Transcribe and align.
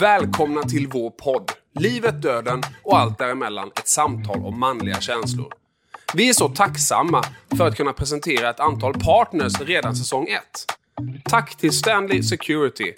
Välkomna 0.00 0.62
till 0.62 0.88
vår 0.88 1.10
podd 1.10 1.52
Livet, 1.74 2.22
döden 2.22 2.62
och 2.82 2.98
allt 2.98 3.18
däremellan 3.18 3.70
ett 3.76 3.88
samtal 3.88 4.44
om 4.44 4.60
manliga 4.60 5.00
känslor. 5.00 5.52
Vi 6.14 6.28
är 6.28 6.32
så 6.32 6.48
tacksamma 6.48 7.24
för 7.56 7.68
att 7.68 7.76
kunna 7.76 7.92
presentera 7.92 8.50
ett 8.50 8.60
antal 8.60 8.94
partners 8.94 9.60
redan 9.60 9.96
säsong 9.96 10.26
1. 10.28 10.40
Tack 11.24 11.56
till 11.56 11.72
Stanley 11.72 12.22
Security 12.22 12.92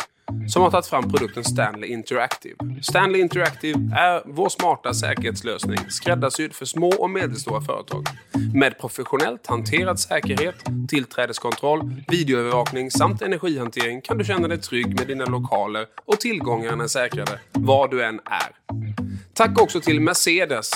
som 0.48 0.62
har 0.62 0.70
tagit 0.70 0.86
fram 0.86 1.10
produkten 1.10 1.44
Stanley 1.44 1.90
Interactive. 1.90 2.54
Stanley 2.82 3.20
Interactive 3.20 3.78
är 3.96 4.22
vår 4.26 4.48
smarta 4.48 4.94
säkerhetslösning 4.94 5.78
skräddarsydd 5.88 6.54
för 6.54 6.64
små 6.64 6.88
och 6.88 7.10
medelstora 7.10 7.60
företag. 7.60 8.06
Med 8.54 8.78
professionellt 8.78 9.46
hanterad 9.46 10.00
säkerhet, 10.00 10.54
tillträdeskontroll, 10.88 11.94
videoövervakning 12.08 12.90
samt 12.90 13.22
energihantering 13.22 14.00
kan 14.00 14.18
du 14.18 14.24
känna 14.24 14.48
dig 14.48 14.58
trygg 14.58 14.98
med 14.98 15.06
dina 15.06 15.24
lokaler 15.24 15.86
och 16.04 16.20
tillgångarna 16.20 16.84
är 16.84 16.88
säkrade 16.88 17.40
var 17.52 17.88
du 17.88 18.04
än 18.04 18.20
är. 18.24 18.76
Tack 19.34 19.60
också 19.60 19.80
till 19.80 20.00
Mercedes 20.00 20.70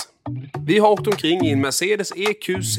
vi 0.65 0.79
har 0.79 0.89
åkt 0.89 1.07
omkring 1.07 1.45
i 1.45 1.51
en 1.51 1.61
Mercedes 1.61 2.11
EQC, 2.15 2.77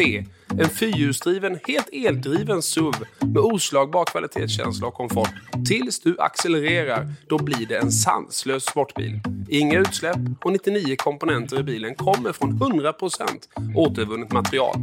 en 0.58 0.68
fyrhjulsdriven, 0.68 1.58
helt 1.66 1.88
eldriven 1.92 2.62
SUV 2.62 2.94
med 3.20 3.38
oslagbar 3.38 4.04
kvalitetskänsla 4.04 4.86
och 4.86 4.94
komfort. 4.94 5.30
Tills 5.68 6.00
du 6.00 6.16
accelererar, 6.18 7.12
då 7.28 7.38
blir 7.38 7.66
det 7.66 7.76
en 7.76 7.92
sanslös 7.92 8.64
sportbil. 8.64 9.20
Inga 9.48 9.78
utsläpp 9.78 10.18
och 10.44 10.52
99 10.52 10.96
komponenter 10.96 11.60
i 11.60 11.62
bilen 11.62 11.94
kommer 11.94 12.32
från 12.32 12.52
100% 12.52 12.94
återvunnet 13.74 14.32
material. 14.32 14.76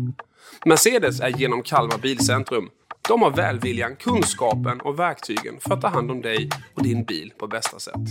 Mercedes 0.65 1.19
är 1.19 1.29
genom 1.29 1.63
Kalmar 1.63 1.97
Bilcentrum. 1.97 2.69
De 3.09 3.21
har 3.21 3.31
välviljan, 3.31 3.95
kunskapen 3.95 4.81
och 4.81 4.99
verktygen 4.99 5.59
för 5.59 5.73
att 5.73 5.81
ta 5.81 5.87
hand 5.87 6.11
om 6.11 6.21
dig 6.21 6.49
och 6.73 6.83
din 6.83 7.03
bil 7.03 7.33
på 7.37 7.47
bästa 7.47 7.79
sätt. 7.79 8.09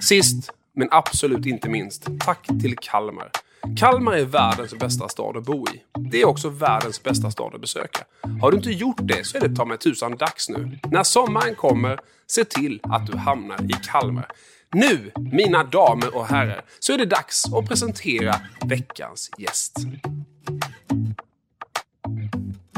Sist, 0.00 0.50
men 0.74 0.88
absolut 0.90 1.46
inte 1.46 1.68
minst, 1.68 2.08
tack 2.20 2.46
till 2.46 2.76
Kalmar. 2.76 3.30
Kalmar 3.76 4.12
är 4.12 4.24
världens 4.24 4.74
bästa 4.74 5.08
stad 5.08 5.36
att 5.36 5.44
bo 5.44 5.66
i. 5.68 5.82
Det 5.98 6.20
är 6.20 6.24
också 6.24 6.48
världens 6.48 7.02
bästa 7.02 7.30
stad 7.30 7.54
att 7.54 7.60
besöka. 7.60 8.04
Har 8.40 8.50
du 8.50 8.56
inte 8.56 8.70
gjort 8.70 8.98
det 9.00 9.26
så 9.26 9.36
är 9.36 9.48
det 9.48 9.56
ta 9.56 9.64
mig 9.64 9.78
tusan 9.78 10.16
dags 10.16 10.48
nu. 10.48 10.78
När 10.90 11.02
sommaren 11.02 11.54
kommer, 11.54 12.00
se 12.26 12.44
till 12.44 12.80
att 12.82 13.06
du 13.06 13.18
hamnar 13.18 13.62
i 13.64 13.72
Kalmar. 13.90 14.26
Nu, 14.72 15.12
mina 15.16 15.64
damer 15.64 16.16
och 16.16 16.26
herrar, 16.26 16.64
så 16.80 16.92
är 16.92 16.98
det 16.98 17.04
dags 17.04 17.52
att 17.52 17.68
presentera 17.68 18.34
veckans 18.64 19.30
gäst. 19.38 19.76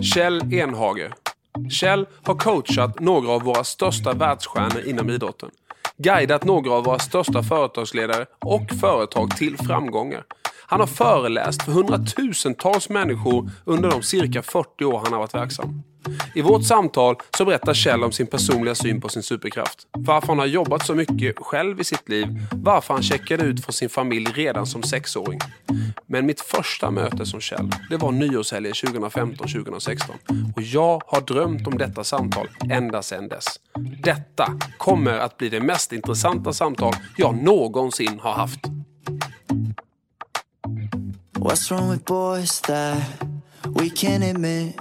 Kjell 0.02 0.54
Enhager. 0.54 1.14
Kjell 1.70 2.06
har 2.22 2.34
coachat 2.34 3.00
några 3.00 3.30
av 3.32 3.42
våra 3.42 3.64
största 3.64 4.12
världsstjärnor 4.12 4.82
inom 4.86 5.10
idrotten. 5.10 5.50
Guidat 5.96 6.44
några 6.44 6.72
av 6.72 6.84
våra 6.84 6.98
största 6.98 7.42
företagsledare 7.42 8.26
och 8.38 8.70
företag 8.80 9.36
till 9.36 9.56
framgångar. 9.56 10.24
Han 10.66 10.80
har 10.80 10.86
föreläst 10.86 11.62
för 11.62 11.72
hundratusentals 11.72 12.88
människor 12.88 13.50
under 13.64 13.90
de 13.90 14.02
cirka 14.02 14.42
40 14.42 14.84
år 14.84 15.00
han 15.04 15.12
har 15.12 15.20
varit 15.20 15.34
verksam. 15.34 15.82
I 16.34 16.42
vårt 16.42 16.64
samtal 16.64 17.16
så 17.38 17.44
berättar 17.44 17.74
Kjell 17.74 18.04
om 18.04 18.12
sin 18.12 18.26
personliga 18.26 18.74
syn 18.74 19.00
på 19.00 19.08
sin 19.08 19.22
superkraft. 19.22 19.78
Varför 19.92 20.28
han 20.28 20.38
har 20.38 20.46
jobbat 20.46 20.86
så 20.86 20.94
mycket 20.94 21.38
själv 21.38 21.80
i 21.80 21.84
sitt 21.84 22.08
liv. 22.08 22.26
Varför 22.52 22.94
han 22.94 23.02
checkade 23.02 23.44
ut 23.44 23.64
från 23.64 23.72
sin 23.72 23.88
familj 23.88 24.26
redan 24.34 24.66
som 24.66 24.82
sexåring. 24.82 25.40
Men 26.06 26.26
mitt 26.26 26.40
första 26.40 26.90
möte 26.90 27.26
som 27.26 27.40
Kjell, 27.40 27.70
det 27.90 27.96
var 27.96 28.12
nyårshelgen 28.12 28.72
2015-2016. 28.72 30.00
Och 30.56 30.62
jag 30.62 31.02
har 31.06 31.20
drömt 31.20 31.66
om 31.66 31.78
detta 31.78 32.04
samtal 32.04 32.48
ända 32.70 33.02
sedan 33.02 33.28
dess. 33.28 33.46
Detta 34.02 34.52
kommer 34.78 35.18
att 35.18 35.38
bli 35.38 35.48
det 35.48 35.60
mest 35.60 35.92
intressanta 35.92 36.52
samtal 36.52 36.94
jag 37.16 37.42
någonsin 37.42 38.20
har 38.22 38.32
haft. 38.32 38.60
What's 41.45 41.70
wrong 41.70 41.91
with 41.91 42.05
boys 42.05 42.61
that 42.61 42.97
we 43.64 43.91
can't 43.91 44.31
admit 44.31 44.77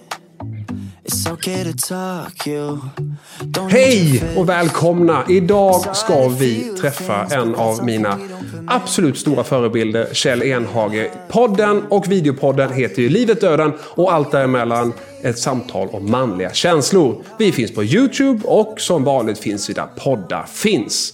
Hej 3.70 4.24
och 4.38 4.50
välkomna! 4.50 5.26
Idag 5.30 5.96
ska 5.96 6.28
vi 6.28 6.64
träffa 6.64 7.26
en 7.26 7.56
av 7.56 7.86
mina 7.86 8.20
absolut 8.68 9.18
stora 9.18 9.44
förebilder, 9.44 10.08
Kjell 10.14 10.44
Enhage. 10.44 11.12
Podden 11.30 11.84
och 11.90 12.12
videopodden 12.12 12.74
heter 12.74 13.02
ju 13.02 13.10
Livet, 13.10 13.42
döden 13.42 13.74
och 13.80 14.14
allt 14.14 14.32
däremellan 14.32 14.94
ett 15.22 15.40
samtal 15.40 15.90
om 15.92 16.12
manliga 16.12 16.54
känslor. 16.54 17.24
Vi 17.40 17.52
finns 17.52 17.76
på 17.76 17.84
YouTube 17.84 18.42
och 18.44 18.76
som 18.80 19.04
vanligt 19.04 19.40
finns 19.40 19.70
vi 19.70 19.74
där 19.74 19.88
poddar 19.98 20.44
finns. 20.44 21.14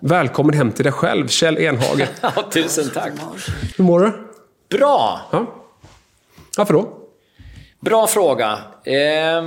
Välkommen 0.00 0.54
hem 0.54 0.72
till 0.72 0.84
dig 0.84 0.92
själv, 0.92 1.28
Kjell 1.28 1.58
Enhage. 1.58 2.08
tusen 2.52 2.90
tack. 2.94 3.12
Hur 3.76 3.84
mår 3.84 4.00
du? 4.00 4.12
Bra! 4.68 5.20
Ja. 5.32 5.46
Varför 6.56 6.74
då? 6.74 6.98
Bra 7.80 8.06
fråga. 8.06 8.58
Eh, 8.84 9.42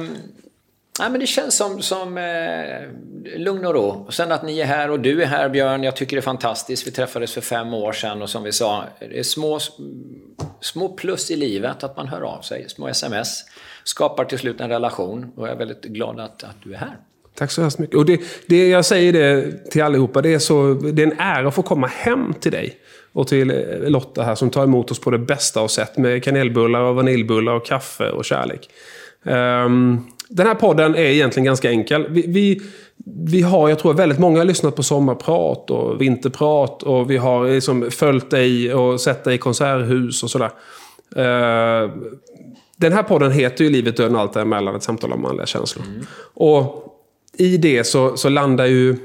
nej, 1.00 1.10
men 1.10 1.20
det 1.20 1.28
känns 1.28 1.58
som, 1.58 1.82
som 1.82 2.18
eh, 2.18 3.40
lugn 3.40 3.66
och 3.66 3.74
ro. 3.74 3.88
Och 4.08 4.14
sen 4.14 4.32
att 4.32 4.44
ni 4.44 4.60
är 4.60 4.66
här 4.66 4.92
och 4.92 5.00
du 5.00 5.24
är 5.24 5.26
här 5.26 5.50
Björn, 5.50 5.84
jag 5.84 5.96
tycker 5.96 6.16
det 6.16 6.20
är 6.20 6.22
fantastiskt. 6.22 6.88
Vi 6.88 6.92
träffades 6.92 7.34
för 7.34 7.42
fem 7.42 7.74
år 7.74 7.92
sedan 7.92 8.22
och 8.22 8.30
som 8.30 8.44
vi 8.44 8.52
sa, 8.52 8.84
det 9.00 9.20
är 9.20 9.24
små, 9.24 9.60
små 10.62 10.90
plus 10.90 11.32
i 11.32 11.36
livet 11.36 11.84
att 11.84 11.98
man 11.98 12.08
hör 12.08 12.22
av 12.22 12.42
sig. 12.42 12.70
Små 12.70 12.88
sms 12.88 13.44
skapar 13.84 14.26
till 14.26 14.40
slut 14.40 14.62
en 14.62 14.70
relation 14.70 15.32
och 15.36 15.48
jag 15.48 15.54
är 15.54 15.58
väldigt 15.58 15.84
glad 15.84 16.20
att, 16.20 16.44
att 16.44 16.56
du 16.64 16.74
är 16.74 16.78
här. 16.78 16.98
Tack 17.36 17.52
så 17.52 17.62
hemskt 17.62 17.80
mycket. 17.80 17.96
Och 17.96 18.06
det, 18.06 18.22
det, 18.48 18.70
jag 18.70 18.86
säger 18.86 19.14
det 19.14 19.58
till 19.72 19.84
allihopa, 19.84 20.22
det 20.22 20.34
är, 20.34 20.40
så, 20.40 20.74
det 20.74 21.04
är 21.04 21.08
en 21.08 21.20
ära 21.20 21.48
att 21.48 21.56
få 21.56 21.62
komma 21.62 21.88
hem 21.88 22.34
till 22.34 22.52
dig 22.52 22.78
och 23.14 23.28
till 23.28 23.52
eh, 23.52 23.90
Lotta 23.90 24.24
här 24.24 24.36
som 24.36 24.50
tar 24.50 24.64
emot 24.64 24.92
oss 24.92 25.00
på 25.00 25.12
det 25.12 25.18
bästa 25.18 25.62
av 25.62 25.68
sätt 25.68 25.98
med 25.98 26.24
kanelbullar 26.24 26.82
och 26.82 26.96
vaniljbullar 26.96 27.54
och 27.54 27.66
kaffe 27.66 28.10
och 28.10 28.26
kärlek. 28.26 28.70
Um, 29.24 30.08
den 30.30 30.48
här 30.48 30.56
podden 30.56 30.96
är 30.96 31.04
egentligen 31.04 31.46
ganska 31.46 31.70
enkel. 31.70 32.08
Vi, 32.10 32.26
vi, 32.28 32.62
vi, 33.06 33.42
har, 33.42 33.70
jag 33.70 33.80
tror 33.80 33.94
väldigt 33.94 34.20
många 34.20 34.38
har 34.38 34.46
lyssnat 34.46 34.76
på 34.76 34.84
sommarprat 34.84 35.70
och 35.70 36.02
vinterprat 36.02 36.84
och 36.84 37.12
vi 37.12 37.18
har 37.18 37.50
liksom 37.50 37.92
följt 37.92 38.32
dig 38.32 38.74
och 38.74 39.02
sett 39.02 39.24
dig 39.24 39.36
i 39.36 39.38
konserthus 39.38 40.24
och 40.24 40.30
sådär. 40.30 40.52
Uh, 41.18 41.92
den 42.76 42.94
här 42.94 43.04
podden 43.04 43.32
heter 43.32 43.64
ju 43.64 43.70
Livet, 43.70 43.98
döden 43.98 44.16
och 44.16 44.22
allt 44.22 44.34
däremellan, 44.34 44.76
ett 44.76 44.84
samtal 44.84 45.14
om 45.14 45.22
manliga 45.22 45.46
känslor. 45.46 45.86
Mm. 45.86 46.06
Och 46.34 46.86
i 47.38 47.58
det 47.58 47.84
så, 47.84 48.18
så 48.18 48.30
landar 48.30 48.66
ju 48.66 48.96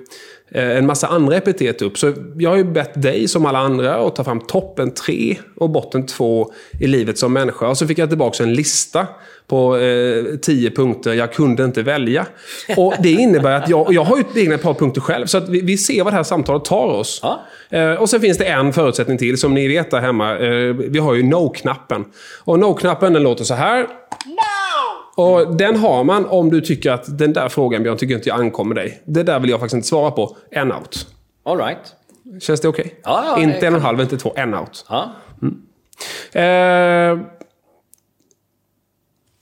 en 0.50 0.86
massa 0.86 1.06
andra 1.06 1.36
epitet 1.36 1.82
upp. 1.82 1.98
Så 1.98 2.12
jag 2.38 2.50
har 2.50 2.56
ju 2.56 2.64
bett 2.64 3.02
dig, 3.02 3.28
som 3.28 3.46
alla 3.46 3.58
andra, 3.58 3.94
att 3.94 4.16
ta 4.16 4.24
fram 4.24 4.40
toppen 4.40 4.90
tre 4.90 5.36
och 5.56 5.70
botten 5.70 6.06
två 6.06 6.52
i 6.80 6.86
livet 6.86 7.18
som 7.18 7.32
människa. 7.32 7.68
Och 7.68 7.78
så 7.78 7.86
fick 7.86 7.98
jag 7.98 8.08
tillbaka 8.08 8.42
en 8.42 8.54
lista 8.54 9.06
på 9.46 9.76
eh, 9.76 10.24
tio 10.42 10.70
punkter 10.70 11.14
jag 11.14 11.32
kunde 11.32 11.64
inte 11.64 11.82
välja. 11.82 12.26
Och 12.76 12.94
det 13.02 13.10
innebär 13.10 13.52
att 13.52 13.68
jag, 13.68 13.92
jag 13.92 14.04
har 14.04 14.16
ju 14.16 14.42
egna 14.42 14.54
ett 14.54 14.62
par 14.62 14.74
punkter 14.74 15.00
själv. 15.00 15.26
Så 15.26 15.38
att 15.38 15.48
vi, 15.48 15.60
vi 15.60 15.78
ser 15.78 16.04
vad 16.04 16.12
det 16.12 16.16
här 16.16 16.22
samtalet 16.22 16.64
tar 16.64 16.86
oss. 16.86 17.20
Ja. 17.22 17.40
Eh, 17.70 17.92
och 17.94 18.10
sen 18.10 18.20
finns 18.20 18.38
det 18.38 18.44
en 18.44 18.72
förutsättning 18.72 19.18
till, 19.18 19.38
som 19.38 19.54
ni 19.54 19.68
vet 19.68 19.90
där 19.90 20.00
hemma. 20.00 20.38
Eh, 20.38 20.74
vi 20.74 20.98
har 20.98 21.14
ju 21.14 21.22
no-knappen. 21.22 22.04
Och 22.44 22.58
no-knappen 22.58 23.12
den 23.12 23.22
låter 23.22 23.44
så 23.44 23.54
här. 23.54 23.86
Och 25.16 25.56
den 25.56 25.76
har 25.76 26.04
man 26.04 26.26
om 26.26 26.50
du 26.50 26.60
tycker 26.60 26.90
att 26.90 27.18
den 27.18 27.32
där 27.32 27.48
frågan, 27.48 27.82
Björn, 27.82 27.96
tycker 27.96 28.14
inte 28.14 28.28
jag 28.28 28.40
ankommer 28.40 28.74
dig. 28.74 29.02
Det 29.04 29.22
där 29.22 29.40
vill 29.40 29.50
jag 29.50 29.60
faktiskt 29.60 29.74
inte 29.74 29.88
svara 29.88 30.10
på. 30.10 30.36
En 30.50 30.72
out. 30.72 31.06
All 31.44 31.58
right. 31.58 31.94
Känns 32.40 32.60
det 32.60 32.68
okej? 32.68 32.84
Okay? 32.84 32.98
Ja, 33.04 33.24
ja, 33.26 33.42
inte 33.42 33.66
en 33.66 33.74
och 33.74 33.78
en 33.78 33.84
halv, 33.84 34.00
inte 34.00 34.18
två. 34.18 34.32
En 34.36 34.54
out. 34.54 34.86
Ja. 34.88 35.12
Mm. 35.42 35.60
Eh, 36.32 37.26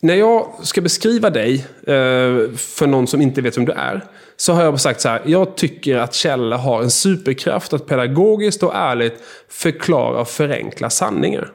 när 0.01 0.15
jag 0.15 0.47
ska 0.63 0.81
beskriva 0.81 1.31
dig 1.31 1.55
eh, 1.83 2.57
för 2.57 2.87
någon 2.87 3.07
som 3.07 3.21
inte 3.21 3.41
vet 3.41 3.57
vem 3.57 3.65
du 3.65 3.73
är. 3.73 4.05
Så 4.37 4.53
har 4.53 4.63
jag 4.65 4.81
sagt 4.81 5.01
så 5.01 5.09
här. 5.09 5.23
Jag 5.27 5.57
tycker 5.57 5.97
att 5.97 6.15
Kjell 6.15 6.53
har 6.53 6.83
en 6.83 6.91
superkraft 6.91 7.73
att 7.73 7.87
pedagogiskt 7.87 8.63
och 8.63 8.75
ärligt 8.75 9.23
förklara 9.49 10.21
och 10.21 10.29
förenkla 10.29 10.91
sanningar. 10.91 11.53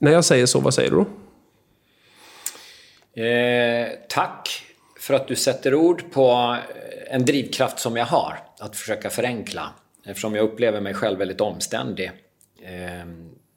När 0.00 0.12
jag 0.12 0.24
säger 0.24 0.46
så, 0.46 0.60
vad 0.60 0.74
säger 0.74 0.90
du 0.90 0.96
då? 0.96 1.06
Eh, 3.14 3.88
tack 4.08 4.64
för 5.00 5.14
att 5.14 5.28
du 5.28 5.36
sätter 5.36 5.74
ord 5.74 6.12
på 6.12 6.56
eh, 6.74 7.14
en 7.14 7.24
drivkraft 7.24 7.78
som 7.78 7.96
jag 7.96 8.06
har. 8.06 8.38
Att 8.58 8.76
försöka 8.76 9.10
förenkla. 9.10 9.70
Eftersom 10.04 10.34
jag 10.34 10.44
upplever 10.44 10.80
mig 10.80 10.94
själv 10.94 11.18
väldigt 11.18 11.40
omständig. 11.40 12.10
Eh, 12.62 13.06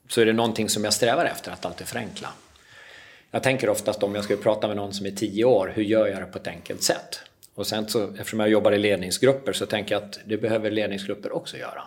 så 0.07 0.21
är 0.21 0.25
det 0.25 0.33
någonting 0.33 0.69
som 0.69 0.83
jag 0.83 0.93
strävar 0.93 1.25
efter, 1.25 1.51
att 1.51 1.65
alltid 1.65 1.87
förenkla. 1.87 2.29
Jag 3.31 3.43
tänker 3.43 3.69
oftast 3.69 4.03
om 4.03 4.15
jag 4.15 4.23
skulle 4.23 4.41
prata 4.41 4.67
med 4.67 4.77
någon 4.77 4.93
som 4.93 5.05
är 5.05 5.11
tio 5.11 5.45
år, 5.45 5.71
hur 5.75 5.83
gör 5.83 6.07
jag 6.07 6.19
det 6.19 6.25
på 6.25 6.37
ett 6.37 6.47
enkelt 6.47 6.83
sätt? 6.83 7.19
Och 7.55 7.67
sen 7.67 7.87
så, 7.87 8.13
eftersom 8.13 8.39
jag 8.39 8.49
jobbar 8.49 8.71
i 8.71 8.77
ledningsgrupper 8.77 9.53
så 9.53 9.65
tänker 9.65 9.95
jag 9.95 10.03
att 10.03 10.19
det 10.25 10.37
behöver 10.37 10.71
ledningsgrupper 10.71 11.35
också 11.35 11.57
göra. 11.57 11.83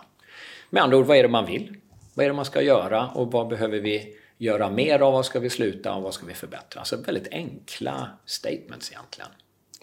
Med 0.69 0.83
andra 0.83 0.97
ord, 0.97 1.05
vad 1.05 1.17
är 1.17 1.23
det 1.23 1.29
man 1.29 1.45
vill? 1.45 1.75
Vad 2.13 2.23
är 2.23 2.29
det 2.29 2.35
man 2.35 2.45
ska 2.45 2.61
göra 2.61 3.07
och 3.07 3.31
vad 3.31 3.47
behöver 3.47 3.79
vi 3.79 4.15
göra 4.39 4.69
mer 4.69 4.99
av, 4.99 5.13
vad 5.13 5.25
ska 5.25 5.39
vi 5.39 5.49
sluta 5.49 5.93
och 5.93 6.03
vad 6.03 6.13
ska 6.13 6.25
vi 6.25 6.33
förbättra? 6.33 6.79
Alltså 6.79 6.97
väldigt 6.97 7.27
enkla 7.31 8.09
statements 8.25 8.91
egentligen. 8.91 9.29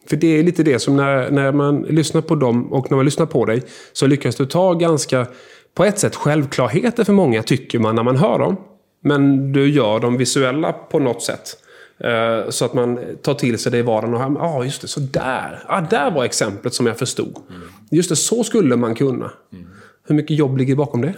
För 0.09 0.17
det 0.17 0.27
är 0.27 0.43
lite 0.43 0.63
det 0.63 0.79
som 0.79 0.97
när, 0.97 1.31
när 1.31 1.53
man 1.53 1.83
lyssnar 1.83 2.21
på 2.21 2.35
dem 2.35 2.73
och 2.73 2.91
när 2.91 2.97
man 2.97 3.05
lyssnar 3.05 3.27
på 3.27 3.45
dig 3.45 3.63
så 3.93 4.07
lyckas 4.07 4.37
du 4.37 4.47
ta 4.47 4.75
ganska, 4.75 5.27
på 5.75 5.85
ett 5.85 5.99
sätt, 5.99 6.17
självklarheter 6.17 7.05
för 7.05 7.13
många 7.13 7.43
tycker 7.43 7.79
man 7.79 7.95
när 7.95 8.03
man 8.03 8.17
hör 8.17 8.39
dem. 8.39 8.57
Men 9.01 9.53
du 9.53 9.71
gör 9.71 10.01
dem 10.01 10.17
visuella 10.17 10.73
på 10.73 10.99
något 10.99 11.23
sätt. 11.23 11.63
Eh, 11.99 12.51
så 12.51 12.65
att 12.65 12.75
man 12.75 12.99
tar 13.23 13.35
till 13.35 13.59
sig 13.59 13.73
det 13.73 13.79
i 13.79 13.83
vardagen 13.83 14.15
och 14.15 14.21
ja 14.21 14.37
ah, 14.41 14.65
just 14.65 14.83
det, 14.83 14.89
så 14.89 15.01
där. 15.01 15.65
Ah, 15.67 15.81
där 15.81 16.11
var 16.11 16.25
exemplet 16.25 16.75
som 16.75 16.87
jag 16.87 16.99
förstod. 16.99 17.37
Mm. 17.51 17.63
Just 17.91 18.09
det, 18.09 18.17
så 18.17 18.45
skulle 18.45 18.77
man 18.77 18.95
kunna. 18.95 19.33
Mm. 19.53 19.67
Hur 20.09 20.15
mycket 20.15 20.37
jobb 20.37 20.59
ligger 20.59 20.77
bakom 20.77 21.01
det? 21.01 21.15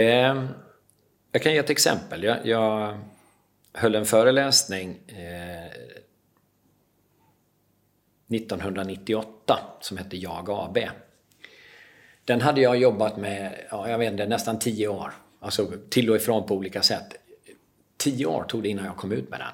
Eh, 0.00 0.44
jag 1.38 1.42
kan 1.42 1.52
ge 1.52 1.58
ett 1.58 1.70
exempel. 1.70 2.22
Jag, 2.22 2.46
jag 2.46 2.98
höll 3.72 3.94
en 3.94 4.04
föreläsning 4.06 4.98
eh, 5.06 5.66
1998 8.36 9.58
som 9.80 9.96
hette 9.96 10.16
Jag 10.16 10.50
AB. 10.50 10.78
Den 12.24 12.40
hade 12.40 12.60
jag 12.60 12.76
jobbat 12.76 13.16
med, 13.16 13.54
ja, 13.70 13.90
jag 13.90 13.98
vet 13.98 14.12
inte, 14.12 14.26
nästan 14.26 14.58
tio 14.58 14.88
år. 14.88 15.12
Alltså 15.40 15.72
till 15.90 16.10
och 16.10 16.16
ifrån 16.16 16.46
på 16.46 16.54
olika 16.54 16.82
sätt. 16.82 17.16
Tio 17.96 18.26
år 18.26 18.44
tog 18.48 18.62
det 18.62 18.68
innan 18.68 18.84
jag 18.84 18.96
kom 18.96 19.12
ut 19.12 19.30
med 19.30 19.40
den. 19.40 19.52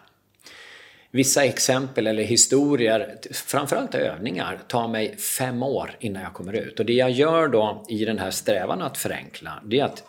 Vissa 1.10 1.44
exempel 1.44 2.06
eller 2.06 2.22
historier, 2.22 3.18
framförallt 3.32 3.94
övningar, 3.94 4.60
tar 4.68 4.88
mig 4.88 5.16
fem 5.16 5.62
år 5.62 5.96
innan 6.00 6.22
jag 6.22 6.32
kommer 6.32 6.52
ut. 6.52 6.80
Och 6.80 6.86
det 6.86 6.92
jag 6.92 7.10
gör 7.10 7.48
då 7.48 7.84
i 7.88 8.04
den 8.04 8.18
här 8.18 8.30
strävan 8.30 8.82
att 8.82 8.98
förenkla, 8.98 9.62
det 9.64 9.80
är 9.80 9.84
att 9.84 10.04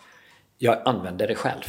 jag 0.65 0.81
använder 0.85 1.27
det 1.27 1.35
själv. 1.35 1.63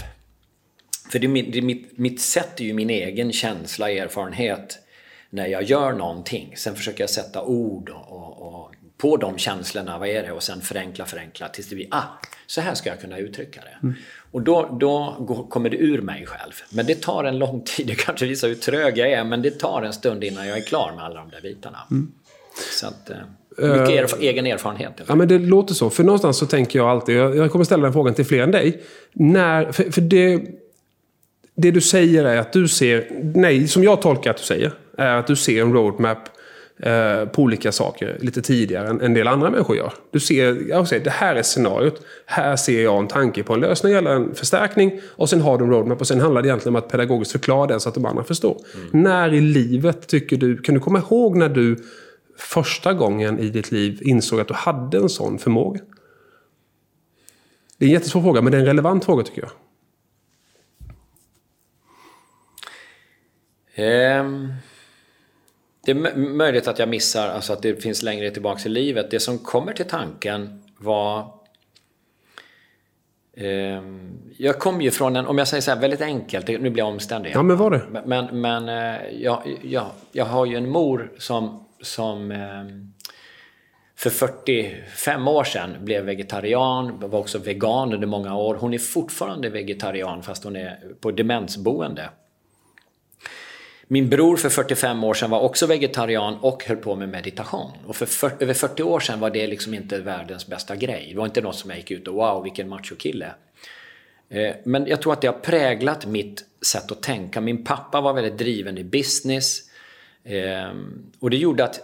För 1.13 1.19
det, 1.19 1.43
det, 1.43 1.63
mitt, 1.63 1.99
mitt 1.99 2.21
sätt 2.21 2.61
är 2.61 2.65
ju 2.65 2.73
min 2.73 2.91
egen 2.91 3.33
känsla, 3.33 3.91
erfarenhet 3.91 4.79
när 5.31 5.47
jag 5.47 5.63
gör 5.63 5.93
någonting. 5.93 6.55
Sen 6.57 6.75
försöker 6.75 7.03
jag 7.03 7.11
sätta 7.11 7.43
ord 7.43 7.91
och, 7.91 8.13
och, 8.13 8.43
och 8.43 8.75
på 8.97 9.17
de 9.17 9.39
känslorna, 9.39 9.99
vad 9.99 10.09
är 10.09 10.23
det? 10.23 10.33
Och 10.33 10.43
sen 10.43 10.61
förenkla, 10.61 11.05
förenkla 11.05 11.49
tills 11.49 11.69
det 11.69 11.75
blir, 11.75 11.89
ah, 11.91 12.03
så 12.47 12.61
här 12.61 12.75
ska 12.75 12.89
jag 12.91 13.01
kunna 13.01 13.19
uttrycka 13.19 13.61
det. 13.61 13.87
Mm. 13.87 13.95
Och 14.31 14.43
då, 14.43 14.77
då 14.81 15.17
går, 15.21 15.47
kommer 15.47 15.71
det 15.71 15.77
ur 15.77 16.03
mig 16.03 16.27
själv. 16.27 16.53
Men 16.71 16.87
det 16.87 17.03
tar 17.03 17.25
en 17.25 17.39
lång 17.39 17.61
tid, 17.65 17.87
det 17.87 17.95
kanske 17.95 18.27
visar 18.27 18.49
hur 18.49 18.55
trög 18.55 18.99
jag 18.99 19.11
är, 19.11 19.25
men 19.25 19.43
det 19.43 19.59
tar 19.59 19.83
en 19.83 19.93
stund 19.93 20.25
innan 20.25 20.47
jag 20.47 20.59
är 20.59 20.63
klar 20.63 20.93
med 20.97 21.05
alla 21.05 21.21
de 21.21 21.31
där 21.31 21.41
bitarna. 21.41 21.79
Mm. 21.91 22.13
Så 22.73 22.87
att, 22.87 23.11
eh, 23.11 23.17
mycket 23.59 23.91
erf 23.91 24.15
egen 24.21 24.47
erfarenhet. 24.47 24.93
Ja, 25.07 25.15
men 25.15 25.29
det 25.29 25.39
låter 25.39 25.75
så. 25.75 25.91
För 25.91 26.05
någonstans 26.05 26.39
så 26.39 26.47
tänker 26.47 26.79
jag 26.79 26.89
alltid, 26.89 27.17
jag, 27.17 27.37
jag 27.37 27.51
kommer 27.51 27.65
ställa 27.65 27.83
den 27.83 27.93
frågan 27.93 28.15
till 28.15 28.27
fler 28.27 28.43
än 28.43 28.51
dig. 28.51 28.83
När, 29.13 29.73
för, 29.73 29.91
för 29.91 30.01
det, 30.01 30.43
det 31.57 31.71
du 31.71 31.81
säger 31.81 32.25
är 32.25 32.37
att 32.37 32.53
du 32.53 32.69
ser, 32.69 33.09
nej, 33.35 33.69
som 33.69 33.85
jag 33.85 34.03
tolkar 34.03 34.31
att 34.31 34.37
du 34.37 34.45
säger, 34.45 34.73
är 34.99 35.17
att 35.17 35.27
du 35.27 35.37
ser 35.37 35.63
en 35.63 35.73
roadmap 35.73 36.19
eh, 36.83 37.25
på 37.25 37.43
olika 37.43 37.73
saker 37.73 38.17
lite 38.21 38.43
tidigare 38.43 38.89
än 38.89 39.01
en 39.01 39.15
del 39.15 39.29
andra 39.29 39.51
människor 39.51 39.77
gör. 39.77 39.93
Du 40.11 40.21
ser, 40.21 40.69
jag 40.69 40.89
säger, 40.89 41.05
det 41.05 41.11
här 41.11 41.37
är 41.37 41.43
scenariot. 41.43 42.03
Här 42.27 42.57
ser 42.57 42.83
jag 42.83 42.99
en 42.99 43.09
tanke 43.09 43.43
på 43.43 43.55
en 43.55 43.61
lösning 43.61 43.93
eller 43.93 44.11
en 44.11 44.35
förstärkning. 44.35 45.01
Och 45.09 45.29
sen 45.29 45.41
har 45.41 45.59
du 45.59 45.65
en 45.65 45.71
roadmap 45.71 46.01
och 46.01 46.07
sen 46.07 46.21
handlar 46.21 46.43
det 46.43 46.49
egentligen 46.49 46.77
om 46.77 46.83
att 46.83 46.89
pedagogiskt 46.89 47.33
förklara 47.33 47.67
den 47.67 47.81
så 47.81 47.89
att 47.89 47.95
de 47.95 48.07
andra 48.07 48.25
förstår. 48.25 48.57
Mm. 48.75 49.03
När 49.03 49.35
i 49.35 49.41
livet 49.41 50.07
tycker 50.07 50.37
du, 50.37 50.57
kan 50.57 50.75
du 50.75 50.81
komma 50.81 50.99
ihåg 50.99 51.37
när 51.37 51.49
du 51.49 51.77
första 52.37 52.95
gången 52.95 53.39
i 53.39 53.51
ditt 53.51 53.73
liv 53.73 53.99
insåg 54.03 54.41
att 54.41 54.49
du 54.49 54.55
hade 54.55 54.99
en 54.99 55.09
sån 55.09 55.39
förmåga? 55.39 55.81
Det 57.79 57.85
är 57.85 57.89
en 57.89 57.93
jättesvår 57.93 58.23
fråga, 58.23 58.43
men 58.43 58.53
det 58.53 58.59
är 58.59 58.61
en 58.61 58.67
relevant 58.67 59.05
fråga 59.05 59.25
tycker 59.25 59.43
jag. 59.43 59.51
Um, 64.21 64.53
det 65.85 65.91
är 65.93 66.17
möjligt 66.17 66.69
att 66.69 66.79
jag 66.79 66.89
missar, 66.89 67.29
alltså 67.29 67.53
att 67.53 67.63
det 67.63 67.83
finns 67.83 68.03
längre 68.03 68.31
tillbaka 68.31 68.69
i 68.69 68.69
livet. 68.69 69.11
Det 69.11 69.21
som 69.21 69.39
kommer 69.39 69.73
till 69.73 69.89
tanken 69.89 70.63
var... 70.79 71.33
Um, 73.37 74.19
jag 74.37 74.59
kom 74.59 74.81
ju 74.83 74.91
från 74.91 75.17
en, 75.17 75.27
om 75.27 75.39
jag 75.39 75.49
säger 75.49 75.61
så 75.61 75.71
här 75.71 75.81
väldigt 75.81 76.01
enkelt, 76.01 76.49
nu 76.49 76.59
blir 76.59 76.79
jag 76.79 76.89
omständig. 76.89 77.33
Ja, 77.35 77.43
men 77.43 77.57
var 77.57 77.71
det? 77.71 78.03
Men, 78.07 78.41
men 78.41 78.69
uh, 78.69 79.23
jag, 79.23 79.59
jag, 79.63 79.87
jag 80.13 80.25
har 80.25 80.47
ju 80.47 80.57
en 80.57 80.71
mor 80.71 81.13
som, 81.19 81.66
som 81.81 82.31
ehm, 82.31 82.93
för 83.97 84.11
45 84.11 85.29
år 85.29 85.45
sedan 85.45 85.77
blev 85.81 86.05
vegetarian, 86.05 87.01
var 87.01 87.19
också 87.19 87.39
vegan 87.39 87.93
under 87.93 88.07
många 88.07 88.37
år. 88.37 88.55
Hon 88.55 88.75
är 88.75 88.79
fortfarande 88.79 89.49
vegetarian 89.49 90.23
fast 90.23 90.45
hon 90.45 90.57
är 90.57 90.79
på 91.01 91.11
demensboende. 91.11 92.11
Min 93.89 94.09
bror 94.09 94.37
för 94.37 94.49
45 94.49 95.05
år 95.05 95.15
sedan 95.15 95.31
var 95.31 95.41
också 95.41 95.67
vegetarian 95.67 96.39
och 96.41 96.65
höll 96.65 96.77
på 96.77 96.97
med 96.97 97.09
meditation. 97.09 97.71
Och 97.87 97.97
för, 97.97 98.07
för 98.07 98.33
över 98.41 98.55
40 98.55 98.83
år 98.83 99.01
sedan 99.01 99.21
var 99.21 99.31
det 99.31 99.47
liksom 99.47 99.75
inte 99.75 99.99
världens 99.99 100.47
bästa 100.47 100.77
grej. 100.77 101.09
Det 101.13 101.19
var 101.19 101.27
inte 101.27 101.41
något 101.41 101.57
som 101.57 101.71
jag 101.71 101.79
gick 101.79 101.91
ut 101.91 102.09
och 102.09 102.15
wow 102.15 102.43
vilken 102.43 102.69
machokille. 102.69 103.31
Eh, 104.29 104.55
men 104.65 104.87
jag 104.87 105.03
tror 105.03 105.13
att 105.13 105.21
det 105.21 105.27
har 105.27 105.39
präglat 105.39 106.07
mitt 106.07 106.45
sätt 106.67 106.93
att 106.93 107.03
tänka. 107.03 107.41
Min 107.41 107.65
pappa 107.65 108.01
var 108.01 108.13
väldigt 108.13 108.39
driven 108.39 108.79
i 108.79 108.85
business. 108.85 109.66
Eh, 110.27 110.73
och 111.21 111.31
det 111.31 111.37
gjorde 111.37 111.65
att 111.65 111.81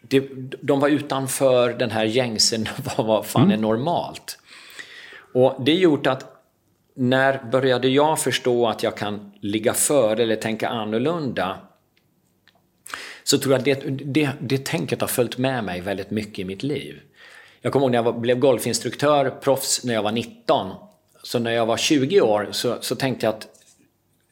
det, 0.00 0.28
de 0.60 0.80
var 0.80 0.88
utanför 0.88 1.72
den 1.72 1.90
här 1.90 2.04
gängsen, 2.04 2.66
vad, 2.96 3.06
vad 3.06 3.26
fan 3.26 3.44
mm. 3.44 3.58
är 3.58 3.62
normalt? 3.62 4.38
Och 5.34 5.64
det 5.64 5.74
gjort 5.74 6.06
att 6.06 6.36
när 6.94 7.50
började 7.50 7.88
jag 7.88 8.20
förstå 8.20 8.68
att 8.68 8.82
jag 8.82 8.96
kan 8.96 9.32
ligga 9.40 9.74
före 9.74 10.22
eller 10.22 10.36
tänka 10.36 10.68
annorlunda? 10.68 11.58
Så 13.24 13.38
tror 13.38 13.52
jag 13.52 13.58
att 13.58 13.64
det, 13.64 14.04
det, 14.04 14.30
det 14.40 14.64
tänket 14.64 15.00
har 15.00 15.08
följt 15.08 15.38
med 15.38 15.64
mig 15.64 15.80
väldigt 15.80 16.10
mycket 16.10 16.38
i 16.38 16.44
mitt 16.44 16.62
liv. 16.62 17.00
Jag 17.60 17.72
kommer 17.72 17.84
ihåg 17.86 17.90
när 17.90 17.98
jag 17.98 18.02
var, 18.02 18.12
blev 18.12 18.38
golfinstruktör, 18.38 19.30
proffs, 19.30 19.84
när 19.84 19.94
jag 19.94 20.02
var 20.02 20.12
19. 20.12 20.72
Så 21.22 21.38
när 21.38 21.50
jag 21.50 21.66
var 21.66 21.76
20 21.76 22.20
år 22.20 22.48
så, 22.52 22.76
så 22.80 22.96
tänkte 22.96 23.26
jag 23.26 23.34
att 23.34 23.48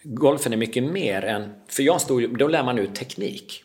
golfen 0.02 0.52
är 0.52 0.56
mycket 0.56 0.82
mer 0.82 1.24
än... 1.24 1.54
För 1.68 1.82
jag 1.82 2.00
stod, 2.00 2.38
då 2.38 2.48
lär 2.48 2.62
man 2.62 2.78
ut 2.78 2.94
teknik. 2.94 3.64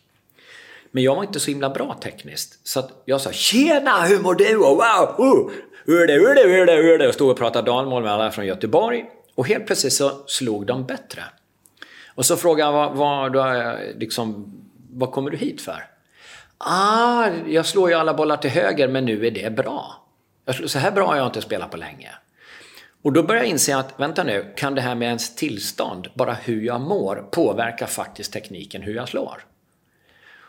Men 0.90 1.02
jag 1.02 1.14
var 1.14 1.22
inte 1.22 1.40
så 1.40 1.50
himla 1.50 1.70
bra 1.70 1.98
tekniskt. 2.02 2.68
Så 2.68 2.80
att 2.80 3.02
jag 3.04 3.20
sa 3.20 3.32
“Tjena, 3.32 4.02
hur 4.02 4.18
mår 4.18 4.34
du?” 4.34 4.56
och 4.56 4.76
“Wow, 4.76 5.26
uh, 5.26 5.50
hur 5.84 6.06
det, 6.06 6.12
hur 6.12 6.34
det, 6.34 6.42
hur 6.42 6.66
det?” 6.66 6.72
hur 6.72 6.98
det? 6.98 7.08
och 7.08 7.14
stod 7.14 7.30
och 7.30 7.36
pratade 7.36 7.70
dalmål 7.70 8.02
med 8.02 8.12
alla 8.12 8.30
från 8.30 8.46
Göteborg. 8.46 9.04
Och 9.34 9.46
helt 9.46 9.66
plötsligt 9.66 9.92
så 9.92 10.10
slog 10.26 10.66
de 10.66 10.86
bättre. 10.86 11.22
Och 12.14 12.26
så 12.26 12.36
frågade 12.36 12.72
jag 12.72 12.94
vad, 12.94 13.32
vad, 13.32 13.76
liksom, 13.96 14.54
vad 14.90 15.12
kommer 15.12 15.30
du 15.30 15.36
hit 15.36 15.60
för? 15.60 15.86
Ah, 16.58 17.28
jag 17.46 17.66
slår 17.66 17.90
ju 17.90 17.96
alla 17.96 18.14
bollar 18.14 18.36
till 18.36 18.50
höger 18.50 18.88
men 18.88 19.04
nu 19.04 19.26
är 19.26 19.30
det 19.30 19.50
bra. 19.56 20.06
Så 20.66 20.78
här 20.78 20.90
bra 20.90 21.06
har 21.06 21.16
jag 21.16 21.26
inte 21.26 21.42
spelat 21.42 21.70
på 21.70 21.76
länge. 21.76 22.10
Och 23.04 23.12
då 23.12 23.22
började 23.22 23.46
jag 23.46 23.50
inse 23.50 23.76
att, 23.76 24.00
vänta 24.00 24.24
nu, 24.24 24.52
kan 24.56 24.74
det 24.74 24.80
här 24.80 24.94
med 24.94 25.06
ens 25.06 25.34
tillstånd, 25.34 26.08
bara 26.14 26.34
hur 26.34 26.62
jag 26.62 26.80
mår, 26.80 27.16
påverka 27.30 27.86
faktiskt 27.86 28.32
tekniken 28.32 28.82
hur 28.82 28.94
jag 28.94 29.08
slår? 29.08 29.44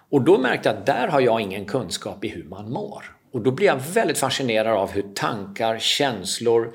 Och 0.10 0.22
då 0.22 0.38
märkte 0.38 0.70
jag 0.70 0.78
att 0.78 0.86
där 0.86 1.08
har 1.08 1.22
jag 1.22 1.42
ingen 1.42 1.66
kunskap 1.66 2.26
i 2.26 2.28
hur 2.28 2.44
man 2.44 2.72
mår. 2.72 3.16
Och 3.32 3.42
då 3.42 3.52
blir 3.52 3.68
jag 3.68 3.80
väldigt 3.94 4.18
fascinerad 4.18 4.78
av 4.78 4.92
hur 4.92 5.06
tankar, 5.16 5.80
känslor, 5.80 6.74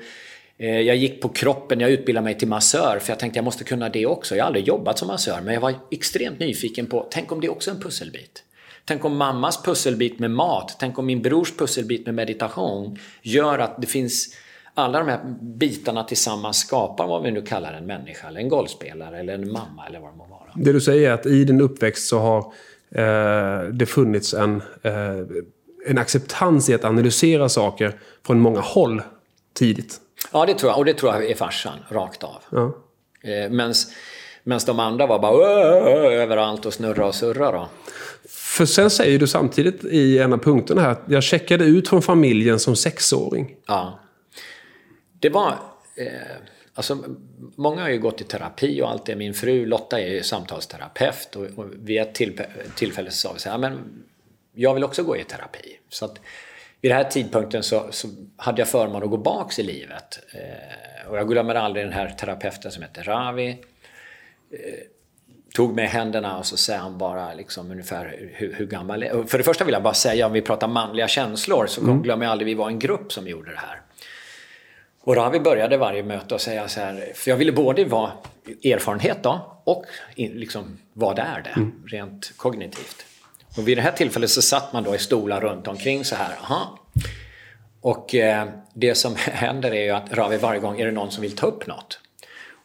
eh, 0.57 0.79
jag 0.79 0.95
gick 0.95 1.21
på 1.21 1.29
kroppen, 1.29 1.79
jag 1.79 1.91
utbildade 1.91 2.23
mig 2.23 2.37
till 2.37 2.47
massör 2.47 2.99
för 3.01 3.11
jag 3.11 3.19
tänkte 3.19 3.37
jag 3.37 3.45
måste 3.45 3.63
kunna 3.63 3.89
det 3.89 4.05
också. 4.05 4.35
Jag 4.35 4.43
har 4.43 4.47
aldrig 4.47 4.67
jobbat 4.67 4.99
som 4.99 5.07
massör 5.07 5.41
men 5.41 5.53
jag 5.53 5.61
var 5.61 5.73
extremt 5.91 6.39
nyfiken 6.39 6.87
på, 6.87 7.07
tänk 7.11 7.31
om 7.31 7.41
det 7.41 7.47
är 7.47 7.51
också 7.51 7.71
är 7.71 7.75
en 7.75 7.81
pusselbit? 7.81 8.43
Tänk 8.85 9.05
om 9.05 9.17
mammas 9.17 9.63
pusselbit 9.63 10.19
med 10.19 10.31
mat, 10.31 10.75
tänk 10.79 10.99
om 10.99 11.05
min 11.05 11.21
brors 11.21 11.57
pusselbit 11.57 12.05
med 12.05 12.15
meditation 12.15 12.97
gör 13.21 13.59
att 13.59 13.81
det 13.81 13.87
finns 13.87 14.35
alla 14.73 14.99
de 14.99 15.07
här 15.07 15.19
bitarna 15.41 16.03
tillsammans 16.03 16.57
skapar 16.57 17.07
vad 17.07 17.23
vi 17.23 17.31
nu 17.31 17.41
kallar 17.41 17.73
en 17.73 17.85
människa, 17.85 18.27
eller 18.27 18.39
en 18.39 18.49
golfspelare, 18.49 19.19
eller 19.19 19.33
en 19.33 19.51
mamma 19.51 19.87
eller 19.87 19.99
vad 19.99 20.09
det 20.11 20.17
må 20.17 20.25
vara. 20.25 20.41
Det 20.55 20.73
du 20.73 20.81
säger 20.81 21.09
är 21.09 21.13
att 21.13 21.25
i 21.25 21.43
din 21.43 21.61
uppväxt 21.61 22.07
så 22.07 22.19
har 22.19 22.39
eh, 22.91 23.69
det 23.69 23.85
funnits 23.85 24.33
en, 24.33 24.61
eh, 24.81 24.93
en 25.87 25.97
acceptans 25.97 26.69
i 26.69 26.73
att 26.73 26.85
analysera 26.85 27.49
saker 27.49 27.99
från 28.25 28.39
många 28.39 28.59
håll 28.59 29.01
tidigt. 29.53 29.97
Ja, 30.33 30.45
det 30.45 30.53
tror 30.53 30.71
jag. 30.71 30.79
Och 30.79 30.85
det 30.85 30.93
tror 30.93 31.13
jag 31.13 31.25
är 31.25 31.35
farsan, 31.35 31.73
rakt 31.89 32.23
av. 32.23 32.43
Ja. 32.49 32.75
Eh, 33.23 33.49
Medan 34.43 34.65
de 34.65 34.79
andra 34.79 35.07
var 35.07 35.19
bara 35.19 35.45
överallt 36.11 36.65
och 36.65 36.73
snurra 36.73 37.05
och 37.05 37.15
surra. 37.15 37.51
Då. 37.51 37.69
För 38.29 38.65
sen 38.65 38.89
säger 38.89 39.19
du 39.19 39.27
samtidigt 39.27 39.83
i 39.83 40.19
en 40.19 40.33
av 40.33 40.37
punkterna 40.37 40.81
här 40.81 40.89
att 40.89 41.03
jag 41.07 41.23
checkade 41.23 41.65
ut 41.65 41.89
från 41.89 42.01
familjen 42.01 42.59
som 42.59 42.75
sexåring. 42.75 43.55
Ja. 43.67 43.99
Det 45.21 45.29
var... 45.29 45.57
Eh, 45.95 46.07
alltså, 46.73 47.03
många 47.55 47.81
har 47.81 47.89
ju 47.89 47.99
gått 47.99 48.21
i 48.21 48.23
terapi 48.23 48.81
och 48.81 48.89
allt 48.89 49.05
det. 49.05 49.15
Min 49.15 49.33
fru 49.33 49.65
Lotta 49.65 49.99
är 49.99 50.07
ju 50.07 50.23
samtalsterapeut 50.23 51.35
och, 51.35 51.45
och 51.55 51.65
vid 51.73 52.01
ett 52.01 52.13
tillfälle 52.75 53.11
sa 53.11 53.33
vi 53.33 53.39
så 53.39 53.49
här, 53.49 53.57
men 53.57 54.03
jag 54.53 54.73
vill 54.73 54.83
också 54.83 55.03
gå 55.03 55.17
i 55.17 55.23
terapi. 55.23 55.79
Så 55.89 56.05
att 56.05 56.19
vid 56.81 56.91
den 56.91 56.97
här 56.97 57.09
tidpunkten 57.09 57.63
så, 57.63 57.87
så 57.91 58.07
hade 58.37 58.61
jag 58.61 58.67
förmånen 58.67 59.03
att 59.03 59.09
gå 59.09 59.17
baks 59.17 59.59
i 59.59 59.63
livet. 59.63 60.19
Eh, 60.33 61.09
och 61.09 61.17
jag 61.17 61.29
glömmer 61.29 61.55
aldrig 61.55 61.85
den 61.85 61.93
här 61.93 62.09
terapeuten 62.09 62.71
som 62.71 62.83
heter 62.83 63.03
Ravi. 63.03 63.49
Eh, 64.51 64.57
tog 65.53 65.75
med 65.75 65.89
händerna 65.89 66.37
och 66.37 66.45
så 66.45 66.57
säger 66.57 66.79
han 66.79 66.97
bara 66.97 67.33
liksom 67.33 67.71
ungefär 67.71 68.29
hur, 68.33 68.53
hur 68.53 68.65
gammal 68.65 69.03
är 69.03 69.23
För 69.23 69.37
det 69.37 69.43
första 69.43 69.65
vill 69.65 69.73
jag 69.73 69.83
bara 69.83 69.93
säga, 69.93 70.25
om 70.25 70.33
vi 70.33 70.41
pratar 70.41 70.67
manliga 70.67 71.07
känslor 71.07 71.67
så 71.67 71.81
mm. 71.81 72.01
glömmer 72.01 72.25
jag 72.25 72.31
aldrig 72.31 72.45
vi 72.45 72.53
var 72.53 72.67
en 72.67 72.79
grupp 72.79 73.13
som 73.13 73.27
gjorde 73.27 73.51
det 73.51 73.57
här. 73.57 73.81
Och 75.03 75.15
då 75.15 75.21
har 75.21 75.31
vi 75.31 75.39
började 75.39 75.77
varje 75.77 76.03
möte 76.03 76.33
och 76.35 76.41
säga 76.41 76.67
så 76.67 76.79
här, 76.79 77.11
för 77.15 77.31
jag 77.31 77.37
ville 77.37 77.51
både 77.51 77.85
vara 77.85 78.11
erfarenhet 78.63 79.17
då 79.23 79.61
och 79.63 79.85
liksom 80.15 80.77
vad 80.93 81.19
är 81.19 81.41
det 81.43 81.49
mm. 81.49 81.83
rent 81.87 82.37
kognitivt. 82.37 83.05
Och 83.57 83.67
vid 83.67 83.77
det 83.77 83.81
här 83.81 83.91
tillfället 83.91 84.29
så 84.29 84.41
satt 84.41 84.73
man 84.73 84.83
då 84.83 84.95
i 84.95 84.99
stolar 84.99 85.41
runt 85.41 85.67
omkring 85.67 86.05
så 86.05 86.15
här, 86.15 86.35
aha. 86.41 86.79
Och 87.81 88.15
eh, 88.15 88.47
det 88.73 88.95
som 88.95 89.15
händer 89.17 89.71
är 89.71 89.83
ju 89.83 89.91
att 89.91 90.13
Ravi 90.13 90.37
varje 90.37 90.59
gång 90.59 90.79
är 90.79 90.85
det 90.85 90.91
någon 90.91 91.11
som 91.11 91.21
vill 91.21 91.35
ta 91.35 91.47
upp 91.47 91.67
något. 91.67 91.99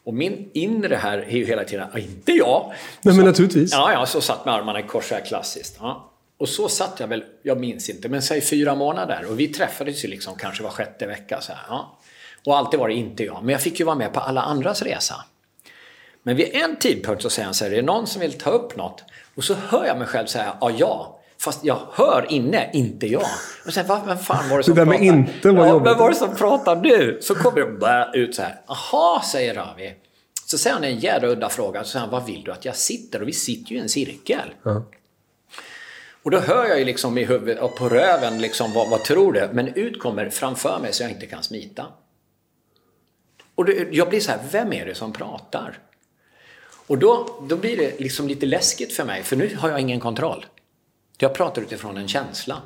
Och 0.03 0.13
min 0.13 0.49
inre 0.53 0.95
här 0.95 1.17
är 1.17 1.37
ju 1.37 1.45
hela 1.45 1.63
tiden, 1.63 1.87
inte 1.97 2.31
jag. 2.31 2.73
Nej 3.01 3.15
men 3.15 3.25
naturligtvis. 3.25 3.71
Ja, 3.71 3.91
ja, 3.93 4.05
så 4.05 4.21
satt 4.21 4.45
med 4.45 4.53
armarna 4.53 4.79
i 4.79 4.83
kors 4.83 5.11
här 5.11 5.21
klassiskt. 5.21 5.77
Ja. 5.79 6.11
Och 6.37 6.49
så 6.49 6.69
satt 6.69 6.99
jag 6.99 7.07
väl, 7.07 7.23
jag 7.43 7.59
minns 7.59 7.89
inte, 7.89 8.09
men 8.09 8.21
säg 8.21 8.41
fyra 8.41 8.75
månader. 8.75 9.25
Och 9.29 9.39
vi 9.39 9.47
träffades 9.47 10.05
ju 10.05 10.07
liksom 10.07 10.35
kanske 10.35 10.63
var 10.63 10.69
sjätte 10.69 11.07
vecka 11.07 11.41
så 11.41 11.51
här. 11.53 11.61
Ja. 11.69 11.96
Och 12.47 12.57
alltid 12.57 12.79
var 12.79 12.87
det 12.87 12.93
inte 12.93 13.23
jag. 13.23 13.39
Men 13.43 13.49
jag 13.49 13.61
fick 13.61 13.79
ju 13.79 13.85
vara 13.85 13.95
med 13.95 14.13
på 14.13 14.19
alla 14.19 14.41
andras 14.41 14.81
resa. 14.81 15.15
Men 16.23 16.35
vid 16.35 16.49
en 16.55 16.75
tidpunkt 16.75 17.21
så 17.21 17.29
säger 17.29 17.45
han 17.45 17.53
så 17.53 17.65
här, 17.65 17.71
är 17.71 17.75
det 17.75 17.81
någon 17.81 18.07
som 18.07 18.21
vill 18.21 18.33
ta 18.33 18.49
upp 18.49 18.77
något? 18.77 19.03
Och 19.35 19.43
så 19.43 19.53
hör 19.53 19.85
jag 19.85 19.97
mig 19.97 20.07
själv 20.07 20.25
säga, 20.25 20.53
ja, 20.61 20.71
ja. 20.77 21.19
Fast 21.39 21.65
jag 21.65 21.79
hör 21.91 22.25
inne, 22.29 22.69
inte 22.73 23.07
jag. 23.07 23.25
Och 23.65 23.73
sen, 23.73 23.87
vad, 23.87 24.05
vem 24.05 24.17
fan 24.17 24.49
var 24.49 24.57
det 24.57 24.63
som 24.63 24.75
det 24.75 24.81
där 24.81 24.85
pratade? 24.85 25.05
med 25.05 25.17
inte 25.17 25.51
var 25.51 25.65
ja, 25.65 25.71
jobbigt. 25.71 25.91
Vem 25.91 25.97
var 25.97 26.09
det 26.09 26.15
som 26.15 26.35
pratade 26.35 26.81
nu? 26.81 27.19
Så 27.21 27.35
kommer 27.35 27.59
det 27.61 27.71
bara 27.71 28.11
ut 28.11 28.35
så 28.35 28.41
här. 28.41 28.61
Aha, 28.67 29.21
säger 29.31 29.53
Ravi. 29.53 29.93
Så 30.45 30.57
säger 30.57 30.73
han 30.73 30.83
en 30.83 30.99
jädra 30.99 31.27
udda 31.27 31.49
fråga. 31.49 31.83
Så 31.83 31.89
säger 31.89 32.01
han, 32.01 32.09
vad 32.09 32.25
vill 32.25 32.43
du 32.43 32.51
att 32.51 32.65
jag 32.65 32.75
sitter? 32.75 33.21
Och 33.21 33.27
vi 33.27 33.33
sitter 33.33 33.71
ju 33.71 33.77
i 33.77 33.81
en 33.81 33.89
cirkel. 33.89 34.53
Ja. 34.63 34.83
Och 36.23 36.31
då 36.31 36.39
hör 36.39 36.65
jag 36.65 36.79
ju 36.79 36.85
liksom 36.85 37.17
i 37.17 37.25
huvudet 37.25 37.59
och 37.59 37.75
på 37.75 37.89
röven 37.89 38.41
liksom, 38.41 38.73
vad, 38.73 38.89
vad 38.89 39.03
tror 39.03 39.33
du? 39.33 39.49
Men 39.53 39.67
ut 39.67 39.99
kommer 39.99 40.29
framför 40.29 40.79
mig 40.79 40.93
så 40.93 41.03
jag 41.03 41.11
inte 41.11 41.25
kan 41.25 41.43
smita. 41.43 41.85
Och 43.57 43.65
det, 43.65 43.87
jag 43.91 44.09
blir 44.09 44.19
så 44.19 44.31
här, 44.31 44.39
vem 44.51 44.73
är 44.73 44.85
det 44.85 44.95
som 44.95 45.13
pratar? 45.13 45.79
Och 46.87 46.97
då, 46.97 47.39
då 47.49 47.55
blir 47.55 47.77
det 47.77 47.99
liksom 47.99 48.27
lite 48.27 48.45
läskigt 48.45 48.93
för 48.93 49.05
mig, 49.05 49.23
för 49.23 49.35
nu 49.35 49.55
har 49.55 49.69
jag 49.69 49.79
ingen 49.79 49.99
kontroll. 49.99 50.45
Jag 51.17 51.33
pratar 51.33 51.61
utifrån 51.61 51.97
en 51.97 52.07
känsla. 52.07 52.61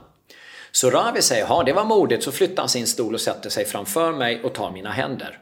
Så 0.72 0.90
Ravi 0.90 1.22
säger, 1.22 1.46
ja 1.50 1.64
det 1.64 1.74
var 1.74 1.86
modigt, 1.86 2.24
så 2.24 2.32
flyttar 2.32 2.62
han 2.62 2.70
sin 2.70 2.88
stol 2.88 3.14
och 3.14 3.22
sätter 3.22 3.50
sig 3.50 3.66
framför 3.66 4.12
mig 4.12 4.44
och 4.44 4.54
tar 4.54 4.72
mina 4.72 4.92
händer. 4.92 5.40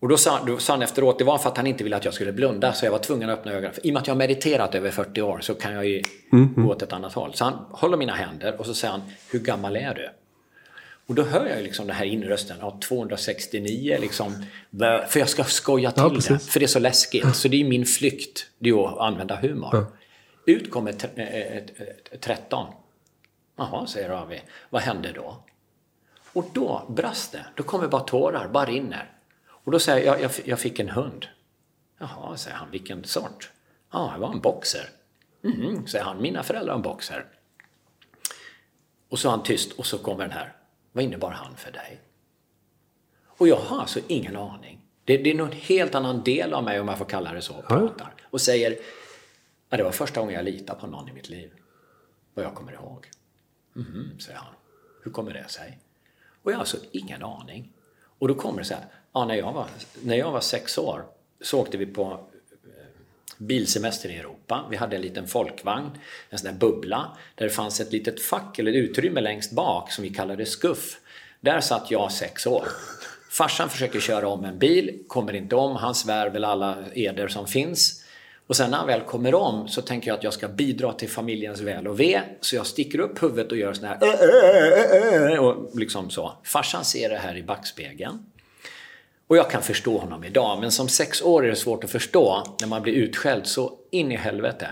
Och 0.00 0.08
då 0.08 0.16
sa, 0.16 0.44
då 0.44 0.58
sa 0.58 0.72
han 0.72 0.82
efteråt, 0.82 1.18
det 1.18 1.24
var 1.24 1.38
för 1.38 1.48
att 1.48 1.56
han 1.56 1.66
inte 1.66 1.84
ville 1.84 1.96
att 1.96 2.04
jag 2.04 2.14
skulle 2.14 2.32
blunda, 2.32 2.72
så 2.72 2.86
jag 2.86 2.92
var 2.92 2.98
tvungen 2.98 3.30
att 3.30 3.38
öppna 3.38 3.52
ögonen. 3.52 3.72
I 3.82 3.90
och 3.90 3.92
med 3.92 4.00
att 4.00 4.06
jag 4.06 4.14
har 4.14 4.18
mediterat 4.18 4.74
över 4.74 4.90
40 4.90 5.22
år 5.22 5.38
så 5.40 5.54
kan 5.54 5.72
jag 5.72 5.86
ju 5.86 6.02
mm, 6.32 6.54
gå 6.56 6.70
åt 6.70 6.82
ett 6.82 6.92
annat 6.92 7.12
håll. 7.12 7.34
Så 7.34 7.44
han 7.44 7.54
håller 7.70 7.96
mina 7.96 8.14
händer 8.14 8.60
och 8.60 8.66
så 8.66 8.74
säger 8.74 8.92
han, 8.92 9.02
hur 9.30 9.38
gammal 9.38 9.76
är 9.76 9.94
du? 9.94 10.08
Och 11.06 11.14
då 11.14 11.22
hör 11.22 11.46
jag 11.46 11.62
liksom 11.62 11.86
den 11.86 11.96
här 11.96 12.04
inrösten, 12.04 12.56
ja, 12.60 12.78
269 12.82 13.98
liksom. 14.00 14.44
För 15.08 15.18
jag 15.18 15.28
ska 15.28 15.44
skoja 15.44 15.90
till 15.90 16.02
ja, 16.02 16.08
det, 16.08 16.38
för 16.38 16.60
det 16.60 16.66
är 16.66 16.68
så 16.68 16.78
läskigt. 16.78 17.36
Så 17.36 17.48
det 17.48 17.60
är 17.60 17.64
min 17.64 17.86
flykt, 17.86 18.46
det 18.58 18.70
är 18.70 18.88
att 18.88 18.98
använda 18.98 19.36
humor. 19.36 19.70
Ja. 19.72 19.86
Ut 20.46 20.70
kommer 20.70 20.92
13. 22.18 22.66
Jaha, 23.56 23.86
säger 23.86 24.08
Ravi. 24.08 24.40
Vad 24.70 24.82
hände 24.82 25.12
då? 25.12 25.44
Och 26.32 26.44
då 26.52 26.86
brast 26.88 27.32
det. 27.32 27.46
Då 27.54 27.62
kommer 27.62 27.88
bara 27.88 28.02
tårar, 28.02 28.48
bara 28.48 28.64
rinner. 28.64 29.10
Och 29.48 29.72
då 29.72 29.78
säger 29.78 30.06
jag, 30.06 30.20
jag, 30.20 30.30
jag 30.44 30.60
fick 30.60 30.78
en 30.78 30.88
hund. 30.88 31.26
Jaha, 31.98 32.36
säger 32.36 32.56
han, 32.56 32.70
vilken 32.70 33.04
sort? 33.04 33.50
Ja, 33.92 34.10
det 34.14 34.20
var 34.20 34.32
en 34.32 34.40
boxer. 34.40 34.90
Mm, 35.44 35.86
säger 35.86 36.04
han, 36.04 36.22
mina 36.22 36.42
föräldrar 36.42 36.72
har 36.72 36.76
en 36.76 36.82
boxer. 36.82 37.26
Och 39.08 39.18
så 39.18 39.28
är 39.28 39.30
han 39.30 39.42
tyst 39.42 39.72
och 39.72 39.86
så 39.86 39.98
kommer 39.98 40.24
den 40.24 40.32
här. 40.32 40.55
Vad 40.96 41.04
innebar 41.04 41.30
han 41.30 41.56
för 41.56 41.72
dig? 41.72 42.00
Och 43.26 43.48
jag 43.48 43.56
har 43.56 43.80
alltså 43.80 44.00
ingen 44.08 44.36
aning. 44.36 44.80
Det, 45.04 45.16
det 45.16 45.30
är 45.30 45.34
någon 45.34 45.52
helt 45.52 45.94
annan 45.94 46.22
del 46.24 46.54
av 46.54 46.64
mig, 46.64 46.80
om 46.80 46.88
jag 46.88 46.98
får 46.98 47.04
kalla 47.04 47.32
det 47.32 47.42
så, 47.42 47.62
pratar. 47.62 48.14
Och 48.22 48.40
säger, 48.40 48.78
ja, 49.68 49.76
det 49.76 49.82
var 49.82 49.90
första 49.90 50.20
gången 50.20 50.34
jag 50.34 50.44
litade 50.44 50.80
på 50.80 50.86
någon 50.86 51.08
i 51.08 51.12
mitt 51.12 51.28
liv. 51.28 51.50
Vad 52.34 52.44
jag 52.44 52.54
kommer 52.54 52.72
ihåg. 52.72 53.06
Mm, 53.76 54.20
säger 54.20 54.38
han. 54.38 54.54
Hur 55.02 55.10
kommer 55.10 55.32
det 55.32 55.48
sig? 55.48 55.78
Och 56.42 56.50
jag 56.52 56.56
har 56.56 56.60
alltså 56.60 56.78
ingen 56.92 57.22
aning. 57.22 57.72
Och 58.18 58.28
då 58.28 58.34
kommer 58.34 58.58
det 58.58 58.64
så 58.64 58.74
här, 58.74 58.84
ja, 59.12 59.24
när, 59.24 59.34
jag 59.34 59.52
var, 59.52 59.66
när 60.02 60.16
jag 60.16 60.32
var 60.32 60.40
sex 60.40 60.78
år 60.78 61.04
så 61.40 61.60
åkte 61.60 61.78
vi 61.78 61.86
på 61.86 62.26
bilsemester 63.38 64.08
i 64.08 64.16
Europa. 64.16 64.66
Vi 64.70 64.76
hade 64.76 64.96
en 64.96 65.02
liten 65.02 65.26
folkvagn, 65.26 65.90
en 66.30 66.38
sån 66.38 66.50
där 66.50 66.58
bubbla, 66.58 67.16
där 67.34 67.44
det 67.44 67.52
fanns 67.52 67.80
ett 67.80 67.92
litet 67.92 68.22
fack 68.22 68.58
eller 68.58 68.72
utrymme 68.72 69.20
längst 69.20 69.52
bak 69.52 69.92
som 69.92 70.04
vi 70.04 70.10
kallade 70.10 70.46
skuff. 70.46 71.00
Där 71.40 71.60
satt 71.60 71.90
jag 71.90 72.12
sex 72.12 72.46
år. 72.46 72.68
Farsan 73.30 73.68
försöker 73.68 74.00
köra 74.00 74.28
om 74.28 74.44
en 74.44 74.58
bil, 74.58 75.02
kommer 75.08 75.32
inte 75.32 75.56
om, 75.56 75.76
han 75.76 75.94
svär 75.94 76.30
väl 76.30 76.44
alla 76.44 76.76
eder 76.94 77.28
som 77.28 77.46
finns. 77.46 78.02
Och 78.46 78.56
sen 78.56 78.70
när 78.70 78.78
han 78.78 78.86
väl 78.86 79.00
kommer 79.00 79.34
om 79.34 79.68
så 79.68 79.82
tänker 79.82 80.08
jag 80.08 80.16
att 80.16 80.24
jag 80.24 80.32
ska 80.32 80.48
bidra 80.48 80.92
till 80.92 81.08
familjens 81.08 81.60
väl 81.60 81.88
och 81.88 82.00
ve. 82.00 82.20
Så 82.40 82.56
jag 82.56 82.66
sticker 82.66 83.00
upp 83.00 83.22
huvudet 83.22 83.52
och 83.52 83.58
gör 83.58 83.72
sån 83.72 83.84
här 83.84 85.38
och 85.38 85.78
liksom 85.78 86.10
så. 86.10 86.32
Farsan 86.44 86.84
ser 86.84 87.08
det 87.08 87.16
här 87.16 87.36
i 87.36 87.42
backspegeln. 87.42 88.18
Och 89.28 89.36
jag 89.36 89.50
kan 89.50 89.62
förstå 89.62 89.98
honom 89.98 90.24
idag, 90.24 90.60
men 90.60 90.70
som 90.70 90.88
sex 90.88 91.22
år 91.22 91.44
är 91.44 91.48
det 91.48 91.56
svårt 91.56 91.84
att 91.84 91.90
förstå 91.90 92.42
när 92.60 92.68
man 92.68 92.82
blir 92.82 92.92
utskälld 92.92 93.46
så 93.46 93.72
in 93.90 94.12
i 94.12 94.16
helvete. 94.16 94.68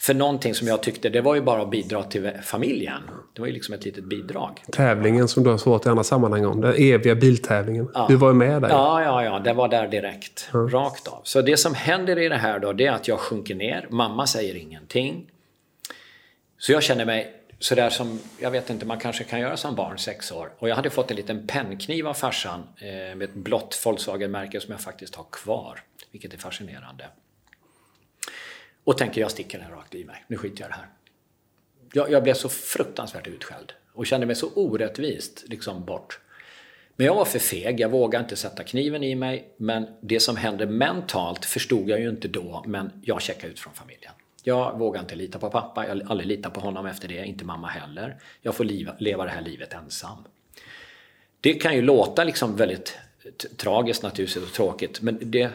För 0.00 0.14
någonting 0.14 0.54
som 0.54 0.68
jag 0.68 0.82
tyckte, 0.82 1.08
det 1.08 1.20
var 1.20 1.34
ju 1.34 1.40
bara 1.40 1.62
att 1.62 1.70
bidra 1.70 2.02
till 2.02 2.30
familjen. 2.42 3.02
Det 3.34 3.40
var 3.40 3.46
ju 3.46 3.52
liksom 3.52 3.74
ett 3.74 3.84
litet 3.84 4.04
bidrag. 4.04 4.62
Tävlingen 4.72 5.28
som 5.28 5.44
du 5.44 5.50
har 5.50 5.58
svårt 5.58 5.86
i 5.86 5.88
andra 5.88 6.04
sammanhang 6.04 6.46
om. 6.46 6.60
Den 6.60 6.74
eviga 6.76 7.14
biltävlingen. 7.14 7.90
Ja. 7.94 8.06
Du 8.08 8.16
var 8.16 8.28
ju 8.28 8.34
med 8.34 8.62
där. 8.62 8.68
Ja, 8.68 9.02
ja, 9.02 9.24
ja. 9.24 9.38
Det 9.38 9.52
var 9.52 9.68
där 9.68 9.88
direkt. 9.88 10.50
Mm. 10.54 10.68
Rakt 10.68 11.08
av. 11.08 11.20
Så 11.24 11.42
det 11.42 11.56
som 11.56 11.74
händer 11.74 12.18
i 12.18 12.28
det 12.28 12.36
här 12.36 12.58
då, 12.58 12.72
det 12.72 12.86
är 12.86 12.92
att 12.92 13.08
jag 13.08 13.18
sjunker 13.18 13.54
ner. 13.54 13.86
Mamma 13.90 14.26
säger 14.26 14.54
ingenting. 14.54 15.26
Så 16.58 16.72
jag 16.72 16.82
känner 16.82 17.04
mig 17.04 17.37
sådär 17.58 17.90
som, 17.90 18.20
jag 18.40 18.50
vet 18.50 18.70
inte, 18.70 18.86
man 18.86 18.98
kanske 18.98 19.24
kan 19.24 19.40
göra 19.40 19.56
som 19.56 19.74
barn, 19.74 19.98
sex 19.98 20.32
år. 20.32 20.52
Och 20.58 20.68
jag 20.68 20.76
hade 20.76 20.90
fått 20.90 21.10
en 21.10 21.16
liten 21.16 21.46
pennkniv 21.46 22.06
av 22.06 22.14
farsan 22.14 22.68
eh, 22.80 22.86
med 22.88 23.22
ett 23.22 23.34
blått 23.34 23.82
Volkswagen-märke 23.84 24.60
som 24.60 24.72
jag 24.72 24.80
faktiskt 24.80 25.14
har 25.14 25.26
kvar. 25.32 25.80
Vilket 26.10 26.34
är 26.34 26.38
fascinerande. 26.38 27.08
Och 28.84 28.98
tänker, 28.98 29.20
jag 29.20 29.30
sticker 29.30 29.58
den 29.58 29.70
rakt 29.70 29.94
i 29.94 30.04
mig. 30.04 30.24
Nu 30.28 30.36
skiter 30.36 30.60
jag 30.60 30.68
i 30.68 30.70
det 30.70 30.76
här. 30.76 30.88
Jag, 31.92 32.10
jag 32.10 32.22
blev 32.22 32.34
så 32.34 32.48
fruktansvärt 32.48 33.26
utskälld. 33.26 33.72
Och 33.92 34.06
kände 34.06 34.26
mig 34.26 34.36
så 34.36 34.50
orättvist 34.54 35.44
liksom 35.46 35.84
bort. 35.84 36.20
Men 36.96 37.06
jag 37.06 37.14
var 37.14 37.24
för 37.24 37.38
feg, 37.38 37.80
jag 37.80 37.88
vågade 37.88 38.24
inte 38.24 38.36
sätta 38.36 38.64
kniven 38.64 39.02
i 39.02 39.14
mig. 39.14 39.54
Men 39.56 39.86
det 40.00 40.20
som 40.20 40.36
hände 40.36 40.66
mentalt 40.66 41.44
förstod 41.44 41.88
jag 41.88 42.00
ju 42.00 42.08
inte 42.08 42.28
då, 42.28 42.64
men 42.66 42.92
jag 43.04 43.22
checkade 43.22 43.52
ut 43.52 43.60
från 43.60 43.74
familjen. 43.74 44.12
Jag 44.42 44.78
vågar 44.78 45.00
inte 45.00 45.14
lita 45.14 45.38
på 45.38 45.50
pappa, 45.50 45.86
jag 45.86 45.94
har 45.94 46.10
aldrig 46.10 46.28
litat 46.28 46.52
på 46.52 46.60
honom 46.60 46.86
efter 46.86 47.08
det, 47.08 47.26
inte 47.26 47.44
mamma 47.44 47.68
heller. 47.68 48.16
Jag 48.40 48.54
får 48.54 48.64
leva 49.00 49.24
det 49.24 49.30
här 49.30 49.42
livet 49.42 49.72
ensam. 49.72 50.18
Det 51.40 51.54
kan 51.54 51.74
ju 51.74 51.82
låta 51.82 52.24
liksom 52.24 52.56
väldigt 52.56 52.98
tragiskt 53.56 54.02
naturligtvis 54.02 54.44
och 54.44 54.52
tråkigt, 54.52 55.00
men 55.00 55.18
det, 55.20 55.50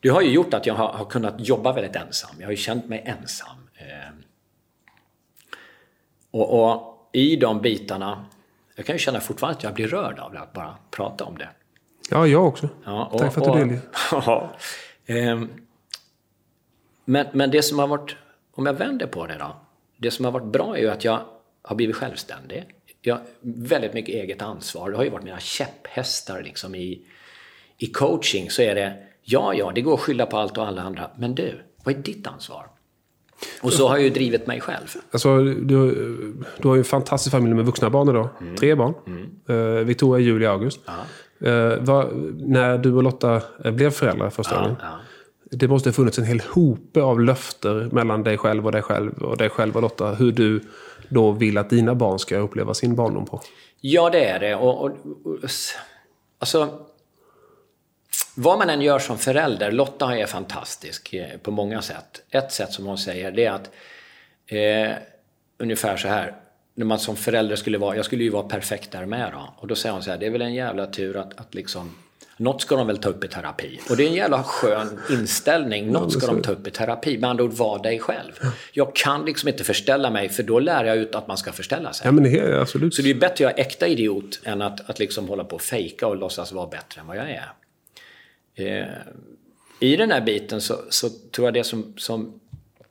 det 0.00 0.08
har 0.08 0.22
ju 0.22 0.30
gjort 0.30 0.54
att 0.54 0.66
jag 0.66 0.74
har, 0.74 0.92
har, 0.92 1.04
kunnat 1.04 1.48
jobba 1.48 1.72
väldigt 1.72 1.96
ensam. 1.96 2.36
Jag 2.38 2.46
har 2.46 2.50
ju 2.50 2.56
känt 2.56 2.88
mig 2.88 3.02
ensam. 3.06 3.68
Eh, 3.74 4.14
och, 6.30 6.70
och, 6.70 7.08
i 7.12 7.36
de 7.36 7.60
bitarna, 7.60 8.26
jag 8.74 8.86
kan 8.86 8.94
ju 8.94 8.98
känna 8.98 9.20
fortfarande 9.20 9.56
att 9.56 9.64
jag 9.64 9.74
blir 9.74 9.88
rörd 9.88 10.18
av 10.18 10.32
det, 10.32 10.40
att 10.40 10.52
bara 10.52 10.76
prata 10.90 11.24
om 11.24 11.38
det. 11.38 11.48
Ja, 12.10 12.26
jag 12.26 12.46
också. 12.46 12.68
Ja, 12.84 13.04
och, 13.04 13.18
Tack 13.18 13.34
för 13.34 13.40
att 13.40 13.52
du 13.52 13.58
delger. 13.58 13.80
Eh, 17.06 17.12
men, 17.12 17.26
men 17.32 17.50
det 17.50 17.62
som 17.62 17.78
har 17.78 17.86
varit, 17.86 18.16
om 18.54 18.66
jag 18.66 18.74
vänder 18.74 19.06
på 19.06 19.26
det 19.26 19.36
då. 19.38 19.56
Det 19.96 20.10
som 20.10 20.24
har 20.24 20.32
varit 20.32 20.52
bra 20.52 20.76
är 20.76 20.80
ju 20.80 20.90
att 20.90 21.04
jag 21.04 21.20
har 21.62 21.76
blivit 21.76 21.96
självständig. 21.96 22.64
Jag 23.02 23.14
har 23.14 23.22
väldigt 23.40 23.94
mycket 23.94 24.14
eget 24.14 24.42
ansvar. 24.42 24.90
Det 24.90 24.96
har 24.96 25.04
ju 25.04 25.10
varit 25.10 25.24
mina 25.24 25.38
käpphästar 25.38 26.42
liksom 26.42 26.74
i, 26.74 27.02
i 27.78 27.86
coaching. 27.86 28.50
Så 28.50 28.62
är 28.62 28.74
det, 28.74 28.96
ja, 29.22 29.54
ja, 29.54 29.72
det 29.74 29.80
går 29.80 29.94
att 29.94 30.00
skylla 30.00 30.26
på 30.26 30.36
allt 30.36 30.58
och 30.58 30.66
alla 30.66 30.82
andra. 30.82 31.10
Men 31.16 31.34
du, 31.34 31.54
vad 31.84 31.94
är 31.94 31.98
ditt 31.98 32.26
ansvar? 32.26 32.66
Och 33.62 33.72
så 33.72 33.88
har 33.88 33.96
jag 33.96 34.04
ju 34.04 34.10
drivit 34.10 34.46
mig 34.46 34.60
själv. 34.60 34.86
Alltså, 35.10 35.44
du, 35.44 35.94
du 36.58 36.68
har 36.68 36.74
ju 36.74 36.78
en 36.78 36.84
fantastisk 36.84 37.32
familj 37.32 37.54
med 37.54 37.64
vuxna 37.64 37.90
barn 37.90 38.08
idag. 38.08 38.28
Mm. 38.40 38.56
Tre 38.56 38.74
barn. 38.74 38.94
Mm. 39.06 39.30
Uh, 39.50 39.84
Victoria, 39.84 40.26
Julia, 40.26 40.50
August. 40.50 40.80
Uh, 40.88 41.48
var, 41.80 42.10
när 42.46 42.78
du 42.78 42.92
och 42.92 43.02
Lotta 43.02 43.42
blev 43.64 43.90
föräldrar 43.90 44.30
första 44.30 44.56
gången. 44.56 44.76
Ja, 44.80 44.98
det 45.50 45.68
måste 45.68 45.88
ha 45.88 45.94
funnits 45.94 46.18
en 46.18 46.24
hel 46.24 46.40
hope 46.40 47.02
av 47.02 47.20
löfter 47.20 47.88
mellan 47.92 48.22
dig 48.22 48.38
själv 48.38 48.66
och 48.66 48.72
dig 48.72 48.82
själv 48.82 49.22
och 49.22 49.36
dig 49.36 49.48
själv 49.48 49.76
och 49.76 49.82
Lotta. 49.82 50.14
Hur 50.14 50.32
du 50.32 50.60
då 51.08 51.32
vill 51.32 51.58
att 51.58 51.70
dina 51.70 51.94
barn 51.94 52.18
ska 52.18 52.36
uppleva 52.36 52.74
sin 52.74 52.94
barndom 52.94 53.26
på. 53.26 53.40
Ja, 53.80 54.10
det 54.10 54.24
är 54.24 54.40
det. 54.40 54.54
Och, 54.54 54.84
och, 54.84 54.90
och, 55.24 55.38
alltså, 56.38 56.86
vad 58.34 58.58
man 58.58 58.70
än 58.70 58.80
gör 58.80 58.98
som 58.98 59.18
förälder, 59.18 59.72
Lotta 59.72 60.18
är 60.18 60.26
fantastisk 60.26 61.14
eh, 61.14 61.38
på 61.38 61.50
många 61.50 61.82
sätt. 61.82 62.22
Ett 62.30 62.52
sätt 62.52 62.72
som 62.72 62.86
hon 62.86 62.98
säger 62.98 63.32
det 63.32 63.44
är 63.44 63.52
att 63.52 63.70
eh, 64.46 64.96
ungefär 65.58 65.96
så 65.96 66.08
här, 66.08 66.34
när 66.74 66.86
man 66.86 66.98
som 66.98 67.16
förälder 67.16 67.56
skulle 67.56 67.78
vara, 67.78 67.96
jag 67.96 68.04
skulle 68.04 68.24
ju 68.24 68.30
vara 68.30 68.48
perfekt 68.48 68.90
där 68.90 69.06
med 69.06 69.32
då. 69.32 69.54
Och 69.56 69.66
då 69.66 69.74
säger 69.74 69.92
hon 69.92 70.02
så 70.02 70.10
här, 70.10 70.18
det 70.18 70.26
är 70.26 70.30
väl 70.30 70.42
en 70.42 70.54
jävla 70.54 70.86
tur 70.86 71.16
att, 71.16 71.40
att 71.40 71.54
liksom 71.54 71.94
något 72.36 72.62
ska 72.62 72.76
de 72.76 72.86
väl 72.86 72.98
ta 72.98 73.08
upp 73.08 73.24
i 73.24 73.28
terapi. 73.28 73.80
Och 73.90 73.96
det 73.96 74.04
är 74.04 74.08
en 74.08 74.14
jävla 74.14 74.42
skön 74.42 75.00
inställning. 75.10 75.92
Något 75.92 76.12
ska 76.12 76.26
de 76.26 76.42
ta 76.42 76.52
upp 76.52 76.66
i 76.66 76.70
terapi. 76.70 77.18
Med 77.18 77.30
andra 77.30 77.44
ord, 77.44 77.52
var 77.52 77.82
dig 77.82 77.98
själv. 77.98 78.32
Jag 78.72 78.94
kan 78.94 79.24
liksom 79.24 79.48
inte 79.48 79.64
förställa 79.64 80.10
mig, 80.10 80.28
för 80.28 80.42
då 80.42 80.58
lär 80.58 80.84
jag 80.84 80.96
ut 80.96 81.14
att 81.14 81.28
man 81.28 81.38
ska 81.38 81.52
förställa 81.52 81.92
sig. 81.92 82.06
Ja, 82.06 82.12
men 82.12 82.24
det 82.24 82.38
är 82.38 82.52
absolut. 82.52 82.94
Så 82.94 83.02
det 83.02 83.10
är 83.10 83.14
bättre 83.14 83.32
att 83.34 83.40
jag 83.40 83.58
är 83.58 83.60
äkta 83.60 83.86
idiot 83.86 84.40
än 84.44 84.62
att, 84.62 84.90
att 84.90 84.98
liksom 84.98 85.28
hålla 85.28 85.44
på 85.44 85.56
och 85.56 85.62
fejka 85.62 86.06
och 86.06 86.16
låtsas 86.16 86.52
vara 86.52 86.66
bättre 86.66 87.00
än 87.00 87.06
vad 87.06 87.16
jag 87.16 87.30
är. 87.30 87.52
Eh, 88.54 88.86
I 89.80 89.96
den 89.96 90.10
här 90.10 90.20
biten 90.20 90.60
så, 90.60 90.74
så 90.90 91.08
tror 91.10 91.46
jag 91.46 91.54
det 91.54 91.64
som, 91.64 91.94
som 91.96 92.40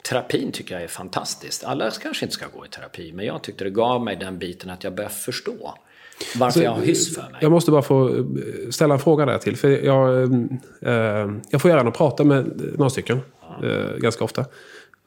terapin 0.10 0.52
tycker 0.52 0.76
jag 0.76 0.84
är 0.84 0.88
fantastiskt. 0.88 1.64
Alla 1.64 1.92
kanske 1.92 2.26
inte 2.26 2.34
ska 2.34 2.48
gå 2.48 2.66
i 2.66 2.70
terapi, 2.70 3.12
men 3.12 3.26
jag 3.26 3.42
tyckte 3.42 3.64
det 3.64 3.70
gav 3.70 4.04
mig 4.04 4.16
den 4.16 4.38
biten 4.38 4.70
att 4.70 4.84
jag 4.84 4.96
börjar 4.96 5.10
förstå 5.10 5.78
varför 6.36 6.46
alltså, 6.46 6.64
jag 6.64 6.72
har 6.72 6.82
hyss 6.82 7.16
för 7.16 7.22
mig. 7.22 7.32
Jag 7.42 7.52
måste 7.52 7.72
bara 7.72 7.82
få 7.82 8.10
eh, 8.10 8.24
ställa 8.70 8.94
en 8.94 9.00
fråga 9.00 9.26
där 9.26 9.38
till. 9.38 9.58
För 9.58 9.70
jag, 9.70 10.24
eh, 10.82 11.32
jag 11.50 11.62
får 11.62 11.72
gärna 11.72 11.92
prata 11.92 12.24
med 12.24 12.62
några 12.78 12.90
stycken, 12.90 13.20
ja. 13.42 13.68
eh, 13.68 13.98
ganska 13.98 14.24
ofta. 14.24 14.46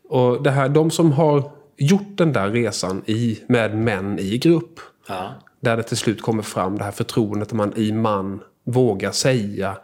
Och 0.08 0.42
det 0.42 0.50
här, 0.50 0.68
de 0.68 0.90
som 0.90 1.12
har 1.12 1.50
gjort 1.76 2.16
den 2.16 2.32
där 2.32 2.50
resan 2.50 3.02
i, 3.06 3.38
med 3.46 3.78
män 3.78 4.18
i 4.18 4.38
grupp. 4.38 4.80
Ja. 5.08 5.30
Där 5.60 5.76
det 5.76 5.82
till 5.82 5.96
slut 5.96 6.22
kommer 6.22 6.42
fram 6.42 6.78
det 6.78 6.84
här 6.84 6.92
förtroendet 6.92 7.52
man 7.52 7.72
i 7.76 7.92
man 7.92 8.40
vågar 8.64 9.10
säga 9.10 9.76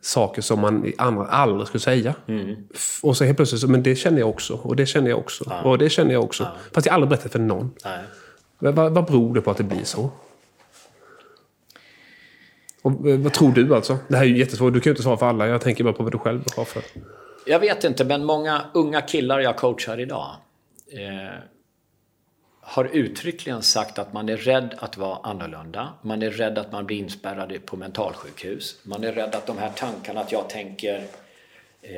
saker 0.00 0.42
som 0.42 0.60
man 0.60 0.92
andra 0.98 1.26
aldrig 1.26 1.68
skulle 1.68 1.80
säga. 1.80 2.14
Mm. 2.26 2.56
Och 3.02 3.16
så 3.16 3.24
helt 3.24 3.36
plötsligt 3.36 3.60
så, 3.60 3.68
men 3.68 3.82
det 3.82 3.96
känner 3.96 4.18
jag 4.18 4.28
också. 4.28 4.54
Och 4.54 4.76
det 4.76 4.86
känner 4.86 5.10
jag 5.10 5.18
också. 5.18 5.44
Ja. 5.46 5.62
Och 5.62 5.78
det 5.78 5.90
känner 5.90 6.12
jag 6.12 6.24
också. 6.24 6.48
Fast 6.72 6.86
jag 6.86 6.94
aldrig 6.94 7.08
berättat 7.08 7.32
för 7.32 7.38
någon. 7.38 7.70
Vad, 8.58 8.74
vad 8.74 9.04
beror 9.04 9.34
det 9.34 9.40
på 9.40 9.50
att 9.50 9.56
det 9.56 9.64
blir 9.64 9.84
så? 9.84 10.10
Och, 12.86 13.08
eh, 13.08 13.18
vad 13.18 13.32
tror 13.32 13.52
du 13.52 13.74
alltså? 13.74 13.98
Det 14.08 14.16
här 14.16 14.24
är 14.24 14.28
ju 14.28 14.38
jättesvårt. 14.38 14.74
Du 14.74 14.80
kan 14.80 14.90
ju 14.90 14.92
inte 14.92 15.02
svara 15.02 15.16
för 15.16 15.26
alla. 15.26 15.46
Jag 15.46 15.60
tänker 15.60 15.84
bara 15.84 15.94
på 15.94 16.02
vad 16.02 16.12
du 16.12 16.18
själv 16.18 16.44
har 16.56 16.64
för. 16.64 16.82
Jag 17.46 17.60
vet 17.60 17.84
inte, 17.84 18.04
men 18.04 18.24
många 18.24 18.64
unga 18.74 19.00
killar 19.00 19.40
jag 19.40 19.56
coachar 19.56 20.00
idag 20.00 20.36
eh, 20.92 21.34
har 22.60 22.84
uttryckligen 22.84 23.62
sagt 23.62 23.98
att 23.98 24.12
man 24.12 24.28
är 24.28 24.36
rädd 24.36 24.74
att 24.78 24.96
vara 24.96 25.18
annorlunda. 25.22 25.88
Man 26.02 26.22
är 26.22 26.30
rädd 26.30 26.58
att 26.58 26.72
man 26.72 26.86
blir 26.86 26.96
inspärrad 26.96 27.58
på 27.66 27.76
mentalsjukhus. 27.76 28.76
Man 28.82 29.04
är 29.04 29.12
rädd 29.12 29.34
att 29.34 29.46
de 29.46 29.58
här 29.58 29.70
tankarna 29.70 30.20
att 30.20 30.32
jag 30.32 30.48
tänker 30.48 31.02
eh, 31.82 31.92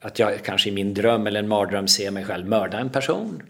att 0.00 0.18
jag 0.18 0.44
kanske 0.44 0.68
i 0.68 0.72
min 0.72 0.94
dröm 0.94 1.26
eller 1.26 1.40
en 1.40 1.48
mardröm 1.48 1.88
ser 1.88 2.10
mig 2.10 2.24
själv 2.24 2.48
mörda 2.48 2.78
en 2.78 2.90
person. 2.90 3.42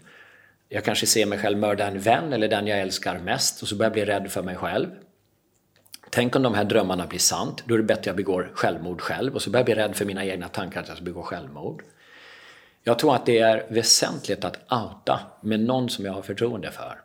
Jag 0.69 0.83
kanske 0.83 1.05
ser 1.05 1.25
mig 1.25 1.39
själv 1.39 1.57
mörda 1.57 1.87
en 1.87 1.99
vän 1.99 2.33
eller 2.33 2.47
den 2.47 2.67
jag 2.67 2.79
älskar 2.79 3.19
mest 3.19 3.61
och 3.61 3.67
så 3.67 3.75
börjar 3.75 3.89
jag 3.89 3.93
bli 3.93 4.05
rädd 4.05 4.31
för 4.31 4.43
mig 4.43 4.55
själv. 4.55 4.87
Tänk 6.09 6.35
om 6.35 6.43
de 6.43 6.53
här 6.53 6.63
drömmarna 6.63 7.07
blir 7.07 7.19
sant, 7.19 7.63
då 7.65 7.73
är 7.73 7.77
det 7.77 7.83
bättre 7.83 7.99
att 7.99 8.05
jag 8.05 8.15
begår 8.15 8.51
självmord 8.53 9.01
själv 9.01 9.35
och 9.35 9.41
så 9.41 9.49
börjar 9.49 9.59
jag 9.59 9.65
bli 9.65 9.75
rädd 9.75 9.95
för 9.95 10.05
mina 10.05 10.25
egna 10.25 10.47
tankar 10.47 10.81
att 10.81 10.87
jag 10.87 10.97
ska 10.97 11.03
begå 11.03 11.23
självmord. 11.23 11.83
Jag 12.83 12.99
tror 12.99 13.15
att 13.15 13.25
det 13.25 13.39
är 13.39 13.65
väsentligt 13.69 14.45
att 14.45 14.71
outa 14.71 15.19
med 15.41 15.59
någon 15.59 15.89
som 15.89 16.05
jag 16.05 16.13
har 16.13 16.21
förtroende 16.21 16.71
för. 16.71 17.01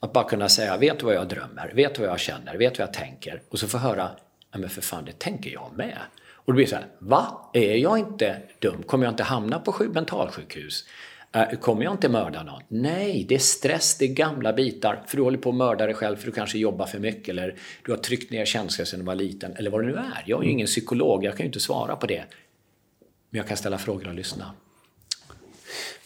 Att 0.00 0.12
bara 0.12 0.28
kunna 0.28 0.48
säga, 0.48 0.76
vet 0.76 0.98
du 0.98 1.06
vad 1.06 1.14
jag 1.14 1.28
drömmer? 1.28 1.72
Vet 1.74 1.94
du 1.94 2.00
vad 2.00 2.10
jag 2.10 2.20
känner? 2.20 2.56
Vet 2.56 2.74
du 2.74 2.78
vad 2.78 2.88
jag 2.88 2.94
tänker? 2.94 3.42
Och 3.48 3.58
så 3.58 3.68
få 3.68 3.78
höra, 3.78 4.10
ja 4.52 4.58
men 4.58 4.70
för 4.70 4.82
fan, 4.82 5.04
det 5.04 5.18
tänker 5.18 5.50
jag 5.50 5.70
med. 5.76 5.98
Och 6.32 6.52
då 6.52 6.56
blir 6.56 6.64
det 6.64 6.70
så 6.70 6.76
här, 6.76 6.86
va? 6.98 7.50
Är 7.52 7.76
jag 7.76 7.98
inte 7.98 8.42
dum? 8.58 8.82
Kommer 8.82 9.04
jag 9.04 9.12
inte 9.12 9.22
hamna 9.22 9.58
på 9.58 9.84
mentalsjukhus? 9.92 10.84
Eh, 11.32 11.50
kommer 11.50 11.84
jag 11.84 11.94
inte 11.94 12.08
mörda 12.08 12.42
någon? 12.42 12.62
Nej, 12.68 13.26
det 13.28 13.34
är 13.34 13.38
stress, 13.38 13.98
det 13.98 14.04
är 14.04 14.08
gamla 14.14 14.52
bitar. 14.52 15.02
För 15.06 15.16
du 15.16 15.22
håller 15.22 15.38
på 15.38 15.48
att 15.48 15.54
mörda 15.54 15.86
dig 15.86 15.94
själv 15.94 16.16
för 16.16 16.26
du 16.26 16.32
kanske 16.32 16.58
jobbar 16.58 16.86
för 16.86 16.98
mycket 16.98 17.28
eller 17.28 17.54
du 17.84 17.92
har 17.92 17.98
tryckt 17.98 18.30
ner 18.30 18.44
känslor 18.44 18.84
sedan 18.84 19.00
du 19.00 19.06
var 19.06 19.14
liten 19.14 19.56
eller 19.56 19.70
vad 19.70 19.80
det 19.80 19.86
nu 19.86 19.94
är. 19.94 20.22
Jag 20.26 20.40
är 20.40 20.44
ju 20.44 20.50
ingen 20.50 20.66
psykolog, 20.66 21.24
jag 21.24 21.36
kan 21.36 21.44
ju 21.44 21.46
inte 21.46 21.60
svara 21.60 21.96
på 21.96 22.06
det. 22.06 22.24
Men 23.30 23.38
jag 23.38 23.46
kan 23.48 23.56
ställa 23.56 23.78
frågor 23.78 24.08
och 24.08 24.14
lyssna. 24.14 24.54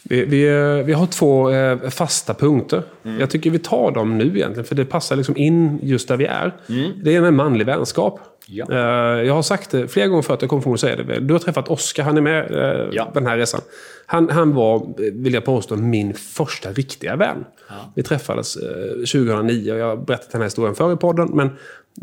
Vi, 0.03 0.25
vi, 0.25 0.47
eh, 0.47 0.85
vi 0.85 0.93
har 0.93 1.05
två 1.05 1.49
eh, 1.49 1.89
fasta 1.89 2.33
punkter. 2.33 2.83
Mm. 3.03 3.19
Jag 3.19 3.29
tycker 3.29 3.49
vi 3.49 3.59
tar 3.59 3.91
dem 3.91 4.17
nu 4.17 4.25
egentligen, 4.25 4.65
för 4.65 4.75
det 4.75 4.85
passar 4.85 5.15
liksom 5.15 5.37
in 5.37 5.79
just 5.81 6.07
där 6.07 6.17
vi 6.17 6.25
är. 6.25 6.55
Mm. 6.69 6.91
Det 7.03 7.15
är 7.15 7.21
en 7.21 7.35
manlig 7.35 7.65
vänskap. 7.65 8.19
Ja. 8.45 8.65
Eh, 8.71 9.23
jag 9.23 9.33
har 9.33 9.41
sagt 9.41 9.71
det 9.71 9.87
flera 9.87 10.07
gånger 10.07 10.21
förut, 10.21 10.41
jag 10.41 10.49
kommer 10.49 10.73
att 10.73 10.79
säga 10.79 10.95
det. 10.95 11.19
Du 11.19 11.33
har 11.33 11.39
träffat 11.39 11.67
Oskar, 11.67 12.03
han 12.03 12.17
är 12.17 12.21
med 12.21 12.47
ja. 12.91 13.11
den 13.13 13.25
här 13.25 13.37
resan. 13.37 13.61
Han, 14.05 14.29
han 14.29 14.53
var, 14.53 14.93
vill 15.23 15.33
jag 15.33 15.45
påstå, 15.45 15.75
min 15.75 16.13
första 16.13 16.71
riktiga 16.71 17.15
vän. 17.15 17.45
Ja. 17.69 17.75
Vi 17.95 18.03
träffades 18.03 18.53
2009 18.53 19.71
och 19.71 19.77
jag 19.79 19.87
har 19.87 19.97
berättat 19.97 20.31
den 20.31 20.41
här 20.41 20.45
historien 20.45 20.75
förr 20.75 20.93
i 20.93 20.95
podden. 20.97 21.29
Men 21.33 21.49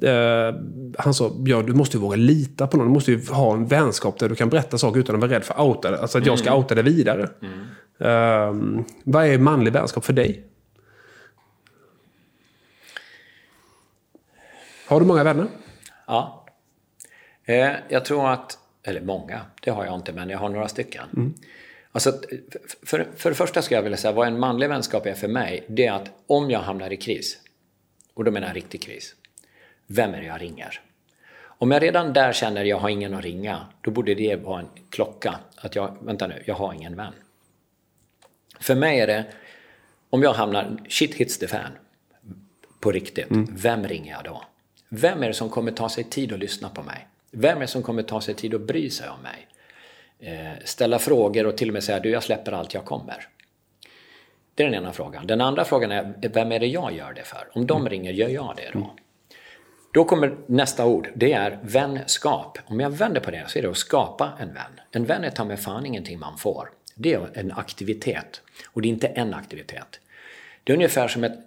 Uh, 0.04 0.54
han 0.98 1.14
sa, 1.14 1.30
Björn 1.30 1.66
du 1.66 1.74
måste 1.74 1.96
ju 1.96 2.00
våga 2.00 2.16
lita 2.16 2.66
på 2.66 2.76
någon. 2.76 2.86
Du 2.86 2.92
måste 2.92 3.12
ju 3.12 3.26
ha 3.26 3.54
en 3.54 3.66
vänskap 3.66 4.18
där 4.18 4.28
du 4.28 4.34
kan 4.34 4.48
berätta 4.48 4.78
saker 4.78 5.00
utan 5.00 5.14
att 5.14 5.20
vara 5.20 5.30
rädd 5.30 5.44
för 5.44 5.54
att 5.54 5.60
outa 5.60 5.90
det. 5.90 5.98
Alltså 5.98 6.18
att 6.18 6.26
jag 6.26 6.38
ska 6.38 6.48
mm. 6.48 6.58
outa 6.58 6.74
det 6.74 6.82
vidare. 6.82 7.28
Mm. 7.42 7.58
Uh, 8.00 8.80
vad 9.04 9.26
är 9.26 9.38
manlig 9.38 9.72
vänskap 9.72 10.04
för 10.04 10.12
dig? 10.12 10.44
Har 14.86 15.00
du 15.00 15.06
många 15.06 15.24
vänner? 15.24 15.46
Ja. 16.06 16.46
Eh, 17.44 17.72
jag 17.88 18.04
tror 18.04 18.28
att, 18.28 18.58
eller 18.82 19.00
många, 19.00 19.40
det 19.62 19.70
har 19.70 19.84
jag 19.84 19.94
inte, 19.94 20.12
men 20.12 20.30
jag 20.30 20.38
har 20.38 20.48
några 20.48 20.68
stycken. 20.68 21.04
Mm. 21.16 21.34
Alltså, 21.92 22.12
för, 22.82 23.06
för 23.16 23.30
det 23.30 23.36
första 23.36 23.62
skulle 23.62 23.78
jag 23.78 23.82
vilja 23.82 23.98
säga 23.98 24.12
vad 24.12 24.26
en 24.26 24.38
manlig 24.38 24.68
vänskap 24.68 25.06
är 25.06 25.14
för 25.14 25.28
mig, 25.28 25.64
det 25.68 25.86
är 25.86 25.92
att 25.92 26.10
om 26.26 26.50
jag 26.50 26.60
hamnar 26.60 26.92
i 26.92 26.96
kris, 26.96 27.38
och 28.14 28.24
då 28.24 28.30
menar 28.30 28.46
jag 28.46 28.56
riktig 28.56 28.82
kris, 28.82 29.14
vem 29.86 30.14
är 30.14 30.20
det 30.20 30.26
jag 30.26 30.40
ringer? 30.40 30.80
Om 31.42 31.70
jag 31.70 31.82
redan 31.82 32.12
där 32.12 32.32
känner 32.32 32.60
att 32.60 32.68
jag 32.68 32.78
har 32.78 32.88
ingen 32.88 33.14
att 33.14 33.24
ringa, 33.24 33.66
då 33.80 33.90
borde 33.90 34.14
det 34.14 34.36
vara 34.36 34.60
en 34.60 34.68
klocka. 34.90 35.34
Att 35.56 35.74
jag, 35.74 35.96
vänta 36.00 36.26
nu, 36.26 36.42
jag 36.46 36.54
har 36.54 36.72
ingen 36.72 36.96
vän. 36.96 37.12
För 38.60 38.74
mig 38.74 39.00
är 39.00 39.06
det, 39.06 39.24
om 40.10 40.22
jag 40.22 40.32
hamnar, 40.32 40.76
shit 40.88 41.14
hits 41.14 41.38
the 41.38 41.46
fan, 41.46 41.72
på 42.80 42.92
riktigt, 42.92 43.30
mm. 43.30 43.56
vem 43.56 43.88
ringer 43.88 44.12
jag 44.12 44.24
då? 44.24 44.42
Vem 44.88 45.22
är 45.22 45.26
det 45.26 45.34
som 45.34 45.50
kommer 45.50 45.72
ta 45.72 45.88
sig 45.88 46.04
tid 46.04 46.32
att 46.32 46.38
lyssna 46.38 46.68
på 46.68 46.82
mig? 46.82 47.06
Vem 47.30 47.56
är 47.56 47.60
det 47.60 47.66
som 47.66 47.82
kommer 47.82 48.02
ta 48.02 48.20
sig 48.20 48.34
tid 48.34 48.54
att 48.54 48.60
bry 48.60 48.90
sig 48.90 49.08
om 49.08 49.22
mig? 49.22 49.46
Eh, 50.18 50.64
ställa 50.64 50.98
frågor 50.98 51.46
och 51.46 51.56
till 51.56 51.68
och 51.68 51.72
med 51.72 51.84
säga 51.84 52.00
du 52.00 52.10
jag 52.10 52.22
släpper 52.22 52.52
allt 52.52 52.74
jag 52.74 52.84
kommer. 52.84 53.28
Det 54.54 54.62
är 54.62 54.70
den 54.70 54.82
ena 54.82 54.92
frågan. 54.92 55.26
Den 55.26 55.40
andra 55.40 55.64
frågan 55.64 55.92
är 55.92 56.28
vem 56.32 56.52
är 56.52 56.58
det 56.58 56.66
jag 56.66 56.92
gör 56.92 57.12
det 57.12 57.22
för? 57.22 57.48
Om 57.52 57.66
de 57.66 57.80
mm. 57.80 57.90
ringer, 57.90 58.12
gör 58.12 58.28
jag 58.28 58.54
det 58.56 58.70
då? 58.72 58.78
Mm. 58.78 58.90
Då 59.92 60.04
kommer 60.04 60.36
nästa 60.46 60.86
ord, 60.86 61.08
det 61.14 61.32
är 61.32 61.58
vänskap. 61.62 62.58
Om 62.66 62.80
jag 62.80 62.90
vänder 62.90 63.20
på 63.20 63.30
det 63.30 63.44
så 63.46 63.58
är 63.58 63.62
det 63.62 63.70
att 63.70 63.76
skapa 63.76 64.32
en 64.40 64.54
vän. 64.54 64.80
En 64.92 65.04
vän 65.04 65.24
är 65.24 65.30
ta 65.30 65.44
med 65.44 65.60
fan 65.60 65.86
ingenting 65.86 66.18
man 66.18 66.38
får. 66.38 66.70
Det 67.02 67.12
är 67.12 67.30
en 67.34 67.52
aktivitet. 67.52 68.42
Och 68.66 68.82
det 68.82 68.88
är 68.88 68.90
inte 68.90 69.06
en 69.06 69.34
aktivitet. 69.34 70.00
Det 70.64 70.72
är 70.72 70.76
ungefär 70.76 71.08
som 71.08 71.24
ett, 71.24 71.38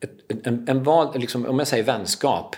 ett 0.00 0.46
en, 0.46 0.68
en 0.68 0.82
val, 0.82 1.20
liksom, 1.20 1.46
om 1.46 1.58
jag 1.58 1.68
säger 1.68 1.84
vänskap, 1.84 2.56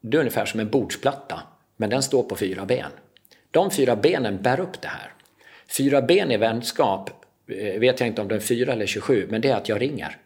det 0.00 0.16
är 0.16 0.18
ungefär 0.18 0.46
som 0.46 0.60
en 0.60 0.70
bordsplatta, 0.70 1.42
men 1.76 1.90
den 1.90 2.02
står 2.02 2.22
på 2.22 2.36
fyra 2.36 2.64
ben. 2.64 2.90
De 3.50 3.70
fyra 3.70 3.96
benen 3.96 4.42
bär 4.42 4.60
upp 4.60 4.80
det 4.80 4.88
här. 4.88 5.12
Fyra 5.68 6.02
ben 6.02 6.30
i 6.30 6.36
vänskap, 6.36 7.10
eh, 7.46 7.80
vet 7.80 8.00
jag 8.00 8.06
inte 8.06 8.22
om 8.22 8.28
det 8.28 8.34
är 8.34 8.40
fyra 8.40 8.72
eller 8.72 8.86
27, 8.86 9.26
men 9.30 9.40
det 9.40 9.50
är 9.50 9.56
att 9.56 9.68
jag 9.68 9.80
ringer. 9.80 10.18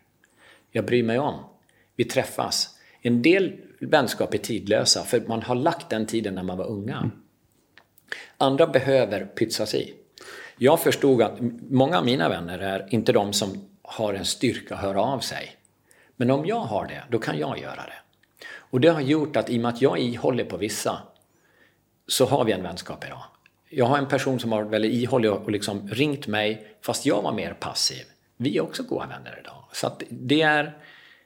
Jag 0.70 0.84
bryr 0.84 1.02
mig 1.02 1.18
om. 1.18 1.44
Vi 1.96 2.04
träffas. 2.04 2.78
En 3.02 3.22
del 3.22 3.56
vänskap 3.80 4.34
är 4.34 4.38
tidlösa, 4.38 5.04
för 5.04 5.20
man 5.20 5.42
har 5.42 5.54
lagt 5.54 5.90
den 5.90 6.06
tiden 6.06 6.34
när 6.34 6.42
man 6.42 6.58
var 6.58 6.66
unga. 6.66 7.10
Andra 8.38 8.66
behöver 8.66 9.24
pytsas 9.24 9.74
i. 9.74 9.94
Jag 10.62 10.80
förstod 10.80 11.22
att 11.22 11.38
många 11.70 11.98
av 11.98 12.04
mina 12.04 12.28
vänner 12.28 12.58
är 12.58 12.86
inte 12.90 13.12
de 13.12 13.32
som 13.32 13.68
har 13.82 14.14
en 14.14 14.24
styrka 14.24 14.74
att 14.74 14.80
höra 14.80 15.02
av 15.02 15.18
sig. 15.18 15.56
Men 16.16 16.30
om 16.30 16.46
jag 16.46 16.60
har 16.60 16.86
det, 16.86 17.02
då 17.10 17.18
kan 17.18 17.38
jag 17.38 17.58
göra 17.58 17.74
det. 17.74 18.44
Och 18.52 18.80
det 18.80 18.88
har 18.88 19.00
gjort 19.00 19.36
att 19.36 19.50
i 19.50 19.56
och 19.56 19.62
med 19.62 19.68
att 19.68 19.82
jag 19.82 19.98
ihåller 19.98 20.44
på 20.44 20.56
vissa, 20.56 21.02
så 22.08 22.26
har 22.26 22.44
vi 22.44 22.52
en 22.52 22.62
vänskap 22.62 23.04
idag. 23.04 23.22
Jag 23.68 23.86
har 23.86 23.98
en 23.98 24.08
person 24.08 24.40
som 24.40 24.52
har 24.52 24.58
varit 24.58 24.72
väldigt 24.72 24.92
ihållig 24.92 25.32
och 25.32 25.50
liksom 25.50 25.88
ringt 25.88 26.26
mig, 26.26 26.76
fast 26.82 27.06
jag 27.06 27.22
var 27.22 27.32
mer 27.32 27.52
passiv. 27.52 28.04
Vi 28.36 28.56
är 28.56 28.62
också 28.62 28.82
goda 28.82 29.06
vänner 29.06 29.38
idag. 29.40 29.64
Så 29.72 29.86
att 29.86 30.02
det 30.10 30.42
är 30.42 30.76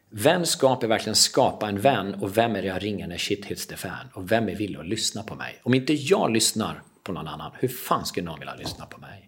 Vänskap 0.08 0.82
är 0.82 0.88
verkligen 0.88 1.14
skapa 1.14 1.68
en 1.68 1.80
vän 1.80 2.14
och 2.14 2.36
vem 2.36 2.56
är 2.56 2.62
det 2.62 2.68
jag 2.68 2.82
ringer 2.84 3.06
när 3.06 3.18
shit 3.18 3.44
hits 3.44 3.66
the 3.66 3.76
fan? 3.76 4.06
Och 4.12 4.32
vem 4.32 4.48
är 4.48 4.54
villig 4.54 4.78
att 4.78 4.86
lyssna 4.86 5.22
på 5.22 5.34
mig? 5.34 5.60
Om 5.62 5.74
inte 5.74 5.92
jag 5.92 6.30
lyssnar 6.30 6.82
på 7.02 7.12
någon 7.12 7.28
annan, 7.28 7.52
hur 7.58 7.68
fan 7.68 8.06
skulle 8.06 8.26
någon 8.26 8.38
vilja 8.38 8.54
lyssna 8.54 8.86
på 8.86 9.00
mig? 9.00 9.23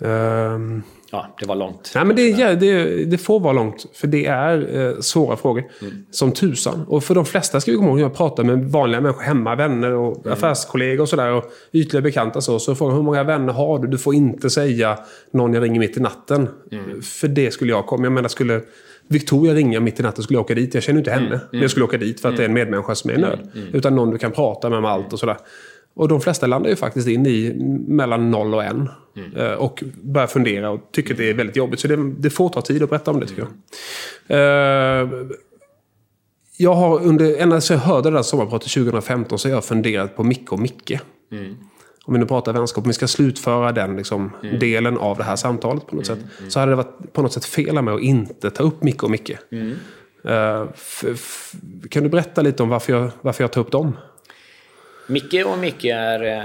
Ehm, 0.00 0.82
Ja, 1.10 1.26
det 1.40 1.46
var 1.46 1.56
långt. 1.56 1.92
Nej, 1.94 2.04
men 2.04 2.16
det, 2.16 2.32
är- 2.32 2.56
det, 2.56 3.04
det 3.04 3.18
får 3.18 3.40
vara 3.40 3.52
långt, 3.52 3.86
för 3.94 4.06
det 4.06 4.26
är 4.26 4.76
eh, 4.88 5.00
svåra 5.00 5.36
frågor. 5.36 5.62
Som 6.10 6.32
tusan. 6.32 6.84
Och 6.88 7.04
för 7.04 7.14
de 7.14 7.24
flesta 7.24 7.60
ska 7.60 7.70
vi 7.70 7.76
komma 7.76 7.88
ihåg, 7.88 8.00
jag 8.00 8.14
pratar 8.14 8.44
med 8.44 8.64
vanliga 8.64 9.00
människor 9.00 9.22
hemma, 9.22 9.54
vänner 9.54 9.90
och 9.92 10.26
affärskollegor 10.26 11.00
och 11.02 11.08
sådär. 11.08 11.32
Och 11.32 11.44
ytliga 11.72 12.00
bekanta 12.02 12.40
så. 12.40 12.58
Så 12.58 12.74
frågar 12.74 12.94
hur 12.94 13.02
många 13.02 13.22
vänner 13.24 13.52
har 13.52 13.78
du? 13.78 13.88
Du 13.88 13.98
får 13.98 14.14
inte 14.14 14.50
säga 14.50 14.98
någon 15.30 15.54
jag 15.54 15.62
ringer 15.62 15.80
mitt 15.80 15.96
i 15.96 16.00
natten. 16.00 16.48
För 17.02 17.28
det 17.28 17.50
skulle 17.50 17.70
jag 17.72 17.86
komma. 17.86 18.04
Jag 18.04 18.12
menar, 18.12 18.28
skulle 18.28 18.60
Victoria 19.08 19.54
ringa 19.54 19.80
mitt 19.80 20.00
i 20.00 20.02
natten 20.02 20.22
skulle 20.24 20.36
jag 20.36 20.44
åka 20.44 20.54
dit. 20.54 20.74
Jag 20.74 20.82
känner 20.82 20.98
inte 20.98 21.10
henne. 21.10 21.40
Men 21.52 21.60
jag 21.60 21.70
skulle 21.70 21.84
åka 21.84 21.98
dit 21.98 22.20
för 22.20 22.28
att 22.28 22.36
det 22.36 22.42
är 22.42 22.48
en 22.48 22.54
medmänniska 22.54 22.94
som 22.94 23.10
är 23.10 23.14
i 23.14 23.18
nöd. 23.18 23.38
Utan 23.72 23.96
någon 23.96 24.10
du 24.10 24.18
kan 24.18 24.32
prata 24.32 24.68
med 24.70 24.78
om 24.78 24.84
allt 24.84 25.12
och 25.12 25.18
sådär. 25.18 25.36
Och 25.94 26.08
de 26.08 26.20
flesta 26.20 26.46
landar 26.46 26.70
ju 26.70 26.76
faktiskt 26.76 27.08
in 27.08 27.26
i 27.26 27.54
mellan 27.88 28.30
noll 28.30 28.54
och 28.54 28.64
en. 28.64 28.88
Eh, 29.36 29.52
Och 29.52 29.84
börjar 30.02 30.26
fundera 30.26 30.70
och 30.70 30.80
tycker 30.92 31.14
att 31.14 31.18
det 31.18 31.30
är 31.30 31.34
väldigt 31.34 31.56
jobbigt. 31.56 31.80
Så 31.80 31.88
det, 31.88 31.96
det 32.18 32.30
får 32.30 32.48
ta 32.48 32.60
tid 32.60 32.82
att 32.82 32.90
berätta 32.90 33.10
om 33.10 33.20
det 33.20 33.26
tycker 33.26 33.46
jag. 34.26 35.02
Eh, 35.02 35.08
Jag 36.56 36.74
har 36.74 37.02
under, 37.02 37.36
ända 37.38 37.60
sedan 37.60 37.76
jag 37.76 37.84
hörde 37.84 38.10
det 38.10 38.16
där 38.16 38.22
sommarpratet 38.22 38.72
2015 38.72 39.38
så 39.38 39.48
har 39.48 39.54
jag 39.54 39.64
funderat 39.64 40.16
på 40.16 40.24
Micke 40.24 40.52
och 40.52 40.58
Micke. 40.58 40.98
Om 42.06 42.14
vi 42.14 42.20
nu 42.20 42.26
pratar 42.26 42.52
vänskap, 42.52 42.84
om 42.84 42.88
vi 42.88 42.94
ska 42.94 43.06
slutföra 43.06 43.72
den 43.72 43.96
liksom, 43.96 44.30
delen 44.60 44.98
av 44.98 45.16
det 45.16 45.24
här 45.24 45.36
samtalet 45.36 45.86
på 45.86 45.96
något 45.96 46.06
sätt. 46.06 46.18
Så 46.48 46.60
hade 46.60 46.72
det 46.72 46.76
varit 46.76 47.12
på 47.12 47.22
något 47.22 47.32
sätt 47.32 47.44
fel 47.44 47.78
av 47.78 47.84
mig 47.84 47.94
att 47.94 48.00
inte 48.00 48.50
ta 48.50 48.62
upp 48.62 48.82
Micke 48.82 49.02
och 49.02 49.10
Micke. 49.10 49.30
F- 50.74 51.52
kan 51.90 52.02
du 52.02 52.08
berätta 52.08 52.42
lite 52.42 52.62
om 52.62 52.68
varför 52.68 52.92
jag, 52.92 53.10
varför 53.20 53.44
jag 53.44 53.52
tar 53.52 53.60
upp 53.60 53.70
dem? 53.72 53.96
Micke 55.06 55.46
och 55.46 55.58
Micke 55.58 55.84
är 55.84 56.24
eh, 56.24 56.42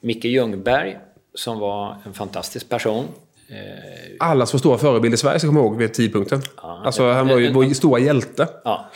Micke 0.00 0.24
Ljungberg 0.24 0.98
som 1.34 1.58
var 1.58 1.96
en 2.06 2.14
fantastisk 2.14 2.68
person. 2.68 3.04
Eh, 3.48 4.16
Allas 4.18 4.54
vår 4.54 4.58
stora 4.58 4.78
förebild 4.78 5.14
i 5.14 5.16
Sverige, 5.16 5.38
ska 5.38 5.46
jag 5.46 5.54
komma 5.54 5.66
ihåg, 5.66 5.76
vid 5.76 5.94
tidpunkten. 5.94 6.42
alltså, 6.56 7.10
han 7.10 7.28
var 7.28 7.38
ju 7.38 7.52
vår 7.52 7.74
stora 7.74 8.00
hjälte. 8.00 8.48
Ja. 8.64 8.90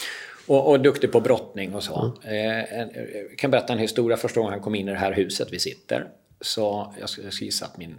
Och, 0.47 0.71
och 0.71 0.81
duktig 0.81 1.13
på 1.13 1.21
brottning 1.21 1.75
och 1.75 1.83
så. 1.83 2.13
Eh, 2.25 2.79
en, 2.81 2.91
jag 3.31 3.39
kan 3.39 3.51
berätta 3.51 3.73
en 3.73 3.79
historia 3.79 4.17
första 4.17 4.41
gången 4.41 4.53
han 4.53 4.63
kom 4.63 4.75
in 4.75 4.89
i 4.89 4.93
det 4.93 4.99
här 4.99 5.13
huset 5.13 5.49
vi 5.51 5.59
sitter. 5.59 6.07
Så 6.41 6.95
jag 7.01 7.09
ska, 7.09 7.23
jag 7.23 7.33
ska 7.33 7.45
gissa 7.45 7.65
att 7.65 7.77
min, 7.77 7.95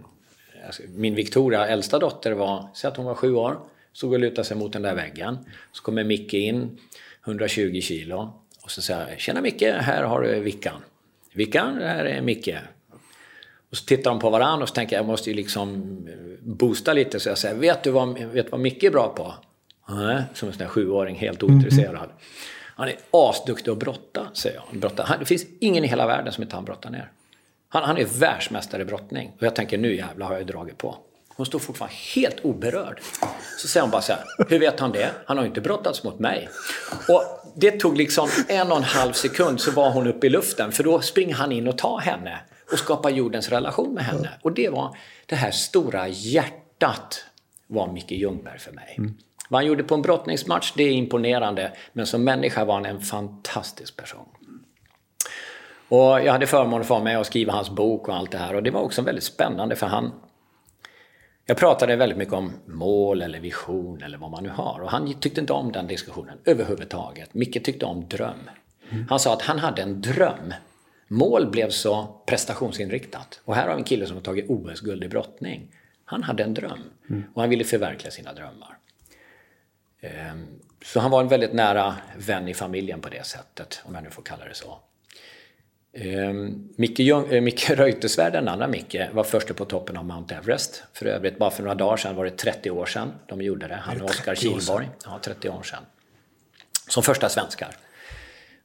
alltså, 0.66 0.82
min 0.94 1.14
Victoria, 1.14 1.66
äldsta 1.66 1.98
dotter, 1.98 2.32
var, 2.32 2.68
säg 2.74 2.88
att 2.88 2.96
hon 2.96 3.06
var 3.06 3.14
sju 3.14 3.34
år. 3.34 3.58
Stod 3.92 4.12
och 4.12 4.18
lutade 4.18 4.44
sig 4.44 4.56
mot 4.56 4.72
den 4.72 4.82
där 4.82 4.94
väggen. 4.94 5.38
Så 5.72 5.82
kommer 5.82 6.04
Micke 6.04 6.34
in, 6.34 6.78
120 7.26 7.80
kilo. 7.80 8.43
Och 8.64 8.70
så 8.70 8.82
säger 8.82 9.08
jag, 9.08 9.20
tjena 9.20 9.40
Micke, 9.40 9.62
här 9.62 10.02
har 10.02 10.20
du 10.20 10.40
Vickan. 10.40 10.82
Vickan, 11.32 11.76
det 11.78 11.88
här 11.88 12.04
är 12.04 12.22
Micke. 12.22 12.54
Och 13.70 13.76
så 13.76 13.84
tittar 13.84 14.10
de 14.10 14.20
på 14.20 14.30
varandra 14.30 14.62
och 14.62 14.68
så 14.68 14.74
tänker 14.74 14.96
jag, 14.96 15.02
jag 15.02 15.06
måste 15.06 15.30
ju 15.30 15.36
liksom 15.36 15.72
eh, 16.08 16.14
boosta 16.40 16.92
lite. 16.92 17.20
Så 17.20 17.28
jag 17.28 17.38
säger, 17.38 17.54
vet 17.54 17.82
du 17.82 17.90
vad, 17.90 18.18
vet 18.18 18.50
vad 18.52 18.60
Micke 18.60 18.82
är 18.82 18.90
bra 18.90 19.08
på? 19.08 19.34
Nej, 19.88 20.22
som 20.34 20.48
en 20.48 20.52
sån 20.54 20.58
där 20.58 20.66
sjuåring, 20.66 21.16
helt 21.16 21.42
ointresserad. 21.42 22.08
Han 22.76 22.88
är 22.88 22.96
asduktig 23.10 23.70
att 23.70 23.78
brotta, 23.78 24.26
säger 24.32 24.56
jag. 24.56 24.80
Brotta. 24.80 25.02
Han, 25.06 25.18
det 25.18 25.24
finns 25.24 25.46
ingen 25.60 25.84
i 25.84 25.86
hela 25.86 26.06
världen 26.06 26.32
som 26.32 26.42
inte 26.42 26.56
han 26.56 26.64
brottar 26.64 26.90
ner. 26.90 27.10
Han, 27.68 27.82
han 27.82 27.96
är 27.98 28.04
världsmästare 28.04 28.82
i 28.82 28.84
brottning. 28.84 29.32
Och 29.36 29.42
jag 29.42 29.54
tänker, 29.54 29.78
nu 29.78 29.96
jävlar 29.96 30.26
har 30.26 30.34
jag 30.34 30.46
dragit 30.46 30.78
på. 30.78 30.96
Hon 31.36 31.46
står 31.46 31.58
fortfarande 31.58 31.96
helt 32.14 32.40
oberörd. 32.42 33.00
Så 33.58 33.68
säger 33.68 33.82
hon 33.82 33.90
bara 33.90 34.02
så 34.02 34.12
här, 34.12 34.22
hur 34.48 34.58
vet 34.58 34.80
han 34.80 34.92
det? 34.92 35.10
Han 35.26 35.36
har 35.36 35.44
ju 35.44 35.48
inte 35.48 35.60
brottats 35.60 36.04
mot 36.04 36.18
mig. 36.18 36.48
Och 37.08 37.22
det 37.56 37.70
tog 37.70 37.96
liksom 37.96 38.28
en 38.48 38.70
och 38.70 38.76
en 38.76 38.82
halv 38.82 39.12
sekund 39.12 39.60
så 39.60 39.70
var 39.70 39.90
hon 39.90 40.06
uppe 40.06 40.26
i 40.26 40.30
luften. 40.30 40.72
För 40.72 40.84
då 40.84 41.00
springer 41.00 41.34
han 41.34 41.52
in 41.52 41.68
och 41.68 41.78
tar 41.78 41.98
henne 41.98 42.40
och 42.72 42.78
skapar 42.78 43.10
jordens 43.10 43.48
relation 43.48 43.94
med 43.94 44.04
henne. 44.04 44.30
Och 44.42 44.52
det 44.52 44.68
var 44.68 44.96
det 45.26 45.36
här 45.36 45.50
stora 45.50 46.08
hjärtat 46.08 47.24
var 47.66 47.92
Micke 47.92 48.10
Ljungberg 48.10 48.58
för 48.58 48.72
mig. 48.72 48.98
Vad 49.48 49.58
han 49.58 49.66
gjorde 49.66 49.84
på 49.84 49.94
en 49.94 50.02
brottningsmatch, 50.02 50.72
det 50.76 50.82
är 50.82 50.90
imponerande. 50.92 51.72
Men 51.92 52.06
som 52.06 52.24
människa 52.24 52.64
var 52.64 52.74
han 52.74 52.86
en 52.86 53.00
fantastisk 53.00 53.96
person. 53.96 54.26
Och 55.88 56.24
jag 56.24 56.32
hade 56.32 56.46
förmånen 56.46 56.80
att 56.80 56.90
vara 56.90 57.04
med 57.04 57.18
och 57.18 57.26
skriva 57.26 57.52
hans 57.52 57.70
bok 57.70 58.08
och 58.08 58.14
allt 58.14 58.30
det 58.30 58.38
här. 58.38 58.54
Och 58.54 58.62
det 58.62 58.70
var 58.70 58.80
också 58.80 59.02
väldigt 59.02 59.24
spännande 59.24 59.76
för 59.76 59.86
han... 59.86 60.12
Jag 61.46 61.56
pratade 61.56 61.96
väldigt 61.96 62.18
mycket 62.18 62.34
om 62.34 62.52
mål 62.66 63.22
eller 63.22 63.40
vision 63.40 64.02
eller 64.02 64.18
vad 64.18 64.30
man 64.30 64.42
nu 64.42 64.48
har. 64.48 64.80
Och 64.80 64.90
han 64.90 65.14
tyckte 65.20 65.40
inte 65.40 65.52
om 65.52 65.72
den 65.72 65.86
diskussionen 65.86 66.38
överhuvudtaget. 66.44 67.34
Micke 67.34 67.64
tyckte 67.64 67.86
om 67.86 68.08
dröm. 68.08 68.50
Han 69.08 69.20
sa 69.20 69.32
att 69.32 69.42
han 69.42 69.58
hade 69.58 69.82
en 69.82 70.00
dröm. 70.00 70.54
Mål 71.08 71.50
blev 71.50 71.70
så 71.70 72.20
prestationsinriktat. 72.26 73.40
Och 73.44 73.54
här 73.54 73.66
har 73.68 73.74
vi 73.74 73.78
en 73.80 73.84
kille 73.84 74.06
som 74.06 74.16
har 74.16 74.22
tagit 74.22 74.44
OS-guld 74.48 75.04
i 75.04 75.08
brottning. 75.08 75.68
Han 76.04 76.22
hade 76.22 76.42
en 76.42 76.54
dröm. 76.54 76.90
Och 77.34 77.40
han 77.40 77.50
ville 77.50 77.64
förverkliga 77.64 78.10
sina 78.10 78.32
drömmar. 78.32 78.78
Ehm, 80.00 80.46
Så 80.84 81.00
han 81.00 81.10
var 81.10 81.20
en 81.20 81.28
väldigt 81.28 81.52
nära 81.52 81.96
vän 82.16 82.48
i 82.48 82.54
familjen 82.54 83.00
på 83.00 83.08
det 83.08 83.26
sättet, 83.26 83.82
om 83.84 83.94
jag 83.94 84.04
nu 84.04 84.10
får 84.10 84.22
kalla 84.22 84.44
det 84.44 84.54
så. 84.54 84.78
Ehm, 85.94 86.68
Micke, 86.76 87.00
Ljung, 87.00 87.32
eh, 87.32 87.40
Micke 87.40 87.70
Reuterswärd, 87.76 88.32
den 88.32 88.48
andra 88.48 88.68
Micke, 88.68 88.96
var 89.12 89.24
första 89.24 89.54
på 89.54 89.64
toppen 89.64 89.96
av 89.96 90.04
Mount 90.04 90.34
Everest. 90.34 90.82
För 90.92 91.06
övrigt, 91.06 91.38
bara 91.38 91.50
för 91.50 91.62
några 91.62 91.74
dagar 91.74 91.96
sedan 91.96 92.16
var 92.16 92.24
det 92.24 92.30
30 92.30 92.70
år 92.70 92.86
sedan 92.86 93.12
de 93.26 93.42
gjorde 93.42 93.68
det. 93.68 93.74
Han 93.74 94.00
och 94.00 94.10
Oskar 94.10 94.34
30 94.34 94.48
år 94.48 94.52
sedan? 94.52 94.60
Kihlborg. 94.60 94.88
Ja, 95.04 95.20
30 95.22 95.48
år 95.48 95.62
sedan. 95.62 95.82
Som 96.88 97.02
första 97.02 97.28
svenskar. 97.28 97.76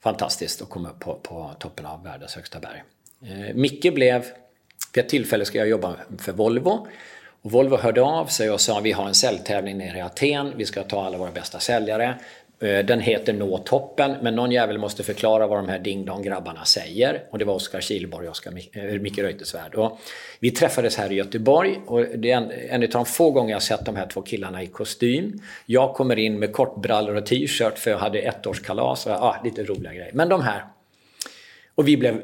Fantastiskt 0.03 0.61
att 0.61 0.69
komma 0.69 0.89
upp 0.89 0.99
på, 0.99 1.15
på 1.15 1.51
toppen 1.59 1.85
av 1.85 2.03
världens 2.03 2.35
högsta 2.35 2.59
berg. 2.59 2.83
Eh, 3.21 3.55
Micke 3.55 3.93
blev, 3.93 4.25
vid 4.93 5.03
ett 5.03 5.09
tillfälle 5.09 5.45
ska 5.45 5.57
jag 5.57 5.67
jobba 5.67 5.95
för 6.17 6.31
Volvo. 6.31 6.87
Och 7.41 7.51
Volvo 7.51 7.77
hörde 7.77 8.01
av 8.01 8.25
sig 8.25 8.51
och 8.51 8.61
sa 8.61 8.79
vi 8.79 8.91
har 8.91 9.07
en 9.07 9.15
säljtävling 9.15 9.77
nere 9.77 9.97
i 9.97 10.01
Aten, 10.01 10.53
vi 10.55 10.65
ska 10.65 10.83
ta 10.83 11.05
alla 11.05 11.17
våra 11.17 11.31
bästa 11.31 11.59
säljare. 11.59 12.19
Eh, 12.61 12.85
den 12.85 12.99
heter 12.99 13.33
Nå 13.33 13.57
toppen, 13.57 14.15
men 14.21 14.35
någon 14.35 14.51
jävel 14.51 14.77
måste 14.77 15.03
förklara 15.03 15.47
vad 15.47 15.57
de 15.57 15.69
här 15.69 15.79
ding-dong-grabbarna 15.79 16.65
säger. 16.65 17.23
Och 17.29 17.39
det 17.39 17.45
var 17.45 17.53
Oskar 17.53 17.81
Kihlborg 17.81 18.27
och 18.27 18.31
Oskar 18.31 18.53
eh, 18.71 18.83
Micke 18.83 19.17
Reuterswärd. 19.17 19.75
Och 19.75 19.99
vi 20.39 20.51
träffades 20.51 20.97
här 20.97 21.11
i 21.11 21.15
Göteborg 21.15 21.79
och 21.85 22.05
det 22.05 22.31
är 22.31 22.37
en, 22.37 22.51
en 22.69 22.83
av 22.83 22.89
de 22.89 23.05
få 23.05 23.31
gånger 23.31 23.51
jag 23.51 23.63
sett 23.63 23.85
de 23.85 23.95
här 23.95 24.07
två 24.07 24.21
killarna 24.21 24.63
i 24.63 24.67
kostym. 24.67 25.41
Jag 25.65 25.93
kommer 25.93 26.19
in 26.19 26.39
med 26.39 26.53
kortbrallor 26.53 27.15
och 27.15 27.25
t-shirt 27.25 27.77
för 27.77 27.91
jag 27.91 27.97
hade 27.97 28.19
ettårskalas 28.19 29.05
och 29.05 29.11
ah, 29.13 29.41
lite 29.43 29.63
roliga 29.63 29.93
grejer. 29.93 30.11
Men 30.13 30.29
de 30.29 30.41
här 30.41 30.63
och 31.75 31.87
vi 31.87 31.97
blev 31.97 32.21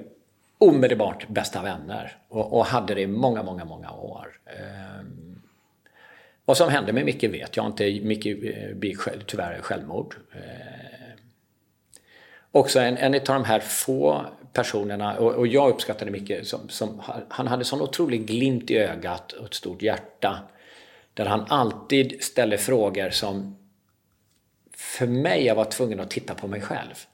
omedelbart 0.57 1.27
bästa 1.27 1.61
vänner 1.61 2.17
och, 2.29 2.53
och 2.57 2.65
hade 2.65 2.93
det 2.93 3.01
i 3.01 3.07
många, 3.07 3.43
många, 3.43 3.65
många 3.65 3.91
år. 3.91 4.27
Ehm, 4.45 5.24
vad 6.45 6.57
som 6.57 6.69
hände 6.69 6.93
med 6.93 7.05
Micke 7.05 7.23
vet 7.23 7.57
jag 7.57 7.65
inte. 7.65 7.99
Micke 8.03 8.25
eh, 8.25 8.75
begick 8.75 8.97
själv, 8.97 9.21
tyvärr 9.27 9.59
självmord. 9.61 10.15
Eh, 10.33 10.39
också 12.51 12.79
en, 12.79 12.97
en 12.97 13.13
av 13.15 13.21
de 13.21 13.43
här 13.43 13.59
få 13.59 14.25
personerna, 14.53 15.17
och, 15.17 15.33
och 15.33 15.47
jag 15.47 15.69
uppskattade 15.69 16.11
Micke, 16.11 16.33
som, 16.43 16.69
som, 16.69 17.01
han 17.29 17.47
hade 17.47 17.63
sån 17.63 17.81
otrolig 17.81 18.25
glimt 18.25 18.71
i 18.71 18.77
ögat 18.77 19.31
och 19.31 19.45
ett 19.45 19.53
stort 19.53 19.81
hjärta. 19.81 20.39
Där 21.13 21.25
han 21.25 21.45
alltid 21.49 22.23
ställde 22.23 22.57
frågor 22.57 23.09
som 23.09 23.57
för 24.75 25.07
mig, 25.07 25.45
jag 25.45 25.55
var 25.55 25.65
tvungen 25.65 25.99
att 25.99 26.09
titta 26.09 26.35
på 26.35 26.47
mig 26.47 26.61
själv. 26.61 27.05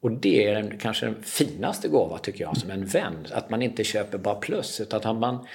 Och 0.00 0.12
det 0.12 0.48
är 0.48 0.54
den, 0.54 0.78
kanske 0.78 1.06
den 1.06 1.22
finaste 1.22 1.88
gåva 1.88 2.18
tycker 2.18 2.44
jag 2.44 2.56
som 2.56 2.70
en 2.70 2.86
vän. 2.86 3.26
Att 3.32 3.50
man 3.50 3.62
inte 3.62 3.84
köper 3.84 4.18
bara 4.18 4.34
plus 4.34 4.80
utan 4.80 5.00
att 5.10 5.20
man, 5.20 5.46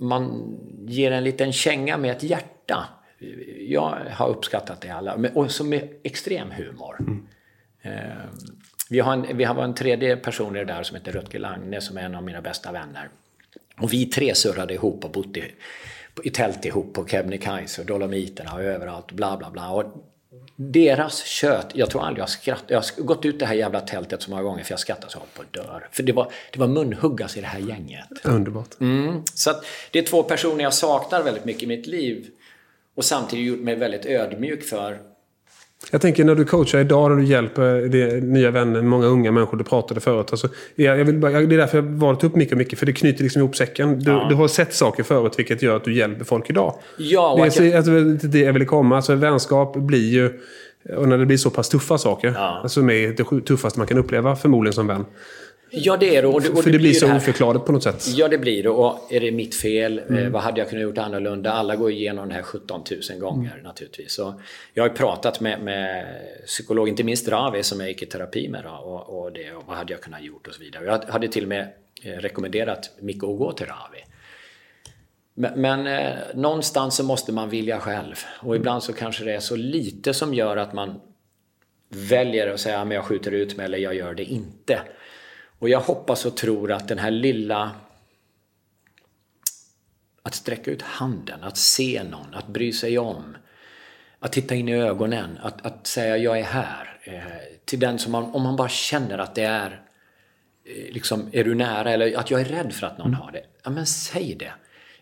man 0.00 0.56
ger 0.86 1.10
en 1.10 1.24
liten 1.24 1.52
känga 1.52 1.98
med 1.98 2.10
ett 2.10 2.22
hjärta. 2.22 2.88
Jag 3.68 3.98
har 4.10 4.28
uppskattat 4.28 4.80
det 4.80 4.90
alla. 4.90 5.30
Och 5.34 5.50
så 5.50 5.64
med 5.64 5.88
extrem 6.02 6.50
humor. 6.50 7.22
Eh, 7.82 7.92
Vi 8.90 9.00
har, 9.00 9.12
en, 9.12 9.36
vi 9.36 9.44
har 9.44 9.62
en 9.64 9.74
tredje 9.74 10.16
person 10.16 10.56
i 10.56 10.58
det 10.58 10.64
där 10.64 10.82
som 10.82 10.96
heter 10.96 11.12
Rutger 11.12 11.38
Langne 11.38 11.80
som 11.80 11.96
är 11.98 12.02
en 12.02 12.14
av 12.14 12.22
mina 12.22 12.40
bästa 12.40 12.72
vänner. 12.72 13.08
Och 13.80 13.92
vi 13.92 14.06
tre 14.06 14.34
surrade 14.34 14.74
ihop 14.74 15.04
och 15.04 15.10
bott 15.10 15.36
i, 15.36 15.54
i 16.22 16.30
tält 16.30 16.64
ihop 16.64 16.94
på 16.94 17.06
Kebnekaise 17.06 17.80
och 17.80 17.86
Dolomiterna 17.86 18.54
och 18.54 18.62
överallt. 18.62 19.12
Bla 19.12 19.36
bla 19.36 19.50
bla. 19.50 19.70
Och 19.70 19.84
deras 20.56 21.24
kött, 21.24 21.70
jag 21.74 21.90
tror 21.90 22.04
aldrig 22.04 22.22
jag 22.22 22.28
skrattat. 22.28 22.64
Jag 22.68 22.76
har 22.76 23.02
gått 23.02 23.24
ut 23.24 23.38
det 23.38 23.46
här 23.46 23.54
jävla 23.54 23.80
tältet 23.80 24.22
så 24.22 24.30
många 24.30 24.42
gånger 24.42 24.64
för 24.64 24.72
jag 24.72 24.80
skrattar 24.80 25.08
så 25.08 25.18
hårt 25.18 25.34
på 25.34 25.42
dör. 25.50 25.88
För 25.90 26.02
det 26.02 26.12
var, 26.12 26.32
det 26.52 26.58
var 26.58 26.66
munhuggas 26.66 27.36
i 27.36 27.40
det 27.40 27.46
här 27.46 27.58
gänget. 27.58 28.08
Underbart. 28.22 28.80
Mm. 28.80 29.22
Så 29.34 29.50
att 29.50 29.64
det 29.90 29.98
är 29.98 30.02
två 30.02 30.22
personer 30.22 30.64
jag 30.64 30.74
saknar 30.74 31.22
väldigt 31.22 31.44
mycket 31.44 31.62
i 31.62 31.66
mitt 31.66 31.86
liv. 31.86 32.30
Och 32.94 33.04
samtidigt 33.04 33.46
gjort 33.46 33.60
mig 33.60 33.74
väldigt 33.74 34.06
ödmjuk 34.06 34.64
för. 34.64 35.13
Jag 35.90 36.00
tänker 36.00 36.24
när 36.24 36.34
du 36.34 36.44
coachar 36.44 36.78
idag, 36.80 37.10
när 37.10 37.16
du 37.16 37.24
hjälper 37.24 37.74
det, 37.88 38.24
nya 38.24 38.50
vänner, 38.50 38.82
många 38.82 39.06
unga 39.06 39.32
människor 39.32 39.56
du 39.56 39.64
pratade 39.64 40.00
förut. 40.00 40.26
Alltså, 40.30 40.48
jag, 40.74 40.98
jag 40.98 41.04
vill 41.04 41.18
bara, 41.18 41.32
det 41.32 41.54
är 41.54 41.58
därför 41.58 41.78
jag 41.78 41.82
valt 41.82 42.24
upp 42.24 42.34
mycket 42.36 42.52
och 42.52 42.58
mycket, 42.58 42.78
för 42.78 42.86
det 42.86 42.92
knyter 42.92 43.22
liksom 43.22 43.42
ihop 43.42 43.56
säcken. 43.56 43.98
Du, 43.98 44.10
du 44.28 44.34
har 44.34 44.48
sett 44.48 44.74
saker 44.74 45.02
förut, 45.02 45.32
vilket 45.36 45.62
gör 45.62 45.76
att 45.76 45.84
du 45.84 45.94
hjälper 45.94 46.24
folk 46.24 46.50
idag. 46.50 46.74
Ja, 46.98 47.34
det 47.36 47.60
är 47.60 47.64
jag- 47.64 47.76
alltså, 47.76 48.26
det 48.28 48.38
jag 48.40 48.52
ville 48.52 48.64
komma. 48.64 48.96
Alltså, 48.96 49.14
vänskap 49.14 49.76
blir 49.76 50.08
ju, 50.12 50.30
och 50.96 51.08
när 51.08 51.18
det 51.18 51.26
blir 51.26 51.36
så 51.36 51.50
pass 51.50 51.68
tuffa 51.68 51.98
saker, 51.98 52.32
Ja. 52.36 52.40
alltså, 52.62 52.80
som 52.80 52.90
är 52.90 53.08
det 53.08 53.40
tuffaste 53.46 53.78
man 53.80 53.86
kan 53.88 53.98
uppleva 53.98 54.36
förmodligen 54.36 54.72
som 54.72 54.86
vän. 54.86 55.04
Ja, 55.76 55.96
det 55.96 56.16
är 56.16 56.22
det. 56.22 56.28
Och 56.28 56.42
det, 56.42 56.50
och 56.50 56.62
För 56.62 56.70
det, 56.70 56.78
blir 56.78 56.92
så 56.92 57.16
oförklarligt 57.16 57.66
på 57.66 57.72
något 57.72 57.82
sätt. 57.82 58.06
Ja, 58.16 58.28
det 58.28 58.38
blir 58.38 58.62
det. 58.62 58.68
Och 58.68 59.12
är 59.12 59.20
det 59.20 59.32
mitt 59.32 59.54
fel? 59.54 59.98
Mm. 59.98 60.24
Eh, 60.24 60.30
vad 60.30 60.42
hade 60.42 60.60
jag 60.60 60.68
kunnat 60.70 60.82
gjort 60.82 60.98
annorlunda? 60.98 61.52
Alla 61.52 61.76
går 61.76 61.90
igenom 61.90 62.28
det 62.28 62.34
här 62.34 62.42
17 62.42 62.84
000 63.10 63.18
gånger 63.20 63.50
Mm. 63.52 63.62
naturligtvis. 63.62 64.12
Så 64.12 64.40
jag 64.74 64.82
har 64.82 64.88
ju 64.88 64.94
pratat 64.94 65.40
med, 65.40 65.60
med 65.62 66.06
psykolog, 66.46 66.88
inte 66.88 67.04
minst 67.04 67.28
Ravi 67.28 67.62
som 67.62 67.80
jag 67.80 67.88
gick 67.88 68.02
i 68.02 68.06
terapi 68.06 68.48
med. 68.48 68.64
Då, 68.64 68.70
och, 68.70 69.22
och, 69.22 69.32
det, 69.32 69.52
och 69.52 69.64
vad 69.66 69.76
hade 69.76 69.92
jag 69.92 70.00
kunnat 70.00 70.22
gjort 70.24 70.46
och 70.46 70.54
så 70.54 70.60
vidare. 70.60 70.84
Jag 70.84 71.12
hade 71.12 71.28
till 71.28 71.42
och 71.42 71.48
med 71.48 71.68
eh, 72.02 72.10
rekommenderat 72.12 72.90
Micke 73.00 73.22
att 73.22 73.38
gå 73.38 73.52
till 73.52 73.66
Ravi. 73.66 74.04
Men, 75.34 75.60
men 75.60 75.86
eh, 75.86 76.12
någonstans 76.34 76.96
så 76.96 77.04
måste 77.04 77.32
man 77.32 77.50
vilja 77.50 77.80
själv. 77.80 78.14
Och 78.40 78.56
ibland 78.56 78.82
så 78.82 78.92
kanske 78.92 79.24
det 79.24 79.34
är 79.34 79.40
så 79.40 79.56
lite 79.56 80.14
som 80.14 80.34
gör 80.34 80.56
att 80.56 80.72
man 80.72 81.00
väljer 81.88 82.48
att 82.54 82.60
säga 82.60 82.80
att 82.80 82.94
jag 82.94 83.04
skjuter 83.04 83.32
ut 83.32 83.56
mig 83.56 83.66
eller 83.66 83.78
jag 83.78 83.94
gör 83.94 84.14
det 84.14 84.24
inte. 84.24 84.80
Och 85.58 85.68
jag 85.68 85.80
hoppas 85.80 86.26
och 86.26 86.36
tror 86.36 86.72
att 86.72 86.88
den 86.88 86.98
här 86.98 87.10
lilla... 87.10 87.70
Att 90.22 90.34
sträcka 90.34 90.70
ut 90.70 90.82
handen, 90.82 91.42
att 91.42 91.56
se 91.56 92.02
någon, 92.10 92.34
att 92.34 92.46
bry 92.46 92.72
sig 92.72 92.98
om. 92.98 93.36
Att 94.18 94.32
titta 94.32 94.54
in 94.54 94.68
i 94.68 94.74
ögonen, 94.74 95.38
att, 95.42 95.66
att 95.66 95.86
säga 95.86 96.16
jag 96.16 96.38
är 96.38 96.44
här. 96.44 96.98
Eh, 97.02 97.22
till 97.64 97.80
den 97.80 97.98
som 97.98 98.12
man, 98.12 98.24
om 98.24 98.42
man 98.42 98.56
bara 98.56 98.68
känner 98.68 99.18
att 99.18 99.34
det 99.34 99.42
är 99.42 99.82
eh, 100.64 100.92
liksom, 100.94 101.28
är 101.32 101.44
du 101.44 101.54
nära 101.54 101.90
eller 101.90 102.18
att 102.18 102.30
jag 102.30 102.40
är 102.40 102.44
rädd 102.44 102.72
för 102.72 102.86
att 102.86 102.98
Mm. 102.98 103.10
någon 103.10 103.20
har 103.20 103.32
det. 103.32 103.44
Ja 103.62 103.70
men 103.70 103.86
säg 103.86 104.34
det. 104.34 104.52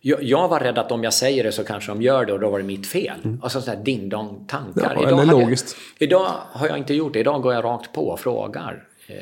Jag, 0.00 0.22
jag 0.22 0.48
var 0.48 0.60
rädd 0.60 0.78
att 0.78 0.92
om 0.92 1.04
jag 1.04 1.14
säger 1.14 1.44
det 1.44 1.52
så 1.52 1.64
kanske 1.64 1.90
de 1.90 2.02
gör 2.02 2.24
det 2.26 2.32
och 2.32 2.40
då 2.40 2.50
var 2.50 2.58
det 2.58 2.64
mitt 2.64 2.86
fel. 2.86 3.38
Alltså 3.42 3.60
sådana 3.60 3.78
här 3.78 3.84
ding-dong 3.84 4.44
tankar. 4.48 4.92
Mm. 4.92 5.08
Ja, 5.08 5.16
hade. 5.16 5.40
Jag, 5.40 5.58
idag 5.98 6.32
har 6.52 6.68
jag 6.68 6.78
inte 6.78 6.94
gjort 6.94 7.12
det. 7.12 7.20
Idag 7.20 7.42
går 7.42 7.54
jag 7.54 7.64
rakt 7.64 7.92
på 7.92 8.08
och 8.08 8.20
frågar. 8.20 8.88
Eh, 9.06 9.16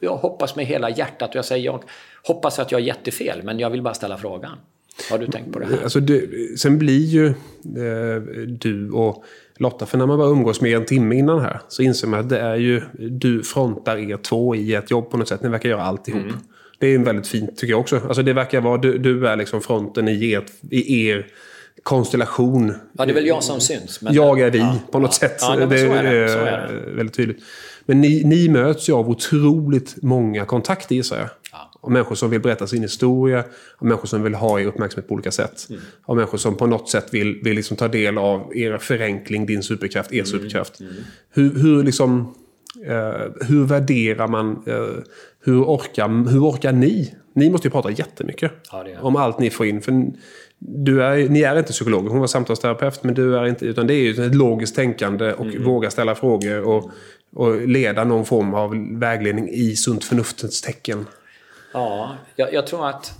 Jag 0.00 0.16
hoppas 0.16 0.56
med 0.56 0.66
hela 0.66 0.90
hjärtat 0.90 1.30
och 1.30 1.36
jag 1.36 1.44
säger 1.44 1.64
jag 1.64 1.84
hoppas 2.26 2.58
att 2.58 2.72
jag 2.72 2.78
har 2.78 2.84
jättefel 2.86 3.42
men 3.42 3.58
jag 3.58 3.70
vill 3.70 3.82
bara 3.82 3.94
ställa 3.94 4.16
frågan. 4.16 4.58
Har 5.10 5.18
du 5.18 5.26
tänkt 5.26 5.52
på 5.52 5.58
det 5.58 5.66
här? 5.66 5.82
Alltså 5.82 6.00
det, 6.00 6.28
sen 6.58 6.78
blir 6.78 7.04
ju 7.04 7.26
eh, 7.26 8.22
du 8.46 8.90
och 8.90 9.24
Lotta, 9.56 9.86
för 9.86 9.98
när 9.98 10.06
man 10.06 10.18
bara 10.18 10.28
umgås 10.28 10.60
med 10.60 10.70
er 10.70 10.76
en 10.76 10.84
timme 10.84 11.16
innan 11.16 11.40
här 11.40 11.60
så 11.68 11.82
inser 11.82 12.08
man 12.08 12.20
att 12.20 12.28
det 12.28 12.38
är 12.38 12.56
ju, 12.56 12.82
du 12.98 13.42
frontar 13.42 13.96
er 13.96 14.16
två 14.16 14.54
i 14.54 14.74
ett 14.74 14.90
jobb 14.90 15.10
på 15.10 15.16
något 15.16 15.28
sätt. 15.28 15.42
Ni 15.42 15.48
verkar 15.48 15.68
göra 15.68 15.82
alltihop. 15.82 16.22
Mm. 16.22 16.34
Det 16.78 16.86
är 16.86 16.98
väldigt 16.98 17.26
fint 17.26 17.56
tycker 17.56 17.72
jag 17.72 17.80
också. 17.80 18.00
Alltså 18.06 18.22
det 18.22 18.32
verkar 18.32 18.60
vara, 18.60 18.76
du, 18.76 18.98
du 18.98 19.26
är 19.26 19.36
liksom 19.36 19.60
fronten 19.60 20.08
i, 20.08 20.32
ert, 20.34 20.50
i 20.70 21.08
er 21.08 21.26
konstellation. 21.82 22.74
Ja, 22.92 23.06
det 23.06 23.12
är 23.12 23.14
väl 23.14 23.26
jag 23.26 23.42
som 23.42 23.60
syns. 23.60 24.02
Men, 24.02 24.14
jag 24.14 24.40
är 24.40 24.50
vi 24.50 24.58
ja, 24.58 24.78
på 24.90 24.98
något 24.98 25.18
ja. 25.22 25.28
sätt. 25.28 25.36
Ja, 25.40 25.46
så 25.46 25.60
är 25.60 25.66
det. 25.66 25.78
Så 26.28 26.38
är 26.38 26.68
det. 26.68 26.96
väldigt 26.96 27.16
tydligt. 27.16 27.38
Men 27.86 28.00
ni, 28.00 28.22
ni 28.24 28.48
möts 28.48 28.88
ju 28.88 28.92
av 28.92 29.10
otroligt 29.10 30.02
många 30.02 30.44
kontakter 30.44 30.94
gissar 30.94 31.16
jag. 31.18 31.28
Ja. 31.52 31.70
Av 31.80 31.90
människor 31.90 32.14
som 32.14 32.30
vill 32.30 32.40
berätta 32.40 32.66
sin 32.66 32.82
historia, 32.82 33.38
av 33.78 33.86
människor 33.86 34.06
som 34.06 34.22
vill 34.22 34.34
ha 34.34 34.60
er 34.60 34.66
uppmärksamhet 34.66 35.08
på 35.08 35.14
olika 35.14 35.30
sätt. 35.30 35.66
Mm. 35.70 35.82
Av 36.04 36.16
människor 36.16 36.38
som 36.38 36.56
på 36.56 36.66
något 36.66 36.88
sätt 36.90 37.06
vill, 37.14 37.40
vill 37.44 37.56
liksom 37.56 37.76
ta 37.76 37.88
del 37.88 38.18
av 38.18 38.56
er 38.56 38.78
förenkling, 38.78 39.46
din 39.46 39.62
superkraft, 39.62 40.12
er 40.12 40.14
Mm. 40.16 40.26
superkraft. 40.26 40.80
Hur, 41.30 41.54
hur, 41.62 41.82
liksom, 41.82 42.34
eh, 42.86 43.46
hur 43.48 43.64
värderar 43.64 44.28
man, 44.28 44.62
eh, 44.66 44.86
hur, 45.44 45.62
orkar, 45.64 46.30
hur 46.30 46.40
orkar 46.48 46.72
ni? 46.72 47.14
Ni 47.34 47.50
måste 47.50 47.66
ju 47.68 47.72
prata 47.72 47.90
jättemycket 47.90 48.52
Ja, 48.72 48.84
om 49.00 49.16
allt 49.16 49.38
ni 49.38 49.50
får 49.50 49.66
in. 49.66 49.80
För 49.82 50.04
du 50.58 51.02
är, 51.02 51.28
ni 51.28 51.42
är 51.42 51.58
inte 51.58 51.72
psykologer, 51.72 52.10
hon 52.10 52.20
var 52.20 52.26
samtalsterapeut, 52.26 53.04
men 53.04 53.14
du 53.14 53.36
är 53.36 53.46
inte, 53.46 53.66
utan 53.66 53.86
det 53.86 53.94
är 53.94 54.12
ju 54.12 54.26
ett 54.26 54.34
logiskt 54.34 54.76
tänkande 54.76 55.32
och 55.32 55.46
Mm. 55.46 55.64
våga 55.64 55.90
ställa 55.90 56.14
frågor 56.14 56.60
och, 56.62 56.90
och 57.32 57.68
leda 57.68 58.04
någon 58.04 58.26
form 58.26 58.54
av 58.54 58.98
vägledning 58.98 59.48
i 59.48 59.76
sunt 59.76 60.04
förnuftets 60.04 60.60
tecken. 60.60 61.06
Ja, 61.72 62.16
jag, 62.36 62.54
jag 62.54 62.66
tror 62.66 62.88
att 62.88 63.12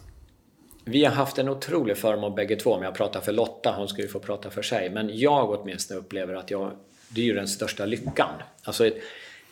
vi 0.84 1.04
har 1.04 1.12
haft 1.12 1.38
en 1.38 1.48
otrolig 1.48 1.96
förmån 1.96 2.34
bägge 2.34 2.56
två. 2.56 2.70
Om 2.70 2.82
jag 2.82 2.94
pratar 2.94 3.20
för 3.20 3.32
Lotta, 3.32 3.74
hon 3.76 3.88
ska 3.88 4.02
ju 4.02 4.08
få 4.08 4.18
prata 4.18 4.50
för 4.50 4.62
sig. 4.62 4.90
Men 4.90 5.18
jag 5.18 5.50
åtminstone 5.50 6.00
upplever 6.00 6.34
att 6.34 6.50
jag, 6.50 6.72
det 7.08 7.20
är 7.20 7.24
ju 7.24 7.34
den 7.34 7.48
största 7.48 7.84
lyckan. 7.84 8.30
Alltså 8.62 8.86
ett 8.86 8.96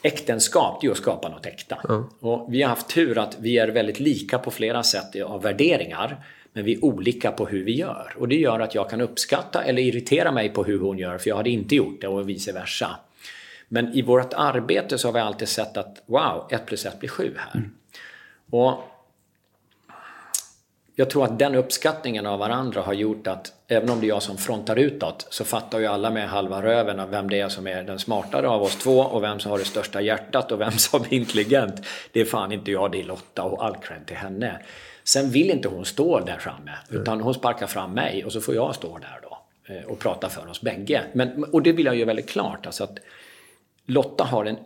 äktenskap, 0.02 0.80
det 0.80 0.84
är 0.84 0.88
ju 0.88 0.92
att 0.92 0.98
skapa 0.98 1.28
något 1.28 1.46
äkta. 1.46 1.76
Och 2.20 2.54
vi 2.54 2.62
har 2.62 2.68
haft 2.68 2.88
tur 2.88 3.18
att 3.18 3.36
vi 3.40 3.58
är 3.58 3.68
väldigt 3.68 4.00
lika 4.00 4.38
på 4.38 4.50
flera 4.50 4.82
sätt 4.82 5.22
av 5.22 5.42
värderingar. 5.42 6.24
Men 6.52 6.64
vi 6.64 6.74
är 6.74 6.84
olika 6.84 7.32
på 7.32 7.46
hur 7.46 7.64
vi 7.64 7.76
gör. 7.76 8.14
Och 8.18 8.28
det 8.28 8.36
gör 8.36 8.60
att 8.60 8.74
jag 8.74 8.90
kan 8.90 9.00
uppskatta 9.00 9.62
eller 9.62 9.82
irritera 9.82 10.32
mig 10.32 10.48
på 10.48 10.64
hur 10.64 10.78
hon 10.78 10.98
gör, 10.98 11.18
för 11.18 11.28
jag 11.28 11.36
hade 11.36 11.50
inte 11.50 11.76
gjort 11.76 12.00
det 12.00 12.08
och 12.08 12.28
vice 12.28 12.52
versa. 12.52 12.96
Men 13.72 13.94
i 13.94 14.02
vårt 14.02 14.32
arbete 14.32 14.98
så 14.98 15.08
har 15.08 15.12
vi 15.12 15.20
alltid 15.20 15.48
sett 15.48 15.76
att 15.76 16.02
wow, 16.06 16.48
ett 16.50 16.66
plus 16.66 16.86
ett 16.86 16.98
blir 16.98 17.08
sju 17.08 17.34
här. 17.38 17.70
Och 18.50 18.80
jag 20.94 21.10
tror 21.10 21.24
att 21.24 21.38
den 21.38 21.54
uppskattningen 21.54 22.26
av 22.26 22.38
varandra 22.38 22.82
har 22.82 22.92
gjort 22.92 23.26
att 23.26 23.52
även 23.68 23.90
om 23.90 24.00
det 24.00 24.06
är 24.06 24.08
jag 24.08 24.22
som 24.22 24.36
frontar 24.36 24.76
utåt 24.76 25.26
så 25.30 25.44
fattar 25.44 25.78
ju 25.78 25.86
alla 25.86 26.10
med 26.10 26.28
halva 26.28 26.62
röven 26.62 27.00
av 27.00 27.10
vem 27.10 27.30
det 27.30 27.40
är 27.40 27.48
som 27.48 27.66
är 27.66 27.82
den 27.82 27.98
smartare 27.98 28.48
av 28.48 28.62
oss 28.62 28.76
två 28.76 29.00
och 29.00 29.22
vem 29.22 29.40
som 29.40 29.50
har 29.50 29.58
det 29.58 29.64
största 29.64 30.00
hjärtat 30.00 30.52
och 30.52 30.60
vem 30.60 30.72
som 30.78 31.02
är 31.02 31.14
intelligent. 31.14 31.86
Det 32.12 32.20
är 32.20 32.24
fan 32.24 32.52
inte 32.52 32.70
jag, 32.70 32.92
det 32.92 33.00
är 33.00 33.04
Lotta 33.04 33.42
och 33.42 33.64
all 33.64 33.76
cred 33.76 34.06
till 34.06 34.16
henne. 34.16 34.60
Sen 35.04 35.30
vill 35.30 35.50
inte 35.50 35.68
hon 35.68 35.84
stå 35.84 36.20
där 36.20 36.38
framme 36.38 36.72
utan 36.88 37.20
hon 37.20 37.34
sparkar 37.34 37.66
fram 37.66 37.92
mig 37.92 38.24
och 38.24 38.32
så 38.32 38.40
får 38.40 38.54
jag 38.54 38.74
stå 38.74 38.98
där 38.98 39.20
då 39.22 39.38
eh, 39.74 39.84
och 39.84 39.98
prata 39.98 40.28
för 40.28 40.50
oss 40.50 40.60
bägge. 40.60 41.02
Men, 41.12 41.44
och 41.44 41.62
det 41.62 41.72
vill 41.72 41.86
jag 41.86 41.96
ju 41.96 42.04
väldigt 42.04 42.28
klart. 42.28 42.66
Alltså 42.66 42.84
att 42.84 42.98
Lotta 43.90 44.24
har 44.24 44.44
en 44.44 44.56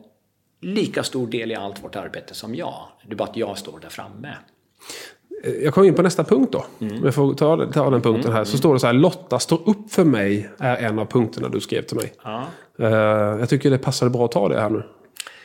lika 0.60 1.02
stor 1.02 1.26
del 1.26 1.52
i 1.52 1.54
allt 1.54 1.84
vårt 1.84 1.96
arbete 1.96 2.34
som 2.34 2.54
jag. 2.54 2.88
Det 3.06 3.12
är 3.12 3.16
bara 3.16 3.28
att 3.28 3.36
jag 3.36 3.58
står 3.58 3.80
där 3.80 3.88
framme. 3.88 4.36
Jag 5.62 5.74
kommer 5.74 5.88
in 5.88 5.94
på 5.94 6.02
nästa 6.02 6.24
punkt 6.24 6.52
då. 6.52 6.64
Mm. 6.80 6.98
Om 6.98 7.04
jag 7.04 7.14
får 7.14 7.34
ta, 7.34 7.72
ta 7.72 7.90
den 7.90 8.02
punkten 8.02 8.32
här. 8.32 8.44
Så 8.44 8.58
står 8.58 8.74
det 8.74 8.80
så 8.80 8.86
här, 8.86 8.94
Lotta 8.94 9.38
står 9.38 9.68
upp 9.68 9.92
för 9.92 10.04
mig 10.04 10.50
är 10.58 10.76
en 10.76 10.98
av 10.98 11.06
punkterna 11.06 11.48
du 11.48 11.60
skrev 11.60 11.82
till 11.82 11.96
mig. 11.96 12.12
Ja. 12.24 12.46
Eh, 12.78 12.88
jag 13.40 13.48
tycker 13.48 13.70
det 13.70 13.78
passade 13.78 14.10
bra 14.10 14.24
att 14.24 14.32
ta 14.32 14.48
det 14.48 14.60
här 14.60 14.70
nu. 14.70 14.82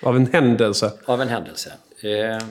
Av 0.03 0.15
en 0.15 0.25
händelse. 0.33 0.91
Av 1.05 1.21
en 1.21 1.27
händelse. 1.27 1.73
Eh, 2.03 2.45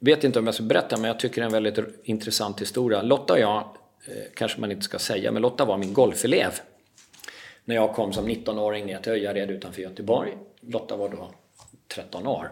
vet 0.00 0.24
inte 0.24 0.38
om 0.38 0.46
jag 0.46 0.54
ska 0.54 0.64
berätta, 0.64 0.96
men 0.96 1.04
jag 1.04 1.20
tycker 1.20 1.40
det 1.40 1.42
är 1.42 1.56
en 1.56 1.64
väldigt 1.64 1.84
intressant 2.04 2.60
historia. 2.60 3.02
Lotta 3.02 3.32
och 3.32 3.38
jag, 3.38 3.56
eh, 3.56 4.12
kanske 4.34 4.60
man 4.60 4.70
inte 4.72 4.84
ska 4.84 4.98
säga, 4.98 5.32
men 5.32 5.42
Lotta 5.42 5.64
var 5.64 5.78
min 5.78 5.92
golfelev. 5.92 6.50
När 7.64 7.74
jag 7.74 7.94
kom 7.94 8.12
som 8.12 8.28
19-åring 8.28 8.86
ner 8.86 8.98
till 8.98 9.12
Öjared 9.12 9.50
utanför 9.50 9.82
Göteborg. 9.82 10.36
Lotta 10.60 10.96
var 10.96 11.08
då 11.08 11.30
13 11.88 12.26
år. 12.26 12.50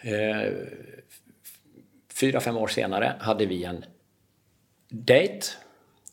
Eh, 0.00 0.52
fyra, 2.14 2.40
fem 2.40 2.56
år 2.56 2.68
senare 2.68 3.16
hade 3.20 3.46
vi 3.46 3.64
en 3.64 3.84
dejt. 4.88 5.46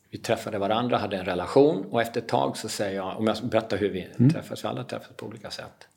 Vi 0.09 0.17
träffade 0.17 0.57
varandra, 0.57 0.97
hade 0.97 1.17
en 1.17 1.25
relation 1.25 1.85
och 1.85 2.01
efter 2.01 2.21
ett 2.21 2.27
tag 2.27 2.57
så 2.57 2.69
säger 2.69 2.95
jag, 2.95 3.17
om 3.17 3.27
jag 3.27 3.37
berättar 3.43 3.77
hur 3.77 3.89
vi 3.89 4.29
träffades, 4.31 4.63
vi 4.63 4.67
alla 4.67 4.83
träffades 4.83 5.17
på 5.17 5.25
olika 5.25 5.51
sätt. 5.51 5.87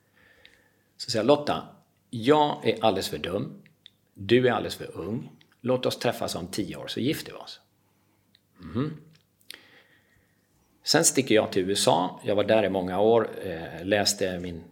Så 0.97 1.11
säger 1.11 1.25
jag, 1.25 1.27
Lotta, 1.27 1.63
jag 2.11 2.69
är 2.69 2.85
alldeles 2.85 3.09
för 3.09 3.19
dum. 3.19 3.63
Du 4.15 4.49
är 4.49 4.53
alldeles 4.53 4.75
för 4.75 4.97
ung. 4.97 5.31
Låt 5.61 5.87
oss 5.87 5.99
träffas 5.99 6.35
om 6.35 6.47
tio 6.47 6.77
år 6.77 6.87
så 6.87 7.01
gifter 7.01 7.33
vi 7.33 7.39
oss. 7.39 7.61
Mhm. 8.59 8.97
Sen 10.85 11.05
sticker 11.05 11.35
jag 11.35 11.53
till 11.53 11.71
USA. 11.71 12.21
Jag 12.25 12.37
var 12.37 12.45
där 12.45 12.64
i 12.64 12.68
många 12.68 13.01
år, 13.01 13.31
eh, 13.45 13.85
läste 13.85 14.38
min 14.38 14.62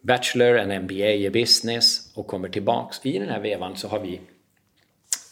Bachelor, 0.00 0.58
en 0.58 0.70
MBA 0.82 1.12
i 1.12 1.30
business 1.30 2.10
och 2.14 2.26
kommer 2.26 2.48
tillbaks. 2.48 3.06
I 3.06 3.18
den 3.18 3.28
här 3.28 3.40
vevan 3.40 3.76
så 3.76 3.88
har 3.88 4.00
vi 4.00 4.20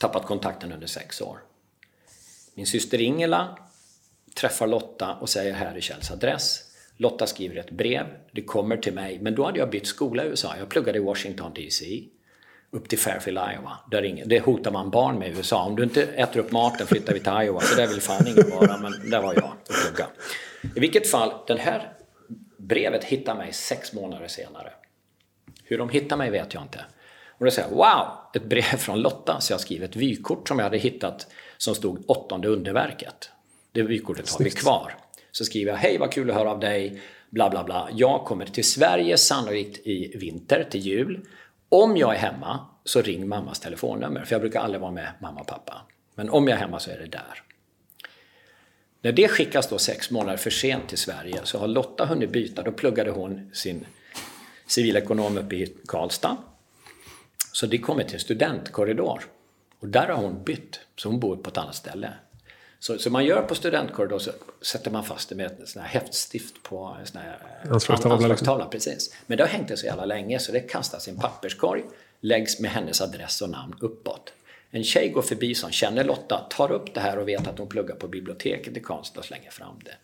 tappat 0.00 0.26
kontakten 0.26 0.72
under 0.72 0.86
sex 0.86 1.20
år. 1.20 1.38
Min 2.54 2.66
syster 2.66 3.00
Ingela 3.00 3.58
träffar 4.34 4.66
Lotta 4.66 5.14
och 5.14 5.28
säger 5.28 5.52
här 5.52 5.74
är 5.74 5.80
Kjells 5.80 6.10
adress. 6.10 6.62
Lotta 6.96 7.26
skriver 7.26 7.56
ett 7.56 7.70
brev, 7.70 8.06
det 8.32 8.42
kommer 8.42 8.76
till 8.76 8.94
mig, 8.94 9.18
men 9.20 9.34
då 9.34 9.44
hade 9.44 9.58
jag 9.58 9.70
bytt 9.70 9.86
skola 9.86 10.24
i 10.24 10.28
USA. 10.28 10.54
Jag 10.58 10.68
pluggade 10.68 10.98
i 10.98 11.02
Washington 11.02 11.52
DC, 11.54 12.02
upp 12.72 12.88
till 12.88 12.98
Fairfield, 12.98 13.38
Iowa. 13.38 13.78
Där 13.90 14.02
ingen, 14.02 14.28
det 14.28 14.40
hotar 14.40 14.70
man 14.70 14.90
barn 14.90 15.18
med 15.18 15.28
i 15.28 15.36
USA. 15.36 15.64
Om 15.64 15.76
du 15.76 15.82
inte 15.82 16.02
äter 16.02 16.40
upp 16.40 16.52
maten 16.52 16.86
flyttar 16.86 17.14
vi 17.14 17.20
till 17.20 17.32
Iowa, 17.42 17.60
så 17.60 17.76
där 17.76 17.86
vill 17.86 18.00
fan 18.00 18.26
ingen 18.26 18.50
vara, 18.50 18.78
men 18.78 19.10
där 19.10 19.22
var 19.22 19.34
jag 19.34 19.44
och 19.44 19.74
plugga. 19.86 20.06
I 20.76 20.80
vilket 20.80 21.10
fall, 21.10 21.32
den 21.46 21.58
här 21.58 21.92
brevet 22.56 23.04
hittar 23.04 23.34
mig 23.34 23.52
sex 23.52 23.92
månader 23.92 24.28
senare. 24.28 24.72
Hur 25.64 25.78
de 25.78 25.88
hittar 25.88 26.16
mig 26.16 26.30
vet 26.30 26.54
jag 26.54 26.62
inte. 26.62 26.84
Och 27.38 27.44
då 27.44 27.50
säger 27.50 27.68
jag, 27.68 27.76
wow, 27.76 28.06
ett 28.34 28.44
brev 28.44 28.62
från 28.62 29.00
Lotta. 29.00 29.40
Så 29.40 29.52
jag 29.52 29.60
skriver 29.60 29.84
ett 29.84 29.96
vykort 29.96 30.48
som 30.48 30.58
jag 30.58 30.64
hade 30.64 30.78
hittat 30.78 31.26
som 31.58 31.74
stod 31.74 32.04
åttonde 32.10 32.48
underverket. 32.48 33.30
Det 33.72 33.82
vykortet 33.82 34.30
har 34.30 34.44
vi 34.44 34.50
kvar. 34.50 34.94
Så 35.30 35.44
skriver 35.44 35.72
jag, 35.72 35.78
hej 35.78 35.98
vad 35.98 36.12
kul 36.12 36.30
att 36.30 36.36
höra 36.36 36.50
av 36.50 36.60
dig, 36.60 37.00
bla 37.30 37.50
bla 37.50 37.64
bla. 37.64 37.88
Jag 37.92 38.24
kommer 38.24 38.46
till 38.46 38.64
Sverige 38.64 39.16
sannolikt 39.18 39.86
i 39.86 40.16
vinter, 40.16 40.66
till 40.70 40.80
jul. 40.80 41.26
Om 41.72 41.96
jag 41.96 42.14
är 42.14 42.18
hemma 42.18 42.66
så 42.84 43.02
ring 43.02 43.28
mammas 43.28 43.60
telefonnummer, 43.60 44.24
för 44.24 44.34
jag 44.34 44.40
brukar 44.40 44.60
aldrig 44.60 44.80
vara 44.80 44.90
med 44.90 45.12
mamma 45.20 45.40
och 45.40 45.46
pappa. 45.46 45.82
Men 46.14 46.30
om 46.30 46.48
jag 46.48 46.56
är 46.56 46.60
hemma 46.60 46.80
så 46.80 46.90
är 46.90 46.98
det 46.98 47.06
där. 47.06 47.42
När 49.02 49.12
det 49.12 49.28
skickas 49.28 49.68
då 49.68 49.78
sex 49.78 50.10
månader 50.10 50.36
för 50.36 50.50
sent 50.50 50.88
till 50.88 50.98
Sverige 50.98 51.40
så 51.44 51.58
har 51.58 51.68
Lotta 51.68 52.04
hunnit 52.04 52.30
byta. 52.30 52.62
Då 52.62 52.72
pluggade 52.72 53.10
hon 53.10 53.50
sin 53.52 53.86
civilekonom 54.66 55.38
uppe 55.38 55.56
i 55.56 55.76
Karlstad. 55.86 56.36
Så 57.52 57.66
det 57.66 57.78
kommer 57.78 58.04
till 58.04 58.14
en 58.14 58.20
studentkorridor. 58.20 59.22
Och 59.78 59.88
där 59.88 60.08
har 60.08 60.22
hon 60.22 60.44
bytt, 60.44 60.80
så 60.96 61.08
hon 61.08 61.20
bor 61.20 61.36
på 61.36 61.50
ett 61.50 61.58
annat 61.58 61.74
ställe. 61.74 62.12
Så, 62.80 62.98
så 62.98 63.10
man 63.10 63.24
gör 63.24 63.42
på 63.42 63.54
studentkorridor 63.54 64.18
så 64.18 64.30
sätter 64.60 64.90
man 64.90 65.04
fast 65.04 65.28
det 65.28 65.34
med 65.34 65.46
ett 65.46 65.68
sån 65.68 65.82
här 65.82 65.88
häftstift 65.88 66.62
på 66.62 66.96
en 67.00 67.06
sån 67.06 67.20
här 67.20 67.38
Anslagstavla, 67.70 68.14
liksom. 68.14 68.14
anslagstavla. 68.14 68.66
Precis. 68.66 69.14
Men 69.26 69.38
det 69.38 69.44
har 69.44 69.48
hängt 69.48 69.68
det 69.68 69.76
så 69.76 69.86
jävla 69.86 70.04
länge 70.04 70.38
så 70.38 70.52
det 70.52 70.60
kastas 70.60 71.08
i 71.08 71.10
en 71.10 71.16
papperskorg, 71.16 71.84
läggs 72.20 72.60
med 72.60 72.70
hennes 72.70 73.00
adress 73.00 73.42
och 73.42 73.50
namn 73.50 73.74
uppåt. 73.80 74.32
En 74.70 74.84
tjej 74.84 75.08
går 75.08 75.22
förbi 75.22 75.54
som 75.54 75.70
känner 75.70 76.04
Lotta, 76.04 76.46
tar 76.50 76.72
upp 76.72 76.94
det 76.94 77.00
här 77.00 77.18
och 77.18 77.28
vet 77.28 77.48
att 77.48 77.58
hon 77.58 77.68
pluggar 77.68 77.94
på 77.94 78.08
biblioteket 78.08 78.76
i 78.76 78.80
Karlstad 78.80 79.20
och 79.20 79.26
slänger 79.26 79.50
fram 79.50 79.80
det. 79.84 79.94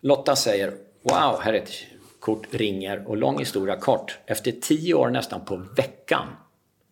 Lotta 0.00 0.36
säger 0.36 0.72
Wow, 1.02 1.40
här 1.40 1.52
är 1.52 1.58
ett 1.58 1.72
kort, 2.20 2.46
ringer 2.50 3.08
och 3.08 3.16
lång 3.16 3.38
historia 3.38 3.76
kort. 3.76 4.18
Efter 4.26 4.52
tio 4.52 4.94
år 4.94 5.10
nästan 5.10 5.44
på 5.44 5.56
veckan 5.56 6.28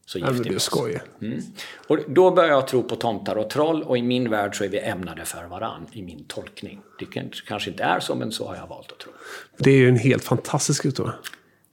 så 0.08 0.18
du 0.18 0.42
vi 0.42 0.56
oss. 0.56 0.62
skojar. 0.62 1.02
Mm. 1.22 1.40
Och 1.86 1.98
då 2.08 2.30
börjar 2.30 2.50
jag 2.50 2.68
tro 2.68 2.82
på 2.82 2.96
tomtar 2.96 3.36
och 3.36 3.50
troll 3.50 3.82
och 3.82 3.98
i 3.98 4.02
min 4.02 4.30
värld 4.30 4.58
så 4.58 4.64
är 4.64 4.68
vi 4.68 4.80
ämnade 4.80 5.24
för 5.24 5.44
varann, 5.44 5.86
i 5.92 6.02
min 6.02 6.24
tolkning. 6.24 6.82
Det 6.98 7.06
kan- 7.06 7.30
kanske 7.46 7.70
inte 7.70 7.82
är 7.82 8.00
så, 8.00 8.14
men 8.14 8.32
så 8.32 8.48
har 8.48 8.56
jag 8.56 8.66
valt 8.66 8.92
att 8.92 8.98
tro. 8.98 9.12
Det 9.56 9.70
är 9.70 9.74
ju 9.76 9.88
en 9.88 9.96
helt 9.96 10.24
fantastisk 10.24 10.84
historia. 10.84 11.14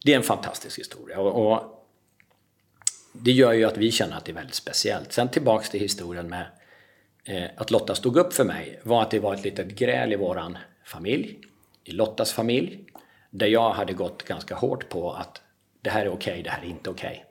Det 0.05 0.11
är 0.13 0.17
en 0.17 0.23
fantastisk 0.23 0.79
historia. 0.79 1.19
Och, 1.19 1.51
och 1.51 1.87
det 3.11 3.31
gör 3.31 3.53
ju 3.53 3.63
att 3.65 3.77
vi 3.77 3.91
känner 3.91 4.17
att 4.17 4.25
det 4.25 4.31
är 4.31 4.35
väldigt 4.35 4.55
speciellt. 4.55 5.13
Sen 5.13 5.29
tillbaks 5.29 5.69
till 5.69 5.79
historien 5.79 6.29
med 6.29 6.45
eh, 7.23 7.49
att 7.57 7.71
Lotta 7.71 7.95
stod 7.95 8.17
upp 8.17 8.33
för 8.33 8.43
mig 8.43 8.79
var 8.83 9.01
att 9.01 9.11
det 9.11 9.19
var 9.19 9.33
ett 9.33 9.43
litet 9.43 9.67
gräl 9.67 10.13
i 10.13 10.15
våran 10.15 10.57
familj, 10.85 11.39
i 11.83 11.91
Lottas 11.91 12.33
familj, 12.33 12.79
där 13.29 13.47
jag 13.47 13.69
hade 13.69 13.93
gått 13.93 14.23
ganska 14.23 14.55
hårt 14.55 14.89
på 14.89 15.11
att 15.13 15.41
det 15.81 15.89
här 15.89 16.05
är 16.05 16.09
okej, 16.09 16.41
det 16.43 16.49
här 16.49 16.63
är 16.63 16.67
inte 16.69 16.89
okej. 16.89 17.24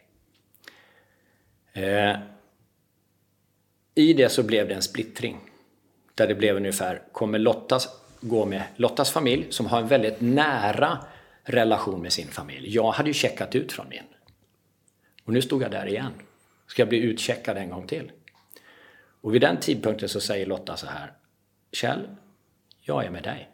Eh, 1.75 2.17
I 3.95 4.13
det 4.13 4.29
så 4.29 4.43
blev 4.43 4.69
det 4.69 4.75
en 4.75 4.83
splittring. 4.83 5.41
Där 6.15 6.27
det 6.27 6.35
blev 6.35 6.57
ungefär, 6.57 7.03
kommer 7.13 7.39
Lottas 7.39 7.89
gå 8.21 8.47
med 8.47 8.63
Lottas 8.77 9.11
familj 9.11 9.47
som 9.51 9.67
har 9.67 9.81
en 9.81 9.89
väldigt 9.89 10.21
nära 10.21 10.99
relation 11.43 12.03
med 12.03 12.13
sin 12.13 12.29
familj. 12.29 12.75
Jag 12.75 12.93
hade 12.93 13.11
ju 13.11 13.15
checkat 13.15 13.55
ut 13.55 13.73
från 13.73 13.89
min. 13.89 14.03
Och 15.25 15.33
nu 15.33 15.43
stod 15.43 15.63
jag 15.63 15.71
där 15.71 15.87
igen. 15.87 16.13
Ska 16.67 16.83
jag 16.83 16.89
bli 16.89 16.99
utcheckad 16.99 17.57
en 17.57 17.71
gång 17.71 17.87
till? 17.87 18.13
Och 19.21 19.35
vid 19.35 19.41
den 19.41 19.61
tidpunkten 19.61 20.09
så 20.09 20.21
säger 20.21 20.47
Lotta 20.47 20.77
så 20.77 20.87
här. 20.87 21.13
Kjell, 21.73 22.09
jag 22.81 23.05
är 23.05 23.11
med 23.11 23.23
dig. 23.23 23.49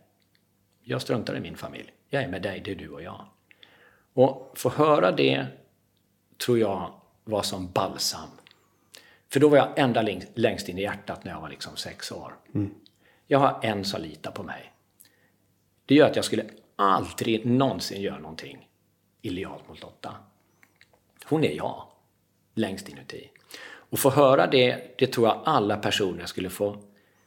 Jag 0.83 1.03
struntar 1.03 1.37
i 1.37 1.41
min 1.41 1.57
familj. 1.57 1.93
Jag 2.09 2.23
är 2.23 2.29
med 2.29 2.43
dig, 2.43 2.61
det 2.65 2.71
är 2.71 2.75
du 2.75 2.89
och 2.89 3.03
jag. 3.03 3.27
Och 4.13 4.53
få 4.55 4.69
höra 4.69 5.13
det 5.13 5.47
tror 6.39 6.59
jag 6.59 7.00
var 7.31 7.43
som 7.43 7.71
balsam. 7.73 8.29
För 9.29 9.41
då 9.41 9.49
var 9.49 9.57
jag 9.57 9.79
ända 9.79 10.03
läng- 10.03 10.27
längst 10.35 10.69
in 10.69 10.79
i 10.79 10.83
hjärtat 10.83 11.25
när 11.25 11.33
jag 11.33 11.41
var 11.41 11.49
liksom 11.49 11.77
sex 11.77 12.13
år. 12.13 12.35
Jag 13.27 13.39
har 13.39 13.61
en 13.63 13.85
som 13.85 14.01
litar 14.03 14.31
på 14.31 14.43
mig. 14.43 14.73
Det 15.87 15.95
gör 15.95 16.07
att 16.11 16.17
jag 16.17 16.25
skulle 16.25 16.45
aldrig 16.77 17.47
någonsin 17.47 18.01
göra 18.03 18.19
någonting 18.19 18.69
illojalt 19.23 19.69
mot 19.69 19.83
Lotta. 19.83 20.15
Hon 21.25 21.45
är 21.45 21.53
jag, 21.53 21.87
längst 22.55 22.89
inuti. 22.89 23.31
Och 23.63 23.99
få 23.99 24.11
höra 24.11 24.47
det, 24.47 24.95
det 24.99 25.07
tror 25.07 25.27
jag 25.29 25.43
alla 25.45 25.77
personer 25.77 26.27
skulle 26.27 26.51
få 26.51 26.83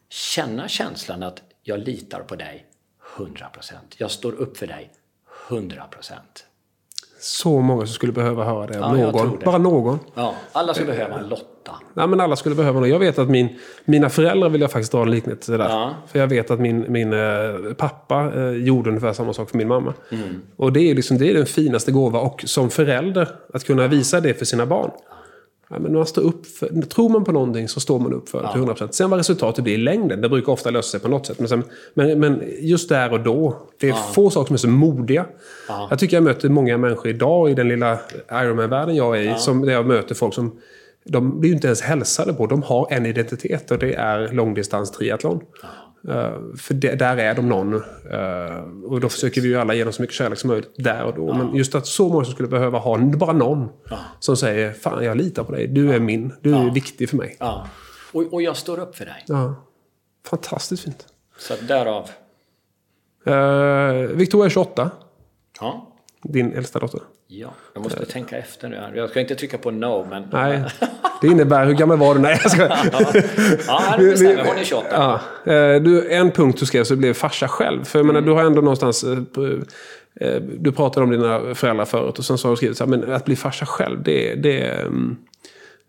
känna 0.10 0.68
känslan 0.68 1.24
att 1.24 1.44
jag 1.64 1.80
litar 1.80 2.22
på 2.22 2.36
dig 2.36 2.66
100%. 3.18 3.74
Jag 3.98 4.12
står 4.12 4.32
upp 4.34 4.58
för 4.58 4.68
dig 4.68 4.92
100%. 5.48 6.14
Så 7.24 7.62
många 7.62 7.86
som 7.86 7.94
skulle 7.94 8.12
behöva 8.12 8.44
höra 8.44 8.68
det 8.68 8.74
Ja, 8.78 8.94
någon. 8.94 9.38
det. 9.40 9.46
Bara 9.46 9.58
någon. 9.58 10.00
Ja, 10.16 10.36
alla 10.52 10.74
skulle 10.74 10.92
behöva 10.92 11.20
en 11.20 11.28
Lotta. 11.30 11.72
Nej, 11.94 12.08
men 12.08 12.20
alla 12.20 12.36
skulle 12.36 12.56
behöva 12.56 12.80
någon. 12.80 12.90
Jag 12.90 13.00
vet 13.00 13.20
att 13.20 13.30
min, 13.30 13.60
mina 13.86 14.10
föräldrar 14.10 14.50
vill 14.50 14.62
jag 14.62 14.72
faktiskt 14.72 14.92
dra 14.92 15.02
en 15.02 15.12
liknelse 15.12 15.46
till 15.52 15.60
där. 15.60 15.70
Ja. 15.70 15.94
För 16.08 16.20
jag 16.20 16.28
vet 16.28 16.52
att 16.52 16.60
min, 16.60 16.86
min 16.90 17.14
eh, 17.14 17.20
pappa 17.78 18.32
eh, 18.36 18.50
gjorde 18.52 18.90
ungefär 18.90 19.14
samma 19.14 19.34
sak 19.34 19.50
för 19.50 19.58
min 19.58 19.68
mamma. 19.68 19.94
Mm. 20.12 20.42
Och 20.56 20.74
det 20.74 20.92
är, 20.92 20.96
liksom, 20.96 21.18
det 21.18 21.30
är 21.30 21.34
den 21.34 21.46
finaste 21.46 21.92
gåva. 21.92 22.20
Och 22.20 22.44
som 22.48 22.70
förälder, 22.70 23.28
att 23.54 23.64
kunna 23.64 23.88
visa 23.88 24.20
det 24.20 24.34
för 24.34 24.46
sina 24.46 24.66
barn. 24.66 24.92
Ja, 25.74 25.80
men 25.80 25.94
man 25.94 26.06
står 26.06 26.22
upp 26.22 26.46
för, 26.46 26.82
tror 26.82 27.10
man 27.10 27.24
på 27.24 27.32
någonting 27.32 27.68
så 27.68 27.80
står 27.80 28.00
man 28.00 28.14
upp 28.14 28.30
för 28.30 28.42
det 28.42 28.52
till 28.52 28.62
100%. 28.62 28.92
Sen 28.92 29.10
vad 29.10 29.18
resultatet 29.18 29.64
blir 29.64 29.74
i 29.74 29.78
längden, 29.78 30.22
det 30.22 30.30
brukar 30.30 30.54
ofta 30.54 30.72
lösa 30.72 30.90
sig 30.90 31.00
på 31.00 31.08
något 31.08 31.26
sätt. 31.26 31.40
Men, 31.40 31.50
sen, 31.50 31.64
men, 31.94 32.20
men 32.20 32.44
just 32.60 32.90
där 32.90 33.14
och 33.14 33.20
då, 33.20 33.58
det 33.80 33.90
är 33.90 33.94
få 33.94 34.30
saker 34.30 34.48
som 34.48 34.54
är 34.54 34.58
så 34.58 34.68
modiga. 34.68 35.26
Jag 35.90 36.00
tycker 36.00 36.18
jag 36.18 36.24
möter 36.24 36.50
många 36.50 36.78
människor 36.78 37.08
idag 37.08 37.50
i 37.50 37.54
den 37.54 37.68
lilla 37.68 37.98
Ironman-världen 38.32 38.96
jag 38.96 39.18
är 39.18 39.36
i. 39.36 39.40
Som, 39.40 39.62
där 39.66 39.74
jag 39.74 39.86
möter 39.86 40.16
folk 40.16 40.34
som 40.34 40.52
de 41.06 41.40
blir 41.40 41.50
ju 41.50 41.56
inte 41.56 41.68
ens 41.68 41.82
hälsade 41.82 42.34
på. 42.34 42.48
De 42.48 42.64
har 42.64 42.88
en 42.92 43.06
identitet 43.06 43.72
och 43.72 43.80
det 43.80 43.94
är 43.94 44.28
långdistans 44.28 44.92
triathlon. 44.92 45.44
Eh, 46.10 46.32
för 46.58 46.74
det, 46.74 46.96
där 46.96 47.18
är 47.18 47.36
de 47.36 47.50
någon. 47.50 47.74
eh, 47.74 48.86
och 48.86 49.00
då 49.00 49.10
försöker 49.10 49.42
vi 49.42 49.48
ju 49.48 49.58
alla 49.58 49.74
ge 49.74 49.84
dem 49.84 49.94
så 49.94 50.02
mycket 50.02 50.16
kärlek 50.16 50.40
som 50.40 50.48
möjligt 50.48 50.72
där 50.78 51.04
och 51.04 51.16
då. 51.16 51.34
Men 51.34 51.56
just 51.56 51.76
att 51.76 51.88
så 51.88 52.10
många 52.10 52.26
som 52.26 52.34
skulle 52.34 52.50
behöva 52.50 52.80
ha 52.80 52.98
bara 52.98 53.34
någon 53.34 53.70
som 54.20 54.38
säger 54.38 54.74
Fan, 54.74 55.04
jag 55.06 55.18
litar 55.18 55.44
på 55.44 55.52
dig. 55.52 55.68
Du 55.68 55.94
är 55.94 56.00
min. 56.00 56.34
Du 56.42 56.56
är 56.56 56.74
viktig 56.74 57.10
för 57.10 57.18
mig. 57.18 57.36
Ja. 57.40 57.68
Och, 58.12 58.34
och 58.34 58.42
jag 58.42 58.58
står 58.58 58.80
upp 58.80 58.96
för 58.96 59.06
dig. 59.06 59.24
Ja. 59.28 59.56
Fantastiskt 60.28 60.84
fint. 60.84 61.08
Så 61.38 61.54
därav... 61.68 62.10
Uh, 63.28 64.08
Victoria 64.16 64.46
är 64.46 64.50
28. 64.50 64.92
Ja. 65.60 65.94
Din 66.24 66.54
äldsta 66.54 66.80
dotter. 66.80 67.02
Ja, 67.36 67.54
jag 67.74 67.84
måste 67.84 68.06
tänka 68.06 68.38
efter 68.38 68.70
nu. 68.70 68.92
Jag 68.96 69.10
ska 69.10 69.20
inte 69.20 69.36
trycka 69.36 69.58
på 69.58 69.72
no, 69.72 70.08
men... 70.10 70.28
Nej, 70.32 70.64
det 71.22 71.28
innebär... 71.28 71.66
Hur 71.66 71.74
gammal 71.74 71.98
var 71.98 72.16
du? 72.16 72.22
Nej, 72.22 72.40
jag 72.44 72.52
ska... 72.52 72.62
Ja, 73.68 73.96
det 73.98 74.04
bestämmer. 74.12 74.46
Hon 74.46 74.58
är 74.58 74.64
28. 74.64 74.88
Ja. 75.46 75.54
Eh, 75.54 75.82
Du, 75.82 76.12
en 76.12 76.32
punkt 76.32 76.60
du 76.60 76.66
skrev 76.66 76.84
så 76.84 76.96
blev 76.96 77.14
farsa 77.14 77.48
själv. 77.48 77.84
För 77.84 78.00
jag 78.00 78.06
menar, 78.06 78.22
du 78.22 78.32
har 78.32 78.44
ändå 78.44 78.62
någonstans... 78.62 79.04
eh, 79.04 79.18
eh, 80.28 80.36
Du 80.42 80.72
pratade 80.72 81.04
om 81.04 81.12
dina 81.12 81.56
föräldrar 81.56 81.86
förut 81.86 82.20
och 82.20 82.26
sen 82.26 82.38
så 82.38 82.48
har 82.48 82.52
du 82.52 82.58
skrivit 82.58 82.78
så 82.78 82.84
här, 82.84 82.90
men 82.90 83.14
att 83.14 83.26
bli 83.26 83.36
farsa 83.36 83.66
själv, 83.66 84.04
det, 84.04 84.36
det, 84.36 84.62
mm, 84.82 85.18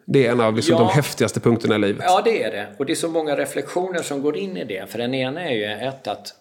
det 0.04 0.26
är 0.26 0.32
en 0.32 0.40
av 0.40 0.56
liksom 0.56 0.72
Ja. 0.72 0.78
de 0.78 0.88
häftigaste 0.88 1.40
punkterna 1.40 1.74
i 1.74 1.78
livet. 1.78 2.04
Ja, 2.08 2.22
det 2.24 2.42
är 2.42 2.50
det. 2.50 2.66
Och 2.78 2.86
det 2.86 2.92
är 2.92 2.96
så 2.96 3.08
många 3.08 3.36
reflektioner 3.36 4.02
som 4.02 4.22
går 4.22 4.36
in 4.36 4.56
i 4.56 4.64
det. 4.64 4.90
För 4.90 4.98
den 4.98 5.14
ena 5.14 5.42
är 5.48 5.54
ju 5.54 5.88
ett 5.88 6.08
att 6.08 6.34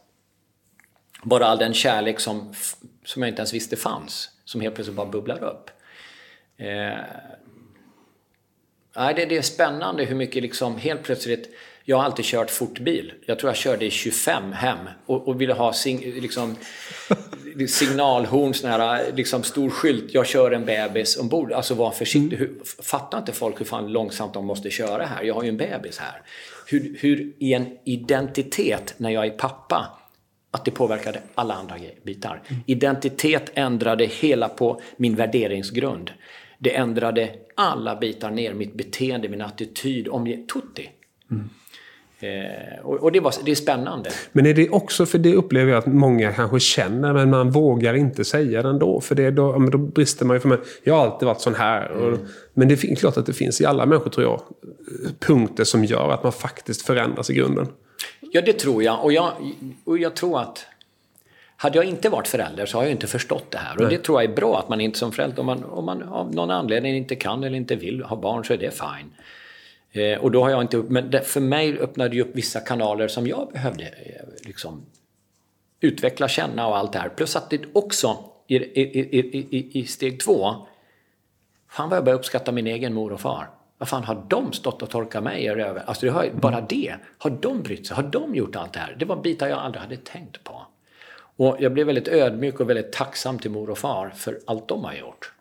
bara 1.24 1.46
all 1.46 1.58
den 1.58 1.74
kärlek 1.74 2.20
som, 2.20 2.54
som 3.06 3.22
jag 3.22 3.30
inte 3.30 3.40
ens 3.40 3.54
visste 3.54 3.76
fanns, 3.76 4.30
som 4.54 4.62
helt 4.62 4.76
plötsligt 4.76 4.98
bara 4.98 5.08
bubblar 5.08 5.44
upp. 5.44 5.70
Eh, 6.58 6.98
nej, 8.96 9.14
det, 9.16 9.26
det 9.26 9.38
är 9.38 9.42
spännande 9.42 10.06
hur 10.06 10.16
mycket 10.16 10.44
liksom 10.44 10.78
helt 10.78 11.04
plötsligt 11.04 11.50
jag 11.86 11.98
har 11.98 12.04
alltid 12.04 12.26
kört 12.26 12.52
fortbil. 12.52 13.14
Jag 13.26 13.40
tror 13.40 13.50
jag 13.50 13.58
körde 13.58 13.86
i 13.86 13.92
25 13.92 14.52
hem 14.52 14.78
och, 15.06 15.28
och 15.28 15.42
ville 15.42 15.54
ha 15.54 15.74
sing, 15.74 16.14
liksom, 16.22 16.56
signalhorn, 17.68 18.54
sån 18.54 18.70
här 18.70 19.12
liksom 19.16 19.44
stor 19.44 19.70
skylt. 19.70 20.14
Jag 20.14 20.28
kör 20.28 20.52
en 20.52 20.66
bebis 20.66 21.18
ombord. 21.18 21.52
Alltså 21.52 21.74
var 21.74 21.92
försiktig. 21.92 22.38
Hur, 22.38 22.62
fattar 22.84 23.18
inte 23.18 23.32
folk 23.32 23.60
hur 23.60 23.66
fan 23.66 23.92
långsamt 23.92 24.34
de 24.34 24.46
måste 24.46 24.70
köra 24.70 25.06
här? 25.06 25.24
Jag 25.24 25.34
har 25.34 25.44
ju 25.44 25.50
en 25.50 25.58
bebis 25.58 25.98
här. 25.98 26.22
Hur, 26.68 26.98
hur 27.00 27.34
i 27.40 27.54
en 27.54 27.78
identitet 27.84 28.94
när 28.98 29.10
jag 29.10 29.26
är 29.26 29.32
pappa 29.32 30.00
att 30.54 30.66
det 30.66 30.72
påverkade 30.72 31.20
alla 31.36 31.54
andra 31.54 31.76
bitar. 32.04 32.42
Identitet 32.66 33.52
ändrade 33.54 34.06
hela 34.06 34.50
på 34.50 34.82
min 34.98 35.16
värderingsgrund. 35.16 36.12
Det 36.60 36.76
ändrade 36.76 37.30
alla 37.56 37.96
bitar 37.96 38.32
ner, 38.32 38.54
mitt 38.54 38.74
beteende, 38.74 39.30
min 39.30 39.42
attityd, 39.42 40.08
om 40.08 40.26
tutti. 40.54 40.90
Eh, 42.20 42.86
och 42.86 43.04
och 43.04 43.12
det, 43.12 43.20
var, 43.20 43.34
det 43.46 43.52
är 43.52 43.56
spännande. 43.56 44.10
Men 44.32 44.46
är 44.46 44.54
det 44.54 44.70
också, 44.70 45.06
för 45.06 45.18
det 45.18 45.36
upplever 45.36 45.72
jag 45.72 45.78
att 45.78 45.86
många 45.86 46.32
kanske 46.32 46.60
känner, 46.60 47.14
men 47.14 47.30
man 47.30 47.52
vågar 47.52 47.94
inte 47.94 48.24
säga 48.24 48.62
det 48.62 48.70
ändå. 48.70 49.02
För 49.02 49.16
det, 49.16 49.32
då, 49.32 49.60
då 49.72 49.78
brister 49.78 50.26
man 50.26 50.36
ju 50.36 50.40
för 50.40 50.50
mig. 50.50 50.58
Jag 50.84 50.94
har 50.94 51.04
alltid 51.04 51.26
varit 51.26 51.42
sån 51.42 51.56
här. 51.56 51.92
Och, 51.92 52.20
men 52.54 52.68
det 52.68 52.84
är 52.84 52.96
klart 52.96 53.18
att 53.18 53.26
det 53.26 53.34
finns 53.34 53.62
i 53.62 53.66
alla 53.66 53.86
människor, 53.86 54.10
tror 54.10 54.26
jag, 54.26 54.42
punkter 55.20 55.64
som 55.64 55.86
gör 55.86 56.10
att 56.10 56.24
man 56.24 56.32
faktiskt 56.32 56.82
förändras 56.82 57.30
i 57.30 57.34
grunden. 57.34 57.68
Ja, 58.36 58.42
det 58.42 58.54
tror 58.54 58.84
jag. 58.84 59.04
Och 59.04 59.14
jag, 59.14 59.34
och 59.84 59.98
jag 59.98 60.16
tror 60.16 60.40
att 60.40 60.66
hade 61.56 61.78
jag 61.78 61.86
inte 61.86 62.10
varit 62.10 62.28
förälder 62.28 62.66
så 62.66 62.78
har 62.78 62.84
jag 62.84 62.92
inte 62.92 63.08
förstått 63.08 63.52
det 63.52 63.58
här. 63.58 63.82
Och 63.82 63.90
det 63.90 63.98
tror 63.98 64.22
jag 64.22 64.32
är 64.32 64.36
bra 64.36 64.60
att 64.60 64.70
man 64.70 64.82
inte 64.82 65.00
som 65.00 65.12
förälder, 65.12 65.40
om 65.40 65.46
man, 65.46 65.64
om 65.64 65.86
man 65.86 66.04
av 66.04 66.36
någon 66.36 66.52
anledning 66.52 66.96
inte 66.96 67.16
kan 67.16 67.44
eller 67.44 67.58
inte 67.58 67.76
vill 67.76 68.04
ha 68.04 68.16
barn 68.16 68.46
så 68.46 68.54
är 68.54 68.58
det 68.58 68.72
fine. 68.72 69.14
Eh, 69.92 70.18
och 70.18 70.32
då 70.32 70.44
har 70.44 70.50
jag 70.50 70.62
inte, 70.62 70.78
men 70.78 71.12
det, 71.12 71.22
för 71.22 71.40
mig 71.40 71.80
öppnade 71.80 72.10
det 72.10 72.22
upp 72.22 72.36
vissa 72.36 72.60
kanaler 72.60 73.08
som 73.08 73.28
jag 73.28 73.50
behövde 73.54 73.84
eh, 73.84 74.46
liksom 74.46 74.86
utveckla, 75.80 76.28
känna 76.28 76.68
och 76.68 76.78
allt 76.78 76.94
det 76.94 77.00
här. 77.00 77.10
Plus 77.10 77.36
att 77.36 77.50
det 77.50 77.62
också 77.74 78.18
i, 78.48 78.56
i, 78.56 78.82
i, 78.82 79.48
i, 79.58 79.80
i 79.80 79.86
steg 79.86 80.20
två, 80.20 80.56
fan 81.70 81.90
vad 81.90 81.98
jag 81.98 82.06
börjar 82.06 82.20
uppskatta 82.20 82.52
min 82.52 82.68
egen 82.68 82.94
mor 82.94 83.14
och 83.14 83.22
far. 83.22 83.50
Vad 83.84 83.90
fan 83.90 84.04
har 84.04 84.26
de 84.28 84.54
stått 84.54 84.82
och 84.82 84.90
torkat 84.90 85.24
mig 85.24 85.44
i 85.44 85.50
röven? 85.50 85.84
Alltså 85.86 86.06
det 86.06 86.12
har, 86.12 86.30
bara 86.34 86.62
det. 86.62 86.96
Har 87.18 87.30
de 87.30 87.62
brytt 87.64 87.88
sig? 87.88 87.96
Har 87.96 88.04
de 88.04 88.36
gjort 88.36 88.56
allt 88.56 88.74
det 88.74 88.80
här? 88.80 88.96
Det 89.00 89.06
var 89.06 89.16
bitar 89.16 89.48
jag 89.48 89.60
aldrig 89.60 89.82
hade 89.82 89.98
tänkt 89.98 90.44
på. 90.44 90.62
Och 91.38 91.58
jag 91.60 91.74
blev 91.74 91.86
väldigt 91.86 92.08
ödmjuk 92.08 92.60
och 92.60 92.70
väldigt 92.70 92.92
tacksam 92.92 93.40
till 93.40 93.52
mor 93.52 93.70
och 93.70 93.78
far 93.78 94.10
för 94.16 94.40
allt 94.46 94.68
de 94.68 94.84
har 94.84 94.94
gjort. 94.94 95.32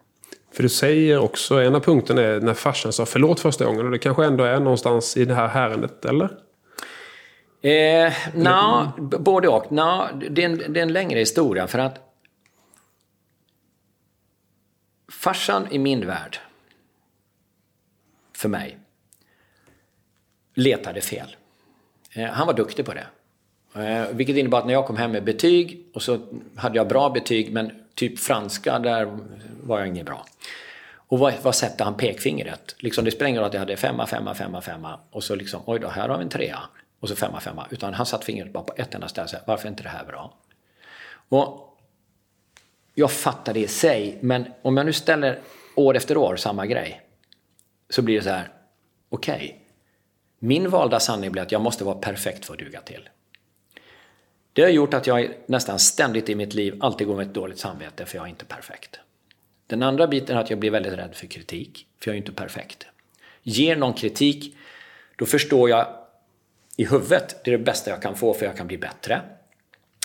För 0.53 0.63
du 0.63 0.69
säger 0.69 1.19
också, 1.19 1.55
en 1.55 1.75
av 1.75 1.81
punkterna 1.81 2.23
är 2.23 2.41
när 2.41 2.55
farsan 2.55 2.93
sa 2.93 3.07
förlåt 3.07 3.41
första 3.41 3.65
gången. 3.65 3.87
Och 3.87 3.93
det 3.93 3.99
kanske 3.99 4.25
ändå 4.25 4.45
är 4.45 4.61
någonstans 4.61 5.17
i 5.17 5.25
det 5.25 5.35
här 5.35 5.49
härendet, 5.49 6.05
eller? 6.05 6.29
Eh, 7.63 8.13
Nja, 8.35 8.93
både 8.99 9.49
och. 9.49 9.73
Nå, 9.73 10.09
det, 10.31 10.45
är 10.45 10.49
en, 10.49 10.73
det 10.73 10.81
är 10.81 10.83
en 10.83 10.93
längre 10.93 11.19
historia 11.19 11.67
för 11.67 11.79
att 11.79 11.99
farsan 15.13 15.67
i 15.71 15.79
min 15.79 16.07
värld, 16.07 16.39
för 18.43 18.49
mig, 18.49 18.79
letade 20.55 21.01
fel. 21.01 21.37
Eh, 22.13 22.25
han 22.27 22.47
var 22.47 22.55
duktig 22.55 22.87
på 22.87 22.95
det. 22.95 23.07
Eh, 23.75 24.07
vilket 24.13 24.37
innebar 24.37 24.59
att 24.59 24.67
när 24.67 24.73
jag 24.73 24.87
kom 24.87 24.97
hem 24.97 25.13
med 25.13 25.25
betyg 25.25 25.87
och 25.95 26.03
så 26.03 26.19
hade 26.57 26.77
jag 26.77 26.89
bra 26.89 27.11
betyg 27.11 27.53
men 27.53 27.73
typ 27.95 28.19
franska, 28.19 28.79
där 28.79 29.19
var 29.63 29.79
jag 29.79 29.89
inget 29.89 30.07
bra. 30.07 30.27
Och 30.95 31.19
vad, 31.19 31.35
vad 31.43 31.55
sätter 31.55 31.85
han 31.85 31.97
pekfingret? 31.97 32.77
Liksom, 32.79 33.05
det 33.05 33.11
spelar 33.11 33.29
ingen 33.29 33.41
roll 33.41 33.49
att 33.49 33.55
jag 33.55 33.61
hade 33.61 33.77
femma, 33.77 34.07
femma, 34.07 34.35
femma, 34.35 34.61
femma 34.61 35.01
och 35.11 35.25
så 35.25 35.35
liksom, 35.35 35.63
oj 35.67 35.79
då, 35.79 35.89
här 35.89 36.09
har 36.09 36.19
vi 36.19 36.25
en 36.25 36.31
trea 36.31 36.59
och 37.01 37.09
så 37.09 37.17
femma, 37.17 37.41
femma. 37.41 37.67
Utan 37.71 37.95
han 37.95 38.07
satt 38.07 38.25
fingret 38.25 38.53
bara 38.53 38.65
på 38.65 38.75
ett 38.77 38.95
enda 38.95 39.09
ställe 39.09 39.25
och 39.25 39.31
sa, 39.31 39.39
varför 39.47 39.67
är 39.67 39.71
inte 39.71 39.83
det 39.83 39.89
här 39.89 40.05
bra? 40.05 40.35
Och 41.29 41.79
jag 42.95 43.13
fattar 43.13 43.55
det 43.55 43.61
i 43.61 43.69
sig, 43.69 44.19
men 44.21 44.47
om 44.63 44.77
jag 44.77 44.87
nu 44.87 44.93
ställer 44.93 45.39
år 45.75 45.97
efter 45.97 46.17
år 46.17 46.37
samma 46.37 46.67
grej 46.67 47.02
så 47.93 48.03
blir 48.03 48.17
det 48.17 48.23
så 48.23 48.31
här, 48.31 48.49
okej. 49.09 49.35
Okay, 49.35 49.53
min 50.39 50.71
valda 50.71 51.01
sanning 51.01 51.33
blir 51.33 51.43
att 51.43 51.53
jag 51.53 51.61
måste 51.61 51.85
vara 51.85 51.95
perfekt 51.95 52.45
för 52.45 52.53
att 52.53 52.59
duga 52.59 52.81
till. 52.81 53.09
Det 54.53 54.63
har 54.63 54.69
gjort 54.69 54.95
att 54.95 55.07
jag 55.07 55.35
nästan 55.47 55.79
ständigt 55.79 56.29
i 56.29 56.35
mitt 56.35 56.55
liv 56.55 56.77
alltid 56.81 57.07
går 57.07 57.17
med 57.17 57.27
ett 57.27 57.35
dåligt 57.35 57.59
samvete 57.59 58.07
för 58.07 58.17
jag 58.17 58.25
är 58.25 58.31
inte 58.31 58.45
perfekt. 58.45 59.01
Den 59.67 59.83
andra 59.83 60.07
biten 60.07 60.37
är 60.37 60.41
att 60.41 60.51
jag 60.51 60.59
blir 60.59 60.71
väldigt 60.71 60.93
rädd 60.93 61.15
för 61.15 61.27
kritik, 61.27 61.87
för 62.01 62.11
jag 62.11 62.15
är 62.15 62.19
inte 62.19 62.33
perfekt. 62.33 62.87
Ger 63.43 63.77
någon 63.77 63.95
kritik, 63.95 64.57
då 65.17 65.27
förstår 65.27 65.71
jag 65.71 65.87
i 66.77 66.85
huvudet, 66.85 67.45
det 67.45 67.53
är 67.53 67.59
det 67.59 67.65
bästa 67.65 67.91
jag 67.91 68.03
kan 68.03 68.17
få 68.17 68.35
för 68.35 68.47
jag 68.47 68.57
kan 68.57 68.67
bli 68.67 68.79
bättre. 68.79 69.21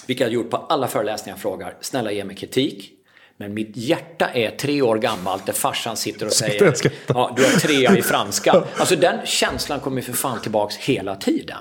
Vilket 0.08 0.22
jag 0.22 0.28
har 0.28 0.34
gjort 0.34 0.50
på 0.50 0.58
alla 0.58 0.88
föreläsningar 0.88 1.36
jag 1.36 1.42
frågar, 1.42 1.78
snälla 1.82 2.12
ge 2.12 2.24
mig 2.24 2.36
kritik. 2.36 2.97
Men 3.38 3.54
mitt 3.54 3.78
hjärta 3.78 4.30
är 4.30 4.52
tre 4.52 4.82
år 4.82 4.98
gammalt 4.98 5.46
där 5.46 5.54
farsan 5.54 5.98
sitter 5.98 6.26
och 6.26 6.34
säger 6.44 6.74
ja, 7.08 7.34
du 7.36 7.44
har 7.44 7.60
trea 7.60 7.98
i 7.98 8.02
franska. 8.02 8.64
Alltså 8.78 8.96
den 8.96 9.26
känslan 9.26 9.80
kommer 9.80 10.02
för 10.02 10.14
fan 10.14 10.42
tillbaks 10.42 10.78
hela 10.78 11.16
tiden. 11.16 11.58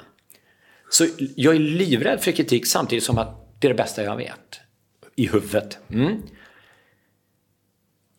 Så 0.91 1.07
jag 1.37 1.55
är 1.55 1.59
livrädd 1.59 2.21
för 2.21 2.33
kritik 2.33 2.67
samtidigt 2.67 3.05
som 3.05 3.19
att 3.19 3.61
det 3.61 3.67
är 3.67 3.69
det 3.69 3.75
bästa 3.75 4.05
jag 4.05 4.17
vet. 4.17 4.61
I 5.17 5.29
huvudet. 5.29 5.79
Mm. 5.91 6.23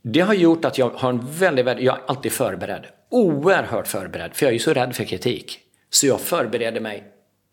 Det 0.01 0.19
har 0.19 0.33
gjort 0.33 0.65
att 0.65 0.77
jag 0.77 0.89
har 0.89 1.09
en 1.09 1.31
väldigt, 1.31 1.65
väldigt, 1.65 1.85
jag 1.85 1.97
är 1.97 2.01
alltid 2.07 2.31
förberedd. 2.31 2.85
Oerhört 3.09 3.87
förberedd, 3.87 4.35
för 4.35 4.45
jag 4.45 4.55
är 4.55 4.59
så 4.59 4.73
rädd 4.73 4.95
för 4.95 5.03
kritik. 5.03 5.59
Så 5.89 6.07
jag 6.07 6.21
förbereder 6.21 6.81
mig 6.81 7.03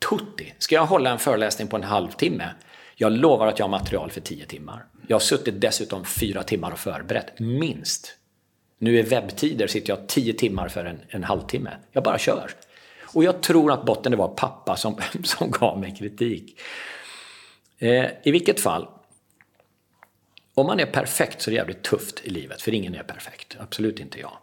tutti. 0.08 0.54
Ska 0.58 0.74
jag 0.74 0.86
hålla 0.86 1.10
en 1.10 1.18
föreläsning 1.18 1.68
på 1.68 1.76
en 1.76 1.82
halvtimme? 1.82 2.48
Jag 2.96 3.12
lovar 3.12 3.46
att 3.46 3.58
jag 3.58 3.66
har 3.66 3.70
material 3.70 4.10
för 4.10 4.20
tio 4.20 4.46
timmar. 4.46 4.84
Jag 5.08 5.14
har 5.14 5.20
suttit 5.20 5.60
dessutom 5.60 6.04
fyra 6.04 6.42
timmar 6.42 6.70
och 6.70 6.78
förberett, 6.78 7.38
minst. 7.38 8.16
Nu 8.78 8.98
i 8.98 9.02
webbtider 9.02 9.66
sitter 9.66 9.90
jag 9.90 10.08
tio 10.08 10.32
timmar 10.32 10.68
för 10.68 10.84
en, 10.84 11.00
en 11.08 11.24
halvtimme. 11.24 11.70
Jag 11.92 12.02
bara 12.02 12.18
kör. 12.18 12.50
Och 13.14 13.24
jag 13.24 13.42
tror 13.42 13.72
att 13.72 13.84
botten 13.84 14.12
det 14.12 14.18
var 14.18 14.28
pappa 14.28 14.76
som, 14.76 14.96
som 15.24 15.50
gav 15.50 15.80
mig 15.80 15.94
kritik. 15.98 16.60
Eh, 17.78 18.06
I 18.22 18.30
vilket 18.30 18.60
fall, 18.60 18.88
om 20.54 20.66
man 20.66 20.80
är 20.80 20.86
perfekt 20.86 21.42
så 21.42 21.50
är 21.50 21.52
det 21.52 21.56
jävligt 21.56 21.82
tufft 21.82 22.20
i 22.24 22.30
livet, 22.30 22.62
för 22.62 22.74
ingen 22.74 22.94
är 22.94 23.02
perfekt. 23.02 23.56
Absolut 23.60 24.00
inte 24.00 24.20
jag. 24.20 24.38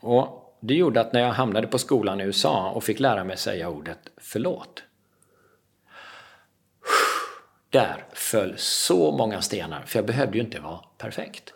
Och 0.00 0.56
det 0.60 0.74
gjorde 0.74 1.00
att 1.00 1.12
när 1.12 1.20
jag 1.20 1.32
hamnade 1.32 1.66
på 1.66 1.78
skolan 1.78 2.20
i 2.20 2.24
USA 2.24 2.70
och 2.70 2.84
fick 2.84 3.00
lära 3.00 3.24
mig 3.24 3.36
säga 3.36 3.68
ordet 3.68 3.98
förlåt. 4.16 4.82
Där 7.74 8.04
föll 8.12 8.54
så 8.56 9.12
många 9.12 9.42
stenar, 9.42 9.82
för 9.86 9.98
jag 9.98 10.06
behövde 10.06 10.38
ju 10.38 10.44
inte 10.44 10.60
vara 10.60 10.80
perfekt. 10.98 11.52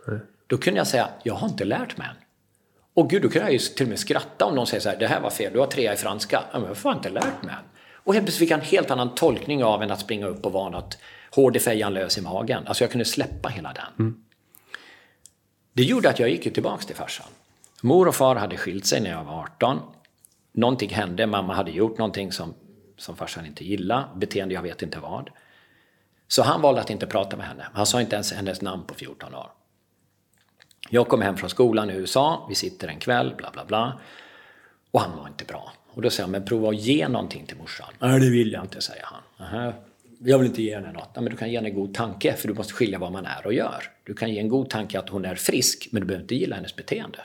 Då 0.47 0.59
kunde 0.59 0.79
jag 0.79 0.87
säga, 0.87 1.09
jag 1.23 1.35
har 1.35 1.49
inte 1.49 1.65
lärt 1.65 1.97
mig 1.97 2.07
än. 2.07 2.17
Och 2.95 3.11
gud, 3.11 3.23
då 3.23 3.29
kan 3.29 3.43
jag 3.43 3.53
ju 3.53 3.59
till 3.59 3.87
och 3.87 3.89
med 3.89 3.99
skratta 3.99 4.45
om 4.45 4.55
någon 4.55 4.67
säger 4.67 4.81
så 4.81 4.89
här, 4.89 4.97
det 4.97 5.07
här 5.07 5.21
var 5.21 5.31
fel, 5.31 5.53
du 5.53 5.59
har 5.59 5.67
trea 5.67 5.95
i 5.95 5.97
franska. 5.97 6.45
Ja, 6.53 6.59
men 6.59 6.69
jag 6.69 6.77
har 6.91 6.93
inte 6.93 7.09
lärt 7.09 7.43
mig 7.43 7.55
än. 7.55 7.65
Och 7.93 8.15
helt 8.15 8.27
plötsligt 8.27 8.49
fick 8.49 8.51
jag 8.51 8.61
en 8.61 8.67
helt 8.67 8.91
annan 8.91 9.15
tolkning 9.15 9.65
av 9.65 9.83
än 9.83 9.91
att 9.91 10.01
springa 10.01 10.27
upp 10.27 10.47
och 10.47 10.53
vara 10.53 10.69
något 10.69 10.99
hård 11.31 11.57
i 11.57 11.61
fejan, 11.61 11.95
lös 11.95 12.19
i 12.19 12.21
magen. 12.21 12.67
Alltså 12.67 12.85
jag 12.85 12.91
kunde 12.91 13.05
släppa 13.05 13.49
hela 13.49 13.73
den. 13.73 14.07
Mm. 14.07 14.25
Det 15.73 15.83
gjorde 15.83 16.09
att 16.09 16.19
jag 16.19 16.31
gick 16.31 16.55
tillbaks 16.55 16.87
till 16.87 16.97
farsan. 16.97 17.27
Mor 17.83 18.09
och 18.09 18.15
far 18.15 18.37
hade 18.37 18.57
skilt 18.57 18.87
sig 18.87 19.01
när 19.01 19.11
jag 19.11 19.25
var 19.25 19.41
18. 19.41 19.81
Någonting 20.53 20.91
hände, 20.91 21.27
mamma 21.27 21.55
hade 21.55 21.71
gjort 21.71 21.99
någonting 21.99 22.33
som, 22.33 22.55
som 22.97 23.17
farsan 23.17 23.47
inte 23.47 23.65
gillade, 23.65 24.05
beteende 24.17 24.55
jag 24.55 24.63
vet 24.63 24.83
inte 24.83 24.99
vad. 24.99 25.31
Så 26.29 26.43
han 26.43 26.61
valde 26.61 26.81
att 26.81 26.91
inte 26.91 27.07
prata 27.07 27.37
med 27.37 27.47
henne. 27.47 27.67
Han 27.73 27.87
sa 27.87 28.01
inte 28.01 28.15
ens 28.15 28.33
hennes 28.33 28.63
namn 28.63 28.85
på 28.85 28.95
14 28.95 29.35
år. 29.35 29.51
Jag 30.91 31.09
kom 31.09 31.23
hem 31.23 31.37
från 31.37 31.51
skolan 31.51 31.91
i 31.91 31.95
USA, 31.95 32.47
vi 32.49 32.55
sitter 32.55 32.89
en 32.89 32.99
kväll, 32.99 33.35
bla 33.37 33.51
bla 33.51 33.65
bla. 33.65 34.01
Och 34.91 35.01
han 35.01 35.19
var 35.19 35.29
inte 35.29 35.45
bra. 35.45 35.73
Och 35.91 36.03
då 36.03 36.11
säger 36.11 36.25
han, 36.25 36.31
men 36.31 36.45
prova 36.45 36.69
att 36.69 36.77
ge 36.77 37.09
någonting 37.09 37.47
till 37.47 37.57
morsan. 37.57 37.87
Nej, 37.99 38.21
det 38.21 38.31
vill 38.31 38.53
jag 38.53 38.65
inte, 38.65 38.81
säger 38.81 39.05
han. 39.05 39.23
Aha. 39.47 39.73
Jag 40.19 40.39
vill 40.39 40.49
inte 40.49 40.63
ge 40.63 40.75
henne 40.75 40.93
något. 40.93 41.09
Nej, 41.15 41.23
men 41.23 41.31
du 41.31 41.37
kan 41.37 41.51
ge 41.51 41.57
henne 41.57 41.69
en 41.69 41.75
god 41.75 41.95
tanke, 41.95 42.35
för 42.37 42.49
du 42.49 42.55
måste 42.55 42.73
skilja 42.73 42.99
vad 42.99 43.13
man 43.13 43.27
är 43.27 43.47
och 43.47 43.53
gör. 43.53 43.85
Du 44.05 44.15
kan 44.15 44.33
ge 44.33 44.39
en 44.39 44.49
god 44.49 44.71
tanke 44.71 44.99
att 44.99 45.09
hon 45.09 45.25
är 45.25 45.35
frisk, 45.35 45.89
men 45.93 46.01
du 46.01 46.07
behöver 46.07 46.23
inte 46.23 46.35
gilla 46.35 46.57
hennes 46.57 46.77
beteende. 46.77 47.19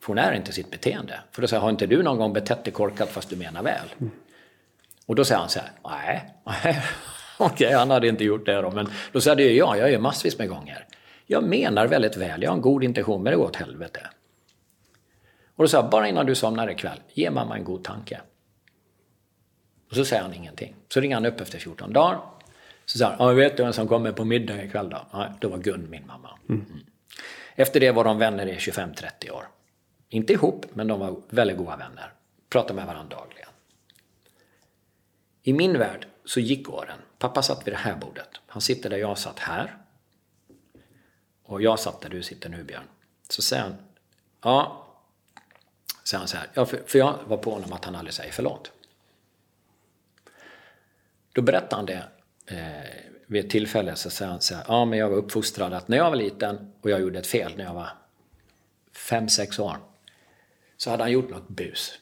För 0.00 0.06
hon 0.08 0.18
är 0.18 0.32
inte 0.32 0.52
sitt 0.52 0.70
beteende. 0.70 1.20
För 1.32 1.42
då 1.42 1.48
säger 1.48 1.60
har 1.60 1.70
inte 1.70 1.86
du 1.86 2.02
någon 2.02 2.18
gång 2.18 2.32
betett 2.32 2.64
dig 2.64 2.72
korkat 2.72 3.08
fast 3.08 3.30
du 3.30 3.36
menar 3.36 3.62
väl? 3.62 3.86
Mm. 3.98 4.10
Och 5.06 5.14
då 5.14 5.24
säger 5.24 5.40
han 5.40 5.48
så 5.48 5.60
här, 5.60 5.70
nej, 5.84 6.34
nej. 6.44 6.82
okej, 7.50 7.72
han 7.72 7.90
hade 7.90 8.08
inte 8.08 8.24
gjort 8.24 8.46
det 8.46 8.60
då. 8.60 8.70
Men 8.70 8.88
då 9.12 9.20
säger 9.20 9.40
jag, 9.40 9.52
ja, 9.52 9.76
jag 9.76 9.90
gör 9.90 9.98
massvis 9.98 10.38
med 10.38 10.48
gånger. 10.48 10.86
Jag 11.26 11.44
menar 11.44 11.86
väldigt 11.86 12.16
väl, 12.16 12.42
jag 12.42 12.50
har 12.50 12.56
en 12.56 12.62
god 12.62 12.84
intention, 12.84 13.22
men 13.22 13.30
det 13.30 13.36
går 13.36 13.44
åt 13.44 13.56
helvete. 13.56 14.00
Och 15.56 15.64
då 15.64 15.68
sa 15.68 15.76
jag, 15.76 15.90
bara 15.90 16.08
innan 16.08 16.26
du 16.26 16.34
somnar 16.34 16.70
ikväll, 16.70 17.00
ge 17.14 17.30
mamma 17.30 17.56
en 17.56 17.64
god 17.64 17.84
tanke. 17.84 18.20
Och 19.90 19.96
så 19.96 20.04
säger 20.04 20.22
han 20.22 20.34
ingenting. 20.34 20.74
Så 20.88 21.00
ringer 21.00 21.16
han 21.16 21.26
upp 21.26 21.40
efter 21.40 21.58
14 21.58 21.92
dagar. 21.92 22.20
Så 22.84 22.98
säger 22.98 23.16
han, 23.18 23.36
vet 23.36 23.56
du 23.56 23.62
vem 23.62 23.72
som 23.72 23.88
kommer 23.88 24.12
på 24.12 24.24
middag 24.24 24.64
ikväll 24.64 24.90
då? 24.90 25.06
Ja, 25.12 25.28
då 25.40 25.48
var 25.48 25.58
Gun 25.58 25.90
min 25.90 26.06
mamma. 26.06 26.38
Mm. 26.48 26.64
Efter 27.54 27.80
det 27.80 27.90
var 27.90 28.04
de 28.04 28.18
vänner 28.18 28.46
i 28.46 28.56
25-30 28.56 29.30
år. 29.30 29.48
Inte 30.08 30.32
ihop, 30.32 30.66
men 30.74 30.86
de 30.86 31.00
var 31.00 31.16
väldigt 31.28 31.56
goda 31.56 31.76
vänner. 31.76 32.12
Pratade 32.50 32.74
med 32.74 32.86
varandra 32.86 33.16
dagligen. 33.16 33.48
I 35.42 35.52
min 35.52 35.78
värld 35.78 36.06
så 36.24 36.40
gick 36.40 36.70
åren. 36.70 36.98
Pappa 37.18 37.42
satt 37.42 37.66
vid 37.66 37.74
det 37.74 37.78
här 37.78 37.96
bordet. 37.96 38.28
Han 38.46 38.62
sitter 38.62 38.90
där 38.90 38.96
jag 38.96 39.18
satt 39.18 39.38
här. 39.38 39.76
Och 41.42 41.62
jag 41.62 41.78
satt 41.78 42.00
där 42.00 42.08
du 42.08 42.22
sitter 42.22 42.48
nu 42.48 42.64
Björn. 42.64 42.88
Så 43.28 43.42
säger 43.42 43.62
han, 43.62 43.76
ja, 44.42 44.86
säger 46.04 46.18
han 46.18 46.28
så 46.28 46.36
här, 46.36 46.48
ja, 46.54 46.66
för, 46.66 46.82
för 46.86 46.98
jag 46.98 47.18
var 47.26 47.36
på 47.36 47.50
honom 47.50 47.72
att 47.72 47.84
han 47.84 47.94
aldrig 47.94 48.14
säger 48.14 48.32
förlåt. 48.32 48.72
Då 51.32 51.42
berättar 51.42 51.76
han 51.76 51.86
det 51.86 52.04
eh, 52.46 53.06
vid 53.26 53.44
ett 53.44 53.50
tillfälle 53.50 53.96
så 53.96 54.10
säger 54.10 54.30
han 54.30 54.40
så 54.40 54.54
här, 54.54 54.64
ja 54.68 54.84
men 54.84 54.98
jag 54.98 55.10
var 55.10 55.16
uppfostrad 55.16 55.72
att 55.72 55.88
när 55.88 55.96
jag 55.96 56.10
var 56.10 56.16
liten 56.16 56.72
och 56.80 56.90
jag 56.90 57.00
gjorde 57.00 57.18
ett 57.18 57.26
fel 57.26 57.56
när 57.56 57.64
jag 57.64 57.74
var 57.74 57.88
fem 58.92 59.28
sex 59.28 59.58
år 59.58 59.76
så 60.76 60.90
hade 60.90 61.02
han 61.02 61.12
gjort 61.12 61.30
något 61.30 61.48
bus. 61.48 61.98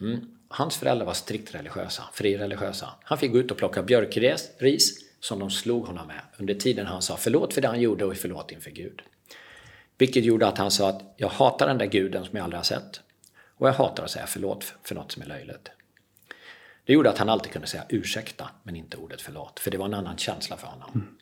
Mm. 0.00 0.39
Hans 0.52 0.76
föräldrar 0.76 1.06
var 1.06 1.14
strikt 1.14 1.54
religiösa, 1.54 2.02
frireligiösa. 2.12 2.88
Han 3.02 3.18
fick 3.18 3.32
gå 3.32 3.38
ut 3.38 3.50
och 3.50 3.56
plocka 3.56 3.82
björkris 3.82 4.98
som 5.20 5.38
de 5.38 5.50
slog 5.50 5.86
honom 5.86 6.06
med 6.06 6.20
under 6.38 6.54
tiden 6.54 6.86
han 6.86 7.02
sa 7.02 7.16
förlåt 7.16 7.54
för 7.54 7.60
det 7.60 7.68
han 7.68 7.80
gjorde 7.80 8.04
och 8.04 8.16
förlåt 8.16 8.52
inför 8.52 8.70
Gud. 8.70 9.02
Vilket 9.98 10.24
gjorde 10.24 10.46
att 10.46 10.58
han 10.58 10.70
sa 10.70 10.88
att 10.88 11.14
jag 11.16 11.28
hatar 11.28 11.66
den 11.66 11.78
där 11.78 11.86
guden 11.86 12.24
som 12.24 12.36
jag 12.36 12.44
aldrig 12.44 12.58
har 12.58 12.64
sett 12.64 13.00
och 13.56 13.68
jag 13.68 13.72
hatar 13.72 14.04
att 14.04 14.10
säga 14.10 14.26
förlåt 14.26 14.74
för 14.82 14.94
något 14.94 15.12
som 15.12 15.22
är 15.22 15.26
löjligt. 15.26 15.70
Det 16.84 16.92
gjorde 16.92 17.10
att 17.10 17.18
han 17.18 17.28
alltid 17.28 17.52
kunde 17.52 17.68
säga 17.68 17.84
ursäkta 17.88 18.50
men 18.62 18.76
inte 18.76 18.96
ordet 18.96 19.20
förlåt 19.20 19.60
för 19.60 19.70
det 19.70 19.78
var 19.78 19.86
en 19.86 19.94
annan 19.94 20.16
känsla 20.16 20.56
för 20.56 20.66
honom. 20.66 20.90
Mm. 20.94 21.18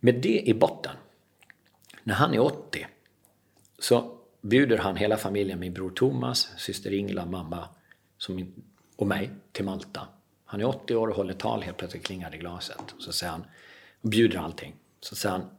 Med 0.00 0.14
det 0.14 0.48
i 0.48 0.54
botten, 0.54 0.96
när 2.02 2.14
han 2.14 2.34
är 2.34 2.40
80 2.40 2.86
så 3.78 4.17
bjuder 4.48 4.78
han 4.78 4.96
hela 4.96 5.16
familjen, 5.16 5.60
min 5.60 5.72
bror 5.72 5.90
Thomas, 5.90 6.48
syster 6.56 6.92
Ingela, 6.92 7.26
mamma 7.26 7.68
som, 8.18 8.54
och 8.96 9.06
mig 9.06 9.30
till 9.52 9.64
Malta 9.64 10.08
han 10.50 10.60
är 10.60 10.64
80 10.64 10.94
år 10.94 11.08
och 11.08 11.16
håller 11.16 11.34
tal, 11.34 11.62
helt 11.62 11.76
plötsligt 11.76 12.04
klingar 12.04 12.30
det 12.30 12.36
i 12.36 12.40
glaset. 12.40 12.94
Så 12.98 13.12
säger 13.12 13.30
han, 13.30 13.44
och 14.00 14.08
bjuder 14.08 14.38
allting. 14.38 14.74
Så 15.00 15.16
säger 15.16 15.32
han, 15.32 15.50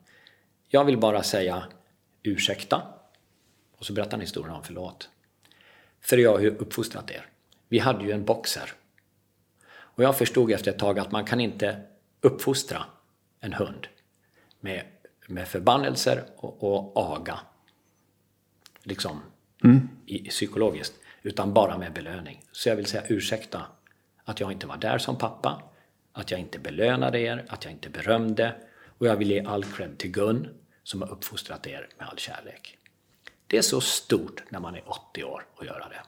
jag 0.67 0.85
vill 0.85 0.97
bara 0.97 1.23
säga 1.23 1.63
ursäkta. 2.23 2.81
Och 3.77 3.85
så 3.85 3.93
berättar 3.93 4.11
han 4.11 4.21
historien 4.21 4.55
om 4.55 4.63
förlåt. 4.63 5.09
För 6.01 6.17
jag 6.17 6.31
har 6.31 6.39
ju 6.39 6.49
uppfostrat 6.49 7.11
er. 7.11 7.25
Vi 7.67 7.79
hade 7.79 8.05
ju 8.05 8.11
en 8.11 8.25
boxer. 8.25 8.71
Och 9.69 10.03
jag 10.03 10.17
förstod 10.17 10.51
efter 10.51 10.71
ett 10.71 10.79
tag 10.79 10.99
att 10.99 11.11
man 11.11 11.25
kan 11.25 11.39
inte 11.39 11.81
uppfostra 12.21 12.85
en 13.39 13.53
hund 13.53 13.87
med 14.59 14.83
med 15.27 15.47
förbannelser 15.47 16.23
och, 16.35 16.63
och 16.63 16.97
aga. 16.97 17.39
Liksom 18.89 19.21
i, 20.05 20.29
psykologiskt. 20.29 20.93
Utan 21.21 21.53
bara 21.53 21.77
med 21.77 21.93
belöning. 21.93 22.43
Så 22.51 22.69
jag 22.69 22.75
vill 22.75 22.85
säga 22.85 23.03
ursäkta 23.07 23.61
att 24.23 24.39
jag 24.39 24.51
inte 24.51 24.67
var 24.67 24.77
där 24.77 24.97
som 24.97 25.17
pappa. 25.17 25.63
Att 26.13 26.31
jag 26.31 26.39
inte 26.39 26.59
belönade 26.59 27.19
er, 27.19 27.45
att 27.47 27.63
jag 27.63 27.73
inte 27.73 27.89
berömde. 27.89 28.55
Och 28.97 29.07
jag 29.07 29.15
vill 29.15 29.31
ge 29.31 29.43
all 29.45 29.63
cred 29.63 29.97
till 29.97 30.11
Gun 30.11 30.47
som 30.83 31.01
har 31.01 31.11
uppfostrat 31.11 31.67
er 31.67 31.87
med 31.97 32.07
all 32.07 32.17
kärlek. 32.17 32.77
Det 33.47 33.57
är 33.57 33.61
så 33.61 33.81
stort 33.81 34.43
när 34.49 34.59
man 34.59 34.75
är 34.75 34.83
80 34.85 35.23
år 35.23 35.45
att 35.57 35.65
göra 35.65 35.89
det. 35.89 36.01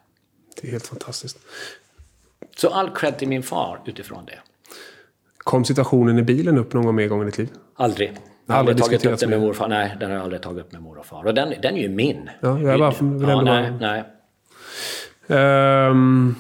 Det 0.61 0.67
är 0.67 0.71
helt 0.71 0.87
fantastiskt. 0.87 1.39
Så 2.55 2.69
all 2.69 2.95
cred 2.95 3.19
till 3.19 3.27
min 3.27 3.43
far 3.43 3.81
utifrån 3.85 4.25
det. 4.25 4.39
Kom 5.37 5.65
situationen 5.65 6.19
i 6.19 6.23
bilen 6.23 6.57
upp 6.57 6.73
någon 6.73 6.85
gång 6.85 6.95
mer 6.95 7.07
gång 7.07 7.21
i 7.21 7.25
ditt 7.25 7.37
liv? 7.37 7.49
Aldrig. 7.75 8.17
Jag 8.51 8.55
har 8.55 8.59
aldrig 8.59 8.77
tagit 8.77 9.05
upp 9.05 9.19
det 9.19 9.27
med 9.27 9.39
med- 9.39 9.47
morfar. 9.47 9.67
Nej, 9.67 9.95
den 9.99 10.09
har 10.09 10.15
jag 10.17 10.23
aldrig 10.23 10.41
tagit 10.41 10.65
upp 10.65 10.71
med 10.71 10.81
mor 10.81 10.97
och 10.97 11.05
far. 11.05 11.25
Och 11.25 11.33
den, 11.33 11.53
den 11.61 11.77
är 11.77 11.81
ju 11.81 11.89
min. 11.89 12.29
Ja, 12.39 12.59
jag 12.59 12.79
bara 12.79 12.91
vill 12.91 13.29
ja, 13.29 13.41
nej, 13.41 13.71
nej. 13.79 14.03
Ehm, 15.39 16.35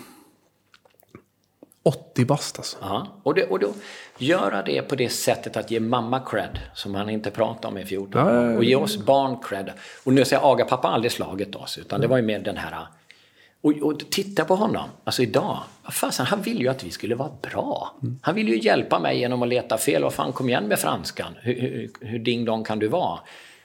80 1.83 2.25
bast 2.25 2.57
alltså. 2.57 2.77
Ja, 2.81 3.07
och, 3.23 3.33
det, 3.35 3.43
och 3.43 3.59
då 3.59 3.73
göra 4.17 4.61
det 4.61 4.81
på 4.81 4.95
det 4.95 5.09
sättet 5.09 5.57
att 5.57 5.71
ge 5.71 5.79
mamma 5.79 6.19
cred, 6.19 6.59
som 6.73 6.95
han 6.95 7.09
inte 7.09 7.31
pratade 7.31 7.67
om 7.67 7.77
i 7.77 7.85
14 7.85 8.21
Ja, 8.27 8.33
ja, 8.33 8.39
år, 8.41 8.51
ja. 8.51 8.57
och 8.57 8.63
ge 8.63 8.75
oss 8.75 8.97
barn 8.97 9.37
cred. 9.43 9.71
Och 10.05 10.13
nu 10.13 10.25
säger 10.25 10.41
jag 10.41 10.51
agapappa 10.53 10.87
aldrig 10.87 11.11
slagit 11.11 11.55
oss, 11.55 11.77
utan 11.77 12.01
det 12.01 12.07
var 12.07 12.17
ju 12.17 12.23
mer 12.23 12.39
den 12.39 12.57
här... 12.57 12.87
Och, 13.61 13.73
och 13.81 13.99
titta 14.11 14.45
på 14.45 14.55
honom, 14.55 14.89
alltså 15.03 15.21
idag, 15.21 15.59
vad 15.83 15.93
fasen, 15.93 16.25
han 16.25 16.41
vill 16.41 16.61
ju 16.61 16.67
att 16.67 16.83
vi 16.83 16.89
skulle 16.89 17.15
vara 17.15 17.31
bra. 17.41 17.95
Han 18.21 18.35
vill 18.35 18.49
ju 18.49 18.59
hjälpa 18.59 18.99
mig 18.99 19.19
genom 19.19 19.43
att 19.43 19.49
leta 19.49 19.77
fel. 19.77 20.03
Vad 20.03 20.13
fan, 20.13 20.31
kom 20.31 20.49
igen 20.49 20.67
med 20.67 20.79
franskan. 20.79 21.33
Hur, 21.41 21.61
hur, 21.61 21.89
hur 21.99 22.19
ding 22.19 22.45
dong 22.45 22.63
kan 22.63 22.79
du 22.79 22.87
vara? 22.87 23.19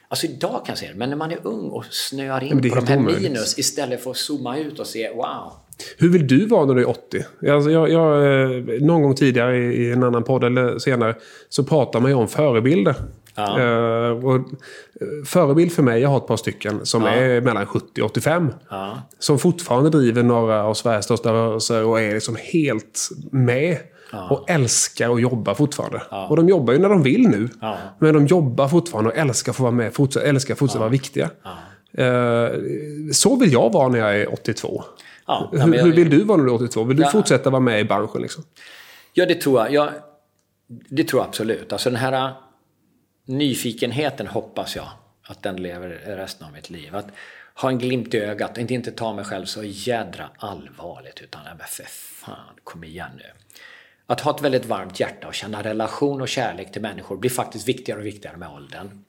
Alltså 0.09 0.27
idag 0.27 0.65
kan 0.65 0.65
jag 0.67 0.77
se 0.77 0.87
det, 0.87 0.95
men 0.95 1.09
när 1.09 1.17
man 1.17 1.31
är 1.31 1.39
ung 1.43 1.69
och 1.69 1.85
snöar 1.85 2.43
in 2.43 2.69
på 2.69 2.75
de 2.75 2.87
här 2.87 2.97
omöjligt. 2.97 3.31
minus 3.31 3.59
istället 3.59 4.03
för 4.03 4.11
att 4.11 4.17
zooma 4.17 4.57
ut 4.57 4.79
och 4.79 4.87
se 4.87 5.09
wow. 5.09 5.53
Hur 5.97 6.09
vill 6.09 6.27
du 6.27 6.45
vara 6.45 6.65
när 6.65 6.73
du 6.73 6.81
är 6.81 6.89
80? 6.89 7.23
Alltså 7.49 7.71
jag, 7.71 7.89
jag, 7.89 8.43
eh, 8.43 8.81
någon 8.81 9.01
gång 9.01 9.15
tidigare 9.15 9.57
i, 9.57 9.87
i 9.87 9.91
en 9.91 10.03
annan 10.03 10.23
podd 10.23 10.43
eller 10.43 10.79
senare 10.79 11.15
så 11.49 11.63
pratar 11.63 11.99
man 11.99 12.11
ju 12.11 12.17
om 12.17 12.27
förebilder. 12.27 12.95
Ja. 13.37 13.59
Eh, 13.59 14.41
förebild 15.25 15.71
för 15.71 15.83
mig, 15.83 16.01
jag 16.01 16.09
har 16.09 16.17
ett 16.17 16.27
par 16.27 16.37
stycken 16.37 16.85
som 16.85 17.03
Ja. 17.03 17.09
är 17.09 17.41
mellan 17.41 17.65
70 17.65 18.01
och 18.01 18.09
85. 18.09 18.53
Ja. 18.69 19.01
Som 19.19 19.39
fortfarande 19.39 19.89
driver 19.89 20.23
några 20.23 20.63
av 20.63 20.73
Sveriges 20.73 21.05
största 21.05 21.33
rörelser 21.33 21.83
och 21.85 22.01
är 22.01 22.13
liksom 22.13 22.35
helt 22.53 23.09
med. 23.31 23.77
Och 24.29 24.49
älskar 24.49 25.13
att 25.13 25.21
jobba 25.21 25.55
fortfarande. 25.55 26.01
Och 26.29 26.35
de 26.35 26.49
jobbar 26.49 26.73
ju 26.73 26.79
när 26.79 26.89
de 26.89 27.03
vill 27.03 27.27
nu. 27.29 27.49
Ja. 27.61 27.77
Men 27.99 28.13
de 28.13 28.25
jobbar 28.27 28.67
fortfarande 28.67 29.09
och 29.09 29.17
älskar 29.17 29.51
att 29.51 29.55
få 29.55 29.63
vara 29.63 29.71
med. 29.71 29.93
Fortsätt, 29.93 30.23
älskar 30.23 30.53
att 30.53 30.59
fortsätta 30.59 30.79
vara 30.79 30.89
viktiga. 30.89 31.29
Eh, 31.97 32.49
så 33.11 33.35
vill 33.39 33.53
jag 33.53 33.73
vara 33.73 33.87
när 33.87 33.99
jag 33.99 34.21
är 34.21 34.33
82. 34.33 34.83
Ja, 35.27 35.49
Hur, 35.51 35.59
ja, 35.59 35.67
jag- 35.75 35.83
hur 35.83 35.93
vill 35.93 36.09
du 36.09 36.23
vara 36.23 36.37
när 36.37 36.45
du 36.45 36.51
är 36.51 36.55
82? 36.55 36.83
Vill 36.83 36.97
du 36.97 37.03
Ja. 37.03 37.09
fortsätta 37.09 37.49
vara 37.49 37.59
med 37.59 37.79
i 37.79 37.83
branschen? 37.83 38.21
Liksom? 38.21 38.43
Ja, 39.13 39.25
det 39.25 39.35
tror 39.41 39.59
jag. 39.59 39.73
jag. 39.73 39.89
Det 40.89 41.03
tror 41.03 41.21
jag 41.21 41.27
absolut. 41.27 41.73
Alltså 41.73 41.89
den 41.89 41.99
här 41.99 42.31
nyfikenheten 43.27 44.27
hoppas 44.27 44.75
jag 44.75 44.89
att 45.23 45.43
den 45.43 45.55
lever 45.55 45.89
resten 46.05 46.47
av 46.47 46.53
mitt 46.53 46.69
liv. 46.69 46.95
Att 46.95 47.07
ha 47.61 47.69
en 47.69 47.79
glimt 47.79 48.13
i 48.13 48.17
ögat, 48.17 48.57
inte, 48.57 48.73
inte 48.73 48.91
ta 48.91 49.13
mig 49.13 49.25
själv 49.25 49.45
så 49.45 49.63
jädra 49.63 50.29
allvarligt 50.37 51.21
utan 51.21 51.41
nej, 51.43 51.53
men 51.57 51.67
för 51.67 51.83
fan, 51.83 52.55
kom 52.63 52.83
igen 52.83 53.11
nu. 53.17 53.23
Att 54.05 54.21
ha 54.21 54.35
ett 54.35 54.41
väldigt 54.41 54.65
varmt 54.65 54.99
hjärta 54.99 55.27
och 55.27 55.33
känna 55.33 55.63
relation 55.63 56.21
och 56.21 56.27
kärlek 56.27 56.71
till 56.71 56.81
människor 56.81 57.17
blir 57.17 57.29
faktiskt 57.29 57.67
viktigare 57.67 57.99
och 57.99 58.05
viktigare 58.05 58.37
med 58.37 58.49
åldern. 58.49 59.03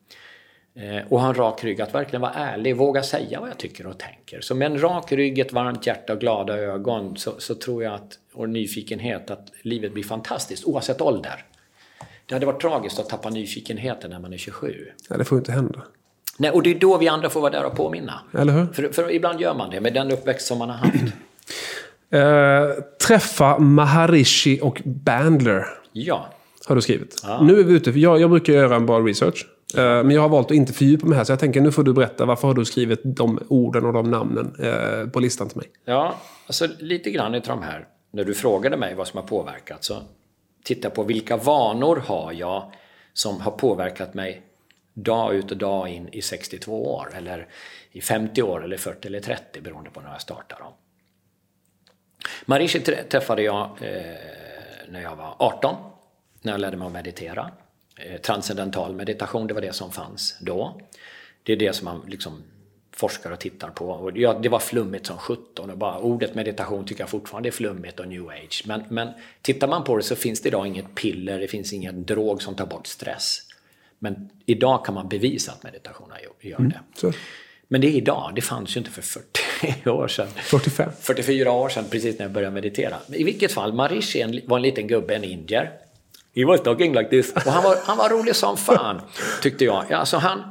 Eh, 0.75 1.03
och 1.09 1.21
ha 1.21 1.29
en 1.29 1.35
rak 1.35 1.65
rygg, 1.65 1.81
att 1.81 1.95
verkligen 1.95 2.21
vara 2.21 2.35
ärlig, 2.35 2.77
våga 2.77 3.03
säga 3.03 3.41
vad 3.41 3.49
jag 3.49 3.59
tycker 3.59 3.87
och 3.87 3.99
tänker. 3.99 4.41
Så 4.41 4.55
med 4.55 4.73
en 4.73 4.81
rak 4.81 5.13
rygg, 5.13 5.39
ett 5.39 5.53
varmt 5.53 5.87
hjärta 5.87 6.13
och 6.13 6.21
glada 6.21 6.59
ögon 6.59 7.17
så, 7.17 7.35
så 7.39 7.55
tror 7.55 7.85
jag 7.85 7.95
att, 7.95 8.19
och 8.33 8.49
nyfikenhet, 8.49 9.31
att 9.31 9.53
livet 9.63 9.93
blir 9.93 10.05
fantastiskt 10.05 10.65
oavsett 10.65 11.01
ålder. 11.01 11.45
Det 12.29 12.35
hade 12.35 12.47
varit 12.47 12.61
tragiskt 12.61 12.99
att 12.99 13.09
tappa 13.09 13.31
nyfikenheten 13.31 14.11
när 14.11 14.19
man 14.19 14.33
är 14.33 14.37
27. 14.37 14.75
Ja, 15.09 15.17
det 15.17 15.25
får 15.25 15.37
ju 15.37 15.41
inte 15.41 15.53
hända. 15.53 15.83
Nej, 16.39 16.51
och 16.51 16.63
det 16.63 16.71
är 16.71 16.75
då 16.75 16.99
vi 16.99 17.09
andra 17.09 17.31
får 17.31 17.41
vara 17.41 17.53
där 17.53 17.65
och 17.65 17.77
påminna. 17.77 18.21
Eller 18.39 18.53
hur? 18.53 18.67
För, 18.67 18.89
för 18.93 19.11
ibland 19.13 19.41
gör 19.41 19.55
man 19.55 19.71
det 19.71 19.81
med 19.81 19.95
den 19.95 20.11
uppväxt 20.13 20.47
som 20.47 20.59
man 20.59 20.69
har 20.71 20.77
haft. 20.77 20.95
Eh, 22.11 22.69
träffa 23.07 23.59
Maharishi 23.59 24.59
och 24.63 24.83
Bandler. 24.85 25.65
Ja, 25.93 26.29
Har 26.67 26.75
du 26.75 26.81
skrivit. 26.83 27.23
Nu 27.43 27.61
är 27.61 27.65
vi 27.65 27.75
ute. 27.75 27.93
för 27.93 27.99
Jag, 27.99 28.21
jag 28.21 28.31
brukar 28.31 28.53
göra 28.53 28.77
en 28.77 28.87
bra 28.87 29.01
research. 29.01 29.47
Eh, 29.77 29.83
men 29.85 30.11
jag 30.11 30.23
har 30.23 30.29
valt 30.29 30.47
att 30.51 30.57
inte 30.57 30.73
fördjupa 30.73 31.07
mig 31.07 31.17
här. 31.17 31.25
Så 31.25 31.33
jag 31.33 31.39
tänker 31.41 31.61
nu 31.61 31.73
får 31.73 31.83
du 31.83 31.93
berätta. 31.93 32.25
Varför 32.25 32.49
har 32.49 32.55
du 32.55 32.65
skrivit 32.65 33.01
de 33.05 33.39
orden 33.49 33.85
och 33.87 33.93
de 33.93 34.11
namnen 34.11 34.55
eh, 34.59 35.09
på 35.11 35.21
listan 35.21 35.49
till 35.49 35.57
mig? 35.57 35.67
Ja, 35.85 36.15
alltså 36.47 36.67
lite 36.79 37.11
grann 37.11 37.35
utav 37.35 37.57
de 37.57 37.63
här, 37.65 37.87
när 38.13 38.25
du 38.25 38.35
frågade 38.35 38.77
mig 38.77 38.95
vad 38.95 39.07
som 39.09 39.21
har 39.21 39.27
påverkat, 39.27 39.85
så 39.85 39.95
titta 40.69 40.91
på 40.91 41.03
vilka 41.03 41.37
vanor 41.37 41.97
har 41.97 42.33
jag 42.33 42.73
som 43.13 43.41
har 43.41 43.53
påverkat 43.53 44.15
mig 44.15 44.43
dag 44.95 45.35
ut 45.35 45.51
och 45.51 45.57
dag 45.57 45.89
in 45.89 46.09
i 46.09 46.23
62 46.23 46.95
år, 46.95 47.13
eller 47.17 47.49
i 47.93 48.01
50 48.01 48.43
år, 48.43 48.65
eller 48.65 48.77
40 48.77 49.09
eller 49.09 49.21
30, 49.21 49.61
beroende 49.61 49.91
på 49.91 50.01
när 50.01 50.13
jag 50.13 50.21
startar 50.21 50.59
dem. 50.59 50.73
Marishi 52.47 52.81
träffade 52.81 53.43
jag 53.43 53.65
eh, 53.81 54.15
när 54.89 55.03
jag 55.03 55.17
var 55.17 55.35
18, 55.39 55.77
när 56.43 56.53
jag 56.53 56.61
lärde 56.61 56.77
mig 56.77 56.87
att 56.87 56.93
meditera. 56.93 57.51
Eh, 58.01 58.21
transcendental 58.21 58.95
meditation, 58.95 59.47
det 59.47 59.55
var 59.55 59.61
det 59.61 59.73
som 59.73 59.93
fanns 59.93 60.39
då. 60.41 60.81
Det 61.43 61.53
är 61.53 61.57
det 61.57 61.73
som 61.73 61.85
man 61.85 62.05
liksom 62.07 62.43
forskar 62.99 63.31
och 63.31 63.39
tittar 63.41 63.69
på. 63.69 63.89
Och 63.91 64.19
ja, 64.19 64.33
det 64.43 64.49
var 64.49 64.59
flummigt 64.59 65.07
som 65.07 65.19
17 65.19 65.71
och 65.71 65.79
bara 65.79 65.99
ordet 65.99 66.35
meditation 66.35 66.85
tycker 66.85 67.03
jag 67.03 67.09
fortfarande 67.11 67.49
är 67.49 67.51
flummigt 67.51 68.01
och 68.01 68.09
new 68.09 68.29
age. 68.29 68.63
Men, 68.67 68.83
men 68.89 69.09
tittar 69.43 69.69
man 69.69 69.85
på 69.85 69.97
det 69.97 70.03
så 70.03 70.17
finns 70.17 70.41
det 70.43 70.49
idag 70.49 70.67
inget 70.67 70.95
piller, 70.95 71.41
det 71.41 71.49
finns 71.49 71.73
ingen 71.73 72.05
drog 72.05 72.43
som 72.43 72.55
tar 72.55 72.67
bort 72.67 72.87
stress. 72.87 73.39
Men 73.99 74.31
idag 74.47 74.85
kan 74.85 74.95
man 74.95 75.09
bevisa 75.09 75.53
att 75.53 75.63
meditation 75.63 76.09
gör- 76.23 76.51
gör 76.51 76.59
det. 76.69 76.81
Så, 76.95 77.13
Men 77.69 77.81
det 77.81 77.87
är 77.87 77.91
idag, 77.93 78.33
det 78.35 78.41
fanns 78.43 78.77
ju 78.77 78.79
inte 78.79 78.91
för 78.91 79.03
40 79.03 79.89
år 79.91 80.09
sedan. 80.09 80.29
45. 80.37 80.91
44 81.01 81.53
år 81.53 81.69
sedan, 81.69 81.85
precis 81.91 82.19
när 82.19 82.25
jag 82.27 82.33
började 82.33 82.55
meditera. 82.55 82.97
I 83.09 83.25
vilket 83.25 83.53
fall, 83.53 83.73
Marishi 83.73 84.21
en- 84.21 84.41
var 84.47 84.57
en 84.57 84.63
liten 84.63 84.87
gubbe, 84.87 85.15
en 85.17 85.25
indier. 85.25 85.73
He 86.35 86.45
was 86.45 86.63
talking 86.63 86.93
like 86.95 87.11
this. 87.11 87.33
Och 87.33 87.41
han 87.53 87.63
var, 87.65 87.77
han 87.85 87.97
var 87.97 88.09
rolig 88.09 88.37
som 88.37 88.57
fan, 88.57 89.01
tyckte 89.43 89.65
jag. 89.65 89.85
Ja, 89.89 89.97
Alltså 89.97 90.17
han, 90.17 90.43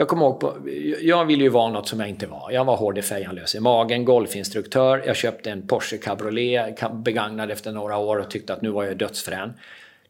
jag 0.00 0.08
kommer 0.08 0.26
ihåg, 0.26 0.40
på, 0.40 0.56
jag 1.00 1.24
ville 1.24 1.44
ju 1.44 1.50
vara 1.50 1.70
något 1.70 1.88
som 1.88 2.00
jag 2.00 2.08
inte 2.08 2.26
var. 2.26 2.50
Jag 2.50 2.64
var 2.64 2.76
hård 2.76 2.98
i 2.98 3.02
fejan, 3.02 3.34
lös 3.34 3.54
i 3.54 3.60
magen, 3.60 4.04
golfinstruktör. 4.04 5.02
Jag 5.06 5.16
köpte 5.16 5.50
en 5.50 5.66
Porsche 5.66 5.98
Cabriolet, 5.98 6.80
begagnad 6.92 7.50
efter 7.50 7.72
några 7.72 7.96
år 7.96 8.16
och 8.16 8.30
tyckte 8.30 8.52
att 8.52 8.62
nu 8.62 8.70
var 8.70 8.84
jag 8.84 8.98
dödsfrän. 8.98 9.52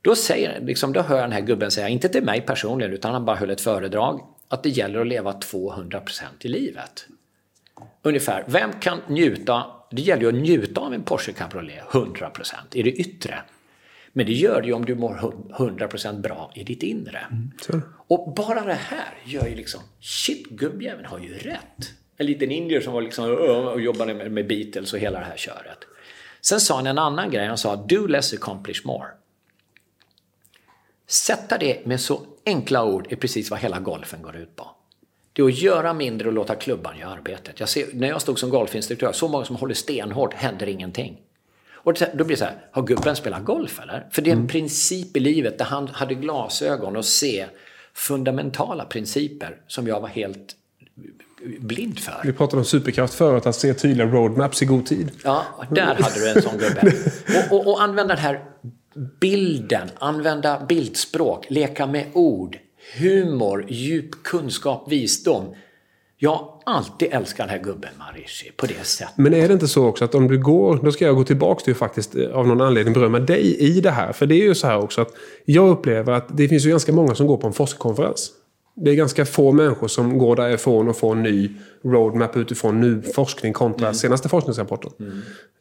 Då, 0.02 0.14
säger, 0.14 0.60
liksom, 0.60 0.92
då 0.92 1.00
hör 1.00 1.16
jag 1.16 1.24
den 1.24 1.32
här 1.32 1.40
gubben 1.40 1.70
säga, 1.70 1.88
inte 1.88 2.08
till 2.08 2.24
mig 2.24 2.40
personligen, 2.40 2.92
utan 2.92 3.12
han 3.12 3.24
bara 3.24 3.36
höll 3.36 3.50
ett 3.50 3.60
föredrag, 3.60 4.20
att 4.48 4.62
det 4.62 4.68
gäller 4.68 5.00
att 5.00 5.06
leva 5.06 5.32
200% 5.32 6.24
i 6.40 6.48
livet. 6.48 7.06
Ungefär. 8.02 8.44
Vem 8.46 8.72
kan 8.72 8.98
njuta? 9.06 9.64
Det 9.90 10.02
gäller 10.02 10.22
ju 10.22 10.28
att 10.28 10.34
njuta 10.34 10.80
av 10.80 10.94
en 10.94 11.02
Porsche 11.02 11.32
Cabriolet 11.32 11.84
100% 11.90 12.54
i 12.72 12.82
det 12.82 12.90
yttre. 12.90 13.34
Men 14.12 14.26
det 14.26 14.32
gör 14.32 14.62
ju 14.62 14.72
om 14.72 14.84
du 14.84 14.94
mår 14.94 15.14
100% 15.14 16.20
bra 16.20 16.52
i 16.54 16.64
ditt 16.64 16.82
inre. 16.82 17.26
Så. 17.60 17.80
Och 18.06 18.34
bara 18.34 18.64
det 18.64 18.74
här 18.74 19.14
gör 19.24 19.46
ju 19.46 19.54
liksom, 19.54 19.80
shit, 20.00 20.46
gubbjäveln 20.46 21.06
har 21.06 21.18
ju 21.18 21.34
rätt. 21.34 21.90
En 22.16 22.26
liten 22.26 22.50
indier 22.50 22.80
som 22.80 22.92
var 22.92 23.02
liksom 23.02 23.24
och 23.66 23.80
jobbade 23.80 24.14
med, 24.14 24.32
med 24.32 24.46
Beatles 24.46 24.92
och 24.92 24.98
hela 24.98 25.18
det 25.18 25.24
här 25.24 25.36
köret. 25.36 25.78
Sen 26.40 26.60
sa 26.60 26.76
han 26.76 26.86
en 26.86 26.98
annan 26.98 27.30
grej, 27.30 27.46
han 27.46 27.58
sa 27.58 27.76
do 27.76 28.06
less 28.06 28.34
accomplish 28.34 28.86
more. 28.86 29.08
Sätta 31.06 31.58
det 31.58 31.86
med 31.86 32.00
så 32.00 32.26
enkla 32.46 32.84
ord 32.84 33.06
är 33.10 33.16
precis 33.16 33.50
vad 33.50 33.60
hela 33.60 33.80
golfen 33.80 34.22
går 34.22 34.36
ut 34.36 34.56
på. 34.56 34.70
Det 35.32 35.42
är 35.42 35.46
att 35.46 35.58
göra 35.58 35.94
mindre 35.94 36.28
och 36.28 36.34
låta 36.34 36.54
klubban 36.54 36.98
göra 36.98 37.10
arbetet. 37.10 37.60
Jag 37.60 37.68
ser, 37.68 37.86
när 37.92 38.08
jag 38.08 38.22
stod 38.22 38.38
som 38.38 38.50
golfinstruktör, 38.50 39.12
så 39.12 39.28
många 39.28 39.44
som 39.44 39.56
håller 39.56 39.74
stenhårt, 39.74 40.34
händer 40.34 40.68
ingenting. 40.68 41.20
Och 41.82 41.92
då 42.14 42.24
blir 42.24 42.36
det 42.36 42.38
så 42.38 42.44
här, 42.44 42.66
har 42.70 42.82
gubben 42.82 43.16
spelat 43.16 43.44
golf 43.44 43.80
eller? 43.82 44.06
För 44.10 44.22
det 44.22 44.30
är 44.30 44.36
en 44.36 44.48
princip 44.48 45.16
i 45.16 45.20
livet 45.20 45.58
där 45.58 45.64
han 45.64 45.88
hade 45.88 46.14
glasögon 46.14 46.96
och 46.96 47.04
se 47.04 47.46
fundamentala 47.94 48.84
principer 48.84 49.56
som 49.66 49.86
jag 49.86 50.00
var 50.00 50.08
helt 50.08 50.56
blind 51.60 51.98
för. 51.98 52.20
Vi 52.24 52.32
pratade 52.32 52.58
om 52.58 52.64
superkraft 52.64 53.14
förut. 53.14 53.46
Att 53.46 53.56
se 53.56 53.74
tydliga 53.74 54.06
roadmaps 54.06 54.62
i 54.62 54.66
god 54.66 54.86
tid. 54.86 55.10
Ja, 55.24 55.44
där 55.70 55.82
hade 55.82 56.20
du 56.20 56.30
en 56.30 56.42
sån 56.42 56.58
gubbe. 56.58 56.92
Och, 57.50 57.56
och, 57.56 57.72
och 57.72 57.82
använda 57.82 58.14
den 58.14 58.24
här 58.24 58.44
bilden, 59.20 59.88
använda 59.98 60.66
bildspråk, 60.68 61.46
leka 61.50 61.86
med 61.86 62.06
ord, 62.12 62.58
humor, 62.98 63.66
djup 63.68 64.22
kunskap, 64.22 64.92
visdom. 64.92 65.54
Har 66.22 66.59
alltid 66.76 67.08
älskat 67.12 67.48
den 67.48 67.48
här 67.58 67.64
gubben 67.64 67.90
Marishi 67.98 68.50
på 68.56 68.66
det 68.66 68.86
sättet. 68.86 69.14
Men 69.16 69.34
är 69.34 69.48
det 69.48 69.54
inte 69.54 69.68
så 69.68 69.86
också 69.86 70.04
att 70.04 70.14
om 70.14 70.28
du 70.28 70.38
går, 70.38 70.80
då 70.82 70.92
ska 70.92 71.04
jag 71.04 71.16
gå 71.16 71.24
tillbaka 71.24 71.64
till 71.64 71.74
faktiskt 71.74 72.16
eh, 72.16 72.30
av 72.30 72.46
någon 72.48 72.60
anledning 72.60 72.94
berömma 72.94 73.18
dig 73.18 73.56
i 73.58 73.80
det 73.80 73.90
här. 73.90 74.12
För 74.12 74.26
det 74.26 74.34
är 74.34 74.42
ju 74.44 74.54
så 74.54 74.66
här 74.66 74.78
också 74.78 75.00
att 75.00 75.08
jag 75.44 75.68
upplever 75.68 76.12
att 76.12 76.36
det 76.36 76.48
finns 76.48 76.66
ju 76.66 76.70
ganska 76.70 76.92
många 76.92 77.14
som 77.14 77.26
går 77.26 77.36
på 77.36 77.46
en 77.46 77.52
forskarkonferens. 77.52 78.30
Det 78.76 78.90
är 78.90 78.94
ganska 78.94 79.24
få 79.26 79.52
människor 79.52 79.88
som 79.88 80.18
går 80.18 80.36
därifrån 80.36 80.88
och 80.88 80.96
får 80.96 81.12
en 81.16 81.22
ny 81.22 81.50
roadmap 81.84 82.36
utifrån 82.36 82.80
nu 82.80 83.02
forskning 83.14 83.52
kontra 83.52 83.86
Mm. 83.86 83.94
senaste 83.94 84.28
forskningsrapporten. 84.28 84.92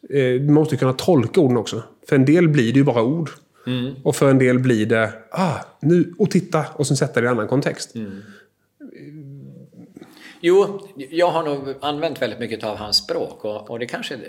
Eh, 0.10 0.41
Man 0.41 0.53
måste 0.53 0.78
kunna 0.78 0.93
tolka 0.93 1.41
orden 1.41 1.57
också. 1.57 1.84
För 2.10 2.16
en 2.16 2.26
del 2.26 2.47
blir 2.49 2.74
det 2.74 2.80
ju 2.80 2.84
bara 2.86 3.03
ord. 3.03 3.30
Mm. 3.68 3.93
Och 4.03 4.16
för 4.16 4.30
en 4.30 4.38
del 4.38 4.60
blir 4.60 4.86
det, 4.86 5.14
ah, 5.32 5.53
nu, 5.82 6.14
och 6.18 6.32
titta, 6.32 6.66
och 6.76 6.88
sen 6.88 6.97
sätta 6.97 7.22
det 7.22 7.26
i 7.26 7.28
en 7.28 7.34
annan 7.36 7.47
kontext. 7.47 7.95
Mm. 7.95 8.12
Jo, 10.40 10.88
jag 10.96 11.28
har 11.32 11.44
nog 11.44 11.76
använt 11.82 12.22
väldigt 12.22 12.40
mycket 12.40 12.64
av 12.64 12.78
hans 12.78 12.98
språk 12.98 13.46
och, 13.46 13.70
och 13.70 13.80
det 13.80 13.86
kanske 13.86 14.20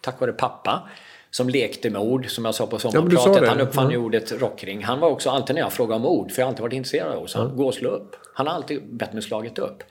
tack 0.00 0.20
vare 0.20 0.32
pappa 0.32 0.88
som 1.30 1.48
lekte 1.48 1.90
med 1.90 2.00
ord, 2.00 2.30
som 2.30 2.44
jag 2.44 2.54
sa 2.54 2.66
på 2.66 2.78
sommarpratet. 2.78 3.42
det. 3.42 3.48
han 3.48 3.60
uppfann 3.60 3.90
ju 3.90 3.96
Ja. 3.96 4.02
ordet 4.02 4.32
rockring. 4.40 4.84
Han 4.84 5.00
var 5.00 5.08
också 5.08 5.30
alltid 5.30 5.54
när 5.54 5.62
jag 5.62 5.72
frågade 5.72 5.96
om 5.96 6.06
ord, 6.06 6.32
för 6.32 6.42
jag 6.42 6.46
har 6.46 6.50
alltid 6.50 6.62
varit 6.62 6.72
intresserad 6.72 7.12
av 7.12 7.22
ord, 7.22 7.30
så 7.30 7.38
han 7.38 7.56
gå 7.56 7.66
och 7.66 7.74
slå 7.74 7.88
upp. 7.90 8.16
Han 8.34 8.46
har 8.46 8.54
alltid 8.54 8.94
bett 8.94 9.12
mig 9.12 9.22
slagit 9.22 9.58
upp. 9.58 9.82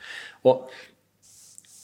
Och 0.41 0.69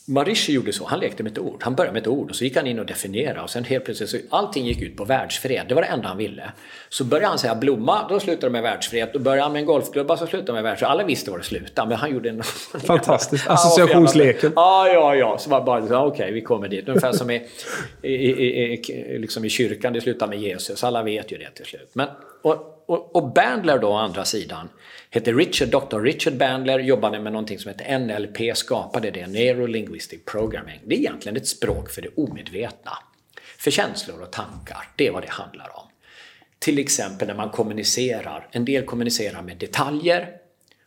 Marishi 0.10 0.54
gjorde 0.54 0.74
så, 0.74 0.86
han 0.86 1.00
lekte 1.00 1.24
med 1.24 1.32
ett 1.32 1.38
ord. 1.38 1.62
Han 1.64 1.76
började 1.76 1.94
med 1.94 2.02
ett 2.02 2.08
ord 2.08 2.30
och 2.30 2.36
så 2.36 2.44
gick 2.44 2.56
han 2.56 2.68
in 2.68 2.80
och 2.80 2.86
definierade 2.86 3.42
och 3.42 3.50
sen 3.50 3.64
helt 3.64 3.86
plötsligt 3.86 4.10
så 4.10 4.18
allting 4.30 4.66
gick 4.66 4.82
ut 4.82 4.98
på 4.98 5.06
världsfred. 5.06 5.66
Det 5.68 5.76
var 5.76 5.82
det 5.82 5.88
enda 5.88 6.08
han 6.08 6.18
ville. 6.18 6.52
Så 6.90 7.04
började 7.04 7.28
han 7.28 7.40
säga 7.40 7.56
blomma, 7.56 8.08
då 8.10 8.20
slutade 8.20 8.48
det 8.48 8.52
med 8.52 8.62
världsfred. 8.64 9.10
Då 9.14 9.20
började 9.20 9.42
han 9.42 9.52
med 9.52 9.60
en 9.60 9.66
golfklubba, 9.66 10.18
så 10.18 10.28
slutade 10.28 10.52
det 10.52 10.54
med 10.54 10.64
världsfred. 10.64 10.92
Alla 10.92 11.04
visste 11.04 11.32
var 11.32 11.38
det 11.38 11.44
slutade, 11.44 11.90
men 11.90 11.98
han 11.98 12.12
gjorde 12.12 12.30
en... 12.30 12.44
Fantastiskt. 12.88 13.48
Associationsleken. 13.50 14.52
Ja, 14.56 14.88
ja, 14.88 15.16
ja. 15.16 15.38
Så 15.38 15.50
var 15.50 15.62
bara 15.62 16.06
okej, 16.06 16.32
vi 16.32 16.42
kommer 16.42 16.68
dit. 16.68 16.88
Ungefär 16.88 17.12
som 17.12 17.30
i, 17.30 17.48
i, 18.02 18.14
i, 18.14 18.74
i, 18.74 19.20
liksom 19.20 19.46
i 19.46 19.50
kyrkan, 19.50 19.94
det 19.94 20.02
slutar 20.02 20.28
med 20.28 20.40
Jesus. 20.40 20.84
Alla 20.84 21.04
vet 21.04 21.32
ju 21.32 21.38
det 21.38 21.52
till 21.52 21.66
slut. 21.66 21.90
Men, 21.94 22.08
och, 22.42 22.84
och, 22.86 23.16
och 23.16 23.34
Bandler 23.34 23.80
då, 23.80 23.88
å 23.88 23.96
andra 23.96 24.26
sidan, 24.26 24.70
Hette 25.12 25.34
Richard, 25.34 25.70
Dr. 25.70 26.00
Richard 26.00 26.38
Bandler, 26.38 26.80
jobbade 26.80 27.20
med 27.20 27.32
någonting 27.32 27.60
som 27.60 27.72
heter 27.72 28.00
NLP, 28.00 28.58
skapade 28.58 29.12
det, 29.12 29.28
Neurolinguistic 29.28 30.20
Programming. 30.26 30.80
Det 30.86 30.96
är 30.96 31.00
egentligen 31.00 31.38
ett 31.38 31.48
språk 31.48 31.90
för 31.90 32.02
det 32.02 32.10
omedvetna. 32.16 32.92
För 33.58 33.72
känslor 33.72 34.22
och 34.22 34.32
tankar, 34.32 34.90
det 34.96 35.08
är 35.08 35.12
vad 35.12 35.24
det 35.24 35.30
handlar 35.30 35.78
om. 35.80 35.88
Till 36.60 36.80
exempel 36.80 37.28
när 37.28 37.36
man 37.36 37.50
kommunicerar. 37.50 38.48
En 38.52 38.66
del 38.66 38.86
kommunicerar 38.86 39.42
med 39.42 39.58
detaljer 39.58 40.30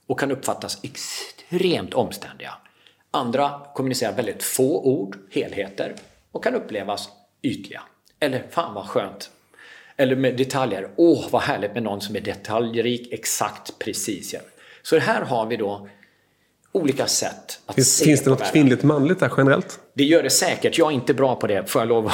och 0.06 0.20
kan 0.20 0.30
uppfattas 0.30 0.84
extremt 0.84 1.94
omständiga. 1.94 2.54
Andra 3.10 3.60
kommunicerar 3.74 4.12
väldigt 4.12 4.42
få 4.42 4.82
ord, 4.84 5.18
helheter, 5.30 5.94
och 6.32 6.44
kan 6.44 6.54
upplevas 6.54 7.08
ytliga. 7.42 7.82
Eller 8.20 8.46
fan 8.50 8.74
vad 8.74 8.86
skönt. 8.86 9.30
Eller 9.96 10.16
med 10.16 10.36
detaljer. 10.36 10.88
Åh, 10.96 11.24
vad 11.30 11.42
härligt 11.42 11.74
med 11.74 11.82
någon 11.82 12.00
som 12.00 12.16
är 12.16 12.20
detaljrik, 12.20 13.08
exakt, 13.12 13.78
precis. 13.78 14.34
Så 14.82 14.98
här 14.98 15.20
har 15.22 15.46
vi 15.46 15.56
då 15.56 15.88
olika 16.72 17.06
sätt 17.06 17.60
att 17.66 17.74
Finns, 17.74 17.96
se 17.96 18.04
finns 18.04 18.22
det 18.24 18.30
något 18.30 18.40
världen. 18.40 18.52
kvinnligt 18.52 18.82
manligt 18.82 19.20
där 19.20 19.32
generellt? 19.36 19.80
Det 19.94 20.04
gör 20.04 20.22
det 20.22 20.30
säkert. 20.30 20.78
Jag 20.78 20.90
är 20.90 20.94
inte 20.94 21.14
bra 21.14 21.36
på 21.36 21.46
det, 21.46 21.70
får 21.70 21.82
jag 21.82 21.88
lov. 21.88 22.12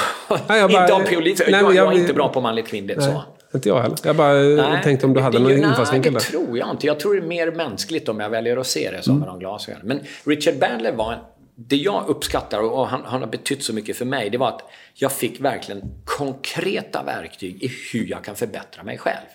Nej, 0.49 0.59
jag 0.61 0.71
bara- 0.73 0.83
inte 0.83 0.93
om 0.93 1.05
polit. 1.05 1.39
Nej, 1.49 1.51
jag, 1.51 1.63
jag, 1.63 1.75
jag- 1.75 1.93
är 1.95 1.99
inte 1.99 2.15
bra 2.15 2.29
på 2.29 2.41
manligt 2.41 2.67
kvinnligt 2.69 2.99
Nej, 2.99 3.07
så. 3.07 3.57
inte 3.57 3.69
jag 3.69 3.81
heller. 3.83 3.99
Jag 4.05 4.17
bara 4.17 4.33
Nej, 4.33 4.83
tänkte 4.85 5.07
om 5.07 5.15
du 5.15 5.21
hade 5.21 5.39
det- 5.39 5.43
någon 5.43 5.53
infallsvinkel 5.71 6.13
det 6.13 6.19
där. 6.19 6.25
tror 6.27 6.59
jag 6.59 6.71
inte. 6.71 6.87
Jag 6.87 7.01
tror 7.01 7.15
det 7.15 7.21
är 7.21 7.27
mer 7.27 7.51
mänskligt 7.51 8.09
om 8.09 8.21
jag 8.21 8.31
väljer 8.31 8.57
att 8.57 8.67
se 8.67 8.91
det 8.91 9.03
så 9.03 9.11
Mm. 9.11 9.21
med 9.21 9.29
de 9.29 9.39
glasögonen. 9.39 9.87
Men 9.87 10.01
Richard 10.25 10.59
Bandler 10.59 10.93
var 10.93 11.13
en, 11.13 11.19
det 11.61 11.77
jag 11.77 12.09
uppskattar 12.09 12.61
och 12.61 12.89
han, 12.89 13.03
han 13.05 13.21
har 13.21 13.29
betytt 13.29 13.65
så 13.65 13.73
mycket 13.73 13.97
för 13.97 14.05
mig, 14.05 14.31
det 14.31 14.39
var 14.39 14.49
att 14.49 14.63
jag 14.95 15.13
fick 15.13 15.41
verkligen 15.41 15.83
konkreta 16.05 17.03
verktyg 17.03 17.63
i 17.63 17.73
hur 17.93 18.07
jag 18.07 18.25
kan 18.25 18.37
förbättra 18.37 18.83
mig 18.83 18.99
själv. 18.99 19.27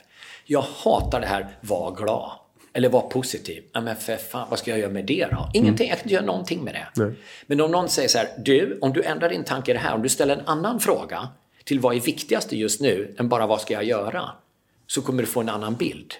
Jag 0.45 0.61
hatar 0.61 1.21
det 1.21 1.27
här, 1.27 1.47
var 1.61 1.95
glad. 1.95 2.31
Eller 2.73 2.89
var 2.89 3.01
positiv. 3.01 3.63
Ja, 3.73 3.81
men 3.81 3.95
för 3.95 4.15
fan, 4.15 4.47
vad 4.49 4.59
ska 4.59 4.71
jag 4.71 4.79
göra 4.79 4.91
med 4.91 5.05
det 5.05 5.27
då? 5.31 5.49
Ingenting, 5.53 5.87
jag 5.87 5.97
kan 5.97 6.05
inte 6.05 6.13
göra 6.13 6.25
någonting 6.25 6.63
med 6.63 6.73
det. 6.73 7.03
Nej. 7.03 7.13
Men 7.47 7.61
om 7.61 7.71
någon 7.71 7.89
säger 7.89 8.09
så 8.09 8.17
här, 8.17 8.27
du, 8.37 8.77
om 8.81 8.93
du 8.93 9.03
ändrar 9.03 9.29
din 9.29 9.43
tanke 9.43 9.71
i 9.71 9.73
det 9.73 9.79
här, 9.79 9.93
om 9.93 10.01
du 10.01 10.09
ställer 10.09 10.37
en 10.37 10.47
annan 10.47 10.79
fråga 10.79 11.27
till 11.63 11.79
vad 11.79 11.95
är 11.95 11.99
viktigast 11.99 12.51
just 12.51 12.81
nu 12.81 13.15
än 13.19 13.29
bara 13.29 13.47
vad 13.47 13.61
ska 13.61 13.73
jag 13.73 13.83
göra? 13.83 14.29
Så 14.87 15.01
kommer 15.01 15.23
du 15.23 15.27
få 15.27 15.41
en 15.41 15.49
annan 15.49 15.75
bild. 15.75 16.13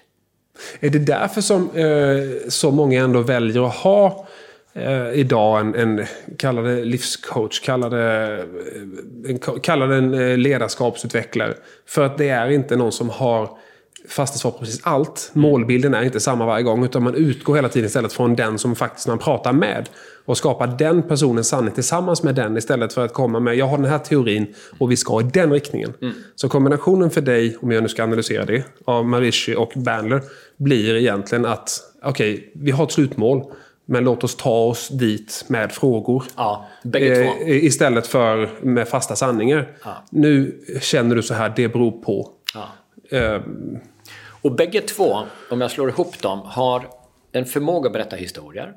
Är 0.80 0.90
det 0.90 0.98
därför 0.98 1.40
som 1.40 1.70
eh, 1.70 2.48
så 2.48 2.70
många 2.70 3.02
ändå 3.02 3.20
väljer 3.20 3.66
att 3.66 3.74
ha 3.74 4.26
eh, 4.74 5.12
idag 5.12 5.60
en, 5.60 5.74
en 5.74 6.06
kalla 6.38 6.62
det 6.62 6.84
livscoach, 6.84 7.60
kalla 7.60 7.88
det, 7.88 8.32
eh, 9.24 9.30
en, 9.30 9.38
kalla 9.38 9.86
det 9.86 9.96
en 9.96 10.14
eh, 10.14 10.38
ledarskapsutvecklare? 10.38 11.54
För 11.86 12.04
att 12.04 12.18
det 12.18 12.28
är 12.28 12.50
inte 12.50 12.76
någon 12.76 12.92
som 12.92 13.10
har 13.10 13.58
fasta 14.08 14.38
svar 14.38 14.50
på 14.50 14.58
precis 14.58 14.80
allt. 14.82 15.30
Målbilden 15.32 15.94
är 15.94 16.02
inte 16.02 16.20
samma 16.20 16.46
varje 16.46 16.62
gång, 16.62 16.84
utan 16.84 17.02
man 17.02 17.14
utgår 17.14 17.54
hela 17.54 17.68
tiden 17.68 17.86
istället 17.86 18.12
från 18.12 18.36
den 18.36 18.58
som 18.58 18.76
faktiskt 18.76 19.08
man 19.08 19.18
pratar 19.18 19.52
med. 19.52 19.88
Och 20.24 20.36
skapar 20.36 20.66
den 20.66 21.02
personens 21.02 21.48
sanning 21.48 21.74
tillsammans 21.74 22.22
med 22.22 22.34
den 22.34 22.56
istället 22.56 22.92
för 22.92 23.04
att 23.04 23.12
komma 23.12 23.40
med, 23.40 23.56
jag 23.56 23.66
har 23.66 23.76
den 23.76 23.86
här 23.86 23.98
teorin 23.98 24.54
och 24.78 24.90
vi 24.90 24.96
ska 24.96 25.20
i 25.20 25.24
den 25.24 25.52
riktningen. 25.52 25.92
Så 26.34 26.48
kombinationen 26.48 27.10
för 27.10 27.20
dig, 27.20 27.56
om 27.60 27.70
jag 27.70 27.82
nu 27.82 27.88
ska 27.88 28.02
analysera 28.02 28.44
det, 28.44 28.64
av 28.84 29.06
Marishi 29.06 29.54
och 29.54 29.72
Bandler, 29.74 30.22
blir 30.56 30.94
egentligen 30.96 31.46
att, 31.46 31.80
okej, 32.02 32.52
vi 32.54 32.70
har 32.70 32.84
ett 32.84 32.92
slutmål. 32.92 33.44
Men 33.86 34.04
låt 34.04 34.24
oss 34.24 34.36
ta 34.36 34.64
oss 34.64 34.88
dit 34.88 35.44
med 35.48 35.72
frågor. 35.72 36.24
Ja. 36.36 36.66
Eh, 36.94 37.64
istället 37.64 38.06
för 38.06 38.48
med 38.62 38.88
fasta 38.88 39.16
sanningar. 39.16 39.76
Nu 40.10 40.60
känner 40.80 41.16
du 41.16 41.22
så 41.22 41.34
här, 41.34 41.52
det 41.56 41.68
beror 41.68 41.90
på. 41.90 42.30
Ja. 42.54 42.68
Eh, 43.18 43.40
Och 44.42 44.52
bägge 44.52 44.80
två, 44.80 45.18
om 45.50 45.60
jag 45.60 45.70
slår 45.70 45.88
ihop 45.88 46.22
dem, 46.22 46.40
har 46.44 46.88
en 47.32 47.44
förmåga 47.44 47.86
att 47.86 47.92
berätta 47.92 48.16
historier. 48.16 48.72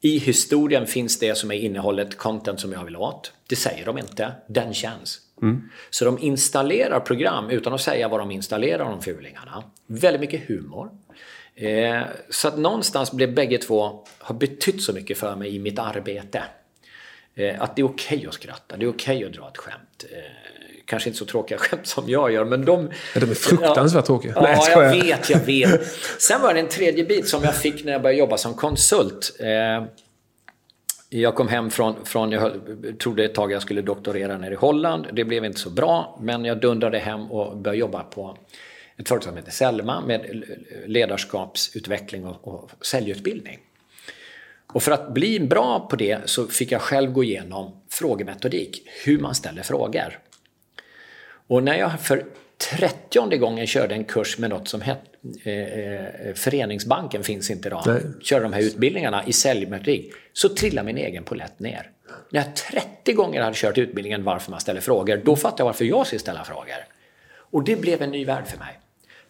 I 0.00 0.18
historien 0.18 0.86
finns 0.86 1.18
det 1.18 1.34
som 1.38 1.50
är 1.50 1.54
innehållet, 1.54 2.18
content 2.18 2.60
som 2.60 2.72
jag 2.72 2.84
vill 2.84 2.96
åt. 2.96 3.32
Det 3.48 3.56
säger 3.56 3.86
de 3.86 3.98
inte, 3.98 4.32
den 4.46 4.74
känns. 4.74 5.20
Så 5.90 6.04
de 6.04 6.18
installerar 6.18 7.00
program 7.00 7.50
utan 7.50 7.72
att 7.74 7.80
säga 7.80 8.08
vad 8.08 8.20
de 8.20 8.30
installerar, 8.30 8.84
de 8.84 9.02
fulingarna. 9.02 9.62
Väldigt 9.86 10.20
mycket 10.20 10.48
humor. 10.48 10.90
Eh, 11.56 12.02
så 12.30 12.48
att 12.48 12.58
någonstans 12.58 13.12
blev 13.12 13.34
bägge 13.34 13.58
två, 13.58 14.04
har 14.18 14.34
betytt 14.34 14.82
så 14.82 14.92
mycket 14.92 15.18
för 15.18 15.36
mig 15.36 15.56
i 15.56 15.58
mitt 15.58 15.78
arbete. 15.78 16.42
Eh, 17.34 17.62
att 17.62 17.76
det 17.76 17.82
är 17.82 17.86
okej 17.86 18.26
att 18.28 18.34
skratta, 18.34 18.76
det 18.76 18.84
är 18.84 18.90
okej 18.90 19.24
att 19.24 19.32
dra 19.32 19.48
ett 19.48 19.58
skämt. 19.58 20.04
Eh, 20.12 20.18
kanske 20.84 21.08
inte 21.08 21.18
så 21.18 21.24
tråkiga 21.24 21.58
skämt 21.60 21.86
som 21.86 22.04
jag 22.08 22.32
gör, 22.32 22.44
men 22.44 22.64
de... 22.64 22.90
Ja, 23.14 23.20
de 23.20 23.30
är 23.30 23.34
fruktansvärt 23.34 24.04
tråkiga. 24.04 24.32
Ja, 24.36 24.42
Nej, 24.42 24.58
jag 24.68 24.84
jag 24.84 24.90
vet, 24.90 25.30
jag 25.30 25.40
vet. 25.40 25.86
Sen 26.18 26.42
var 26.42 26.54
det 26.54 26.60
en 26.60 26.68
tredje 26.68 27.04
bit 27.04 27.28
som 27.28 27.42
jag 27.42 27.56
fick 27.56 27.84
när 27.84 27.92
jag 27.92 28.02
började 28.02 28.18
jobba 28.18 28.36
som 28.36 28.54
konsult. 28.54 29.36
Eh, 29.40 29.84
jag 31.08 31.34
kom 31.34 31.48
hem 31.48 31.70
från, 31.70 32.04
från 32.04 32.32
jag 32.32 32.52
trodde 32.98 33.24
ett 33.24 33.34
tag 33.34 33.52
jag 33.52 33.62
skulle 33.62 33.82
doktorera 33.82 34.38
nere 34.38 34.52
i 34.52 34.56
Holland. 34.56 35.06
Det 35.12 35.24
blev 35.24 35.44
inte 35.44 35.60
så 35.60 35.70
bra, 35.70 36.18
men 36.22 36.44
jag 36.44 36.60
dundrade 36.60 36.98
hem 36.98 37.30
och 37.32 37.56
började 37.56 37.78
jobba 37.78 38.02
på 38.02 38.38
ett 38.96 39.08
företag 39.08 39.28
som 39.28 39.36
heter 39.36 39.50
Selma 39.50 40.00
med 40.00 40.44
ledarskapsutveckling 40.86 42.26
och, 42.26 42.48
och 42.48 42.70
säljutbildning. 42.80 43.58
Och 44.72 44.82
för 44.82 44.92
att 44.92 45.14
bli 45.14 45.40
bra 45.40 45.88
på 45.90 45.96
det 45.96 46.18
så 46.24 46.46
fick 46.46 46.72
jag 46.72 46.80
själv 46.80 47.12
gå 47.12 47.24
igenom 47.24 47.82
frågemetodik, 47.90 48.88
hur 49.04 49.18
man 49.18 49.34
ställer 49.34 49.62
frågor. 49.62 50.18
Och 51.46 51.62
när 51.62 51.78
jag 51.78 52.00
för 52.00 52.24
trettionde 52.70 53.36
gången 53.36 53.66
körde 53.66 53.94
en 53.94 54.04
kurs 54.04 54.38
med 54.38 54.50
något 54.50 54.68
som 54.68 54.80
hette 54.80 55.00
eh, 55.44 56.34
Föreningsbanken 56.34 57.22
finns 57.22 57.50
inte 57.50 57.68
idag. 57.68 57.82
Nej. 57.86 58.02
Körde 58.20 58.42
de 58.42 58.52
här 58.52 58.60
utbildningarna 58.60 59.24
i 59.26 59.32
säljmetodik. 59.32 60.12
Så 60.32 60.48
trillade 60.48 60.86
min 60.86 60.98
egen 60.98 61.24
polett 61.24 61.60
ner. 61.60 61.90
När 62.30 62.40
jag 62.40 62.56
30 62.56 63.12
gånger 63.12 63.42
hade 63.42 63.56
kört 63.56 63.78
utbildningen 63.78 64.24
varför 64.24 64.50
man 64.50 64.60
ställer 64.60 64.80
frågor, 64.80 65.22
då 65.24 65.36
fattade 65.36 65.60
jag 65.60 65.66
varför 65.66 65.84
jag 65.84 66.06
ska 66.06 66.18
ställa 66.18 66.44
frågor. 66.44 66.86
Och 67.34 67.64
det 67.64 67.76
blev 67.76 68.02
en 68.02 68.10
ny 68.10 68.24
värld 68.24 68.46
för 68.46 68.58
mig. 68.58 68.78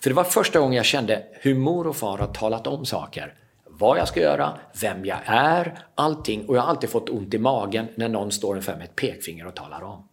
För 0.05 0.11
det 0.11 0.15
var 0.15 0.25
första 0.25 0.61
gången 0.61 0.77
jag 0.77 0.85
kände 0.85 1.23
hur 1.33 1.55
mor 1.55 1.87
och 1.87 1.97
far 1.97 2.19
har 2.19 2.27
talat 2.27 2.67
om 2.67 2.85
saker. 2.87 3.35
Vad 3.65 3.99
jag 3.99 4.09
ska 4.09 4.21
göra, 4.21 4.59
vem 4.81 5.05
jag 5.05 5.19
är, 5.25 5.79
allting. 5.95 6.49
Och 6.49 6.57
jag 6.57 6.63
har 6.63 6.69
alltid 6.69 6.91
fått 6.91 7.11
ont 7.11 7.35
i 7.35 7.39
magen 7.39 7.87
när 7.95 8.09
någon 8.09 8.33
står 8.33 8.57
inför 8.57 8.77
med 8.77 8.85
ett 8.85 8.97
pekfinger 8.97 9.47
och 9.47 9.55
talar 9.55 9.83
om. 9.83 10.09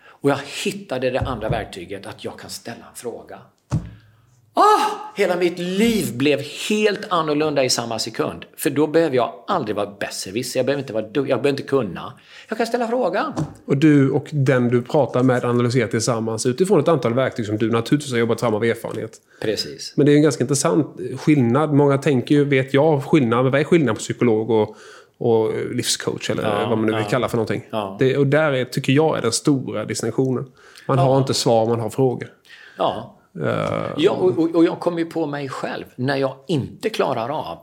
Och 0.00 0.30
jag 0.30 0.38
hittade 0.64 1.10
det 1.10 1.20
andra 1.20 1.48
verktyget, 1.48 2.06
att 2.06 2.24
jag 2.24 2.38
kan 2.38 2.50
ställa 2.50 2.76
en 2.90 2.94
fråga. 2.94 3.40
Ah, 4.58 5.12
hela 5.14 5.36
mitt 5.36 5.58
liv 5.58 6.16
blev 6.16 6.40
helt 6.68 7.00
annorlunda 7.08 7.64
i 7.64 7.70
samma 7.70 7.98
sekund. 7.98 8.44
För 8.56 8.70
då 8.70 8.86
behöver 8.86 9.16
jag 9.16 9.32
aldrig 9.46 9.76
vara 9.76 9.90
besserwisser, 10.00 10.58
jag 10.58 10.66
behöver 10.66 10.82
inte 10.82 10.92
vara 10.92 11.04
jag 11.04 11.26
behöver 11.26 11.48
inte 11.48 11.62
kunna. 11.62 12.12
Jag 12.48 12.58
kan 12.58 12.66
ställa 12.66 12.88
frågan. 12.88 13.32
Och 13.64 13.76
du 13.76 14.10
och 14.10 14.28
den 14.30 14.68
du 14.68 14.82
pratar 14.82 15.22
med 15.22 15.44
analyserar 15.44 15.88
tillsammans 15.88 16.46
utifrån 16.46 16.80
ett 16.80 16.88
antal 16.88 17.14
verktyg 17.14 17.46
som 17.46 17.58
du 17.58 17.70
naturligtvis 17.70 18.12
har 18.12 18.18
jobbat 18.18 18.40
fram 18.40 18.54
av 18.54 18.64
erfarenhet. 18.64 19.12
Precis. 19.42 19.92
Men 19.96 20.06
det 20.06 20.12
är 20.12 20.16
en 20.16 20.22
ganska 20.22 20.44
intressant 20.44 20.96
skillnad. 21.20 21.72
Många 21.72 21.98
tänker 21.98 22.34
ju, 22.34 22.44
vet 22.44 22.74
jag, 22.74 23.04
skillnad. 23.04 23.42
Men 23.42 23.52
vad 23.52 23.60
är 23.60 23.64
skillnaden 23.64 23.94
på 23.94 23.98
psykolog 24.00 24.50
och, 24.50 24.76
och 25.18 25.52
livscoach? 25.74 26.30
Eller 26.30 26.42
Ja, 26.42 26.68
vad 26.68 26.78
man 26.78 26.86
nu 26.86 26.92
vill 26.92 27.02
ja. 27.02 27.10
kalla 27.10 27.28
för 27.28 27.36
någonting. 27.36 27.64
Ja. 27.70 27.96
Det, 27.98 28.16
och 28.16 28.26
där 28.26 28.52
är, 28.52 28.64
tycker 28.64 28.92
jag 28.92 29.18
är 29.18 29.22
den 29.22 29.32
stora 29.32 29.84
distinktionen. 29.84 30.46
Man 30.86 30.98
har 30.98 31.18
inte 31.18 31.34
svar, 31.34 31.66
man 31.66 31.80
har 31.80 31.90
frågor. 31.90 32.28
Ja. 32.76 33.17
Eh, 33.34 33.86
ja 33.96 34.12
och, 34.12 34.54
och, 34.54 34.64
jag 34.64 34.80
kommer 34.80 34.98
ju 34.98 35.06
på 35.06 35.26
mig 35.26 35.48
själv 35.48 35.84
när 35.96 36.16
jag 36.16 36.34
inte 36.46 36.90
klarar 36.90 37.28
av 37.28 37.58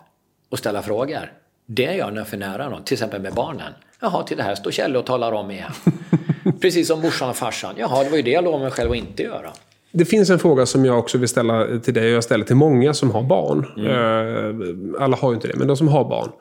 och 0.50 0.60
ställa 0.60 0.82
frågor. 0.82 1.32
Det 1.66 1.84
gör 1.84 1.94
jag 1.94 2.08
när 2.08 2.16
jag 2.16 2.26
är 2.26 2.30
för 2.30 2.38
nära 2.38 2.70
någon, 2.70 2.84
till 2.84 2.94
exempel 2.94 3.22
med 3.22 3.34
barnen. 3.34 3.74
Jaha, 4.00 4.24
till 4.24 4.38
det 4.38 4.44
här 4.44 4.56
står 4.56 4.72
Kjell 4.72 4.96
och 4.96 5.06
talar 5.06 5.32
om 5.32 5.52
igen. 5.52 5.72
Precis 6.62 6.88
som 6.88 7.02
morsan 7.02 7.30
och 7.30 7.36
farsan. 7.36 7.76
Jaha, 7.78 8.04
det 8.04 8.10
var 8.10 8.18
ju 8.18 8.24
det 8.24 8.32
jag 8.32 8.44
lovade 8.44 8.64
mig 8.64 8.72
själv 8.72 8.92
att 8.92 8.98
inte 8.98 9.24
göra. 9.24 9.52
Det 9.92 10.06
finns 10.06 10.30
en 10.30 10.40
fråga 10.40 10.66
som 10.66 10.86
jag 10.86 11.00
också 11.00 11.18
vill 11.18 11.30
ställa 11.30 11.80
till 11.80 11.94
dig 11.94 12.06
och 12.06 12.16
jag 12.16 12.24
ställer 12.24 12.46
till 12.46 12.56
många 12.56 12.94
som 12.94 13.12
har 13.12 13.24
barn. 13.24 13.66
Mm. 13.78 14.96
alla 15.00 15.18
har 15.18 15.30
ju 15.30 15.36
inte 15.36 15.48
det, 15.48 15.56
men 15.58 15.68
de 15.68 15.78
som 15.78 15.88
har 15.88 16.06
barn. 16.06 16.32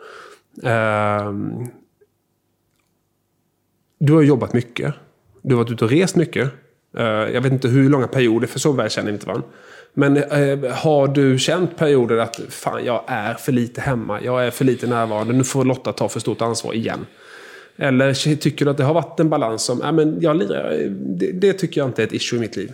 Uh, 0.65 1.67
du 3.99 4.13
har 4.13 4.23
jobbat 4.23 4.53
mycket. 4.53 4.95
Du 5.43 5.55
har 5.55 5.63
varit 5.63 5.73
ute 5.73 5.85
och 5.85 5.91
rest 5.91 6.17
mycket. 6.17 6.51
Eh, 6.97 7.05
jag 7.05 7.41
vet 7.41 7.53
inte 7.53 7.69
hur 7.69 7.91
långa 7.91 8.07
perioder, 8.07 8.47
för 8.47 8.59
så 8.59 8.73
väl 8.73 8.91
känner 8.91 9.07
vi 9.07 9.15
inte 9.15 9.27
varandra. 9.27 9.49
Men 9.93 10.17
eh, 10.17 10.71
har 10.73 11.09
du 11.09 11.39
känt 11.39 11.77
perioder 11.77 12.17
att 12.17 12.41
fan, 12.49 12.85
jag 12.85 13.05
är 13.07 13.35
för 13.35 13.53
lite 13.53 13.81
hemma. 13.81 14.21
Jag 14.23 14.47
är 14.47 14.51
för 14.51 14.65
lite 14.65 14.87
närvarande. 14.87 15.33
Nu 15.33 15.45
får 15.45 15.65
Lotta 15.65 15.93
ta 15.93 16.09
för 16.09 16.21
stort 16.21 16.43
ansvar 16.43 16.75
igen. 16.75 17.07
Eller 17.77 18.37
tycker 18.37 18.65
du 18.65 18.71
att 18.71 18.77
det 18.77 18.85
har 18.85 18.95
varit 18.95 19.21
en 19.21 19.31
balans 19.31 19.65
som, 19.65 19.83
äh, 19.83 19.93
men 19.93 20.21
jag 20.21 20.37
lirar, 20.37 20.89
det, 20.91 21.33
det 21.33 21.53
tycker 21.53 21.81
jag 21.81 21.89
inte 21.89 22.03
är 22.03 22.07
ett 22.07 22.13
issue 22.13 22.39
i 22.39 22.41
mitt 22.41 22.57
liv? 22.57 22.73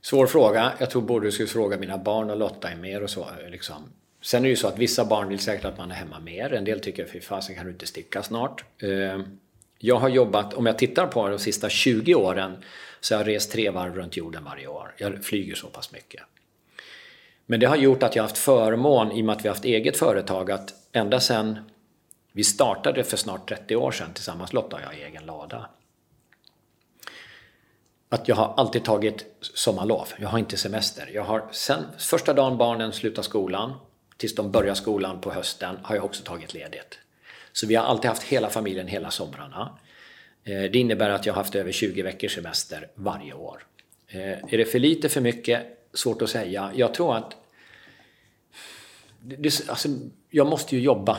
Svår 0.00 0.26
fråga. 0.26 0.72
Jag 0.78 0.90
tror 0.90 1.02
både 1.02 1.26
du 1.26 1.32
skulle 1.32 1.48
fråga 1.48 1.78
mina 1.78 1.98
barn 1.98 2.30
och 2.30 2.36
Lotta 2.36 2.70
är 2.70 2.76
mer 2.76 3.02
och 3.02 3.10
så. 3.10 3.26
Liksom. 3.50 3.76
Sen 4.22 4.38
är 4.38 4.42
det 4.42 4.48
ju 4.48 4.56
så 4.56 4.68
att 4.68 4.78
vissa 4.78 5.04
barn 5.04 5.28
vill 5.28 5.38
säkert 5.38 5.64
att 5.64 5.78
man 5.78 5.90
är 5.90 5.94
hemma 5.94 6.20
mer. 6.20 6.52
En 6.52 6.64
del 6.64 6.80
tycker, 6.80 7.06
fy 7.12 7.20
fasen 7.20 7.54
kan 7.54 7.64
du 7.64 7.72
inte 7.72 7.86
sticka 7.86 8.22
snart. 8.22 8.64
Eh, 8.82 9.20
jag 9.84 9.96
har 9.96 10.08
jobbat, 10.08 10.54
om 10.54 10.66
jag 10.66 10.78
tittar 10.78 11.06
på 11.06 11.28
de 11.28 11.38
sista 11.38 11.68
20 11.68 12.14
åren, 12.14 12.64
så 13.00 13.14
har 13.14 13.20
jag 13.20 13.28
rest 13.28 13.52
tre 13.52 13.70
varv 13.70 13.94
runt 13.94 14.16
jorden 14.16 14.44
varje 14.44 14.66
år. 14.66 14.94
Jag 14.98 15.24
flyger 15.24 15.54
så 15.54 15.66
pass 15.66 15.92
mycket. 15.92 16.22
Men 17.46 17.60
det 17.60 17.66
har 17.66 17.76
gjort 17.76 18.02
att 18.02 18.16
jag 18.16 18.22
har 18.22 18.28
haft 18.28 18.38
förmån, 18.38 19.12
i 19.12 19.20
och 19.20 19.24
med 19.24 19.36
att 19.36 19.44
vi 19.44 19.48
har 19.48 19.54
haft 19.54 19.64
eget 19.64 19.96
företag, 19.96 20.50
att 20.50 20.74
ända 20.92 21.20
sedan 21.20 21.70
vi 22.32 22.44
startade 22.44 23.04
för 23.04 23.16
snart 23.16 23.48
30 23.48 23.76
år 23.76 23.90
sedan 23.90 24.12
tillsammans, 24.14 24.52
Lotta 24.52 24.76
och 24.76 24.82
jag, 24.82 24.98
i 24.98 25.02
egen 25.02 25.26
lada. 25.26 25.70
Att 28.08 28.28
jag 28.28 28.36
har 28.36 28.54
alltid 28.56 28.84
tagit 28.84 29.24
sommarlov. 29.40 30.08
Jag 30.18 30.28
har 30.28 30.38
inte 30.38 30.56
semester. 30.56 31.10
Jag 31.14 31.24
har 31.24 31.48
sen 31.52 31.84
första 31.98 32.34
dagen 32.34 32.58
barnen 32.58 32.92
slutar 32.92 33.22
skolan 33.22 33.72
tills 34.16 34.34
de 34.34 34.50
börjar 34.50 34.74
skolan 34.74 35.20
på 35.20 35.30
hösten 35.32 35.76
har 35.82 35.94
jag 35.94 36.04
också 36.04 36.24
tagit 36.24 36.54
ledigt. 36.54 36.98
Så 37.52 37.66
vi 37.66 37.74
har 37.74 37.84
alltid 37.84 38.08
haft 38.08 38.22
hela 38.22 38.50
familjen 38.50 38.86
hela 38.86 39.10
somrarna. 39.10 39.78
Eh, 40.44 40.62
det 40.62 40.76
innebär 40.78 41.10
att 41.10 41.26
jag 41.26 41.34
har 41.34 41.42
haft 41.42 41.54
över 41.54 41.72
20 41.72 42.02
veckors 42.02 42.34
semester 42.34 42.88
varje 42.94 43.32
år. 43.32 43.66
Eh, 44.08 44.20
är 44.20 44.58
det 44.58 44.64
för 44.64 44.78
lite, 44.78 45.08
för 45.08 45.20
mycket? 45.20 45.62
Svårt 45.94 46.22
att 46.22 46.30
säga. 46.30 46.70
Jag 46.74 46.94
tror 46.94 47.16
att... 47.16 47.36
Det, 49.20 49.68
alltså, 49.68 49.88
jag 50.30 50.46
måste 50.46 50.76
ju 50.76 50.82
jobba. 50.82 51.18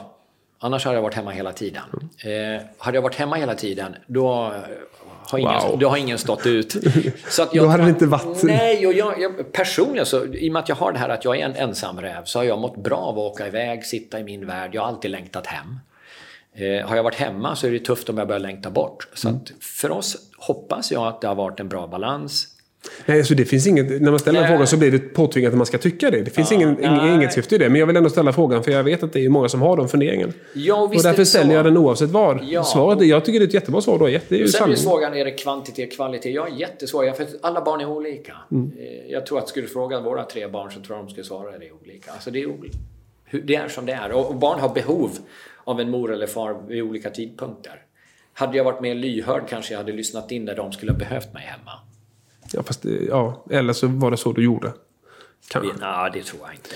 Annars 0.59 0.85
hade 0.85 0.97
jag 0.97 1.01
varit 1.01 1.13
hemma 1.13 1.31
hela 1.31 1.53
tiden. 1.53 1.83
Eh, 2.23 2.65
hade 2.77 2.97
jag 2.97 3.01
varit 3.01 3.15
hemma 3.15 3.35
hela 3.35 3.55
tiden, 3.55 3.95
då 4.07 4.53
har 5.29 5.39
ingen, 5.39 5.53
wow. 5.53 5.79
då 5.79 5.89
har 5.89 5.97
ingen 5.97 6.17
stått 6.17 6.45
ut. 6.45 6.75
Så 7.27 7.43
att 7.43 7.55
jag, 7.55 7.65
då 7.65 7.69
hade 7.69 7.83
det 7.83 7.89
inte 7.89 8.05
varit... 8.05 8.43
Nej, 8.43 8.87
och 8.87 8.93
jag, 8.93 9.21
jag, 9.21 9.51
personligen 9.51 10.05
så, 10.05 10.25
i 10.25 10.49
och 10.49 10.53
med 10.53 10.59
att 10.59 10.69
jag 10.69 10.75
har 10.75 10.91
det 10.91 10.99
här 10.99 11.09
att 11.09 11.25
jag 11.25 11.39
är 11.39 11.45
en 11.45 11.55
ensam 11.55 12.01
räv, 12.01 12.23
så 12.25 12.39
har 12.39 12.43
jag 12.43 12.59
mått 12.59 12.77
bra 12.77 12.97
av 12.97 13.19
att 13.19 13.31
åka 13.31 13.47
iväg, 13.47 13.85
sitta 13.85 14.19
i 14.19 14.23
min 14.23 14.47
värld. 14.47 14.75
Jag 14.75 14.81
har 14.81 14.87
alltid 14.87 15.11
längtat 15.11 15.47
hem. 15.47 15.79
Eh, 16.55 16.87
har 16.87 16.95
jag 16.95 17.03
varit 17.03 17.15
hemma 17.15 17.55
så 17.55 17.67
är 17.67 17.71
det 17.71 17.79
tufft 17.79 18.09
om 18.09 18.17
jag 18.17 18.27
börjar 18.27 18.39
längta 18.39 18.69
bort. 18.69 19.07
Så 19.13 19.29
mm. 19.29 19.41
för 19.59 19.91
oss 19.91 20.17
hoppas 20.37 20.91
jag 20.91 21.07
att 21.07 21.21
det 21.21 21.27
har 21.27 21.35
varit 21.35 21.59
en 21.59 21.69
bra 21.69 21.87
balans. 21.87 22.47
Nej, 23.05 23.17
alltså 23.17 23.35
det 23.35 23.45
finns 23.45 23.67
inget, 23.67 24.01
när 24.01 24.11
man 24.11 24.19
ställer 24.19 24.41
en 24.41 24.47
fråga 24.47 24.65
så 24.65 24.77
blir 24.77 24.91
det 24.91 24.99
påtvingat 24.99 25.51
att 25.51 25.57
man 25.57 25.65
ska 25.65 25.77
tycka 25.77 26.11
det. 26.11 26.21
Det 26.21 26.31
finns 26.31 26.51
ja, 26.51 26.55
ingen, 26.55 26.83
ing, 26.83 27.15
inget 27.15 27.33
syfte 27.33 27.55
i 27.55 27.57
det. 27.57 27.69
Men 27.69 27.79
jag 27.79 27.87
vill 27.87 27.97
ändå 27.97 28.09
ställa 28.09 28.33
frågan 28.33 28.63
för 28.63 28.71
jag 28.71 28.83
vet 28.83 29.03
att 29.03 29.13
det 29.13 29.25
är 29.25 29.29
många 29.29 29.49
som 29.49 29.61
har 29.61 29.77
de 29.77 29.89
funderingen. 29.89 30.33
Ja, 30.53 30.75
och, 30.75 30.95
och 30.95 31.03
därför 31.03 31.23
ställer 31.23 31.55
jag 31.55 31.65
den 31.65 31.77
oavsett 31.77 32.09
vad. 32.09 32.39
Ja. 32.43 32.63
Svaret, 32.63 33.07
jag 33.07 33.25
tycker 33.25 33.39
det 33.39 33.45
är 33.45 33.47
ett 33.47 33.53
jättebra 33.53 33.81
svar. 33.81 33.99
Då. 33.99 34.05
Det 34.07 34.31
är 34.31 34.35
ju 34.35 34.47
Sen 34.47 34.71
är 34.71 34.75
frågan, 34.75 35.13
är 35.13 35.25
det 35.25 35.31
kvantitet, 35.31 35.95
kvalitet? 35.95 36.31
Jag 36.31 36.51
är 36.51 36.55
jättesvår. 36.55 37.11
För 37.11 37.27
alla 37.41 37.61
barn 37.61 37.81
är 37.81 37.85
olika. 37.85 38.33
Mm. 38.51 38.71
Eh, 38.79 39.11
jag 39.11 39.25
tror 39.25 39.39
att 39.39 39.49
skulle 39.49 39.65
du 39.65 39.73
fråga 39.73 39.99
våra 39.99 40.23
tre 40.23 40.47
barn 40.47 40.71
så 40.71 40.79
tror 40.79 40.97
jag 40.97 41.05
de 41.05 41.11
skulle 41.11 41.25
svara 41.25 41.49
att 41.49 41.59
det 41.59 41.67
är 41.67 41.73
olika. 41.83 42.11
Alltså 42.11 42.31
det, 42.31 42.41
är 42.41 42.45
olika. 42.45 42.77
Det 43.43 43.55
är 43.55 43.67
som 43.67 43.85
det 43.85 43.93
är. 43.93 44.11
Och 44.11 44.35
barn 44.35 44.59
har 44.59 44.69
behov 44.69 45.11
av 45.63 45.81
en 45.81 45.89
mor 45.89 46.13
eller 46.13 46.27
far 46.27 46.67
vid 46.67 46.83
olika 46.83 47.09
tidpunkter. 47.09 47.81
Hade 48.33 48.57
jag 48.57 48.63
varit 48.63 48.81
mer 48.81 48.95
lyhörd 48.95 49.43
kanske 49.49 49.73
jag 49.73 49.79
hade 49.79 49.91
lyssnat 49.91 50.31
in 50.31 50.45
när 50.45 50.55
de 50.55 50.71
skulle 50.71 50.91
ha 50.91 50.99
behövt 50.99 51.33
mig 51.33 51.43
hemma. 51.43 51.71
Ja, 52.53 52.63
fast 52.63 52.85
ja, 53.09 53.45
eller 53.49 53.73
så 53.73 53.87
var 53.87 54.11
det 54.11 54.17
så 54.17 54.31
du 54.31 54.43
gjorde. 54.43 54.73
Kanske. 55.47 55.73
Nej, 55.79 56.11
det 56.13 56.23
tror 56.23 56.41
jag 56.43 56.53
inte. 56.53 56.69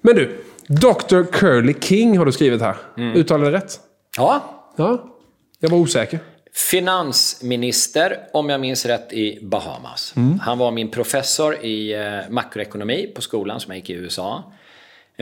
Men 0.00 0.14
du, 0.16 0.44
Dr. 0.66 1.32
Curly 1.32 1.74
King 1.80 2.18
har 2.18 2.26
du 2.26 2.32
skrivit 2.32 2.60
här. 2.60 2.76
Mm. 2.96 3.16
Uttalade 3.16 3.50
det 3.50 3.56
rätt? 3.56 3.80
Ja. 4.16 4.58
Ja, 4.76 5.16
jag 5.58 5.68
var 5.68 5.78
osäker. 5.78 6.18
Finansminister, 6.54 8.18
om 8.32 8.48
jag 8.48 8.60
minns 8.60 8.86
rätt, 8.86 9.12
i 9.12 9.38
Bahamas. 9.42 10.14
Mm. 10.16 10.38
Han 10.38 10.58
var 10.58 10.70
min 10.70 10.90
professor 10.90 11.64
i 11.64 11.94
eh, 11.94 12.30
makroekonomi 12.30 13.12
på 13.14 13.22
skolan 13.22 13.60
som 13.60 13.70
jag 13.70 13.76
gick 13.78 13.90
i 13.90 13.92
USA. 13.92 14.52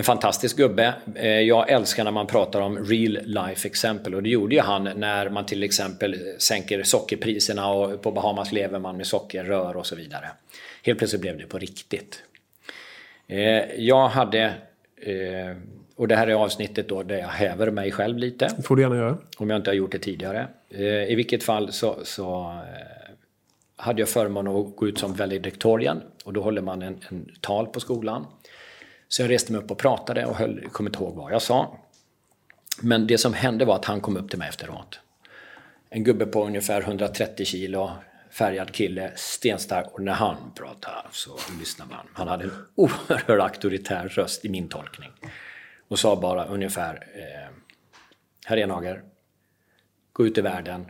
En 0.01 0.05
fantastisk 0.05 0.57
gubbe. 0.57 0.95
Eh, 1.15 1.29
jag 1.29 1.71
älskar 1.71 2.05
när 2.05 2.11
man 2.11 2.27
pratar 2.27 2.61
om 2.61 2.85
real 2.85 3.19
life 3.25 3.69
exempel 3.69 4.15
och 4.15 4.23
det 4.23 4.29
gjorde 4.29 4.55
ju 4.55 4.61
han 4.61 4.85
när 4.85 5.29
man 5.29 5.47
till 5.47 5.63
exempel 5.63 6.17
sänker 6.39 6.83
sockerpriserna 6.83 7.71
och 7.71 8.03
på 8.03 8.13
Bahamas 8.13 8.53
lever 8.53 8.79
man 8.79 8.97
med 8.97 9.07
sockerrör 9.07 9.77
och 9.77 9.87
så 9.87 9.97
vidare. 9.97 10.31
Helt 10.83 10.99
plötsligt 10.99 11.23
blev 11.23 11.39
det 11.39 11.47
på 11.47 11.59
riktigt. 11.59 12.23
Eh, 13.27 13.39
jag 13.79 14.09
hade, 14.09 14.45
eh, 14.97 15.57
och 15.97 16.09
det 16.09 16.17
här 16.17 16.27
är 16.27 16.35
avsnittet 16.35 16.89
då 16.89 17.03
där 17.03 17.19
jag 17.19 17.29
häver 17.29 17.71
mig 17.71 17.91
själv 17.91 18.19
lite. 18.19 18.51
Det 18.57 18.63
får 18.63 18.77
du 18.77 18.83
gärna 18.83 18.97
göra. 18.97 19.19
Om 19.37 19.51
jag 19.51 19.57
inte 19.57 19.71
har 19.71 19.75
gjort 19.75 19.93
det 19.93 19.99
tidigare. 19.99 20.49
I 21.09 21.15
vilket 21.15 21.43
fall 21.43 21.73
så, 21.73 21.99
så 22.05 22.59
hade 23.77 24.03
jag 24.03 24.09
förmånen 24.09 24.57
att 24.57 24.77
gå 24.77 24.89
ut 24.89 24.99
som 24.99 25.15
valediktorien 25.15 26.03
och 26.25 26.33
då 26.33 26.43
håller 26.43 26.63
man 26.63 26.83
en, 26.83 26.99
en 27.09 27.31
tal 27.41 27.67
på 27.67 27.81
skolan. 27.81 28.27
Så 29.11 29.23
jag 29.23 29.31
reste 29.31 29.53
mig 29.53 29.61
upp 29.61 29.71
och 29.71 29.79
pratade 29.79 30.27
och 30.27 30.37
höll, 30.37 30.69
kom 30.73 30.87
inte 30.87 30.99
ihåg 30.99 31.15
vad 31.15 31.33
jag 31.33 31.43
sa. 31.43 31.79
Men 32.83 33.07
det 33.07 33.19
som 33.19 33.35
hände 33.35 33.65
var 33.65 33.75
att 33.75 33.85
han 33.85 34.01
kom 34.01 34.17
upp 34.17 34.31
till 34.31 34.39
mig 34.39 34.49
efteråt. 34.49 35.01
En 35.89 36.05
gubbe 36.05 36.27
på 36.27 36.45
ungefär 36.45 36.81
130 36.81 37.47
kilo, 37.47 37.91
färgad 38.31 38.73
kille, 38.73 39.13
stenstark. 39.17 39.87
Och 39.93 40.03
när 40.03 40.13
han 40.13 40.37
pratade 40.55 41.09
så 41.11 41.39
lyssnade 41.59 41.91
man. 41.91 42.07
Han 42.13 42.29
hade 42.29 42.45
en 42.45 42.67
oerhört 42.75 43.41
auktoritär 43.41 44.09
röst 44.09 44.45
i 44.45 44.49
min 44.49 44.69
tolkning. 44.69 45.11
Och 45.89 45.99
sa 45.99 46.17
bara 46.17 46.45
ungefär 46.45 47.07
eh, 47.15 47.55
Herr 48.47 48.57
Enhager, 48.57 49.03
gå 50.13 50.27
ut 50.27 50.39
i 50.39 50.41
världen 50.41 50.87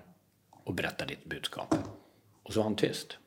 och 0.64 0.74
berätta 0.74 1.06
ditt 1.06 1.24
budskap. 1.24 1.74
Och 2.42 2.52
så 2.52 2.60
var 2.60 2.64
han 2.64 2.76
tyst. 2.76 3.18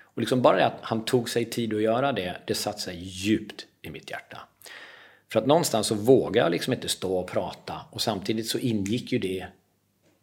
Och 0.00 0.20
liksom 0.20 0.42
bara 0.42 0.56
det 0.56 0.66
att 0.66 0.78
han 0.82 1.04
tog 1.04 1.30
sig 1.30 1.44
tid 1.44 1.74
att 1.74 1.82
göra 1.82 2.12
det, 2.12 2.36
det 2.46 2.54
satte 2.54 2.80
sig 2.80 2.96
djupt 2.96 3.67
i 3.88 3.90
mitt 3.90 4.10
hjärta. 4.10 4.38
För 5.32 5.40
att 5.40 5.46
någonstans 5.46 5.86
så 5.86 5.94
vågade 5.94 6.46
jag 6.46 6.50
liksom 6.50 6.72
inte 6.72 6.88
stå 6.88 7.18
och 7.18 7.26
prata 7.26 7.74
och 7.90 8.00
samtidigt 8.00 8.46
så 8.46 8.58
ingick 8.58 9.12
ju 9.12 9.18
det 9.18 9.46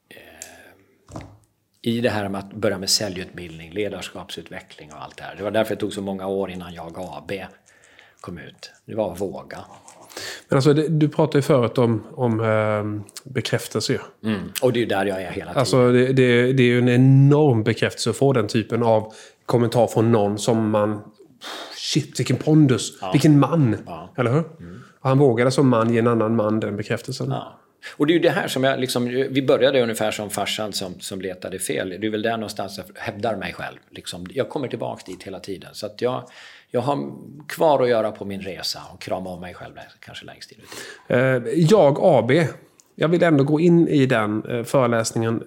eh, 0.10 1.20
i 1.82 2.02
det 2.02 2.10
här 2.10 2.30
med 2.30 2.40
att 2.40 2.54
börja 2.54 2.78
med 2.78 2.90
säljutbildning, 2.90 3.72
ledarskapsutveckling 3.74 4.94
och 4.94 5.04
allt 5.04 5.18
det 5.18 5.24
här. 5.24 5.36
Det 5.36 5.44
var 5.44 5.52
därför 5.52 5.76
det 5.76 5.82
tog 5.82 5.94
så 5.94 6.02
många 6.02 6.28
år 6.28 6.52
innan 6.52 6.74
jag 6.74 6.98
AB 6.98 7.32
kom 8.22 8.38
ut. 8.38 8.72
Det 8.86 8.96
var 8.96 9.14
att 9.14 9.22
våga. 9.22 9.60
Men 10.50 10.58
alltså, 10.58 10.74
det, 10.74 10.88
du 10.88 11.10
pratade 11.10 11.38
ju 11.38 11.42
förut 11.42 11.78
om, 11.78 12.04
om 12.14 12.40
eh, 12.40 13.14
bekräftelse. 13.24 14.02
Mm. 14.24 14.52
Och 14.62 14.74
det 14.74 14.80
är 14.80 14.82
ju 14.82 14.88
där 14.88 15.06
jag 15.06 15.22
är 15.22 15.32
hela 15.32 15.52
tiden. 15.52 15.60
Alltså, 15.60 15.92
det, 15.92 16.14
det, 16.14 16.54
det 16.54 16.64
är 16.64 16.68
ju 16.68 16.80
en 16.80 16.90
enorm 16.90 17.64
bekräftelse 17.64 18.10
att 18.10 18.16
få 18.16 18.34
den 18.34 18.48
typen 18.48 18.84
av 18.84 19.14
kommentar 19.46 19.88
från 19.88 20.12
någon 20.12 20.38
som 20.38 20.70
man 20.70 21.02
shit 21.86 22.20
vilken 22.20 22.38
pondus, 22.38 22.98
ja. 23.02 23.12
vilken 23.12 23.40
man. 23.40 23.78
Ja. 23.86 24.14
Eller 24.18 24.32
hur? 24.32 24.44
Mm. 24.60 24.82
Och 25.00 25.10
han 25.10 25.18
vågade 25.18 25.52
som 25.52 25.70
man 25.70 25.94
ge 25.94 26.00
en 26.00 26.08
annan 26.08 26.36
man 26.36 26.60
den 26.60 26.78
bekräftelsen. 26.78 27.28
Ja. 27.30 27.60
Och 27.98 28.08
det 28.08 28.12
är 28.12 28.16
ju 28.16 28.20
det 28.20 28.30
här 28.30 28.48
som 28.48 28.64
jag 28.64 28.80
liksom, 28.80 29.06
vi 29.06 29.42
började 29.42 29.84
ungefär 29.84 30.12
som 30.12 30.30
farsan 30.30 30.74
som, 30.74 31.00
som 31.00 31.22
letade 31.22 31.60
fel. 31.60 31.90
Det 31.90 32.08
är 32.08 32.12
väl 32.12 32.22
där 32.22 32.38
någonstans 32.38 32.78
jag 32.78 33.02
hävdar 33.02 33.36
mig 33.36 33.54
själv. 33.54 33.78
Liksom. 33.90 34.26
Jag 34.30 34.50
kommer 34.50 34.68
tillbaka 34.68 35.04
dit 35.06 35.24
hela 35.24 35.40
tiden. 35.40 35.70
Så 35.74 35.86
att 35.86 36.02
jag, 36.02 36.30
jag 36.72 36.82
har 36.82 37.12
kvar 37.48 37.84
att 37.84 37.90
göra 37.90 38.12
på 38.12 38.26
min 38.26 38.42
resa 38.42 38.80
och 38.94 39.02
krama 39.02 39.30
om 39.30 39.42
mig 39.42 39.54
själv 39.54 39.74
kanske 40.00 40.26
längst 40.26 40.52
in 40.52 40.58
uh, 41.18 41.20
Jag 41.56 41.98
AB. 42.02 42.32
Jag 42.96 43.08
vill 43.08 43.24
ändå 43.24 43.44
gå 43.44 43.60
in 43.60 43.88
i 43.88 44.06
den 44.06 44.46
uh, 44.46 44.64
föreläsningen. 44.64 45.44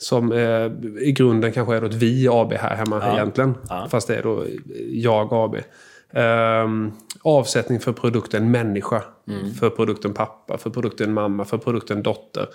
Uh, 0.00 0.06
som 0.06 0.32
eh, 0.32 1.02
i 1.02 1.12
grunden 1.12 1.52
kanske 1.52 1.76
är 1.76 1.80
då 1.80 1.86
ett 1.86 1.94
vi 1.94 2.28
AB 2.28 2.52
här 2.52 2.76
hemma 2.76 3.02
ja. 3.02 3.14
egentligen. 3.14 3.54
Ja. 3.68 3.88
Fast 3.90 4.08
det 4.08 4.16
är 4.16 4.22
då 4.22 4.44
jag 4.90 5.28
AB. 5.32 5.56
Eh, 6.12 6.92
avsättning 7.22 7.80
för 7.80 7.92
produkten 7.92 8.50
människa. 8.50 9.02
Mm. 9.28 9.54
För 9.54 9.70
produkten 9.70 10.14
pappa, 10.14 10.58
för 10.58 10.70
produkten 10.70 11.12
mamma, 11.12 11.44
för 11.44 11.58
produkten 11.58 12.02
dotter. 12.02 12.46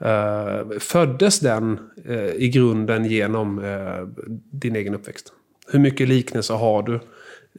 Eh, 0.00 0.78
föddes 0.80 1.40
den 1.40 1.78
eh, 2.08 2.30
i 2.30 2.48
grunden 2.48 3.04
genom 3.04 3.64
eh, 3.64 4.24
din 4.50 4.76
egen 4.76 4.94
uppväxt? 4.94 5.32
Hur 5.72 5.78
mycket 5.78 6.08
liknelse 6.08 6.52
har 6.52 6.82
du 6.82 7.00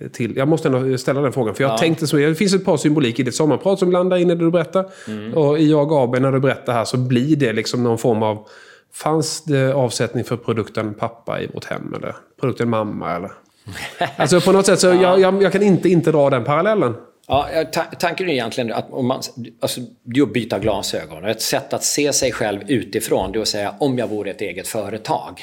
till? 0.09 0.37
Jag 0.37 0.47
måste 0.47 0.67
ändå 0.67 0.97
ställa 0.97 1.21
den 1.21 1.33
frågan. 1.33 1.55
För 1.55 1.63
jag 1.63 1.71
ja. 1.71 1.77
tänkte 1.77 2.07
så. 2.07 2.17
Det 2.17 2.35
finns 2.35 2.53
ett 2.53 2.65
par 2.65 2.77
symbolik 2.77 3.19
i 3.19 3.23
ditt 3.23 3.35
sommarprat 3.35 3.79
som 3.79 3.91
landar 3.91 4.17
in 4.17 4.29
i 4.29 4.35
det 4.35 4.45
du 4.45 4.51
berättar. 4.51 4.85
Mm. 5.07 5.33
Och 5.33 5.59
i 5.59 5.71
Jag 5.71 5.93
AB 5.93 6.19
när 6.19 6.31
du 6.31 6.39
berättar 6.39 6.73
här 6.73 6.85
så 6.85 6.97
blir 6.97 7.35
det 7.35 7.53
liksom 7.53 7.83
någon 7.83 7.97
form 7.97 8.23
av... 8.23 8.47
Fanns 8.93 9.43
det 9.43 9.73
avsättning 9.73 10.23
för 10.23 10.37
produkten 10.37 10.93
pappa 10.93 11.41
i 11.41 11.47
vårt 11.47 11.65
hem? 11.65 11.93
Eller 11.97 12.15
produkten 12.39 12.69
mamma? 12.69 13.15
Eller? 13.15 13.31
Alltså 14.17 14.41
på 14.41 14.51
något 14.51 14.65
sätt 14.65 14.79
så 14.79 14.87
ja. 14.87 14.93
jag, 14.93 15.19
jag, 15.19 15.43
jag, 15.43 15.51
kan 15.51 15.63
inte 15.63 15.89
inte 15.89 16.11
dra 16.11 16.29
den 16.29 16.43
parallellen. 16.43 16.95
Ja, 17.27 17.47
tanken 17.99 18.29
är 18.29 18.33
egentligen 18.33 18.73
att 18.73 18.91
om 18.91 19.07
man, 19.07 19.21
alltså, 19.59 19.81
det 20.03 20.19
är 20.19 20.23
att 20.23 20.33
byta 20.33 20.59
glasögon. 20.59 21.25
Ett 21.25 21.41
sätt 21.41 21.73
att 21.73 21.83
se 21.83 22.13
sig 22.13 22.31
själv 22.31 22.61
utifrån, 22.67 23.31
det 23.31 23.39
är 23.39 23.41
att 23.41 23.47
säga 23.47 23.75
om 23.79 23.97
jag 23.97 24.07
vore 24.07 24.29
ett 24.29 24.41
eget 24.41 24.67
företag. 24.67 25.41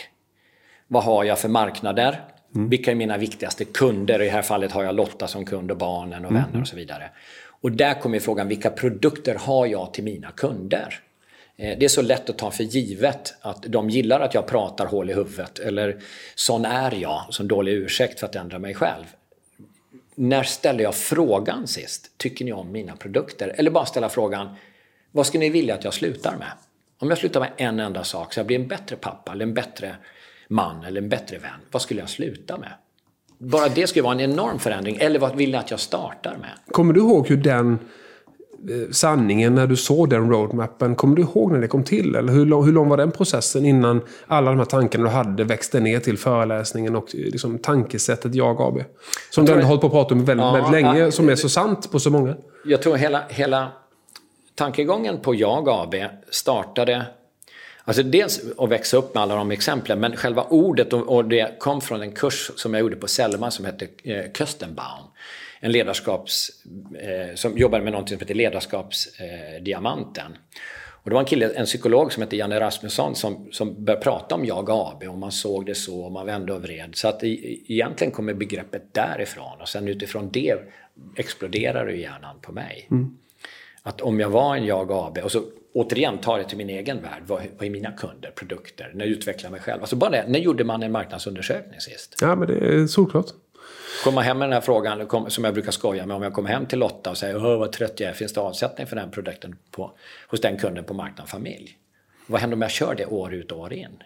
Vad 0.88 1.04
har 1.04 1.24
jag 1.24 1.38
för 1.38 1.48
marknader? 1.48 2.20
Mm. 2.54 2.68
Vilka 2.68 2.90
är 2.90 2.94
mina 2.94 3.16
viktigaste 3.16 3.64
kunder? 3.64 4.22
I 4.22 4.24
det 4.24 4.30
här 4.30 4.42
fallet 4.42 4.72
har 4.72 4.84
jag 4.84 4.94
Lotta 4.94 5.26
som 5.26 5.44
kund 5.44 5.70
och 5.70 5.76
barnen 5.76 6.24
och 6.24 6.30
mm. 6.30 6.42
vänner 6.42 6.60
och 6.60 6.68
så 6.68 6.76
vidare. 6.76 7.10
Och 7.60 7.72
där 7.72 8.00
kommer 8.00 8.18
frågan, 8.18 8.48
vilka 8.48 8.70
produkter 8.70 9.34
har 9.34 9.66
jag 9.66 9.94
till 9.94 10.04
mina 10.04 10.30
kunder? 10.30 11.00
Eh, 11.56 11.78
det 11.78 11.84
är 11.84 11.88
så 11.88 12.02
lätt 12.02 12.30
att 12.30 12.38
ta 12.38 12.50
för 12.50 12.64
givet 12.64 13.34
att 13.40 13.62
de 13.62 13.90
gillar 13.90 14.20
att 14.20 14.34
jag 14.34 14.46
pratar 14.46 14.86
hål 14.86 15.10
i 15.10 15.14
huvudet 15.14 15.58
eller 15.58 16.00
sån 16.34 16.64
är 16.64 16.94
jag, 16.94 17.26
som 17.30 17.48
dålig 17.48 17.72
ursäkt 17.72 18.20
för 18.20 18.26
att 18.26 18.36
ändra 18.36 18.58
mig 18.58 18.74
själv. 18.74 19.04
När 20.14 20.42
ställde 20.42 20.82
jag 20.82 20.94
frågan 20.94 21.66
sist? 21.66 22.10
Tycker 22.16 22.44
ni 22.44 22.52
om 22.52 22.72
mina 22.72 22.96
produkter? 22.96 23.54
Eller 23.56 23.70
bara 23.70 23.86
ställa 23.86 24.08
frågan, 24.08 24.56
vad 25.12 25.26
skulle 25.26 25.44
ni 25.44 25.50
vilja 25.50 25.74
att 25.74 25.84
jag 25.84 25.94
slutar 25.94 26.36
med? 26.36 26.52
Om 26.98 27.08
jag 27.08 27.18
slutar 27.18 27.40
med 27.40 27.50
en 27.56 27.80
enda 27.80 28.04
sak 28.04 28.32
så 28.32 28.40
jag 28.40 28.46
blir 28.46 28.58
en 28.58 28.68
bättre 28.68 28.96
pappa 28.96 29.32
eller 29.32 29.46
en 29.46 29.54
bättre 29.54 29.96
man 30.48 30.84
eller 30.84 31.02
en 31.02 31.08
bättre 31.08 31.38
vän. 31.38 31.60
Vad 31.70 31.82
skulle 31.82 32.00
jag 32.00 32.08
sluta 32.08 32.56
med? 32.56 32.72
Bara 33.38 33.68
det 33.68 33.86
skulle 33.86 34.02
vara 34.02 34.14
en 34.14 34.20
enorm 34.20 34.58
förändring. 34.58 34.96
Eller 35.00 35.18
vad 35.18 35.36
vill 35.36 35.50
ni 35.50 35.56
att 35.56 35.70
jag 35.70 35.80
startar 35.80 36.36
med? 36.36 36.50
Kommer 36.72 36.94
du 36.94 37.00
ihåg 37.00 37.28
hur 37.28 37.36
den 37.36 37.78
sanningen 38.90 39.54
när 39.54 39.66
du 39.66 39.76
såg 39.76 40.10
den 40.10 40.30
roadmappen. 40.30 40.94
Kommer 40.94 41.16
du 41.16 41.22
ihåg 41.22 41.52
när 41.52 41.58
det 41.58 41.68
kom 41.68 41.84
till? 41.84 42.14
Eller 42.14 42.32
hur, 42.32 42.46
lång, 42.46 42.64
hur 42.64 42.72
lång 42.72 42.88
var 42.88 42.96
den 42.96 43.10
processen 43.10 43.64
innan 43.64 44.00
alla 44.26 44.50
de 44.50 44.58
här 44.58 44.66
tankarna 44.66 45.04
du 45.04 45.10
hade 45.10 45.44
växte 45.44 45.80
ner 45.80 46.00
till 46.00 46.18
föreläsningen 46.18 46.96
och 46.96 47.06
liksom 47.14 47.58
tankesättet 47.58 48.34
Jag 48.34 48.60
AB? 48.60 48.84
Som 49.30 49.44
du 49.44 49.52
ändå 49.52 49.66
hållit 49.66 49.80
på 49.80 49.86
att 49.86 49.92
prata 49.92 50.14
om 50.14 50.24
väldigt, 50.24 50.44
ja, 50.44 50.52
väldigt 50.52 50.72
länge, 50.72 50.98
ja, 50.98 51.10
som 51.10 51.28
är 51.28 51.34
så 51.34 51.48
sant 51.48 51.92
på 51.92 52.00
så 52.00 52.10
många. 52.10 52.34
Jag 52.64 52.82
tror 52.82 52.96
hela, 52.96 53.22
hela 53.28 53.68
tankegången 54.54 55.18
på 55.20 55.34
Jag 55.34 55.68
AB 55.68 55.94
startade 56.30 57.06
Alltså 57.86 58.02
dels 58.02 58.40
att 58.58 58.70
växa 58.70 58.96
upp 58.96 59.14
med 59.14 59.22
alla 59.22 59.34
de 59.34 59.50
exemplen, 59.50 60.00
men 60.00 60.16
själva 60.16 60.42
ordet 60.42 60.92
och, 60.92 61.24
det 61.24 61.58
kom 61.58 61.80
från 61.80 62.02
en 62.02 62.12
kurs 62.12 62.50
som 62.56 62.74
jag 62.74 62.80
gjorde 62.80 62.96
på 62.96 63.08
Selma 63.08 63.50
som 63.50 63.64
hette 63.64 63.86
eh, 64.02 64.32
Köstenbaum. 64.38 65.04
En 65.64 65.72
ledarskaps... 65.72 66.50
Eh, 66.98 67.34
som 67.34 67.58
jobbade 67.58 67.84
med 67.84 67.92
något 67.92 68.08
som 68.08 68.18
heter 68.18 68.34
Ledarskapsdiamanten. 68.34 70.36
Och 71.04 71.10
det 71.10 71.14
var 71.14 71.20
en 71.20 71.26
kille, 71.26 71.54
en 71.54 71.64
psykolog 71.64 72.12
som 72.12 72.22
hette 72.22 72.36
Janne 72.36 72.60
Rasmusson 72.60 73.14
som, 73.14 73.48
som 73.52 73.84
började 73.84 74.02
prata 74.02 74.34
om 74.34 74.44
jag 74.44 74.70
AB 74.70 75.02
och 75.02 75.18
man 75.18 75.32
såg 75.32 75.66
det 75.66 75.74
så 75.74 76.00
och 76.00 76.12
man 76.12 76.26
vände 76.26 76.52
och 76.52 76.62
vred. 76.62 76.90
Så 76.92 77.08
att 77.08 77.24
i, 77.24 77.64
egentligen 77.68 78.10
kommer 78.10 78.34
begreppet 78.34 78.94
därifrån 78.94 79.60
och 79.60 79.68
sen 79.68 79.88
utifrån 79.88 80.30
det 80.32 80.54
exploderar 81.16 81.86
det 81.86 81.96
hjärnan 81.96 82.36
på 82.42 82.52
mig. 82.52 82.88
Mm. 82.90 83.16
Att 83.82 84.00
om 84.00 84.20
jag 84.20 84.28
var 84.28 84.56
en 84.56 84.66
jag 84.66 84.92
AB 84.92 85.18
och 85.18 85.32
så 85.32 85.42
återigen 85.74 86.18
ta 86.18 86.36
det 86.36 86.44
till 86.44 86.58
min 86.58 86.70
egen 86.70 87.02
värld. 87.02 87.22
Vad, 87.26 87.42
vad 87.58 87.66
är 87.66 87.70
mina 87.70 87.92
kunder, 87.92 88.30
produkter? 88.30 88.90
När 88.94 89.04
jag 89.04 89.12
utvecklar 89.12 89.50
mig 89.50 89.60
själv. 89.60 89.80
Alltså 89.80 89.96
bara 89.96 90.10
det, 90.10 90.24
när 90.28 90.38
gjorde 90.38 90.64
man 90.64 90.82
en 90.82 90.92
marknadsundersökning 90.92 91.80
sist? 91.80 92.18
Ja, 92.20 92.36
men 92.36 92.48
det 92.48 92.54
är 92.54 92.86
solklart. 92.86 93.26
Komma 94.04 94.20
hem 94.20 94.38
med 94.38 94.48
den 94.48 94.52
här 94.52 94.60
frågan, 94.60 95.30
som 95.30 95.44
jag 95.44 95.54
brukar 95.54 95.70
skoja 95.70 96.06
med, 96.06 96.16
om 96.16 96.22
jag 96.22 96.32
kommer 96.32 96.48
hem 96.48 96.66
till 96.66 96.78
Lotta 96.78 97.10
och 97.10 97.16
säger 97.16 97.36
Åh, 97.36 97.58
vad 97.58 97.72
trött 97.72 98.00
jag 98.00 98.10
är, 98.10 98.14
finns 98.14 98.32
det 98.32 98.40
avsättning 98.40 98.86
för 98.86 98.96
den 98.96 99.10
produkten 99.10 99.56
på, 99.70 99.90
hos 100.28 100.40
den 100.40 100.56
kunden 100.56 100.84
på 100.84 100.94
marknad 100.94 101.28
familj? 101.28 101.78
Vad 102.26 102.40
händer 102.40 102.56
om 102.56 102.62
jag 102.62 102.70
kör 102.70 102.94
det 102.94 103.06
år 103.06 103.34
ut 103.34 103.52
och 103.52 103.60
år 103.60 103.72
in? 103.72 103.96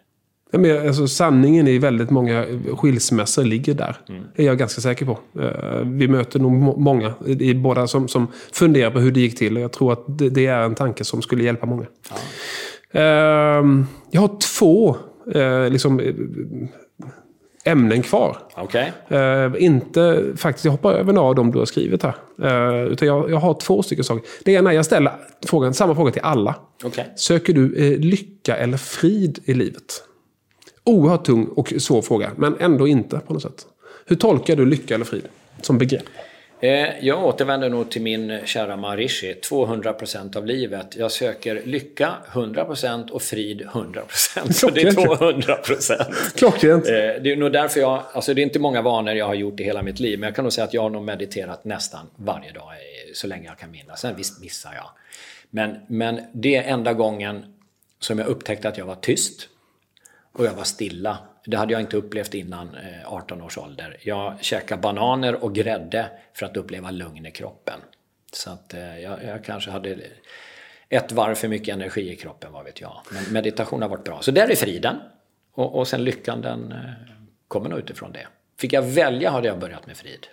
Men 0.53 0.87
alltså, 0.87 1.09
sanningen 1.09 1.69
i 1.69 1.79
väldigt 1.79 2.11
många 2.11 2.47
skilsmässor 2.77 3.45
ligger 3.45 3.75
där. 3.75 3.97
Mm. 4.09 4.25
är 4.35 4.45
jag 4.45 4.59
ganska 4.59 4.81
säker 4.81 5.07
på. 5.07 5.19
Eh, 5.41 5.81
vi 5.85 6.09
möter 6.09 6.41
nog 6.41 6.53
många 6.79 7.15
i 7.27 7.55
båda 7.55 7.87
som, 7.87 8.09
som 8.09 8.27
funderar 8.53 8.91
på 8.91 8.99
hur 8.99 9.13
det 9.13 9.21
gick 9.21 9.39
till. 9.39 9.57
Jag 9.57 9.73
tror 9.73 9.93
att 9.93 10.05
det, 10.09 10.47
är 10.47 10.63
en 10.63 10.75
tanke 10.75 11.05
som 11.05 11.23
skulle 11.23 11.45
hjälpa 11.45 11.67
många. 11.67 11.87
Ja. 12.11 13.01
Ehm, 13.01 13.87
jag 14.11 14.21
har 14.21 14.39
två 14.59 14.97
eh, 15.35 15.71
liksom, 15.71 16.01
ämnen 17.69 18.03
kvar. 18.03 18.37
Okay. 18.57 18.91
Uh, 19.13 19.63
inte, 19.63 20.25
faktiskt, 20.37 20.65
jag 20.65 20.73
hoppar 20.73 20.93
över 20.93 21.13
några 21.13 21.29
av 21.29 21.35
dem 21.35 21.51
du 21.51 21.59
har 21.59 21.67
skrivit 21.67 22.03
här. 22.03 22.15
Uh, 22.43 22.93
utan 22.93 23.09
jag, 23.09 23.31
jag 23.31 23.37
har 23.37 23.55
två 23.55 23.83
stycken 23.83 24.05
saker. 24.05 24.23
Det 24.45 24.53
ena 24.53 24.75
jag 24.75 24.85
ställer 24.85 25.13
frågan, 25.47 25.75
samma 25.75 25.95
fråga 25.95 26.13
till 26.13 26.23
alla. 26.23 26.55
Okay. 26.85 27.05
Söker 27.17 27.53
du 27.53 27.61
uh, 27.61 27.99
lycka 27.99 28.57
eller 28.57 28.77
frid 28.77 29.39
i 29.45 29.55
livet? 29.55 30.03
Oerhört 30.85 31.25
tung 31.25 31.47
och 31.47 31.73
svår 31.79 32.03
fråga, 32.03 32.31
men 32.37 32.57
ändå 32.61 32.89
inte 32.89 33.19
på 33.19 33.33
något 33.33 33.43
sätt. 33.43 33.67
Hur 34.07 34.17
tolkar 34.17 34.57
du 34.57 34.67
lycka 34.67 34.95
eller 34.95 35.05
frid 35.05 35.25
som 35.63 35.79
begrepp? 35.79 36.05
Eh, 36.61 37.05
jag 37.05 37.25
återvänder 37.25 37.69
nog 37.69 37.91
till 37.91 38.03
min 38.03 38.41
kära 38.45 38.77
Marishi. 38.77 39.35
200% 39.35 40.37
av 40.37 40.47
livet. 40.47 40.97
Jag 40.97 41.13
söker 41.13 41.63
lycka 41.65 42.15
100% 42.33 43.11
och 43.11 43.23
frid 43.23 43.63
100%. 43.73 44.53
Så 44.53 44.71
det 44.71 44.81
är 44.81 44.91
200%. 44.91 46.35
Klockrent. 46.37 46.87
Eh, 46.87 46.93
det 46.93 47.33
är 47.33 47.37
nog 47.37 47.53
därför 47.53 47.81
jag... 47.81 48.03
Alltså 48.13 48.35
det 48.35 48.41
är 48.41 48.43
inte 48.43 48.59
många 48.59 48.83
vanor 48.83 49.15
jag 49.15 49.27
har 49.27 49.35
gjort 49.35 49.61
i 49.61 49.65
hela 49.65 49.83
mitt 49.83 50.01
liv. 50.01 50.19
Men 50.19 50.27
jag 50.27 50.37
kan 50.37 50.45
nog 50.45 50.53
säga 50.53 50.65
att 50.65 50.75
jag 50.75 50.83
har 50.83 50.91
nog 50.91 51.05
mediterat 51.05 51.65
nästan 51.65 52.07
varje 52.17 52.53
dag 52.53 52.73
så 53.15 53.27
länge 53.27 53.49
jag 53.49 53.59
kan 53.59 53.71
minnas. 53.71 54.01
Sen 54.01 54.17
visst 54.17 54.41
missar 54.41 54.75
jag. 54.75 54.91
Men, 55.51 55.77
men 55.87 56.21
det 56.33 56.57
är 56.57 56.63
enda 56.63 56.93
gången 56.93 57.45
som 58.01 58.19
jag 58.19 58.29
upptäckte 58.29 58.69
att 58.69 58.79
jag 58.79 58.87
var 58.87 58.95
tyst 58.95 59.49
och 60.33 60.45
jag 60.47 60.53
var 60.53 60.65
stilla. 60.65 61.19
Det 61.51 61.57
hade 61.57 61.73
jag 61.73 61.81
inte 61.81 61.97
upplevt 61.97 62.35
innan 62.35 62.69
eh, 62.75 63.13
18 63.13 63.43
års 63.43 63.59
ålder. 63.59 63.97
Jag 64.01 64.35
käkade 64.41 64.83
bananer 64.83 65.45
och 65.45 65.55
grädde 65.55 66.07
för 66.35 66.47
att 66.47 66.57
uppleva 66.57 66.91
lugn 66.91 67.27
i 67.27 67.31
kroppen. 67.31 67.81
Så 68.33 68.51
att 68.51 68.75
eh, 68.75 68.99
jag, 68.99 69.25
jag 69.25 69.45
kanske 69.45 69.71
hade 69.71 69.99
ett 70.89 71.13
varv 71.13 71.35
för 71.35 71.49
mycket 71.49 71.75
energi 71.75 72.13
i 72.13 72.17
kroppen, 72.17 72.53
vad 72.53 72.65
vet 72.65 72.81
jag. 72.81 73.01
Men 73.11 73.33
meditation 73.33 73.83
har 73.83 73.89
varit 73.89 74.05
bra. 74.05 74.23
Så 74.23 74.31
där 74.31 74.51
är 74.51 74.55
friden. 74.55 74.97
Och, 75.55 75.79
och 75.79 75.89
sen 75.89 76.05
lyckan, 76.05 76.41
den 76.41 76.73
eh, 76.73 76.79
kommer 77.49 77.71
nog 77.71 77.79
utifrån 77.79 78.13
det. 78.13 78.27
Fick 78.61 78.73
jag 78.73 78.83
välja 78.83 79.31
hade 79.31 79.49
jag 79.49 79.59
börjat 79.59 79.87
med 79.87 79.97
frid. 79.97 80.27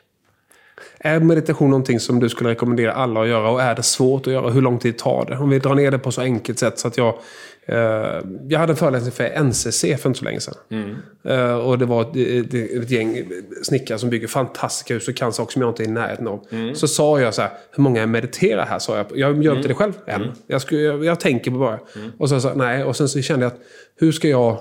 Är 1.00 1.20
meditation 1.20 1.70
någonting 1.70 2.00
som 2.00 2.20
du 2.20 2.30
skulle 2.30 2.50
rekommendera 2.50 2.94
alla 2.94 3.22
att 3.22 3.28
göra? 3.28 3.50
Och 3.50 3.62
är 3.62 3.76
det 3.76 3.84
svårt 3.84 4.28
att 4.28 4.34
göra? 4.34 4.50
Hur 4.50 4.62
lång 4.62 4.80
tid 4.80 4.98
tar 4.98 5.26
det? 5.26 5.38
Om 5.38 5.50
vi 5.50 5.60
drar 5.60 5.76
ner 5.76 5.92
det 5.92 6.00
på 6.00 6.12
så 6.12 6.22
enkelt 6.22 6.60
sätt 6.60 6.80
så 6.80 6.88
att 6.88 6.98
jag... 6.98 7.20
Eh, 7.68 8.22
jag 8.48 8.60
hade 8.60 8.74
en 8.74 8.78
föreläsning 8.78 9.12
för 9.12 9.44
NCC 9.44 9.82
för 9.82 10.10
inte 10.10 10.20
så 10.20 10.26
länge 10.26 10.40
sedan. 10.40 10.54
Mm. 10.70 10.96
Eh, 11.24 11.56
och 11.56 11.78
det 11.78 11.86
var 11.86 12.02
ett, 12.02 12.16
ett, 12.16 12.54
ett, 12.54 12.92
gäng 12.92 13.30
snickare 13.64 14.00
som 14.00 14.10
bygger 14.10 14.28
fantastiska 14.28 14.94
hus 14.94 15.08
och 15.08 15.16
kan 15.16 15.34
saker 15.34 15.54
som 15.54 15.62
jag 15.62 15.72
inte 15.72 15.84
är 15.84 15.88
i 15.88 15.92
närheten 15.92 16.28
av. 16.28 16.48
Mm. 16.52 16.76
Så 16.76 16.88
sa 16.88 17.20
jag 17.20 17.34
så 17.34 17.42
här, 17.42 17.52
hur 17.72 17.84
många 17.84 18.06
mediterar 18.06 18.66
här? 18.66 18.80
Sa 18.80 18.98
jag. 18.98 19.06
jag 19.10 19.20
gör 19.20 19.36
inte 19.36 19.52
mm. 19.52 19.68
det 19.68 19.74
själv 19.74 19.94
än. 20.08 20.22
Mm. 20.22 20.36
Jag, 20.48 20.62
skulle, 20.62 20.82
jag, 20.82 21.06
jag, 21.06 21.20
tänker 21.20 21.52
på 21.52 21.58
bara. 21.58 21.80
Mm. 21.96 22.12
Och 22.18 22.30
så 22.30 22.40
sa 22.40 22.54
nej. 22.54 22.84
Och 22.84 22.96
sen 22.96 23.10
så 23.10 23.22
kände 23.22 23.46
jag 23.46 23.54
att, 23.54 23.60
hur 23.96 24.12
ska 24.12 24.28
jag 24.28 24.60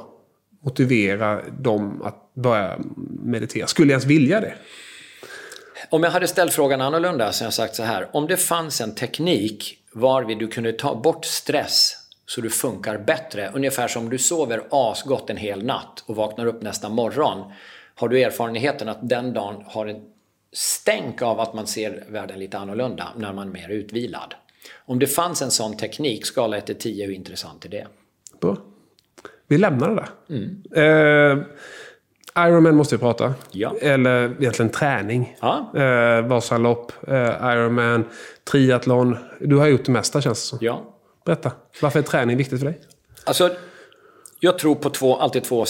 motivera 0.65 1.41
dem 1.59 2.03
att 2.03 2.35
börja 2.35 2.79
meditera? 3.23 3.67
Skulle 3.67 3.87
jag 3.87 3.93
ens 3.93 4.07
vilja 4.07 4.41
det? 4.41 4.55
Om 5.91 6.03
jag 6.03 6.11
hade 6.11 6.27
ställt 6.27 6.53
frågan 6.53 6.81
annorlunda 6.81 7.33
så 7.33 7.45
hade 7.45 7.47
jag 7.47 7.55
sagt 7.55 7.77
så 7.77 7.83
här. 7.83 8.09
Om 8.13 8.27
det 8.27 8.37
fanns 8.37 8.81
en 8.81 8.95
teknik 8.95 9.79
varvid 9.93 10.39
du 10.39 10.49
kunde 10.49 10.73
ta 10.73 10.95
bort 10.95 11.25
stress 11.25 11.97
så 12.27 12.41
du 12.41 12.51
funkar 12.51 12.99
bättre. 12.99 13.51
Ungefär 13.55 13.89
som 13.89 14.09
du 14.11 14.19
sover 14.19 14.63
asgott 14.71 15.31
en 15.31 15.37
hel 15.37 15.65
natt 15.65 16.05
och 16.07 16.17
vaknar 16.17 16.47
upp 16.47 16.63
nästa 16.63 16.89
morgon. 16.89 17.53
Har 17.95 18.09
du 18.09 18.23
erfarenheten 18.23 18.89
att 18.89 19.09
den 19.09 19.33
dagen 19.33 19.65
har 19.67 19.87
en 19.87 20.01
stänk 20.55 21.23
av 21.23 21.41
att 21.41 21.55
man 21.55 21.67
ser 21.67 22.05
världen 22.09 22.39
lite 22.39 22.59
annorlunda 22.59 23.09
när 23.17 23.33
man 23.33 23.49
är 23.49 23.53
mer 23.53 23.69
utvilad. 23.69 24.35
Om 24.85 24.99
det 24.99 25.07
fanns 25.07 25.43
en 25.43 25.51
sån 25.51 25.77
teknik, 25.77 26.27
skala 26.27 26.57
1 26.57 26.67
till 26.67 26.79
10, 26.79 27.07
hur 27.07 27.15
intressant 27.15 27.65
är 27.65 27.69
det? 27.69 27.87
Bra. 28.41 28.57
Vi 29.47 29.59
lämnar 29.59 29.89
det 29.89 29.95
där. 29.95 30.09
Mm. 30.29 30.63
Eh, 30.75 31.45
Ironman 32.47 32.77
måste 32.77 32.97
vi 32.97 33.01
prata. 33.01 33.35
Ja. 33.51 33.75
Eller 33.81 34.25
egentligen 34.25 34.71
träning. 34.71 35.37
Ja. 35.41 35.73
Eh, 35.77 36.27
Vasalopp, 36.27 36.93
eh, 37.09 37.53
Ironman, 37.53 38.05
triathlon. 38.45 39.17
Du 39.41 39.57
har 39.57 39.67
gjort 39.67 39.85
det 39.85 39.93
mesta 39.93 40.21
känns 40.21 40.41
det 40.41 40.47
som. 40.47 40.59
Ja. 40.61 40.94
Berätta. 41.25 41.53
Varför 41.81 41.99
är 41.99 42.03
träning 42.03 42.37
viktigt 42.37 42.59
för 42.59 42.67
dig? 42.67 42.81
Alltså, 43.25 43.57
jag 44.41 44.59
tror 44.59 44.75
på 44.75 44.91
två, 44.91 45.17
alltid 45.17 45.45
två 45.45 45.65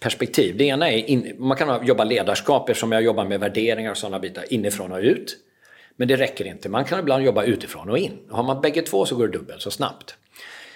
perspektiv. 0.00 0.56
Det 0.56 0.64
ena 0.64 0.90
är, 0.90 1.10
in, 1.10 1.34
man 1.38 1.56
kan 1.56 1.86
jobba 1.86 2.04
ledarskap 2.04 2.68
eftersom 2.68 2.92
jag 2.92 3.02
jobbar 3.02 3.24
med 3.24 3.40
värderingar 3.40 3.90
och 3.90 3.96
sådana 3.96 4.18
bitar 4.18 4.52
inifrån 4.52 4.92
och 4.92 4.98
ut. 4.98 5.36
Men 5.96 6.08
det 6.08 6.16
räcker 6.16 6.44
inte. 6.44 6.68
Man 6.68 6.84
kan 6.84 6.98
ibland 7.00 7.24
jobba 7.24 7.42
utifrån 7.42 7.90
och 7.90 7.98
in. 7.98 8.18
Har 8.30 8.42
man 8.42 8.60
bägge 8.60 8.82
två 8.82 9.06
så 9.06 9.16
går 9.16 9.26
det 9.26 9.32
dubbelt 9.38 9.62
så 9.62 9.70
snabbt. 9.70 10.16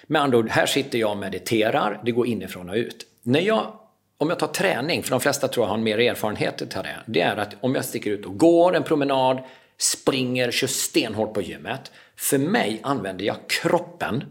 Med 0.07 0.23
andra 0.23 0.39
ord, 0.39 0.49
här 0.49 0.67
sitter 0.67 0.99
jag 0.99 1.11
och 1.11 1.17
mediterar. 1.17 2.01
Det 2.05 2.11
går 2.11 2.27
inifrån 2.27 2.71
och 2.71 2.77
ut. 2.77 3.07
När 3.23 3.41
jag 3.41 3.81
om 4.21 4.29
jag 4.29 4.39
tar 4.39 4.47
träning, 4.47 5.03
för 5.03 5.11
de 5.11 5.21
flesta 5.21 5.49
tror 5.49 5.67
jag 5.67 5.71
har 5.71 5.79
mer 5.79 5.99
erfarenhet 5.99 6.77
av 6.77 6.83
det. 6.83 6.97
Det 7.07 7.21
är 7.21 7.37
att 7.37 7.57
om 7.61 7.75
jag 7.75 7.85
sticker 7.85 8.11
ut 8.11 8.27
och 8.27 8.39
går 8.39 8.77
en 8.77 8.83
promenad, 8.83 9.39
springer, 9.79 10.51
kör 10.51 10.67
stenhårt 10.67 11.35
på 11.35 11.43
gymmet. 11.43 11.93
För 12.21 12.39
mig 12.39 12.81
använder 12.83 13.25
jag 13.25 13.37
kroppen, 13.49 14.25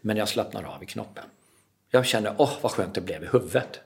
men 0.00 0.16
jag 0.16 0.28
slappnar 0.28 0.64
av 0.64 0.82
i 0.82 0.86
knoppen. 0.86 1.24
Jag 1.90 2.06
känner, 2.06 2.34
åh 2.38 2.52
vad 2.60 2.72
skönt 2.72 2.94
det 2.94 3.00
blev 3.00 3.24
i 3.24 3.26
huvudet. 3.26 3.80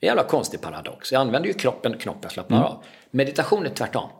En 0.00 0.06
jävla 0.06 0.24
konstig 0.24 0.60
paradox. 0.60 1.12
Jag 1.12 1.20
använder 1.20 1.48
ju 1.48 1.54
kroppen, 1.54 1.98
knoppen 1.98 2.30
slappnar 2.30 2.62
av. 2.62 2.84
Meditation 3.10 3.66
är 3.66 3.70
tvärtom. 3.70 4.10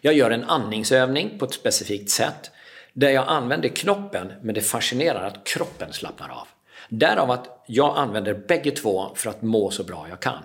Jag 0.00 0.14
gör 0.14 0.30
en 0.30 0.44
andningsövning 0.44 1.38
på 1.38 1.44
ett 1.44 1.54
specifikt 1.54 2.10
sätt 2.10 2.50
där 2.92 3.10
jag 3.10 3.28
använder 3.28 3.68
knoppen, 3.68 4.32
men 4.42 4.54
det 4.54 4.60
fascinerar 4.60 5.26
att 5.26 5.46
kroppen 5.46 5.92
slappnar 5.92 6.28
av. 6.28 6.48
Därav 6.88 7.30
att 7.30 7.64
jag 7.66 7.98
använder 7.98 8.34
bägge 8.34 8.70
två 8.70 9.14
för 9.14 9.30
att 9.30 9.42
må 9.42 9.70
så 9.70 9.84
bra 9.84 10.06
jag 10.08 10.20
kan. 10.20 10.42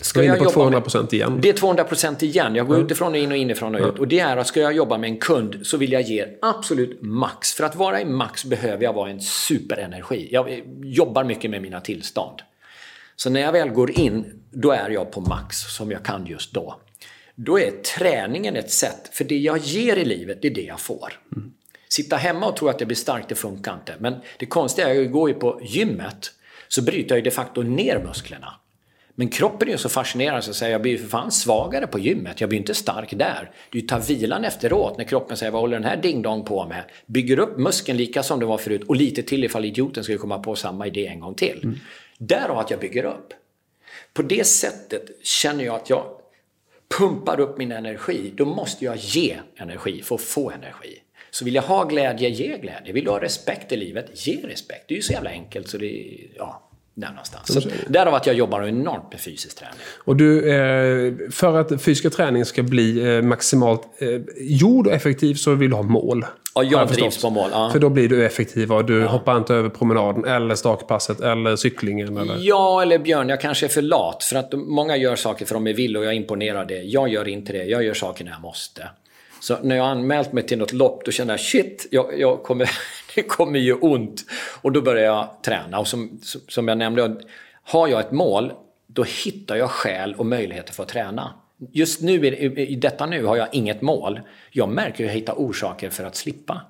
Ska 0.00 0.24
inne 0.24 0.36
på 0.36 0.50
200 0.50 0.80
procent 0.80 1.12
igen. 1.12 1.38
Det 1.42 1.48
är 1.48 1.52
200 1.52 1.84
procent 1.84 2.22
igen. 2.22 2.54
Jag 2.54 2.66
går 2.66 2.74
mm. 2.74 2.86
utifrån 2.86 3.12
och 3.12 3.18
in 3.18 3.30
och 3.30 3.36
inifrån 3.36 3.74
och 3.74 3.88
ut. 3.88 3.98
Och 3.98 4.08
det 4.08 4.20
är 4.20 4.36
att 4.36 4.46
ska 4.46 4.60
jag 4.60 4.72
jobba 4.72 4.98
med 4.98 5.10
en 5.10 5.16
kund 5.16 5.60
så 5.62 5.76
vill 5.76 5.92
jag 5.92 6.02
ge 6.02 6.26
absolut 6.42 7.02
max. 7.02 7.52
För 7.52 7.64
att 7.64 7.76
vara 7.76 8.00
i 8.00 8.04
max 8.04 8.44
behöver 8.44 8.84
jag 8.84 8.92
vara 8.92 9.10
en 9.10 9.20
superenergi. 9.20 10.28
Jag 10.32 10.62
jobbar 10.82 11.24
mycket 11.24 11.50
med 11.50 11.62
mina 11.62 11.80
tillstånd. 11.80 12.42
Så 13.16 13.30
när 13.30 13.40
jag 13.40 13.52
väl 13.52 13.68
går 13.68 13.90
in, 13.90 14.42
då 14.50 14.70
är 14.70 14.90
jag 14.90 15.12
på 15.12 15.20
max 15.20 15.56
som 15.56 15.90
jag 15.90 16.04
kan 16.04 16.26
just 16.26 16.52
då. 16.52 16.80
Då 17.34 17.58
är 17.58 17.70
träningen 17.70 18.56
ett 18.56 18.70
sätt, 18.70 19.10
för 19.12 19.24
det 19.24 19.38
jag 19.38 19.58
ger 19.58 19.96
i 19.96 20.04
livet, 20.04 20.42
det 20.42 20.48
är 20.48 20.54
det 20.54 20.62
jag 20.62 20.80
får. 20.80 21.12
Mm. 21.36 21.52
Sitta 21.88 22.16
hemma 22.16 22.46
och 22.46 22.56
tro 22.56 22.68
att 22.68 22.80
jag 22.80 22.88
blir 22.88 22.96
stark, 22.96 23.24
det 23.28 23.34
funkar 23.34 23.74
inte. 23.74 23.94
Men 23.98 24.14
det 24.38 24.46
konstiga 24.46 24.88
är 24.88 24.90
att 24.90 24.96
jag 24.96 25.12
går 25.12 25.28
ju 25.28 25.34
på 25.34 25.60
gymmet, 25.62 26.32
så 26.68 26.82
bryter 26.82 27.14
jag 27.14 27.18
ju 27.18 27.22
de 27.22 27.30
facto 27.30 27.62
ner 27.62 28.04
musklerna. 28.06 28.54
Men 29.14 29.28
kroppen 29.28 29.68
är 29.68 29.72
ju 29.72 29.78
så 29.78 29.88
fascinerande 29.88 30.42
så 30.42 30.50
att 30.50 30.56
säga, 30.56 30.70
jag 30.70 30.82
blir 30.82 30.92
ju 30.92 30.98
för 30.98 31.08
fan 31.08 31.32
svagare 31.32 31.86
på 31.86 31.98
gymmet. 31.98 32.40
Jag 32.40 32.48
blir 32.48 32.58
inte 32.58 32.74
stark 32.74 33.10
där. 33.10 33.50
Det 33.70 33.78
är 33.78 33.82
ju 33.82 33.88
ta 33.88 33.98
vilan 33.98 34.44
efteråt 34.44 34.98
när 34.98 35.04
kroppen 35.04 35.36
säger 35.36 35.52
vad 35.52 35.60
håller 35.60 35.76
den 35.76 35.88
här 35.88 35.96
dingdong 35.96 36.44
på 36.44 36.66
med? 36.66 36.84
Bygger 37.06 37.38
upp 37.38 37.58
muskeln 37.58 37.98
lika 37.98 38.22
som 38.22 38.40
det 38.40 38.46
var 38.46 38.58
förut 38.58 38.82
och 38.88 38.96
lite 38.96 39.22
till 39.22 39.44
ifall 39.44 39.64
idioten 39.64 40.04
skulle 40.04 40.18
komma 40.18 40.38
på 40.38 40.56
samma 40.56 40.86
idé 40.86 41.06
en 41.06 41.20
gång 41.20 41.34
till. 41.34 41.60
Mm. 41.64 41.78
Därav 42.18 42.58
att 42.58 42.70
jag 42.70 42.80
bygger 42.80 43.04
upp. 43.04 43.32
På 44.12 44.22
det 44.22 44.46
sättet 44.46 45.02
känner 45.22 45.64
jag 45.64 45.74
att 45.74 45.90
jag 45.90 46.04
pumpar 46.98 47.40
upp 47.40 47.58
min 47.58 47.72
energi. 47.72 48.32
Då 48.36 48.44
måste 48.44 48.84
jag 48.84 48.96
ge 48.96 49.36
energi 49.56 50.02
för 50.02 50.14
att 50.14 50.20
få 50.20 50.50
energi. 50.50 51.00
Så 51.30 51.44
vill 51.44 51.54
jag 51.54 51.62
ha 51.62 51.84
glädje, 51.84 52.28
ge 52.28 52.58
glädje. 52.58 52.92
Vill 52.92 53.04
du 53.04 53.10
ha 53.10 53.20
respekt 53.20 53.72
i 53.72 53.76
livet, 53.76 54.26
ge 54.26 54.46
respekt. 54.46 54.84
Det 54.88 54.94
är 54.94 54.96
ju 54.96 55.02
så 55.02 55.12
jävla 55.12 55.30
enkelt 55.30 55.68
så 55.68 55.78
det 55.78 56.18
ja, 56.36 56.70
där 56.94 57.08
någonstans. 57.08 57.62
Så 57.62 57.68
därav 57.88 58.14
att 58.14 58.26
jag 58.26 58.36
jobbar 58.36 58.62
enormt 58.62 59.12
med 59.12 59.20
fysisk 59.20 59.58
träning. 59.58 59.78
Och 60.04 60.16
du, 60.16 60.52
eh, 60.52 61.30
för 61.30 61.56
att 61.58 61.68
fysiska 61.68 62.10
träning 62.10 62.44
ska 62.44 62.62
bli 62.62 63.16
eh, 63.16 63.22
maximalt 63.22 63.82
eh, 63.98 64.08
gjord 64.36 64.86
och 64.86 64.92
effektiv 64.92 65.34
så 65.34 65.54
vill 65.54 65.70
du 65.70 65.76
ha 65.76 65.82
mål. 65.82 66.26
Ja, 66.54 66.62
jag 66.62 66.88
drivs 66.88 67.22
på 67.22 67.30
mål. 67.30 67.50
Ja. 67.52 67.70
För 67.72 67.78
då 67.78 67.88
blir 67.88 68.08
du 68.08 68.26
effektiv 68.26 68.72
och 68.72 68.84
du 68.84 69.00
ja. 69.00 69.06
hoppar 69.06 69.36
inte 69.36 69.54
över 69.54 69.68
promenaden 69.68 70.24
eller 70.24 70.54
stakpasset 70.54 71.20
eller 71.20 71.56
cyklingen. 71.56 72.16
Eller? 72.16 72.36
Ja, 72.40 72.82
eller 72.82 72.98
Björn, 72.98 73.28
jag 73.28 73.40
kanske 73.40 73.66
är 73.66 73.68
för 73.68 73.82
lat. 73.82 74.24
För 74.24 74.36
att 74.36 74.52
många 74.52 74.96
gör 74.96 75.16
saker 75.16 75.46
för 75.46 75.54
de 75.54 75.66
är 75.66 75.74
vill 75.74 75.96
och 75.96 76.04
jag 76.04 76.14
imponerar 76.14 76.64
det. 76.64 76.82
Jag 76.82 77.08
gör 77.08 77.28
inte 77.28 77.52
det. 77.52 77.64
Jag 77.64 77.84
gör 77.84 77.94
saker 77.94 78.24
när 78.24 78.32
jag 78.32 78.40
måste. 78.40 78.88
Så 79.40 79.56
när 79.62 79.76
jag 79.76 79.86
anmält 79.86 80.32
mig 80.32 80.46
till 80.46 80.58
något 80.58 80.72
lopp, 80.72 81.04
då 81.04 81.10
kände 81.10 81.32
jag 81.32 81.40
shit, 81.40 81.86
jag, 81.90 82.20
jag 82.20 82.42
kommer, 82.42 82.70
det 83.14 83.22
kommer 83.22 83.58
ju 83.58 83.74
ont. 83.74 84.24
Och 84.62 84.72
då 84.72 84.82
börjar 84.82 85.04
jag 85.04 85.42
träna. 85.42 85.78
Och 85.78 85.88
som, 85.88 86.20
som 86.48 86.68
jag 86.68 86.78
nämnde, 86.78 87.16
har 87.62 87.88
jag 87.88 88.00
ett 88.00 88.12
mål, 88.12 88.52
då 88.86 89.04
hittar 89.24 89.56
jag 89.56 89.70
skäl 89.70 90.14
och 90.14 90.26
möjligheter 90.26 90.72
för 90.72 90.82
att 90.82 90.88
träna. 90.88 91.34
Just 91.72 92.00
nu, 92.00 92.26
i 92.26 92.74
detta 92.74 93.06
nu, 93.06 93.24
har 93.24 93.36
jag 93.36 93.48
inget 93.52 93.82
mål. 93.82 94.20
Jag 94.50 94.68
märker 94.68 95.04
att 95.04 95.10
jag 95.10 95.14
hittar 95.14 95.34
orsaker 95.34 95.90
för 95.90 96.04
att 96.04 96.16
slippa. 96.16 96.60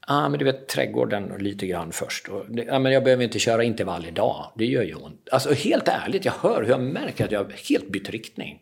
Ah, 0.00 0.28
men 0.28 0.38
du 0.38 0.44
vet, 0.44 0.68
trädgården 0.68 1.32
lite 1.38 1.66
grann 1.66 1.92
först. 1.92 2.28
Och 2.28 2.44
ah, 2.70 2.78
men 2.78 2.92
jag 2.92 3.04
behöver 3.04 3.24
inte 3.24 3.38
köra 3.38 3.64
intervall 3.64 4.06
idag. 4.06 4.52
Det 4.56 4.64
gör 4.64 4.82
ju 4.82 4.94
ont. 4.94 5.28
Alltså 5.32 5.52
helt 5.52 5.88
ärligt, 5.88 6.24
jag 6.24 6.32
hör 6.32 6.62
hur 6.62 6.70
jag 6.70 6.80
märker 6.80 7.24
att 7.24 7.32
jag 7.32 7.52
helt 7.68 7.88
bytt 7.88 8.10
riktning. 8.10 8.60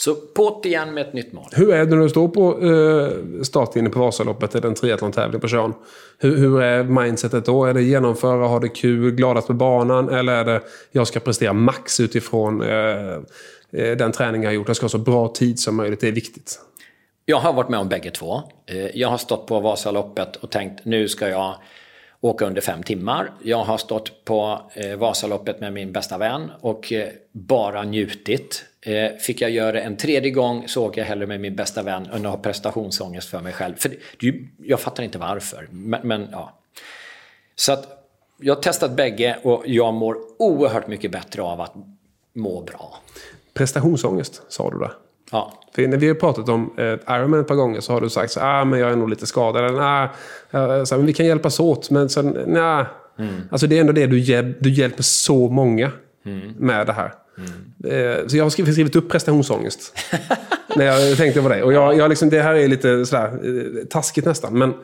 Så 0.00 0.14
på't 0.14 0.66
igen 0.66 0.94
med 0.94 1.06
ett 1.06 1.12
nytt 1.12 1.32
mål. 1.32 1.44
Hur 1.52 1.72
är 1.72 1.84
det 1.84 1.96
när 1.96 2.02
du 2.02 2.08
står 2.08 2.28
på 2.28 2.66
eh, 2.66 3.42
startlinjen 3.42 3.92
på 3.92 4.00
Vasaloppet, 4.00 4.54
eller 4.54 4.68
en 4.68 4.74
triathlon-tävling 4.74 5.40
på 5.40 5.48
Tjörn? 5.48 5.74
Hur, 6.18 6.36
hur, 6.36 6.62
är 6.62 6.84
mindsetet 6.84 7.44
då? 7.44 7.64
Är 7.64 7.74
det 7.74 7.82
genomföra, 7.82 8.46
ha 8.46 8.58
det 8.58 8.68
kul, 8.68 9.10
gladast 9.10 9.48
med 9.48 9.56
banan? 9.56 10.08
Eller 10.08 10.32
är 10.32 10.44
det 10.44 10.60
jag 10.92 11.06
ska 11.06 11.20
prestera 11.20 11.52
max 11.52 12.00
utifrån 12.00 12.62
eh, 12.62 13.14
eh, 13.72 13.96
den 13.96 14.12
träning 14.12 14.42
jag 14.42 14.50
har 14.50 14.54
gjort? 14.54 14.68
Jag 14.68 14.76
ska 14.76 14.84
ha 14.84 14.88
så 14.88 14.98
bra 14.98 15.28
tid 15.28 15.58
som 15.58 15.76
möjligt, 15.76 16.00
det 16.00 16.08
är 16.08 16.12
viktigt. 16.12 16.60
Jag 17.24 17.38
har 17.38 17.52
varit 17.52 17.68
med 17.68 17.80
om 17.80 17.88
bägge 17.88 18.10
två. 18.10 18.42
Eh, 18.66 18.96
jag 18.96 19.08
har 19.08 19.18
stått 19.18 19.46
på 19.46 19.60
Vasaloppet 19.60 20.36
och 20.36 20.50
tänkt 20.50 20.84
nu 20.84 21.08
ska 21.08 21.28
jag 21.28 21.54
åka 22.20 22.46
under 22.46 22.60
fem 22.60 22.82
timmar. 22.82 23.30
Jag 23.42 23.64
har 23.64 23.76
stått 23.76 24.24
på 24.24 24.60
eh, 24.74 24.96
Vasaloppet 24.96 25.60
med 25.60 25.72
min 25.72 25.92
bästa 25.92 26.18
vän 26.18 26.50
och 26.60 26.92
bara 27.32 27.82
njutit. 27.82 28.64
Eh, 28.82 29.16
fick 29.18 29.40
jag 29.40 29.50
göra 29.50 29.80
en 29.80 29.96
tredje 29.96 30.30
gång 30.30 30.68
så 30.68 30.86
åker 30.86 31.00
jag 31.00 31.08
hellre 31.08 31.26
med 31.26 31.40
min 31.40 31.56
bästa 31.56 31.82
vän 31.82 32.06
än 32.12 32.26
att 32.26 32.32
ha 32.32 32.38
prestationsångest 32.38 33.28
för 33.28 33.40
mig 33.40 33.52
själv. 33.52 33.74
För 33.76 33.90
det, 34.20 34.34
jag 34.62 34.80
fattar 34.80 35.02
inte 35.02 35.18
varför. 35.18 35.68
Men, 35.70 36.00
men, 36.04 36.28
ja. 36.32 36.58
Så 37.56 37.72
att 37.72 37.88
jag 38.40 38.54
har 38.54 38.62
testat 38.62 38.96
bägge 38.96 39.38
och 39.42 39.62
jag 39.66 39.94
mår 39.94 40.16
oerhört 40.38 40.86
mycket 40.88 41.10
bättre 41.10 41.42
av 41.42 41.60
att 41.60 41.72
må 42.34 42.62
bra. 42.62 42.98
Prestationsångest, 43.54 44.42
sa 44.48 44.70
du 44.70 44.78
där. 44.78 44.92
Ja. 45.30 45.52
För 45.74 45.88
när 45.88 45.96
vi 45.96 46.08
har 46.08 46.14
pratat 46.14 46.48
om 46.48 46.74
eh, 46.78 47.16
Ironman 47.16 47.40
ett 47.40 47.48
par 47.48 47.54
gånger 47.54 47.80
så 47.80 47.92
har 47.92 48.00
du 48.00 48.10
sagt 48.10 48.36
att 48.36 48.42
ah, 48.42 48.64
men 48.64 48.80
jag 48.80 48.92
är 48.92 48.96
nog 48.96 49.08
lite 49.08 49.26
skadad. 49.26 49.64
Eller, 49.64 49.78
nah, 49.78 50.84
så, 50.84 50.96
men 50.96 51.06
vi 51.06 51.12
kan 51.12 51.26
hjälpas 51.26 51.60
åt. 51.60 51.90
Men 51.90 52.08
sen, 52.08 52.26
nah. 52.46 52.86
Mm. 53.18 53.34
Alltså 53.50 53.66
det 53.66 53.76
är 53.76 53.80
ändå 53.80 53.92
det 53.92 54.06
du, 54.06 54.18
hjäl 54.20 54.54
du 54.60 54.72
hjälper 54.72 55.02
så 55.02 55.48
många 55.48 55.90
mm. 56.24 56.54
med 56.58 56.86
det 56.86 56.92
här. 56.92 57.12
Mm. 57.38 58.28
Så 58.28 58.36
jag 58.36 58.44
har 58.44 58.50
skrivit, 58.50 58.96
upp 58.96 59.10
prestationsångest. 59.10 59.98
när 60.76 60.84
jag 60.84 61.16
tänkte 61.16 61.42
på 61.42 61.48
det. 61.48 61.62
Och 61.62 61.72
jag, 61.72 61.96
jag 61.96 62.08
liksom, 62.08 62.30
det 62.30 62.42
här 62.42 62.54
är 62.54 62.68
lite 62.68 63.06
sådär, 63.06 63.26
eh, 63.26 63.84
taskigt 63.84 64.26
nästan. 64.26 64.58
Men 64.58 64.74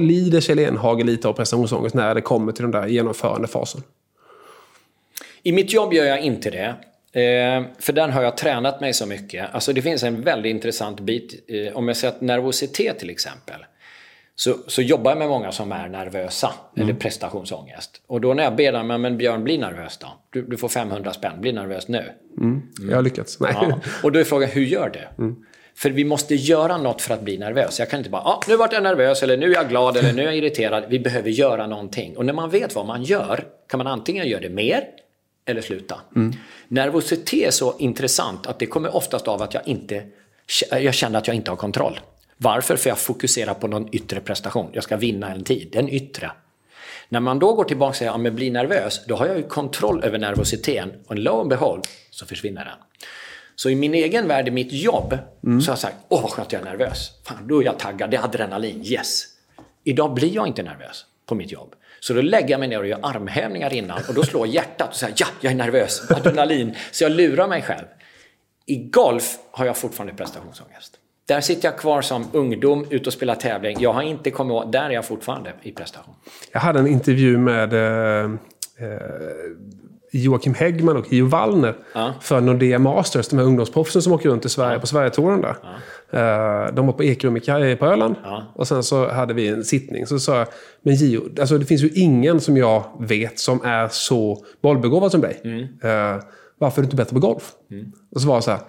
lider 0.00 0.40
Kjell 0.40 0.58
Enhage 0.58 1.04
lite 1.04 1.28
av 1.28 1.32
prestationsångest 1.32 1.94
när 1.94 2.14
det 2.14 2.20
kommer 2.20 2.52
till 2.52 2.62
den 2.62 2.70
där 2.70 2.86
genomförandefasen? 2.86 3.82
I 5.42 5.52
mitt 5.52 5.72
jobb 5.72 5.92
gör 5.92 6.04
jag 6.04 6.20
inte 6.20 6.50
det. 6.50 6.74
Eh, 7.20 7.64
för 7.78 7.92
den 7.92 8.10
har 8.10 8.22
jag 8.22 8.36
tränat 8.36 8.80
mig 8.80 8.94
så 8.94 9.06
mycket. 9.06 9.54
Alltså 9.54 9.72
det 9.72 9.82
finns 9.82 10.02
en 10.02 10.22
väldigt 10.22 10.50
intressant 10.50 11.00
bit. 11.00 11.50
Om 11.74 11.88
jag 11.88 11.96
säger 11.96 12.14
att 12.14 12.20
nervositet 12.20 12.98
till 12.98 13.10
exempel. 13.10 13.64
Så, 14.36 14.56
så 14.66 14.82
jobbar 14.82 15.10
jag 15.10 15.18
med 15.18 15.28
många 15.28 15.52
som 15.52 15.72
är 15.72 15.88
nervösa, 15.88 16.52
mm. 16.76 16.88
eller 16.88 16.98
prestationsångest. 16.98 18.00
Och 18.06 18.20
då 18.20 18.34
när 18.34 18.44
jag 18.44 18.56
ber 18.56 18.72
dem, 18.72 18.86
men 18.86 19.16
Björn, 19.16 19.44
bli 19.44 19.58
nervös 19.58 19.98
då. 19.98 20.06
Du, 20.30 20.42
du 20.42 20.56
får 20.56 20.68
500 20.68 21.12
spänn, 21.12 21.40
bli 21.40 21.52
nervös 21.52 21.88
nu. 21.88 22.12
Mm. 22.38 22.62
Jag 22.88 22.96
har 22.96 23.02
lyckats. 23.02 23.38
Ja. 23.40 23.80
Och 24.02 24.12
då 24.12 24.18
är 24.18 24.24
frågan, 24.24 24.48
hur 24.48 24.64
gör 24.64 24.88
du? 24.88 25.24
Mm. 25.24 25.36
För 25.76 25.90
vi 25.90 26.04
måste 26.04 26.34
göra 26.34 26.76
något 26.76 27.02
för 27.02 27.14
att 27.14 27.22
bli 27.22 27.38
nervös. 27.38 27.78
Jag 27.78 27.90
kan 27.90 27.98
inte 27.98 28.10
bara, 28.10 28.22
ah, 28.22 28.40
nu 28.48 28.56
vart 28.56 28.72
jag 28.72 28.82
nervös, 28.82 29.22
eller 29.22 29.36
nu 29.36 29.50
är 29.50 29.54
jag 29.54 29.68
glad, 29.68 29.96
eller 29.96 30.12
nu 30.12 30.22
är 30.22 30.26
jag 30.26 30.36
irriterad. 30.36 30.84
Vi 30.88 30.98
behöver 30.98 31.30
göra 31.30 31.66
någonting. 31.66 32.16
Och 32.16 32.26
när 32.26 32.32
man 32.32 32.50
vet 32.50 32.74
vad 32.74 32.86
man 32.86 33.02
gör, 33.02 33.44
kan 33.68 33.78
man 33.78 33.86
antingen 33.86 34.28
göra 34.28 34.40
det 34.40 34.50
mer, 34.50 34.84
eller 35.46 35.60
sluta. 35.60 36.00
Mm. 36.16 36.32
Nervositet 36.68 37.46
är 37.46 37.50
så 37.50 37.74
intressant 37.78 38.46
att 38.46 38.58
det 38.58 38.66
kommer 38.66 38.96
oftast 38.96 39.28
av 39.28 39.42
att 39.42 39.54
jag 39.54 39.68
inte 39.68 40.04
jag 40.70 40.94
känner 40.94 41.18
att 41.18 41.26
jag 41.26 41.36
inte 41.36 41.50
har 41.50 41.56
kontroll. 41.56 42.00
Varför? 42.36 42.76
För 42.76 42.90
jag 42.90 42.98
fokuserar 42.98 43.54
på 43.54 43.68
någon 43.68 43.88
yttre 43.94 44.20
prestation. 44.20 44.70
Jag 44.72 44.84
ska 44.84 44.96
vinna 44.96 45.32
en 45.32 45.44
tid. 45.44 45.68
Den 45.72 45.88
yttre. 45.88 46.30
När 47.08 47.20
man 47.20 47.38
då 47.38 47.54
går 47.54 47.64
tillbaka 47.64 47.88
och 47.88 47.96
säger, 47.96 48.10
ja 48.12 48.18
men 48.18 48.34
bli 48.34 48.50
nervös, 48.50 49.00
då 49.06 49.16
har 49.16 49.26
jag 49.26 49.36
ju 49.36 49.42
kontroll 49.42 50.04
över 50.04 50.18
nervositeten 50.18 50.92
och 51.06 51.18
lo 51.18 51.40
and 51.40 51.48
behold 51.48 51.84
så 52.10 52.26
försvinner 52.26 52.64
den. 52.64 52.78
Så 53.56 53.70
i 53.70 53.74
min 53.74 53.94
egen 53.94 54.28
värld, 54.28 54.48
i 54.48 54.50
mitt 54.50 54.72
jobb, 54.72 55.18
mm. 55.44 55.60
så 55.60 55.70
har 55.70 55.72
jag 55.72 55.78
sagt, 55.78 55.96
åh 56.08 56.22
vad 56.22 56.30
skönt 56.30 56.52
jag 56.52 56.60
är 56.60 56.64
nervös. 56.64 57.10
Fan, 57.24 57.48
då 57.48 57.60
är 57.60 57.64
jag 57.64 57.78
taggad, 57.78 58.10
det 58.10 58.16
är 58.16 58.24
adrenalin, 58.24 58.82
yes. 58.84 59.24
Idag 59.84 60.14
blir 60.14 60.34
jag 60.34 60.46
inte 60.46 60.62
nervös 60.62 61.06
på 61.26 61.34
mitt 61.34 61.52
jobb. 61.52 61.74
Så 62.00 62.14
då 62.14 62.20
lägger 62.20 62.48
jag 62.48 62.60
mig 62.60 62.68
ner 62.68 62.78
och 62.78 62.86
gör 62.86 62.98
armhävningar 63.02 63.72
innan 63.72 64.00
och 64.08 64.14
då 64.14 64.22
slår 64.22 64.46
hjärtat 64.46 64.88
och 64.88 64.96
säger 64.96 65.14
ja, 65.18 65.26
jag 65.40 65.52
är 65.52 65.56
nervös, 65.56 66.10
adrenalin. 66.10 66.74
Så 66.92 67.04
jag 67.04 67.12
lurar 67.12 67.48
mig 67.48 67.62
själv. 67.62 67.86
I 68.66 68.76
golf 68.76 69.38
har 69.50 69.66
jag 69.66 69.76
fortfarande 69.76 70.14
prestationsångest. 70.14 70.98
Där 71.26 71.40
sitter 71.40 71.68
jag 71.68 71.78
kvar 71.78 72.02
som 72.02 72.24
ungdom, 72.32 72.86
ute 72.90 73.06
och 73.06 73.12
spelar 73.12 73.34
tävling. 73.34 73.76
Jag 73.80 73.92
har 73.92 74.02
inte 74.02 74.30
kommit 74.30 74.52
åt, 74.52 74.72
där 74.72 74.84
är 74.84 74.90
jag 74.90 75.06
fortfarande 75.06 75.52
i 75.62 75.72
prestation. 75.72 76.14
Jag 76.52 76.60
hade 76.60 76.78
en 76.78 76.86
intervju 76.86 77.38
med 77.38 77.72
eh, 77.72 78.24
eh, 78.24 78.30
Joakim 80.12 80.54
Häggman 80.54 80.96
och 80.96 81.12
Gio 81.12 81.26
Wallner 81.26 81.74
ja. 81.94 82.12
för 82.20 82.40
Nordea 82.40 82.78
Masters, 82.78 83.28
de 83.28 83.38
här 83.38 83.44
ungdomsproffsen 83.44 84.02
som 84.02 84.12
åker 84.12 84.28
runt 84.28 84.44
i 84.44 84.48
Sverige 84.48 84.74
ja. 84.74 84.80
på 84.80 84.86
Sverigetouren 84.86 85.40
där. 85.40 85.56
Ja. 85.62 86.66
Uh, 86.66 86.74
de 86.74 86.86
var 86.86 86.92
på 86.92 87.04
Ekrum 87.04 87.40
på 87.78 87.86
Öland. 87.86 88.14
Och 88.54 88.68
sen 88.68 88.82
så 88.82 89.08
hade 89.08 89.34
vi 89.34 89.48
en 89.48 89.64
sittning. 89.64 90.06
Så 90.06 90.18
sa 90.18 90.38
jag, 90.38 90.48
men 90.82 90.94
Gio, 90.94 91.40
alltså 91.40 91.58
det 91.58 91.66
finns 91.66 91.82
ju 91.82 91.90
ingen 91.94 92.40
som 92.40 92.56
jag 92.56 92.84
vet 93.00 93.38
som 93.38 93.60
är 93.64 93.88
så 93.88 94.44
bollbegåvad 94.62 95.10
som 95.10 95.20
dig. 95.20 95.40
Mm. 95.44 95.60
Uh, 95.60 96.22
varför 96.58 96.78
är 96.78 96.82
du 96.82 96.86
inte 96.86 96.96
bättre 96.96 97.14
på 97.14 97.20
golf? 97.20 97.52
Och 98.14 98.20
så 98.20 98.28
var 98.28 98.36
det 98.36 98.42
så 98.42 98.50
här, 98.50 98.60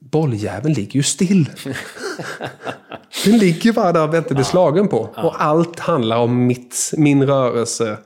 bolljäveln 0.00 0.74
ligger 0.74 0.96
ju 0.96 1.02
still. 1.02 1.50
Den 3.24 3.38
ligger 3.38 3.72
bara 3.72 3.92
där 3.92 4.02
och 4.08 4.14
väntar 4.14 4.34
bli 4.34 4.44
slagen 4.44 4.88
på. 4.88 4.98
Och 4.98 5.42
allt 5.42 5.78
handlar 5.78 6.18
om 6.18 6.46
mitt, 6.46 6.92
min 6.96 7.26
rörelse. 7.26 7.98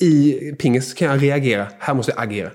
I 0.00 0.32
pingis 0.58 0.94
kan 0.94 1.08
jag 1.08 1.22
reagera, 1.22 1.68
här 1.78 1.94
måste 1.94 2.12
jag 2.12 2.22
agera. 2.22 2.50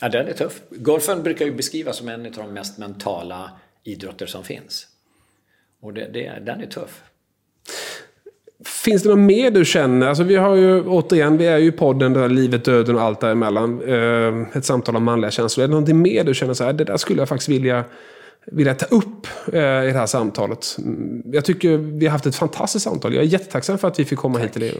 Ja, 0.00 0.08
den 0.08 0.28
är 0.28 0.32
tuff. 0.32 0.62
Golfen 0.70 1.22
brukar 1.22 1.44
ju 1.44 1.54
beskrivas 1.54 1.96
som 1.96 2.08
en 2.08 2.26
av 2.26 2.32
de 2.32 2.52
mest 2.52 2.78
mentala 2.78 3.50
idrotter 3.84 4.26
som 4.26 4.44
finns. 4.44 4.86
Och 5.80 5.94
det, 5.94 6.08
det, 6.12 6.42
den 6.46 6.60
är 6.60 6.66
tuff. 6.66 7.02
Finns 8.66 9.02
det 9.02 9.08
något 9.08 9.18
mer 9.18 9.50
du 9.50 9.64
känner? 9.64 10.06
Alltså 10.06 10.22
vi 10.24 10.36
har 10.36 10.54
ju, 10.54 10.82
återigen, 10.84 11.38
vi 11.38 11.46
är 11.46 11.58
ju 11.58 11.66
i 11.68 11.72
podden 11.72 12.12
där 12.12 12.28
livet, 12.28 12.64
döden 12.64 12.96
och 12.96 13.02
allt 13.02 13.20
däremellan. 13.20 13.82
Eh, 13.82 14.56
ett 14.56 14.64
samtal 14.64 14.96
om 14.96 15.04
manliga 15.04 15.30
känslor. 15.30 15.64
Är 15.64 15.68
det 15.68 15.70
någonting 15.70 16.02
mer 16.02 16.24
du 16.24 16.34
känner 16.34 16.54
så 16.54 16.64
här, 16.64 16.72
det 16.72 16.84
där 16.84 16.96
skulle 16.96 17.20
jag 17.20 17.28
faktiskt 17.28 17.48
vilja, 17.48 17.84
vilja 18.46 18.74
ta 18.74 18.86
upp 18.86 19.26
eh, 19.52 19.58
i 19.60 19.86
det 19.92 19.98
här 19.98 20.06
samtalet? 20.06 20.76
Mm, 20.78 21.22
Jag 21.26 21.44
tycker 21.44 21.76
vi 21.76 22.06
har 22.06 22.12
haft 22.12 22.26
ett 22.26 22.36
fantastiskt 22.36 22.84
samtal. 22.84 23.14
Jag 23.14 23.24
är 23.24 23.28
jättetacksam 23.28 23.78
för 23.78 23.88
att 23.88 23.98
vi 23.98 24.04
fick 24.04 24.18
komma 24.18 24.38
hit 24.38 24.52
till 24.52 24.62
er. 24.62 24.74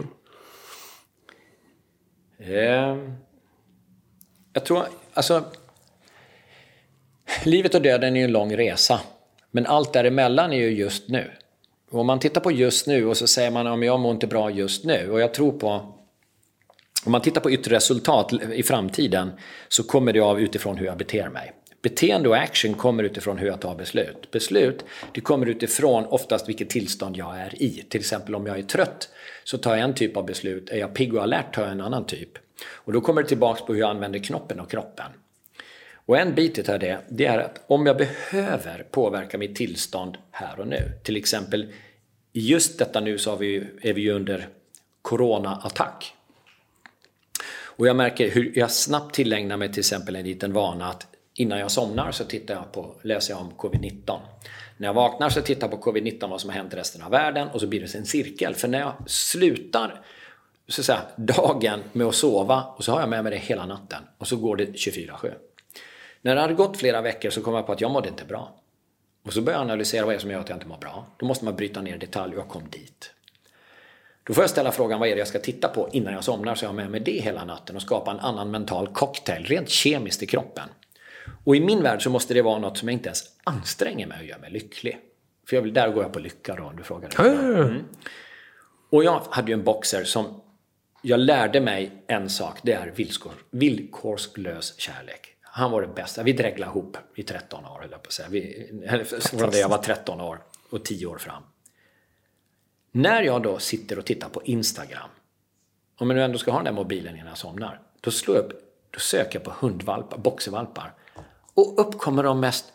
Eh, 2.38 2.96
jag 4.52 4.64
tror, 4.64 4.82
alltså... 5.14 5.44
Livet 7.44 7.74
och 7.74 7.82
döden 7.82 8.16
är 8.16 8.20
ju 8.20 8.24
en 8.24 8.32
lång 8.32 8.56
resa. 8.56 9.00
Men 9.50 9.66
allt 9.66 9.92
däremellan 9.92 10.52
är 10.52 10.56
ju 10.56 10.70
just 10.70 11.08
nu. 11.08 11.30
Och 11.94 12.00
om 12.00 12.06
man 12.06 12.20
tittar 12.20 12.40
på 12.40 12.52
just 12.52 12.86
nu 12.86 13.06
och 13.06 13.16
så 13.16 13.26
säger 13.26 13.50
man 13.50 13.66
om 13.66 13.82
jag 13.82 14.00
mår 14.00 14.12
inte 14.12 14.26
bra 14.26 14.50
just 14.50 14.84
nu. 14.84 15.10
Och 15.10 15.20
jag 15.20 15.34
tror 15.34 15.52
på... 15.52 15.68
Om 17.04 17.12
man 17.12 17.20
tittar 17.20 17.40
på 17.40 17.50
yttre 17.50 17.76
resultat 17.76 18.32
i 18.52 18.62
framtiden 18.62 19.32
så 19.68 19.82
kommer 19.82 20.12
det 20.12 20.20
av 20.20 20.40
utifrån 20.40 20.76
hur 20.76 20.86
jag 20.86 20.98
beter 20.98 21.28
mig. 21.28 21.52
Beteende 21.82 22.28
och 22.28 22.36
action 22.36 22.74
kommer 22.74 23.02
utifrån 23.02 23.38
hur 23.38 23.46
jag 23.46 23.60
tar 23.60 23.74
beslut. 23.74 24.30
Beslut 24.30 24.84
det 25.12 25.20
kommer 25.20 25.46
utifrån 25.46 26.06
oftast 26.06 26.48
vilket 26.48 26.70
tillstånd 26.70 27.16
jag 27.16 27.40
är 27.40 27.62
i. 27.62 27.84
Till 27.88 28.00
exempel 28.00 28.34
om 28.34 28.46
jag 28.46 28.58
är 28.58 28.62
trött 28.62 29.08
så 29.44 29.58
tar 29.58 29.76
jag 29.76 29.84
en 29.84 29.94
typ 29.94 30.16
av 30.16 30.26
beslut. 30.26 30.70
Är 30.70 30.78
jag 30.78 30.94
pigg 30.94 31.14
och 31.14 31.22
alert 31.22 31.54
tar 31.54 31.62
jag 31.62 31.72
en 31.72 31.80
annan 31.80 32.06
typ. 32.06 32.30
Och 32.66 32.92
då 32.92 33.00
kommer 33.00 33.22
det 33.22 33.28
tillbaks 33.28 33.62
på 33.62 33.72
hur 33.72 33.80
jag 33.80 33.90
använder 33.90 34.18
knoppen 34.18 34.60
och 34.60 34.70
kroppen. 34.70 35.06
Och 36.06 36.18
en 36.18 36.34
bit 36.34 36.68
av 36.68 36.78
det, 36.78 36.98
det 37.08 37.26
är 37.26 37.38
att 37.38 37.64
om 37.66 37.86
jag 37.86 37.96
behöver 37.96 38.86
påverka 38.90 39.38
mitt 39.38 39.56
tillstånd 39.56 40.16
här 40.30 40.60
och 40.60 40.68
nu. 40.68 40.90
Till 41.02 41.16
exempel 41.16 41.72
just 42.40 42.78
detta 42.78 43.00
nu 43.00 43.18
så 43.18 43.30
har 43.30 43.36
vi, 43.36 43.66
är 43.80 43.92
vi 43.92 44.00
ju 44.00 44.12
under 44.12 44.48
Corona-attack. 45.02 46.14
Och 47.76 47.86
jag 47.86 47.96
märker 47.96 48.30
hur 48.30 48.52
jag 48.58 48.70
snabbt 48.70 49.14
tillägnar 49.14 49.56
mig 49.56 49.72
till 49.72 49.80
exempel 49.80 50.16
en 50.16 50.24
liten 50.24 50.52
vana 50.52 50.88
att 50.88 51.06
innan 51.34 51.58
jag 51.58 51.70
somnar 51.70 52.12
så 52.12 52.24
tittar 52.24 52.54
jag 52.54 52.72
på, 52.72 52.96
läser 53.02 53.34
jag 53.34 53.40
om 53.40 53.52
covid-19. 53.58 54.18
När 54.76 54.88
jag 54.88 54.94
vaknar 54.94 55.28
så 55.28 55.40
tittar 55.40 55.68
jag 55.68 55.80
på 55.80 55.90
covid-19, 55.90 56.30
vad 56.30 56.40
som 56.40 56.50
har 56.50 56.56
hänt 56.56 56.72
i 56.72 56.76
resten 56.76 57.02
av 57.02 57.10
världen 57.10 57.48
och 57.48 57.60
så 57.60 57.66
blir 57.66 57.80
det 57.80 57.94
en 57.94 58.06
cirkel. 58.06 58.54
För 58.54 58.68
när 58.68 58.80
jag 58.80 58.94
slutar 59.06 60.04
så 60.68 60.80
att 60.80 60.84
säga, 60.84 61.00
dagen 61.16 61.82
med 61.92 62.06
att 62.06 62.14
sova 62.14 62.62
och 62.76 62.84
så 62.84 62.92
har 62.92 63.00
jag 63.00 63.08
med 63.08 63.24
mig 63.24 63.32
det 63.32 63.38
hela 63.38 63.66
natten 63.66 64.02
och 64.18 64.28
så 64.28 64.36
går 64.36 64.56
det 64.56 64.64
24-7. 64.64 65.32
När 66.22 66.34
det 66.34 66.40
hade 66.40 66.54
gått 66.54 66.76
flera 66.76 67.02
veckor 67.02 67.30
så 67.30 67.42
kom 67.42 67.54
jag 67.54 67.66
på 67.66 67.72
att 67.72 67.80
jag 67.80 67.90
mådde 67.90 68.08
inte 68.08 68.24
bra. 68.24 68.60
Och 69.24 69.32
så 69.32 69.42
började 69.42 69.62
jag 69.62 69.70
analysera 69.70 70.04
vad 70.04 70.14
det 70.14 70.16
är 70.16 70.20
som 70.20 70.30
gör 70.30 70.40
att 70.40 70.48
jag 70.48 70.56
inte 70.56 70.66
mår 70.66 70.78
bra. 70.78 71.06
Då 71.16 71.26
måste 71.26 71.44
man 71.44 71.56
bryta 71.56 71.82
ner 71.82 71.98
detaljer 71.98 72.36
och 72.36 72.42
jag 72.42 72.48
kom 72.48 72.62
dit. 72.70 73.10
Då 74.24 74.34
får 74.34 74.42
jag 74.42 74.50
ställa 74.50 74.72
frågan 74.72 75.00
vad 75.00 75.08
är 75.08 75.12
det 75.12 75.18
jag 75.18 75.28
ska 75.28 75.38
titta 75.38 75.68
på 75.68 75.88
innan 75.92 76.12
jag 76.12 76.24
somnar 76.24 76.54
så 76.54 76.64
jag 76.64 76.68
har 76.68 76.74
med 76.74 76.90
mig 76.90 77.00
det 77.00 77.20
hela 77.20 77.44
natten 77.44 77.76
och 77.76 77.82
skapa 77.82 78.10
en 78.10 78.20
annan 78.20 78.50
mental 78.50 78.88
cocktail 78.88 79.44
rent 79.44 79.68
kemiskt 79.68 80.22
i 80.22 80.26
kroppen. 80.26 80.68
Och 81.44 81.56
i 81.56 81.60
min 81.60 81.82
värld 81.82 82.02
så 82.02 82.10
måste 82.10 82.34
det 82.34 82.42
vara 82.42 82.58
något 82.58 82.78
som 82.78 82.88
jag 82.88 82.92
inte 82.92 83.08
ens 83.08 83.24
anstränger 83.44 84.06
mig 84.06 84.18
och 84.20 84.26
gör 84.26 84.38
mig 84.38 84.50
lycklig. 84.50 84.98
För 85.48 85.56
jag 85.56 85.62
vill, 85.62 85.72
där 85.72 85.88
går 85.88 86.02
jag 86.02 86.12
på 86.12 86.18
lycka 86.18 86.54
då, 86.54 86.62
om 86.62 86.76
du 86.76 86.82
frågar. 86.82 87.10
Ja. 87.18 87.70
Och 88.90 89.04
jag 89.04 89.22
hade 89.30 89.48
ju 89.48 89.54
en 89.54 89.64
boxer 89.64 90.04
som 90.04 90.40
jag 91.02 91.20
lärde 91.20 91.60
mig 91.60 91.92
en 92.06 92.30
sak, 92.30 92.58
det 92.62 92.72
är 92.72 92.86
villkor, 92.86 93.32
villkorslös 93.50 94.78
kärlek. 94.78 95.33
Han 95.56 95.70
var 95.70 95.82
det 95.82 95.88
bästa. 95.88 96.22
Vi 96.22 96.32
dreglade 96.32 96.70
ihop 96.70 96.96
i 97.14 97.22
13 97.22 97.64
år, 97.64 97.78
höll 97.80 97.90
jag 97.90 98.02
på 98.02 98.06
att 98.06 98.12
säga. 98.12 98.28
Vi, 98.28 98.70
från 99.20 99.50
det 99.50 99.58
jag 99.58 99.68
var 99.68 99.78
13 99.78 100.20
år 100.20 100.42
och 100.70 100.84
10 100.84 101.06
år 101.06 101.18
fram. 101.18 101.42
När 102.92 103.22
jag 103.22 103.42
då 103.42 103.58
sitter 103.58 103.98
och 103.98 104.04
tittar 104.04 104.28
på 104.28 104.42
Instagram, 104.44 105.08
om 105.98 106.10
jag 106.10 106.16
nu 106.16 106.22
ändå 106.22 106.38
ska 106.38 106.50
ha 106.50 106.58
den 106.58 106.64
där 106.64 106.72
mobilen 106.72 107.14
innan 107.14 107.26
jag 107.26 107.38
somnar, 107.38 107.80
då 108.00 108.10
slår 108.10 108.36
jag 108.36 108.44
upp, 108.44 108.52
då 108.90 109.00
söker 109.00 109.38
jag 109.38 109.44
på 109.44 109.66
hundvalpar, 109.66 110.18
boxervalpar. 110.18 110.94
Och 111.54 111.80
upp 111.80 111.98
kommer 111.98 112.22
de 112.22 112.40
mest 112.40 112.72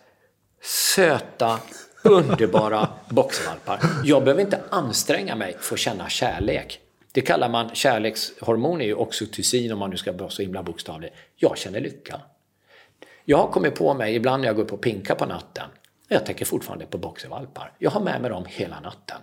söta, 0.62 1.60
underbara 2.04 2.90
boxervalpar. 3.10 3.80
Jag 4.04 4.24
behöver 4.24 4.42
inte 4.42 4.64
anstränga 4.70 5.36
mig 5.36 5.56
för 5.60 5.76
att 5.76 5.80
känna 5.80 6.10
kärlek. 6.10 6.80
Det 7.12 7.22
kallar 7.22 7.50
man 7.50 7.76
kärlekshormon, 7.76 8.82
är 8.82 8.86
ju 8.86 8.94
oxytocin 8.94 9.72
om 9.72 9.80
man 9.80 9.90
nu 9.90 9.98
ska 9.98 10.12
vara 10.12 10.30
så 10.30 10.42
himla 10.42 10.64
bokstavlig. 10.64 11.14
Jag 11.36 11.58
känner 11.58 11.82
lycka. 11.82 12.22
Jag 13.30 13.38
har 13.38 13.48
kommit 13.48 13.76
på 13.76 13.94
mig 13.94 14.16
ibland 14.16 14.42
när 14.42 14.48
jag 14.48 14.56
går 14.56 14.64
upp 14.64 14.74
och 14.74 14.82
pinkar 14.82 15.16
på 15.16 15.26
natten. 15.26 15.70
Jag 16.08 16.26
tänker 16.26 16.46
fortfarande 16.46 16.86
på 16.86 16.98
boxervalpar. 16.98 17.74
Jag 17.80 17.92
har 17.92 18.02
med 18.02 18.22
mig 18.22 18.30
dem 18.30 18.46
hela 18.48 18.80
natten. 18.80 19.18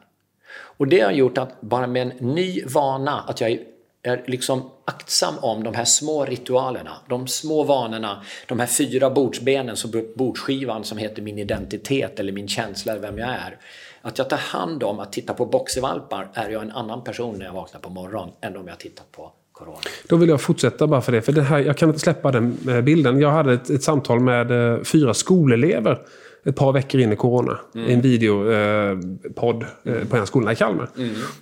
Och 0.52 0.88
det 0.88 1.00
har 1.00 1.12
gjort 1.12 1.38
att 1.38 1.60
bara 1.60 1.86
med 1.86 2.02
en 2.02 2.34
ny 2.34 2.64
vana, 2.64 3.20
att 3.20 3.40
jag 3.40 3.58
är 4.02 4.24
liksom 4.26 4.70
aktsam 4.84 5.38
om 5.38 5.64
de 5.64 5.74
här 5.74 5.84
små 5.84 6.24
ritualerna, 6.24 6.96
de 7.08 7.26
små 7.26 7.62
vanorna, 7.62 8.22
de 8.48 8.60
här 8.60 8.66
fyra 8.66 9.10
bordsbenen, 9.10 9.76
som 9.76 10.12
bordsskivan 10.16 10.84
som 10.84 10.98
heter 10.98 11.22
min 11.22 11.38
identitet 11.38 12.20
eller 12.20 12.32
min 12.32 12.48
känsla 12.48 12.98
vem 12.98 13.18
jag 13.18 13.28
är. 13.28 13.58
Att 14.02 14.18
jag 14.18 14.30
tar 14.30 14.36
hand 14.36 14.82
om 14.82 15.00
att 15.00 15.12
titta 15.12 15.34
på 15.34 15.46
boxervalpar 15.46 16.30
är 16.34 16.50
jag 16.50 16.62
en 16.62 16.72
annan 16.72 17.04
person 17.04 17.38
när 17.38 17.46
jag 17.46 17.52
vaknar 17.52 17.80
på 17.80 17.90
morgonen 17.90 18.34
än 18.40 18.56
om 18.56 18.68
jag 18.68 18.78
tittar 18.78 19.04
på 19.10 19.32
corona. 19.58 19.78
Då 20.08 20.16
vill 20.16 20.28
jag 20.28 20.40
fortsätta 20.40 20.86
bara 20.86 21.00
för 21.00 21.12
det. 21.12 21.22
För 21.22 21.32
det 21.32 21.42
här, 21.42 21.58
jag 21.58 21.76
kan 21.76 21.88
inte 21.88 22.00
släppa 22.00 22.32
den 22.32 22.58
eh, 22.68 22.80
bilden. 22.80 23.20
Jag 23.20 23.30
hade 23.30 23.52
ett, 23.52 23.70
ett 23.70 23.82
samtal 23.82 24.20
med 24.20 24.50
eh, 24.50 24.82
fyra 24.82 25.14
skolelever 25.14 25.98
ett 26.44 26.56
par 26.56 26.72
veckor 26.72 27.00
in 27.00 27.12
i 27.12 27.16
corona. 27.16 27.58
I 27.74 27.92
en 27.92 28.00
videopodd 28.00 29.64
eh, 29.84 30.08
på 30.10 30.16
en 30.16 30.26
skola 30.26 30.52
i 30.52 30.56
Kalmar. 30.56 30.88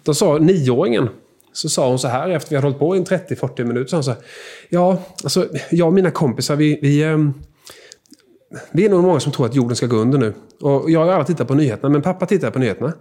Då 0.03 0.15
sa 0.15 0.39
nioåringen, 0.39 1.09
så 1.53 1.69
sa 1.69 1.89
hon 1.89 1.99
så 1.99 2.09
här 2.09 2.31
efter 2.31 2.51
vi 2.51 2.57
hade 2.57 2.67
hållit 2.67 2.79
på 2.79 2.97
i 2.97 2.99
en 2.99 3.05
30-40 3.05 3.65
minuter. 3.65 3.91
Så 3.91 3.97
hon 3.97 4.05
så 4.05 4.11
här, 4.11 4.21
ja, 4.69 5.03
alltså 5.25 5.49
jag 5.71 5.89
och 5.89 5.95
mina 5.95 6.11
kompisar, 6.11 6.57
vi, 6.57 6.79
vi, 6.83 7.03
ehm, 7.03 7.35
vi 8.73 8.85
är 8.85 8.91
nog 8.91 9.03
många 9.03 9.21
som 9.21 9.33
tror 9.33 9.47
att 9.47 9.55
jorden 9.55 9.77
ska 9.77 9.87
gå 9.87 9.97
under 9.97 10.19
nu. 10.19 10.35
Och 10.61 10.91
jag 10.91 11.01
har 11.01 11.13
aldrig 11.13 11.27
tittat 11.27 11.49
på 11.49 11.55
nyheterna, 11.55 11.89
men 11.89 12.03
pappa 12.03 12.27
tittar 12.27 12.51
på 12.51 12.59
nyheterna. 12.59 12.93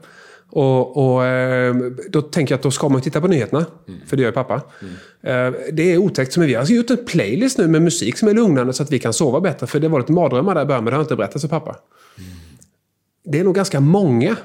Och, 0.56 0.98
och 0.98 1.26
eh, 1.26 1.76
då 2.10 2.22
tänker 2.22 2.54
jag 2.54 2.58
att 2.58 2.64
då 2.64 2.72
ska 2.72 2.90
man 2.90 3.02
titta 3.02 3.22
på 3.22 3.28
nyheterna. 3.28 3.66
För 4.06 4.18
det 4.18 4.24
gör 4.24 4.30
ju 4.30 4.34
pappa. 4.34 4.56
Eh, 5.22 5.52
det 5.72 5.94
är 5.94 5.98
otäckt. 5.98 6.38
Vi 6.38 6.54
har 6.54 6.66
gjort 6.66 6.90
en 6.90 7.06
playlist 7.06 7.58
nu 7.58 7.68
med 7.68 7.82
musik 7.82 8.18
som 8.18 8.28
är 8.28 8.34
lugnande 8.34 8.74
så 8.74 8.84
att 8.84 8.92
vi 8.92 9.00
kan 9.00 9.14
sova 9.14 9.42
bättre. 9.42 9.68
För 9.68 9.80
det 9.80 9.88
var 9.88 10.00
lite 10.00 10.12
mardrömmar 10.12 10.56
där 10.56 10.62
i 10.62 10.66
början, 10.66 10.84
men 10.84 10.92
det 10.92 10.96
har 10.96 11.00
jag 11.00 11.06
inte 11.06 11.16
berättat 11.16 11.42
för 11.42 11.48
pappa. 11.48 11.76
Det 13.26 13.40
är 13.40 13.44
nog 13.44 13.56
ganska 13.56 13.80
många 13.80 14.36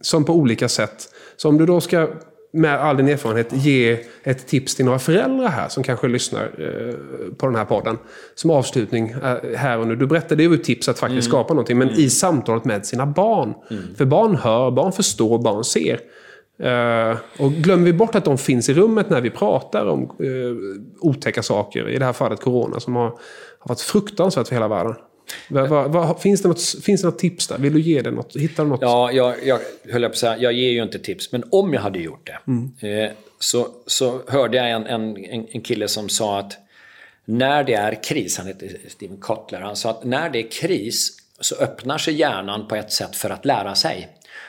som 0.00 0.24
på 0.24 0.34
olika 0.34 0.68
sätt. 0.68 1.08
Så 1.36 1.48
om 1.48 1.58
du 1.58 1.66
då 1.66 1.80
ska 1.80 2.08
med 2.56 2.80
all 2.80 2.96
din 2.96 3.08
erfarenhet 3.08 3.52
ge 3.52 3.98
ett 4.22 4.46
tips 4.46 4.74
till 4.74 4.84
några 4.84 4.98
föräldrar 4.98 5.48
här 5.48 5.68
som 5.68 5.82
kanske 5.82 6.08
lyssnar 6.08 6.42
eh, 6.42 6.94
på 7.36 7.46
den 7.46 7.54
här 7.54 7.64
podden. 7.64 7.98
Som 8.34 8.50
avslutning 8.50 9.10
eh, 9.10 9.36
här 9.56 9.78
och 9.78 9.88
nu. 9.88 9.96
Du 9.96 10.06
berättade 10.06 10.42
ju 10.42 10.56
tips 10.56 10.88
att 10.88 10.98
faktiskt 10.98 11.28
skapa 11.28 11.54
någonting. 11.54 11.78
Men 11.78 11.90
i 11.90 12.10
samtalet 12.10 12.64
med 12.64 12.86
sina 12.86 13.06
barn. 13.06 13.54
För 13.96 14.04
barn 14.04 14.36
hör, 14.36 14.70
barn 14.70 14.92
förstår, 14.92 15.38
barn 15.38 15.64
ser. 15.64 16.00
Eh, 16.58 17.16
och 17.38 17.52
glömmer 17.52 17.84
vi 17.84 17.92
bort 17.92 18.14
att 18.14 18.24
de 18.24 18.38
finns 18.38 18.68
i 18.68 18.74
rummet 18.74 19.10
när 19.10 19.20
vi 19.20 19.30
pratar 19.30 19.86
om 19.86 20.12
otäcka 21.00 21.42
saker. 21.42 21.88
I 21.88 21.98
det 21.98 22.04
här 22.04 22.12
fallet 22.12 22.40
corona 22.40 22.80
som 22.80 22.96
har, 22.96 23.08
har 23.58 23.68
varit 23.68 23.80
fruktansvärt 23.80 24.48
för 24.48 24.54
hela 24.54 24.68
världen. 24.68 24.94
Vad- 25.48 25.68
vad- 25.68 25.92
vad- 25.92 26.20
finns, 26.20 26.42
det 26.42 26.48
något, 26.48 26.62
finns 26.82 27.00
det 27.02 27.08
något 27.08 27.18
tips 27.18 27.46
där? 27.46 27.58
Vill 27.58 27.72
du 27.74 27.80
ge 27.80 28.02
det 28.02 28.10
något? 28.10 28.36
Hittar 28.36 28.64
du 28.64 28.70
något? 28.70 28.80
Ja, 28.82 29.12
jag, 29.12 29.34
jag 29.46 29.60
höll 29.92 30.02
på 30.02 30.08
att 30.08 30.16
säga, 30.16 30.38
jag 30.38 30.52
ger 30.52 30.70
ju 30.70 30.82
inte 30.82 30.98
tips, 30.98 31.32
men 31.32 31.44
om 31.50 31.74
jag 31.74 31.80
hade 31.80 31.98
gjort 31.98 32.30
det 32.80 32.88
eh, 33.04 33.10
så, 33.40 33.68
så 33.86 34.20
hörde 34.28 34.56
jag 34.56 34.70
en, 34.70 34.86
en, 34.86 35.16
en 35.24 35.46
en 35.52 35.60
kille 35.60 35.88
som 35.88 36.08
sa 36.08 36.38
att 36.38 36.58
när 37.24 37.64
det 37.64 37.74
är 37.74 38.02
kris, 38.02 38.38
han 38.38 38.46
heter 38.46 38.76
Steven 38.88 39.16
Kotler, 39.16 39.60
han 39.60 39.76
sa 39.76 39.90
att 39.90 40.04
när 40.04 40.30
det 40.30 40.38
är 40.38 40.50
kris 40.50 41.16
så 41.40 41.54
öppnar 41.56 41.98
sig 41.98 42.14
hjärnan 42.14 42.68
på 42.68 42.74
ett 42.76 42.92
sätt 42.92 43.16
för 43.16 43.30
att 43.30 43.44
lära 43.44 43.74
sig. 43.74 44.08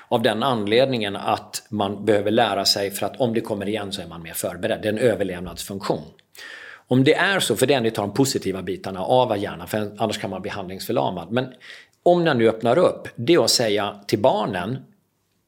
Av 0.10 0.22
den 0.22 0.44
anledningen 0.44 1.16
att 1.16 1.64
man 1.70 2.06
behöver 2.06 2.32
lära 2.32 2.66
sig 2.66 2.92
för 2.92 3.06
att 3.06 3.20
om 3.22 3.34
det 3.34 3.42
kommer 3.42 3.68
igen 3.68 3.92
så 3.92 4.02
är 4.02 4.08
man 4.08 4.22
mer 4.22 4.34
förberedd. 4.34 4.80
Det 4.82 4.88
är 4.88 4.94
en 4.94 5.00
överlevnadsfunktion. 5.00 6.02
Om 6.88 7.04
det 7.04 7.14
är 7.14 7.40
så, 7.40 7.56
för 7.56 7.66
det 7.66 7.74
är 7.74 7.78
en 7.78 7.86
av 7.86 7.92
de 7.92 8.14
positiva 8.14 8.62
bitarna 8.62 9.02
av 9.02 9.38
hjärnan, 9.38 9.68
för 9.68 9.92
annars 9.98 10.18
kan 10.18 10.30
man 10.30 10.42
bli 10.42 10.52
handlingsförlamad. 10.52 11.32
Men 11.32 11.54
om 12.04 12.26
den 12.26 12.38
nu 12.38 12.50
öppnar 12.50 12.78
upp, 12.78 13.08
det 13.16 13.34
är 13.34 13.44
att 13.44 13.50
säga 13.50 14.00
till 14.08 14.20
barnen, 14.20 14.78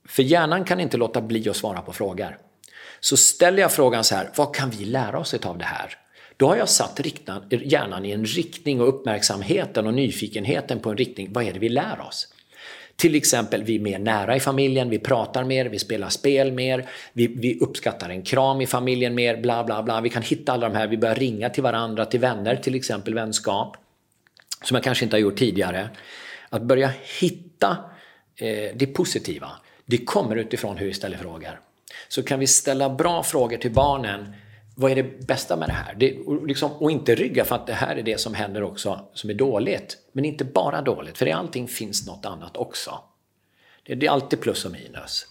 för 0.07 0.23
hjärnan 0.23 0.65
kan 0.65 0.79
inte 0.79 0.97
låta 0.97 1.21
bli 1.21 1.49
att 1.49 1.55
svara 1.55 1.81
på 1.81 1.93
frågor. 1.93 2.37
Så 2.99 3.17
ställer 3.17 3.61
jag 3.61 3.71
frågan 3.71 4.03
så 4.03 4.15
här, 4.15 4.29
vad 4.35 4.55
kan 4.55 4.69
vi 4.69 4.85
lära 4.85 5.19
oss 5.19 5.33
av 5.33 5.57
det 5.57 5.65
här? 5.65 5.97
Då 6.37 6.47
har 6.47 6.55
jag 6.55 6.69
satt 6.69 6.99
hjärnan 7.49 8.05
i 8.05 8.11
en 8.11 8.25
riktning 8.25 8.81
och 8.81 8.87
uppmärksamheten 8.87 9.87
och 9.87 9.93
nyfikenheten 9.93 10.79
på 10.79 10.89
en 10.89 10.97
riktning. 10.97 11.33
Vad 11.33 11.43
är 11.43 11.53
det 11.53 11.59
vi 11.59 11.69
lär 11.69 11.99
oss? 12.07 12.27
Till 12.99 13.15
exempel, 13.15 13.63
vi 13.63 13.75
är 13.75 13.79
mer 13.79 13.99
nära 13.99 14.35
i 14.35 14.39
familjen, 14.39 14.89
vi 14.89 14.99
pratar 14.99 15.43
mer, 15.43 15.65
vi 15.65 15.79
spelar 15.79 16.09
spel 16.09 16.51
mer, 16.51 16.89
vi, 17.13 17.27
vi, 17.27 17.59
uppskattar 17.59 18.09
en 18.09 18.21
kram 18.21 18.61
i 18.61 18.67
familjen 18.67 19.15
mer, 19.15 19.37
bla 19.37 19.63
bla 19.63 19.83
bla. 19.83 20.01
Vi 20.01 20.09
kan 20.09 20.21
hitta 20.21 20.51
alla 20.51 20.69
de 20.69 20.75
här, 20.75 20.87
vi 20.87 20.97
börjar 20.97 21.15
ringa 21.15 21.49
till 21.49 21.63
varandra, 21.63 22.05
till 22.05 22.19
vänner, 22.19 22.55
till 22.55 22.75
exempel 22.75 23.13
vänskap. 23.13 23.77
Som 24.63 24.75
jag 24.75 24.83
kanske 24.83 25.05
inte 25.05 25.15
har 25.15 25.21
gjort 25.21 25.37
tidigare. 25.37 25.89
Att 26.49 26.61
börja 26.61 26.91
hitta 27.19 27.77
eh, 28.35 28.75
det 28.75 28.93
positiva, 28.93 29.51
det 29.85 29.97
kommer 29.97 30.35
utifrån 30.35 30.77
hur 30.77 30.85
vi 30.85 30.93
ställer 30.93 31.17
frågor. 31.17 31.59
Så 32.07 32.23
kan 32.23 32.39
vi 32.39 32.47
ställa 32.47 32.89
bra 32.89 33.23
frågor 33.23 33.57
till 33.57 33.71
barnen 33.71 34.33
vad 34.79 34.91
är 34.91 34.95
det 34.95 35.27
bästa 35.27 35.55
med 35.55 35.69
det 35.69 35.73
här? 35.73 35.95
Det, 35.95 36.19
och, 36.19 36.47
liksom, 36.47 36.71
och, 36.71 36.91
inte 36.91 37.15
rygga 37.15 37.45
för 37.45 37.55
att 37.55 37.67
det 37.67 37.73
här 37.73 37.95
är 37.95 38.03
det 38.03 38.19
som 38.19 38.33
händer 38.33 38.63
också 38.63 38.99
som 39.13 39.29
är 39.29 39.33
dåligt. 39.33 39.97
Men 40.11 40.25
inte 40.25 40.45
bara 40.45 40.81
dåligt, 40.81 41.17
för 41.17 41.27
i 41.27 41.31
allting 41.31 41.67
finns 41.67 42.07
något 42.07 42.25
annat 42.25 42.57
också. 42.57 42.99
Det, 43.83 43.95
det 43.95 44.05
är 44.05 44.11
alltid 44.11 44.41
plus 44.41 44.65
och 44.65 44.71
minus. 44.71 45.25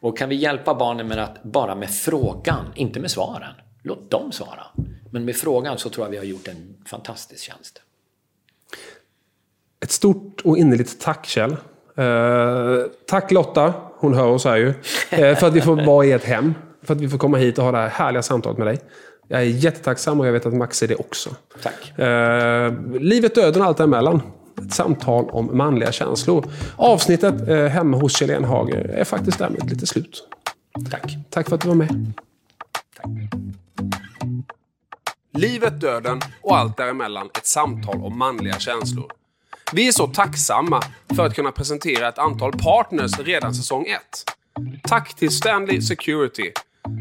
Och 0.00 0.18
kan 0.18 0.28
vi 0.28 0.34
hjälpa 0.34 0.74
barnen 0.74 1.08
med 1.08 1.18
att 1.18 1.42
bara 1.42 1.74
med 1.74 1.90
frågan, 1.90 2.72
inte 2.74 3.00
med 3.00 3.10
svaren, 3.10 3.54
låt 3.82 4.10
dem 4.10 4.32
svara. 4.32 4.66
Men 5.10 5.24
med 5.24 5.36
frågan 5.36 5.78
så 5.78 5.88
tror 5.88 6.06
jag 6.06 6.10
vi 6.10 6.16
har 6.16 6.24
gjort 6.24 6.48
en 6.48 6.76
fantastisk 6.86 7.44
tjänst. 7.44 7.82
Ett 9.80 9.90
stort 9.90 10.40
och 10.40 10.58
innerligt 10.58 11.00
tack 11.00 11.26
Kjell. 11.26 11.56
Eh, 11.96 12.90
tack 13.06 13.30
Lotta, 13.30 13.74
hon 13.98 14.14
hör 14.14 14.26
oss 14.26 14.44
här 14.44 14.56
ju. 14.56 14.68
Eh, 15.10 15.38
för 15.38 15.46
att 15.46 15.54
vi 15.54 15.60
får 15.60 15.86
vara 15.86 16.06
i 16.06 16.12
ett 16.12 16.24
hem 16.24 16.54
för 16.82 16.94
att 16.94 17.00
vi 17.00 17.08
får 17.08 17.18
komma 17.18 17.36
hit 17.36 17.58
och 17.58 17.64
ha 17.64 17.72
det 17.72 17.78
här 17.78 17.88
härliga 17.88 18.22
samtalet 18.22 18.58
med 18.58 18.66
dig. 18.66 18.80
Jag 19.28 19.40
är 19.40 19.44
jättetacksam 19.44 20.20
och 20.20 20.26
jag 20.26 20.32
vet 20.32 20.46
att 20.46 20.54
Max 20.54 20.82
är 20.82 20.88
det 20.88 20.96
också. 20.96 21.30
Tack. 21.62 21.98
Eh, 21.98 22.74
livet, 23.00 23.34
döden 23.34 23.62
och 23.62 23.68
allt 23.68 23.76
däremellan. 23.76 24.22
Ett 24.58 24.72
samtal 24.72 25.30
om 25.30 25.56
manliga 25.56 25.92
känslor. 25.92 26.44
Avsnittet 26.76 27.48
eh, 27.48 27.66
hemma 27.66 27.96
hos 27.96 28.16
Kjell 28.16 28.30
Enhage 28.30 28.74
är 28.74 29.04
faktiskt 29.04 29.38
därmed 29.38 29.70
lite 29.70 29.86
slut. 29.86 30.28
Tack. 30.90 31.16
Tack 31.30 31.48
för 31.48 31.54
att 31.54 31.60
du 31.60 31.68
var 31.68 31.74
med. 31.74 32.12
Tack. 32.96 33.06
Livet, 35.32 35.80
döden 35.80 36.20
och 36.42 36.56
allt 36.56 36.76
däremellan. 36.76 37.26
Ett 37.38 37.46
samtal 37.46 38.04
om 38.04 38.18
manliga 38.18 38.58
känslor. 38.58 39.12
Vi 39.72 39.88
är 39.88 39.92
så 39.92 40.06
tacksamma 40.06 40.82
för 41.16 41.26
att 41.26 41.34
kunna 41.34 41.52
presentera 41.52 42.08
ett 42.08 42.18
antal 42.18 42.52
partners 42.52 43.18
redan 43.18 43.54
säsong 43.54 43.86
1. 43.86 44.00
Tack 44.82 45.14
till 45.14 45.30
Stanley 45.30 45.82
Security 45.82 46.52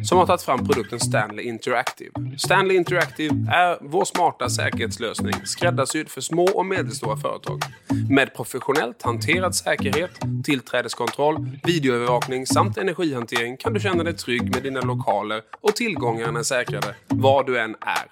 som 0.04 0.18
har 0.18 0.26
tagit 0.26 0.42
fram 0.42 0.68
produkten 0.68 1.00
Stanley 1.00 1.46
Interactive. 1.46 2.12
Stanley 2.38 2.78
Interactive 2.78 3.36
är 3.52 3.78
vår 3.82 4.06
smarta 4.06 4.50
säkerhetslösning 4.50 5.34
skräddarsydd 5.46 6.10
för 6.10 6.22
små 6.22 6.44
och 6.44 6.66
medelstora 6.66 7.18
företag. 7.18 7.62
Med 8.10 8.34
professionellt 8.36 9.02
hanterad 9.02 9.56
säkerhet, 9.56 10.12
tillträdeskontroll, 10.44 11.60
videoövervakning 11.64 12.46
samt 12.46 12.78
energihantering 12.78 13.58
kan 13.58 13.74
du 13.74 13.80
känna 13.80 14.04
dig 14.04 14.14
trygg 14.14 14.56
med 14.56 14.64
dina 14.64 14.82
lokaler 14.82 15.42
och 15.62 15.76
tillgångarna 15.76 16.40
är 16.40 16.44
säkrade 16.44 16.96
var 17.08 17.44
du 17.44 17.60
än 17.60 17.76
är. 17.82 18.06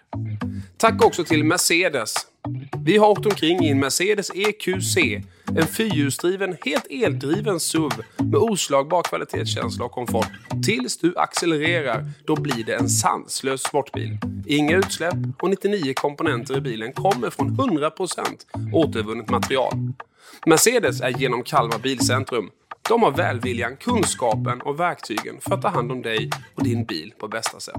Tack 0.77 1.05
också 1.05 1.23
till 1.23 1.43
Mercedes 1.43 2.13
vi 2.87 2.97
har 2.97 3.07
åkt 3.07 3.25
omkring 3.25 3.65
i 3.65 3.69
en 3.69 3.79
Mercedes 3.79 4.31
EQC. 4.35 4.97
En 5.57 5.67
fyrhjulsdriven, 5.67 6.57
helt 6.65 6.87
eldriven 6.89 7.59
SUV 7.59 7.91
med 8.17 8.35
oslagbar 8.35 9.03
kvalitetskänsla 9.03 9.85
och 9.85 9.91
komfort. 9.91 10.27
Tills 10.65 10.97
du 10.97 11.17
accelererar, 11.17 12.05
då 12.25 12.35
blir 12.35 12.63
det 12.63 12.75
en 12.75 12.89
sanslös 12.89 13.61
sportbil. 13.61 14.17
Inga 14.45 14.77
utsläpp 14.77 15.15
och 15.41 15.49
99 15.49 15.93
komponenter 15.93 16.57
i 16.57 16.61
bilen 16.61 16.93
kommer 16.93 17.29
från 17.29 17.49
100% 17.49 18.73
återvunnet 18.73 19.29
material. 19.29 19.73
Mercedes 20.45 21.01
är 21.01 21.09
genom 21.09 21.43
Kalmar 21.43 21.79
Bilcentrum. 21.79 22.49
De 22.89 23.03
har 23.03 23.11
välviljan, 23.11 23.77
kunskapen 23.77 24.61
och 24.61 24.79
verktygen 24.79 25.41
för 25.41 25.55
att 25.55 25.61
ta 25.61 25.67
hand 25.67 25.91
om 25.91 26.01
dig 26.01 26.29
och 26.55 26.63
din 26.63 26.85
bil 26.85 27.13
på 27.19 27.27
bästa 27.27 27.59
sätt. 27.59 27.75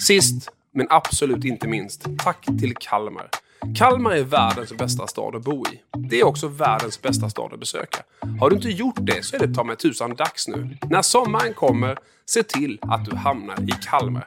Sist, 0.00 0.50
men 0.74 0.86
absolut 0.90 1.44
inte 1.44 1.68
minst, 1.68 2.06
tack 2.18 2.46
till 2.60 2.74
Kalmar. 2.80 3.28
Kalmar 3.76 4.10
är 4.12 4.22
världens 4.22 4.72
bästa 4.72 5.06
stad 5.06 5.36
att 5.36 5.42
bo 5.42 5.64
i. 5.66 5.80
Det 6.08 6.20
är 6.20 6.24
också 6.24 6.48
världens 6.48 7.02
bästa 7.02 7.30
stad 7.30 7.52
att 7.52 7.60
besöka. 7.60 8.02
Har 8.40 8.50
du 8.50 8.56
inte 8.56 8.68
gjort 8.68 8.98
det 8.98 9.24
så 9.24 9.36
är 9.36 9.46
det 9.46 9.54
ta 9.54 9.64
mig 9.64 9.76
tusan 9.76 10.14
dags 10.14 10.48
nu. 10.48 10.76
När 10.90 11.02
sommaren 11.02 11.54
kommer, 11.54 11.98
se 12.26 12.42
till 12.42 12.78
att 12.82 13.04
du 13.04 13.16
hamnar 13.16 13.60
i 13.60 13.72
Kalmar. 13.90 14.26